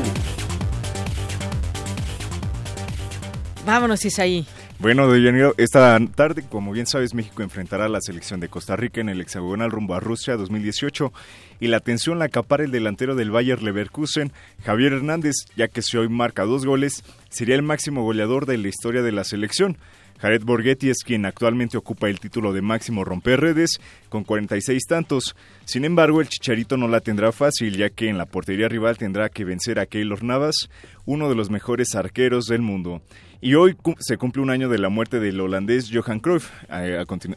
Vámonos, 3.65 4.03
Isaí. 4.05 4.45
Bueno, 4.83 5.09
Deyaniro, 5.09 5.53
esta 5.55 5.97
tarde, 6.13 6.43
como 6.43 6.73
bien 6.73 6.87
sabes, 6.87 7.13
México 7.13 7.41
enfrentará 7.41 7.85
a 7.85 7.87
la 7.87 8.01
selección 8.01 8.41
de 8.41 8.49
Costa 8.49 8.75
Rica 8.75 8.99
en 8.99 9.07
el 9.07 9.21
hexagonal 9.21 9.71
rumbo 9.71 9.95
a 9.95 10.01
Rusia 10.01 10.35
2018 10.35 11.13
y 11.61 11.67
la 11.67 11.77
atención 11.77 12.19
la 12.19 12.25
acapara 12.25 12.65
el 12.65 12.71
delantero 12.71 13.15
del 13.15 13.31
Bayer 13.31 13.63
Leverkusen, 13.63 14.33
Javier 14.65 14.91
Hernández, 14.91 15.35
ya 15.55 15.69
que 15.69 15.81
si 15.81 15.95
hoy 15.95 16.09
marca 16.09 16.43
dos 16.43 16.65
goles, 16.65 17.05
sería 17.29 17.55
el 17.55 17.61
máximo 17.61 18.03
goleador 18.03 18.45
de 18.45 18.57
la 18.57 18.67
historia 18.67 19.01
de 19.01 19.13
la 19.13 19.23
selección. 19.23 19.77
Jared 20.19 20.43
Borghetti 20.43 20.89
es 20.89 21.03
quien 21.05 21.25
actualmente 21.25 21.77
ocupa 21.77 22.09
el 22.09 22.19
título 22.19 22.51
de 22.51 22.61
máximo 22.61 23.05
romper 23.05 23.39
redes 23.39 23.79
con 24.09 24.25
46 24.25 24.85
tantos. 24.85 25.35
Sin 25.63 25.85
embargo, 25.85 26.19
el 26.19 26.27
Chicharito 26.27 26.75
no 26.75 26.89
la 26.89 26.99
tendrá 26.99 27.31
fácil, 27.31 27.77
ya 27.77 27.89
que 27.89 28.09
en 28.09 28.17
la 28.17 28.25
portería 28.25 28.67
rival 28.67 28.97
tendrá 28.97 29.29
que 29.29 29.45
vencer 29.45 29.79
a 29.79 29.85
Keylor 29.85 30.23
Navas, 30.23 30.69
uno 31.05 31.29
de 31.29 31.35
los 31.35 31.49
mejores 31.49 31.95
arqueros 31.95 32.45
del 32.45 32.61
mundo. 32.61 33.01
Y 33.45 33.55
hoy 33.55 33.75
se 33.99 34.15
cumple 34.15 34.41
un 34.41 34.49
año 34.49 34.69
de 34.69 34.77
la 34.77 34.87
muerte 34.87 35.19
del 35.19 35.41
holandés 35.41 35.89
Johan 35.91 36.21
Cruyff. 36.21 36.49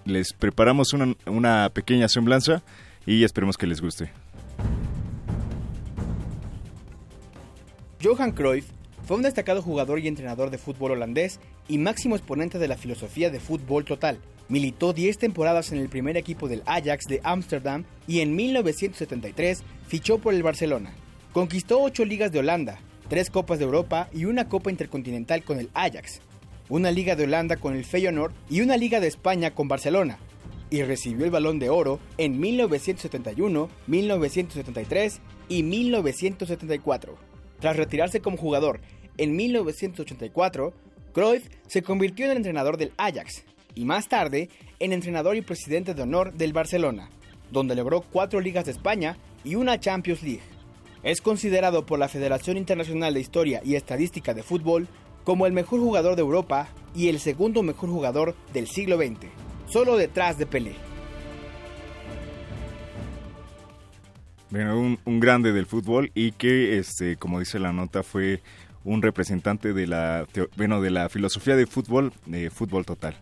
les 0.05 0.33
preparamos 0.35 0.93
una, 0.93 1.69
pequeña 1.71 2.07
semblanza 2.07 2.63
y 3.05 3.25
esperemos 3.25 3.57
que 3.57 3.67
les 3.67 3.81
guste. 3.81 4.13
Johan 8.01 8.31
Cruyff 8.31 8.67
fue 9.05 9.17
un 9.17 9.25
destacado 9.25 9.63
jugador 9.63 9.99
y 9.99 10.07
entrenador 10.07 10.51
de 10.51 10.59
fútbol 10.59 10.93
holandés 10.93 11.41
y 11.67 11.79
máximo 11.79 12.15
exponente 12.15 12.61
de 12.61 12.69
la 12.69 12.77
filosofía 12.77 13.31
de 13.31 13.41
fútbol 13.41 13.85
total. 13.85 14.21
Militó 14.49 14.93
10 14.93 15.19
temporadas 15.19 15.73
en 15.73 15.79
el 15.79 15.89
primer 15.89 16.17
equipo 16.17 16.47
del 16.47 16.63
Ajax 16.67 17.07
de 17.07 17.21
Ámsterdam 17.25 17.83
y 18.07 18.21
en 18.21 18.37
1973 18.37 19.65
fichó 19.89 20.19
por 20.19 20.35
el 20.35 20.45
Barcelona. 20.45 20.93
Conquistó 21.33 21.83
8 21.83 22.05
ligas 22.05 22.31
de 22.31 22.39
Holanda, 22.39 22.79
tres 23.09 23.31
Copas 23.31 23.59
de 23.59 23.65
Europa 23.65 24.09
y 24.13 24.25
una 24.25 24.49
Copa 24.49 24.71
Intercontinental 24.71 25.43
con 25.43 25.59
el 25.59 25.71
Ajax, 25.75 26.21
una 26.69 26.91
Liga 26.91 27.17
de 27.17 27.25
Holanda 27.25 27.57
con 27.57 27.77
el 27.77 27.85
Feyenoord 27.85 28.33
y 28.51 28.61
una 28.61 28.77
Liga 28.77 29.01
de 29.01 29.07
España 29.07 29.55
con 29.55 29.69
Barcelona, 29.69 30.19
y 30.71 30.83
recibió 30.83 31.25
el 31.25 31.31
Balón 31.31 31.59
de 31.59 31.71
Oro 31.71 32.01
en 32.19 32.41
1971, 32.41 33.69
1973 33.87 35.21
y 35.49 35.63
1974. 35.63 37.17
Tras 37.61 37.77
retirarse 37.77 38.21
como 38.21 38.37
jugador 38.37 38.81
en 39.17 39.37
1984, 39.37 40.73
Cruyff 41.13 41.49
se 41.67 41.83
convirtió 41.83 42.27
en 42.27 42.33
el 42.33 42.37
entrenador 42.39 42.77
del 42.77 42.93
Ajax 42.97 43.45
y 43.75 43.85
más 43.85 44.09
tarde 44.09 44.51
en 44.81 44.93
entrenador 44.93 45.37
y 45.37 45.43
presidente 45.43 45.95
de 45.95 46.03
honor 46.03 46.35
del 46.35 46.53
Barcelona, 46.53 47.11
donde 47.51 47.75
logró 47.75 48.03
cuatro 48.03 48.41
ligas 48.41 48.67
de 48.67 48.73
España 48.73 49.17
y 49.45 49.55
una 49.55 49.79
Champions 49.81 50.23
League. 50.23 50.56
Es 51.07 51.21
considerado 51.21 51.87
por 51.87 52.01
la 52.01 52.09
Federación 52.09 52.57
Internacional 52.57 53.15
de 53.15 53.21
Historia 53.21 53.61
y 53.65 53.77
Estadística 53.77 54.35
de 54.35 54.43
Fútbol 54.43 54.89
como 55.23 55.47
el 55.47 55.53
mejor 55.53 55.79
jugador 55.79 56.17
de 56.17 56.23
Europa 56.23 56.67
y 56.97 57.09
el 57.09 57.21
segundo 57.21 57.63
mejor 57.63 57.91
jugador 57.91 58.35
del 58.53 58.67
siglo 58.67 58.97
XX, 58.97 59.29
solo 59.69 59.97
detrás 59.97 60.37
de 60.37 60.47
Pelé. 60.47 60.73
Bueno, 64.51 64.99
un, 65.05 65.21
grande 65.21 65.53
del 65.53 65.67
fútbol 65.67 66.11
y 66.13 66.33
que, 66.33 66.77
este, 66.77 67.17
como 67.17 67.39
dice 67.39 67.61
la 67.61 67.73
nota, 67.73 68.03
fue 68.03 68.43
un 68.83 69.01
representante 69.01 69.73
de 69.73 69.87
la, 69.87 70.27
bueno, 70.57 70.81
de 70.81 70.91
la 70.91 71.09
filosofía 71.09 71.55
de 71.55 71.69
fútbol, 71.69 72.13
de 72.25 72.51
fútbol 72.51 72.85
total. 72.85 73.15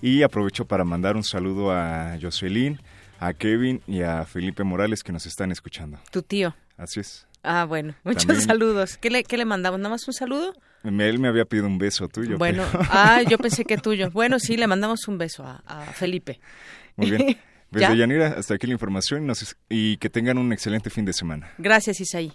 Y 0.00 0.22
aprovecho 0.22 0.66
para 0.66 0.84
mandar 0.84 1.16
un 1.16 1.24
saludo 1.24 1.72
a 1.72 2.16
Jocelyn, 2.22 2.78
a 3.18 3.34
Kevin 3.34 3.80
y 3.88 4.02
a 4.02 4.24
Felipe 4.26 4.62
Morales 4.62 5.02
que 5.02 5.10
nos 5.10 5.26
están 5.26 5.50
escuchando. 5.50 5.98
Tu 6.12 6.22
tío. 6.22 6.54
Así 6.76 7.00
es. 7.00 7.26
Ah, 7.42 7.64
bueno, 7.64 7.94
muchos 8.04 8.44
saludos. 8.44 8.96
¿Qué 8.96 9.10
le, 9.10 9.24
¿Qué 9.24 9.36
le 9.36 9.44
mandamos? 9.44 9.80
¿Nada 9.80 9.90
más 9.90 10.06
un 10.06 10.14
saludo? 10.14 10.54
Él 10.84 11.18
me 11.18 11.28
había 11.28 11.44
pedido 11.44 11.66
un 11.66 11.78
beso 11.78 12.08
tuyo. 12.08 12.38
Bueno, 12.38 12.64
ah, 12.90 13.22
yo 13.28 13.38
pensé 13.38 13.64
que 13.64 13.76
tuyo. 13.78 14.10
Bueno, 14.10 14.38
sí, 14.38 14.56
le 14.56 14.66
mandamos 14.66 15.06
un 15.08 15.18
beso 15.18 15.44
a, 15.44 15.82
Felipe. 15.94 16.40
Muy 16.96 17.10
bien. 17.10 17.38
Desde 17.70 17.96
Yanira, 17.96 18.34
hasta 18.36 18.54
aquí 18.54 18.66
la 18.66 18.74
información 18.74 19.32
y 19.70 19.96
que 19.96 20.10
tengan 20.10 20.36
un 20.36 20.52
excelente 20.52 20.90
fin 20.90 21.06
de 21.06 21.14
semana. 21.14 21.52
Gracias, 21.56 22.00
Isaí. 22.00 22.32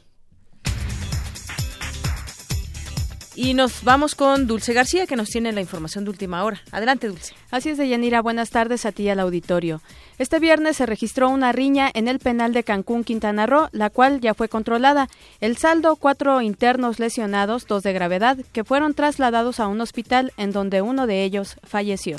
Y 3.35 3.53
nos 3.53 3.83
vamos 3.83 4.15
con 4.15 4.47
Dulce 4.47 4.73
García, 4.73 5.05
que 5.05 5.15
nos 5.15 5.29
tiene 5.29 5.51
la 5.51 5.61
información 5.61 6.05
de 6.05 6.09
última 6.09 6.43
hora. 6.43 6.59
Adelante, 6.71 7.07
Dulce. 7.07 7.35
Así 7.51 7.69
es, 7.69 7.77
Deyanira. 7.77 8.19
Buenas 8.23 8.49
tardes 8.49 8.83
a 8.87 8.91
ti 8.91 9.03
y 9.03 9.09
al 9.09 9.19
auditorio. 9.19 9.79
Este 10.17 10.39
viernes 10.39 10.77
se 10.77 10.87
registró 10.87 11.29
una 11.29 11.51
riña 11.51 11.91
en 11.93 12.07
el 12.07 12.17
penal 12.17 12.51
de 12.51 12.63
Cancún, 12.63 13.03
Quintana 13.03 13.45
Roo, 13.45 13.69
la 13.71 13.91
cual 13.91 14.19
ya 14.19 14.33
fue 14.33 14.49
controlada. 14.49 15.09
El 15.41 15.57
saldo, 15.57 15.95
cuatro 15.95 16.41
internos 16.41 16.97
lesionados, 16.97 17.67
dos 17.67 17.83
de 17.83 17.93
gravedad, 17.93 18.37
que 18.51 18.63
fueron 18.63 18.95
trasladados 18.95 19.59
a 19.59 19.67
un 19.67 19.79
hospital 19.79 20.33
en 20.37 20.51
donde 20.51 20.81
uno 20.81 21.05
de 21.05 21.23
ellos 21.23 21.57
falleció. 21.63 22.17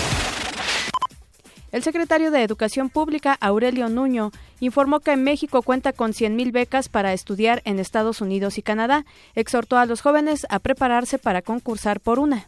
El 1.73 1.83
secretario 1.83 2.31
de 2.31 2.41
Educación 2.41 2.89
Pública, 2.89 3.37
Aurelio 3.41 3.89
Nuño, 3.89 4.31
informó 4.61 5.01
que 5.01 5.17
México 5.17 5.61
cuenta 5.61 5.91
con 5.91 6.13
100.000 6.13 6.53
becas 6.53 6.87
para 6.87 7.11
estudiar 7.11 7.61
en 7.65 7.79
Estados 7.79 8.21
Unidos 8.21 8.57
y 8.57 8.61
Canadá. 8.61 9.05
Exhortó 9.35 9.77
a 9.77 9.85
los 9.85 10.01
jóvenes 10.01 10.47
a 10.49 10.59
prepararse 10.59 11.19
para 11.19 11.41
concursar 11.41 11.99
por 11.99 12.17
una. 12.17 12.47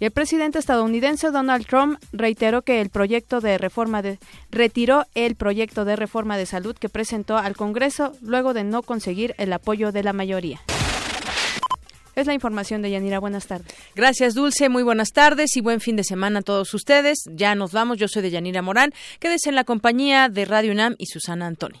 Y 0.00 0.06
el 0.06 0.10
presidente 0.10 0.58
estadounidense 0.58 1.30
Donald 1.30 1.66
Trump 1.66 1.98
reiteró 2.12 2.62
que 2.62 2.80
el 2.80 2.88
proyecto 2.88 3.40
de 3.40 3.58
reforma 3.58 4.00
de 4.00 4.18
retiró 4.50 5.04
el 5.14 5.36
proyecto 5.36 5.84
de 5.84 5.94
reforma 5.94 6.38
de 6.38 6.46
salud 6.46 6.74
que 6.74 6.88
presentó 6.88 7.36
al 7.36 7.54
Congreso 7.54 8.14
luego 8.22 8.54
de 8.54 8.64
no 8.64 8.82
conseguir 8.82 9.34
el 9.36 9.52
apoyo 9.52 9.92
de 9.92 10.02
la 10.02 10.14
mayoría. 10.14 10.60
Es 12.16 12.26
la 12.26 12.34
información 12.34 12.82
de 12.82 12.90
Yanira. 12.90 13.18
Buenas 13.18 13.46
tardes. 13.46 13.72
Gracias, 13.94 14.34
Dulce. 14.34 14.68
Muy 14.68 14.82
buenas 14.82 15.12
tardes 15.12 15.56
y 15.56 15.60
buen 15.60 15.80
fin 15.80 15.96
de 15.96 16.04
semana 16.04 16.40
a 16.40 16.42
todos 16.42 16.72
ustedes. 16.74 17.18
Ya 17.30 17.54
nos 17.54 17.72
vamos. 17.72 17.98
Yo 17.98 18.08
soy 18.08 18.22
de 18.22 18.30
Yanira 18.30 18.62
Morán. 18.62 18.92
Quédese 19.20 19.50
en 19.50 19.54
la 19.54 19.64
compañía 19.64 20.28
de 20.28 20.44
Radio 20.44 20.72
UNAM 20.72 20.96
y 20.98 21.06
Susana 21.06 21.46
Antoni. 21.46 21.80